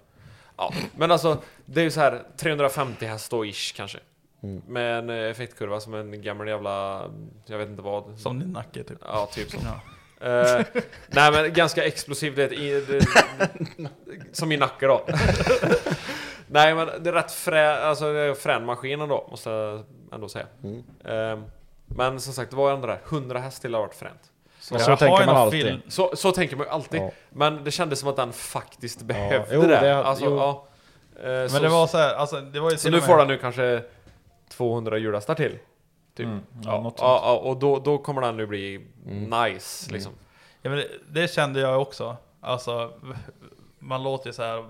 Ja, 0.57 0.73
men 0.95 1.11
alltså 1.11 1.37
det 1.65 1.81
är 1.81 1.83
ju 1.83 1.91
så 1.91 1.99
här 1.99 2.23
350 2.37 3.05
häst 3.05 3.31
då 3.31 3.45
ish 3.45 3.75
kanske. 3.75 3.99
Mm. 4.43 4.61
Med 4.67 4.99
en 4.99 5.09
eh, 5.09 5.31
effektkurva 5.31 5.79
som 5.79 5.93
en 5.93 6.21
gammal 6.21 6.47
jävla, 6.47 7.03
jag 7.45 7.57
vet 7.57 7.69
inte 7.69 7.81
vad. 7.81 8.19
Som 8.19 8.39
din 8.39 8.51
nacke 8.51 8.83
typ. 8.83 8.97
Ja, 9.01 9.29
typ 9.33 9.51
så. 9.51 9.57
Ja. 9.65 9.81
Eh, 10.21 10.65
nej 11.07 11.31
men 11.31 11.53
ganska 11.53 11.83
explosivt, 11.83 12.35
det, 12.35 12.47
det, 12.47 13.05
som 14.31 14.51
i 14.51 14.57
nacke 14.57 14.87
då. 14.87 15.05
nej 16.49 16.75
men 16.75 16.89
det 17.03 17.09
är 17.09 17.13
rätt 17.13 17.31
frä, 17.31 17.77
alltså 17.85 18.13
det 18.13 18.19
är 18.19 18.33
frän 18.33 18.65
maskin 18.65 19.01
ändå, 19.01 19.27
måste 19.31 19.49
jag 19.49 19.83
ändå 20.11 20.29
säga. 20.29 20.45
Mm. 20.63 20.83
Eh, 21.05 21.39
men 21.85 22.19
som 22.19 22.33
sagt, 22.33 22.51
det 22.51 22.57
var 22.57 22.71
ändå 22.73 22.87
det, 22.87 22.99
100 23.09 23.39
häst 23.39 23.61
till 23.61 23.73
har 23.73 23.81
varit 23.81 23.95
fränt. 23.95 24.31
Så, 24.59 24.79
så 24.79 24.95
tänker 24.97 25.25
man 25.25 25.35
alltid. 25.35 25.81
Så, 25.87 26.11
så 26.15 26.31
tänker 26.31 26.55
man 26.55 26.65
ju 26.65 26.71
alltid. 26.71 27.01
Ja. 27.01 27.11
Men 27.29 27.63
det 27.63 27.71
kändes 27.71 27.99
som 27.99 28.09
att 28.09 28.15
den 28.15 28.33
faktiskt 28.33 29.01
behövde 29.01 29.55
Jo, 29.55 29.61
det. 29.61 29.67
det- 29.67 29.97
Alltså, 30.05 30.25
ja. 30.25 30.65
Eh, 31.23 31.25
Men 31.29 31.49
så- 31.49 31.59
det 31.59 31.69
var 31.69 31.87
så 31.87 31.97
här, 31.97 32.13
alltså 32.15 32.41
det 32.41 32.59
var 32.59 32.71
ju 32.71 32.77
så 32.77 32.89
nu 32.89 33.01
får 33.01 33.17
den 33.17 33.27
nu 33.27 33.37
kanske 33.37 33.83
200 34.49 34.97
hjulastar 34.97 35.35
till. 35.35 35.59
Typ. 36.15 36.25
Mm, 36.25 36.39
ja, 36.63 36.93
ja, 36.97 37.21
ja, 37.23 37.37
och 37.37 37.57
då, 37.57 37.79
då 37.79 37.97
kommer 37.97 38.21
den 38.21 38.37
nu 38.37 38.45
bli 38.45 38.87
Mm. 39.07 39.43
nice 39.43 39.91
liksom. 39.93 40.11
Ja, 40.61 40.69
men 40.69 40.79
det, 40.79 40.87
det 41.21 41.33
kände 41.33 41.59
jag 41.59 41.81
också. 41.81 42.15
Alltså, 42.41 42.91
man 43.79 44.03
låter 44.03 44.27
ju 44.27 44.33
så 44.33 44.43
här 44.43 44.65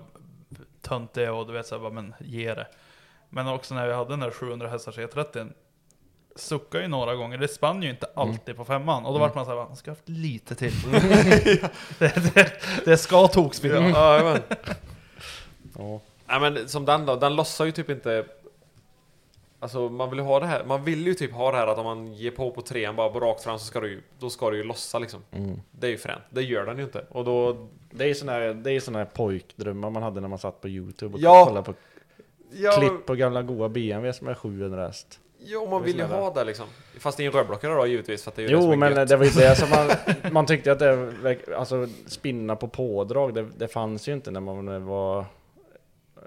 töntig 0.82 1.30
och 1.32 1.46
du 1.46 1.52
vet 1.52 1.66
så 1.66 1.74
här, 1.74 1.82
bara, 1.82 1.92
men 1.92 2.14
ge 2.20 2.54
det. 2.54 2.66
Men 3.28 3.48
också 3.48 3.74
när 3.74 3.86
vi 3.86 3.92
hade 3.94 4.10
den 4.10 4.20
där 4.20 4.30
700 4.30 4.68
hästars 4.68 4.98
E30 4.98 5.52
suckade 6.36 6.84
ju 6.84 6.88
några 6.88 7.14
gånger. 7.14 7.38
Det 7.38 7.48
spann 7.48 7.82
ju 7.82 7.90
inte 7.90 8.06
alltid 8.14 8.56
på 8.56 8.64
femman. 8.64 9.04
Och 9.06 9.12
då 9.12 9.18
Mm. 9.18 9.20
vart 9.28 9.34
man 9.34 9.44
såhär, 9.44 9.56
man 9.56 9.76
ska 9.76 9.90
ha 9.90 9.96
haft 9.96 10.08
lite 10.08 10.54
till. 10.54 10.72
det, 11.98 12.34
det, 12.34 12.52
det 12.84 12.96
ska 12.96 13.28
tokspinna. 13.28 13.88
Ja, 13.88 14.14
jajamän. 14.14 14.42
Ja. 15.78 16.00
Nej 16.26 16.40
men 16.40 16.68
som 16.68 16.84
den 16.84 17.06
då, 17.06 17.16
den 17.16 17.36
lossar 17.36 17.64
ju 17.64 17.72
typ 17.72 17.90
inte 17.90 18.24
Alltså 19.62 19.88
man 19.88 20.10
vill 20.10 20.18
ju 20.18 20.24
ha 20.24 20.40
det 20.40 20.46
här, 20.46 20.64
man 20.64 20.84
vill 20.84 21.06
ju 21.06 21.14
typ 21.14 21.32
ha 21.32 21.50
det 21.50 21.56
här 21.56 21.66
att 21.66 21.78
om 21.78 21.84
man 21.84 22.12
ger 22.12 22.30
på 22.30 22.50
på 22.50 22.62
trean 22.62 22.96
bara 22.96 23.08
på 23.08 23.20
rakt 23.20 23.42
fram 23.42 23.58
så 23.58 23.64
ska 23.64 23.80
du 23.80 23.88
ju, 23.90 24.02
då 24.18 24.30
ska 24.30 24.50
du 24.50 24.56
ju 24.56 24.62
lossa 24.62 24.98
liksom. 24.98 25.20
Mm. 25.32 25.60
Det 25.70 25.86
är 25.86 25.90
ju 25.90 25.98
fränt, 25.98 26.22
det 26.30 26.42
gör 26.42 26.66
den 26.66 26.78
ju 26.78 26.84
inte. 26.84 27.04
Och 27.10 27.24
då... 27.24 27.66
Det 27.90 28.04
är 28.04 28.08
ju 28.08 28.14
såna 28.14 28.32
här, 28.32 28.54
det 28.54 28.72
är 28.72 28.80
såna 28.80 28.98
här 28.98 29.04
pojkdrömmar 29.04 29.90
man 29.90 30.02
hade 30.02 30.20
när 30.20 30.28
man 30.28 30.38
satt 30.38 30.60
på 30.60 30.68
Youtube 30.68 31.14
och 31.14 31.20
Ja. 31.20 31.44
kollade 31.46 31.64
på 31.66 31.74
Ja. 32.52 32.72
klipp 32.72 33.06
på 33.06 33.14
gamla 33.14 33.42
goa 33.42 33.68
BMWs 33.68 34.20
med 34.22 34.36
700 34.38 34.86
häst. 34.86 35.20
Jo, 35.44 35.66
man 35.70 35.82
Det 35.82 35.84
är 35.84 35.86
vill 35.86 35.98
ju 35.98 36.04
ha 36.04 36.32
det 36.34 36.44
liksom. 36.44 36.66
Fast 36.98 37.20
i 37.20 37.24
en 37.26 37.32
rörblockare 37.32 37.74
då 37.74 37.86
givetvis, 37.86 38.22
för 38.24 38.30
att 38.30 38.36
det 38.36 38.42
är 38.42 38.48
ju 38.48 38.48
det 38.48 38.52
Jo 38.54 38.60
som 38.62 38.70
är 38.72 38.76
men 38.76 38.92
gött. 38.96 39.08
det 39.08 39.16
var 39.16 39.24
ju 39.24 39.30
det 39.30 39.56
som 39.56 39.68
man, 39.70 39.88
man 40.32 40.46
tyckte 40.46 40.72
att 40.72 40.78
det, 40.78 41.36
alltså 41.56 41.86
spinna 42.06 42.56
på 42.56 42.68
pådrag, 42.68 43.34
det, 43.34 43.46
det 43.56 43.68
fanns 43.68 44.08
ju 44.08 44.12
inte 44.12 44.30
när 44.30 44.40
man 44.40 44.86
var 44.86 45.24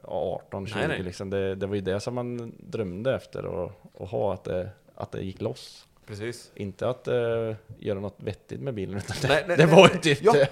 18, 0.03 0.67
20 0.67 0.79
Nej, 0.79 0.87
nej. 0.87 1.03
liksom. 1.03 1.29
Det, 1.29 1.55
det 1.55 1.67
var 1.67 1.75
ju 1.75 1.81
det 1.81 1.99
som 1.99 2.15
man 2.15 2.53
drömde 2.59 3.15
efter 3.15 3.45
och, 3.45 3.71
och 3.93 4.07
ha, 4.07 4.33
att 4.33 4.43
det, 4.43 4.69
att 4.95 5.11
det 5.11 5.21
gick 5.21 5.41
loss. 5.41 5.87
Precis. 6.07 6.51
Inte 6.55 6.89
att 6.89 7.07
uh, 7.07 7.55
göra 7.79 7.99
något 7.99 8.15
vettigt 8.17 8.61
med 8.61 8.73
bilen 8.73 8.97
utan 8.97 9.15
det, 9.21 9.27
Nej, 9.27 9.43
nej, 9.47 9.57
det 9.57 9.65
var 9.65 9.89
ju 9.93 9.99
typ 9.99 10.19
Ja. 10.23 10.31
det. 10.31 10.47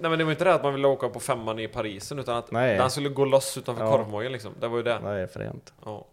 Nej 0.00 0.10
men 0.10 0.18
det 0.18 0.24
var 0.24 0.30
inte 0.32 0.44
det 0.44 0.54
att 0.54 0.62
man 0.62 0.74
ville 0.74 0.88
åka 0.88 1.08
på 1.08 1.20
femman 1.20 1.58
i 1.58 1.68
Parisen 1.68 2.18
utan 2.18 2.36
att 2.36 2.50
Nej. 2.52 2.76
den 2.78 2.90
skulle 2.90 3.08
gå 3.08 3.24
loss 3.24 3.58
utanför 3.58 3.84
Ja. 3.84 3.90
korvmojen 3.90 4.32
liksom. 4.32 4.52
Det 4.60 4.68
var 4.68 4.76
ju 4.76 4.82
det. 4.82 4.98
Nej, 5.00 5.26
fränt. 5.26 5.72
Ja. 5.84 6.04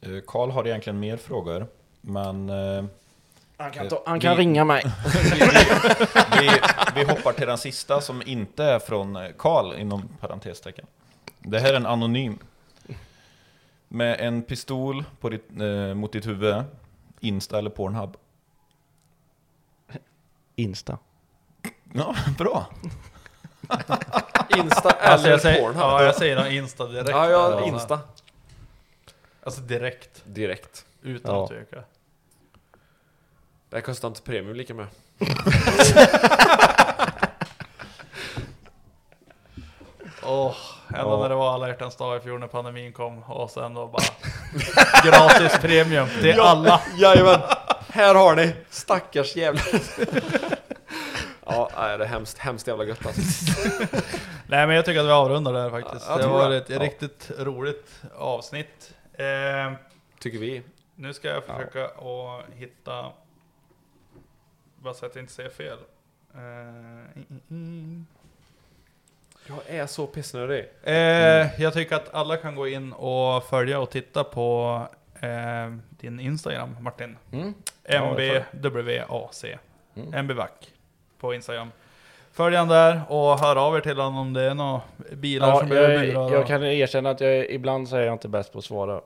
Eh, 0.00 0.10
Karl 0.26 0.50
har 0.50 0.66
egentligen 0.66 1.00
mer 1.00 1.16
frågor, 1.16 1.66
men... 2.00 2.48
eh, 2.50 2.84
Han 3.56 3.70
kan, 3.70 3.88
ta, 3.88 4.02
han 4.06 4.20
kan 4.20 4.36
vi- 4.36 4.42
ringa 4.42 4.64
mig. 4.64 4.82
vi, 5.32 5.40
vi, 6.40 6.50
vi 6.94 7.04
hoppar 7.04 7.32
till 7.32 7.46
den 7.46 7.58
sista 7.58 8.00
som 8.00 8.22
inte 8.26 8.64
är 8.64 8.78
från 8.78 9.18
Karl 9.38 9.74
inom 9.78 10.08
parentestecken. 10.20 10.86
Det 11.40 11.58
här 11.60 11.72
är 11.72 11.76
en 11.76 11.86
anonym. 11.86 12.38
Med 13.88 14.20
en 14.20 14.42
pistol 14.42 15.04
på 15.20 15.28
ditt, 15.28 15.50
eh, 15.60 15.94
mot 15.94 16.12
ditt 16.12 16.26
huvud, 16.26 16.64
Insta 17.20 17.58
eller 17.58 17.70
Pornhub. 17.70 18.16
Insta. 20.56 20.98
Ja, 21.92 22.14
bra. 22.38 22.66
Insta 24.56 24.90
Alltså, 24.90 25.26
eller 25.26 25.30
jag 25.30 25.40
säger, 25.40 25.60
Pornhub. 25.62 25.82
Ja, 25.82 26.04
jag 26.04 26.14
säger 26.14 26.36
nog 26.44 26.52
Insta 26.52 26.86
direkt. 26.86 27.10
Ja, 27.10 27.30
ja, 27.30 27.38
Alltså, 27.52 27.68
Insta. 27.68 28.00
Alltså 29.42 29.60
direkt. 29.60 30.22
Direkt. 30.26 30.86
Utan 31.02 31.34
Ja. 31.34 31.42
att 31.44 31.50
tveka. 31.50 31.76
Det 33.68 33.76
här 33.76 33.80
kostar 33.80 34.08
inte 34.08 34.22
premium 34.22 34.56
lika 34.56 34.74
mycket. 34.74 34.96
Åh, 40.22 40.56
ända 40.94 41.10
Ja. 41.10 41.18
när 41.22 41.28
det 41.28 41.34
var 41.34 41.54
alla 41.54 41.68
hjärtans 41.68 41.96
dag 41.96 42.16
i 42.16 42.20
fjol 42.20 42.40
när 42.40 42.46
pandemin 42.46 42.92
kom 42.92 43.22
och 43.22 43.50
sen 43.50 43.74
då 43.74 43.86
bara 43.86 44.02
gratis 45.04 45.58
premium 45.60 46.08
till 46.20 46.40
alla. 46.40 46.80
Jajamän! 46.96 47.40
Här 47.88 48.14
har 48.14 48.36
ni! 48.36 48.54
Stackars 48.70 49.36
jävla... 49.36 49.60
ja, 51.46 51.70
det 51.98 52.04
är 52.04 52.08
hemskt, 52.08 52.38
hemskt 52.38 52.66
jävla 52.66 52.84
gött 52.84 53.06
alltså. 53.06 53.20
Nej 54.46 54.66
men 54.66 54.76
jag 54.76 54.84
tycker 54.84 55.00
att 55.00 55.06
vi 55.06 55.10
avrundar 55.10 55.52
där 55.52 55.70
faktiskt. 55.70 56.06
Ja, 56.08 56.16
det 56.16 56.22
tror 56.22 56.32
var 56.32 56.50
det. 56.50 56.56
ett 56.56 56.70
Ja. 56.70 56.78
riktigt 56.78 57.30
roligt 57.38 58.02
avsnitt. 58.18 58.94
Eh, 59.12 59.72
Tycker 60.20 60.38
vi. 60.38 60.62
nu 60.94 61.14
ska 61.14 61.28
jag 61.28 61.44
försöka 61.44 61.84
att 61.84 62.44
hitta, 62.54 63.06
bara 64.82 64.94
så 64.94 65.06
att 65.06 65.14
jag 65.14 65.22
inte 65.22 65.32
säger 65.32 65.50
fel. 65.50 65.78
Eh, 66.34 67.20
i- 67.20 67.54
i. 67.54 68.04
Jag 69.46 69.76
är 69.76 69.86
så 69.86 70.06
pissnödig. 70.06 70.64
Eh, 70.82 71.60
jag 71.62 71.74
tycker 71.74 71.96
att 71.96 72.14
alla 72.14 72.36
kan 72.36 72.54
gå 72.54 72.68
in 72.68 72.92
och 72.92 73.44
följa 73.44 73.80
och 73.80 73.90
titta 73.90 74.24
på 74.24 74.80
eh, 75.20 75.74
din 75.90 76.20
Instagram 76.20 76.76
Martin. 76.80 77.16
Mm. 77.32 77.54
MBWAC. 77.84 79.44
Mm. 79.96 80.24
MBVAC 80.24 80.50
på 81.20 81.34
Instagram. 81.34 81.70
Följ 82.32 82.56
han 82.56 82.68
där 82.68 83.00
och 83.08 83.38
hör 83.38 83.56
av 83.56 83.76
er 83.76 83.80
till 83.80 83.96
honom 83.96 84.16
om 84.16 84.32
det 84.32 84.42
är 84.42 84.54
några 84.54 84.80
bilar 85.12 85.48
Ja, 85.48 85.58
som 85.58 85.68
behöver 85.68 86.04
jag, 86.04 86.32
jag 86.32 86.46
kan 86.46 86.62
erkänna 86.62 87.10
att 87.10 87.20
jag, 87.20 87.50
ibland 87.50 87.88
så 87.88 87.96
är 87.96 88.02
jag 88.02 88.14
inte 88.14 88.28
bäst 88.28 88.52
på 88.52 88.58
att 88.58 88.64
svara. 88.64 89.00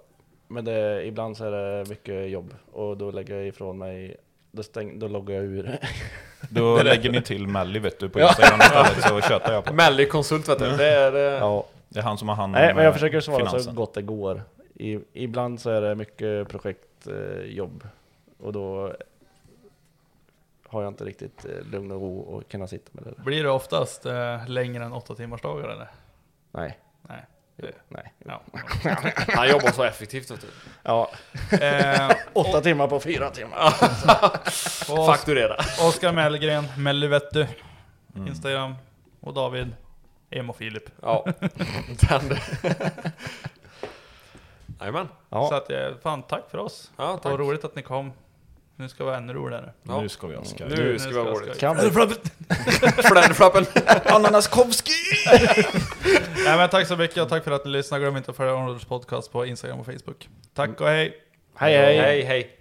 Men 0.48 0.64
det, 0.64 1.06
ibland 1.06 1.36
så 1.36 1.44
är 1.44 1.50
det 1.50 1.88
mycket 1.88 2.30
jobb 2.30 2.54
och 2.72 2.96
då 2.96 3.10
lägger 3.10 3.34
jag 3.34 3.46
ifrån 3.46 3.78
mig, 3.78 4.16
då, 4.54 4.62
stäng, 4.62 4.98
då 4.98 5.08
loggar 5.08 5.34
jag 5.34 5.44
ur. 5.44 5.78
Då 6.50 6.82
lägger 6.82 7.10
ni 7.10 7.22
till 7.22 7.46
Melly 7.46 7.78
vet 7.78 7.98
du 7.98 8.08
på 8.08 8.20
Instagram 8.20 8.60
istället 8.60 9.02
så 9.08 9.20
tjötar 9.20 9.52
jag 9.52 9.64
på. 9.64 9.72
Melly 9.74 10.06
konsult 10.06 10.48
vet 10.48 10.58
du. 10.58 10.70
Det 10.76 10.88
är... 10.88 11.14
eh, 11.14 11.20
Ja. 11.40 11.66
Det 11.88 11.98
är 11.98 12.02
han 12.02 12.18
som 12.18 12.28
har 12.28 12.36
hand 12.36 12.54
om 12.56 12.60
Nej, 12.62 12.74
men 12.74 12.84
jag 12.84 12.90
eh, 12.90 12.92
försöker 12.94 13.20
svara 13.20 13.44
så 13.44 13.50
finansen. 13.50 13.74
gott 13.74 13.94
det 13.94 14.02
går. 14.02 14.42
I, 14.74 14.98
ibland 15.12 15.60
så 15.60 15.70
är 15.70 15.80
det 15.80 15.94
mycket 15.94 16.48
projektjobb 16.48 17.88
och 18.38 18.52
då 18.52 18.92
har 20.68 20.82
jag 20.82 20.90
inte 20.90 21.04
riktigt 21.04 21.44
eh, 21.44 21.66
lugn 21.72 21.90
och 21.90 22.00
ro 22.00 22.18
och 22.18 22.48
kunna 22.48 22.66
sitta 22.66 22.90
med 22.92 23.04
det. 23.04 23.22
Blir 23.22 23.42
det 23.44 23.50
oftast 23.50 24.06
eh, 24.06 24.46
längre 24.48 24.84
än 24.84 24.92
åtta 24.92 25.14
timmars 25.14 25.40
dagar 25.42 25.68
eller? 25.68 25.88
Nej. 26.52 26.78
Nej. 27.56 27.72
Det, 27.72 27.78
Nej. 27.88 28.12
ja. 28.24 28.42
Han 29.34 29.48
jobbar 29.48 29.70
så 29.72 29.82
effektivt 29.82 30.30
vet 30.30 30.40
du. 30.40 30.46
Ja. 30.82 31.10
eh, 31.60 32.10
Åtta 32.32 32.60
timmar 32.60 32.88
på 32.88 33.00
fyra 33.00 33.30
timmar. 33.30 33.66
och 34.90 35.06
Fakturera. 35.06 35.56
Oskar 35.88 36.12
Mellgren, 36.12 36.64
Mellyvettu, 36.78 37.46
Mm. 38.16 38.28
Instagram. 38.28 38.74
Och 39.20 39.34
David, 39.34 39.72
Emo 40.30 40.52
Filip. 40.52 40.84
Ja. 41.02 41.26
Den. 42.08 42.36
Jajamän. 44.80 45.08
Ja. 45.30 45.48
Så 45.48 45.54
att, 45.54 45.70
eh, 45.70 45.88
fan 46.02 46.22
tack 46.22 46.50
för 46.50 46.58
oss. 46.58 46.90
Ja, 46.96 47.18
tack. 47.22 47.38
roligt 47.38 47.64
att 47.64 47.74
ni 47.76 47.82
kom. 47.82 48.12
Nu 48.76 48.88
ska 48.88 49.04
vi 49.04 49.06
vara 49.06 49.16
ännu 49.16 49.32
roligare. 49.32 49.72
Ja. 49.82 50.00
Nu 50.00 50.08
ska 50.08 50.26
vi 50.26 50.34
ha 50.34 50.44
skoj. 50.44 50.66
Nu 50.68 50.98
ska 50.98 51.10
vi 51.10 51.16
ha 51.16 51.24
roligt. 51.24 51.58
Kan 51.58 51.76
vi? 51.76 51.82
Ananaskovski! 54.04 54.92
Nej 56.44 56.56
men 56.56 56.68
tack 56.68 56.86
så 56.86 56.96
mycket 56.96 57.22
och 57.22 57.28
tack 57.28 57.44
för 57.44 57.50
att 57.50 57.64
ni 57.64 57.70
lyssnade. 57.70 58.02
Glöm 58.02 58.16
inte 58.16 58.30
att 58.30 58.36
följa 58.36 58.54
Onroaders 58.54 58.84
podcast 58.84 59.32
på 59.32 59.46
Instagram 59.46 59.80
och 59.80 59.86
Facebook. 59.86 60.28
Tack 60.54 60.80
och 60.80 60.88
hej! 60.88 61.14
Hej 61.56 61.76
hej! 61.76 61.98
Hej, 61.98 62.22
hej. 62.22 62.60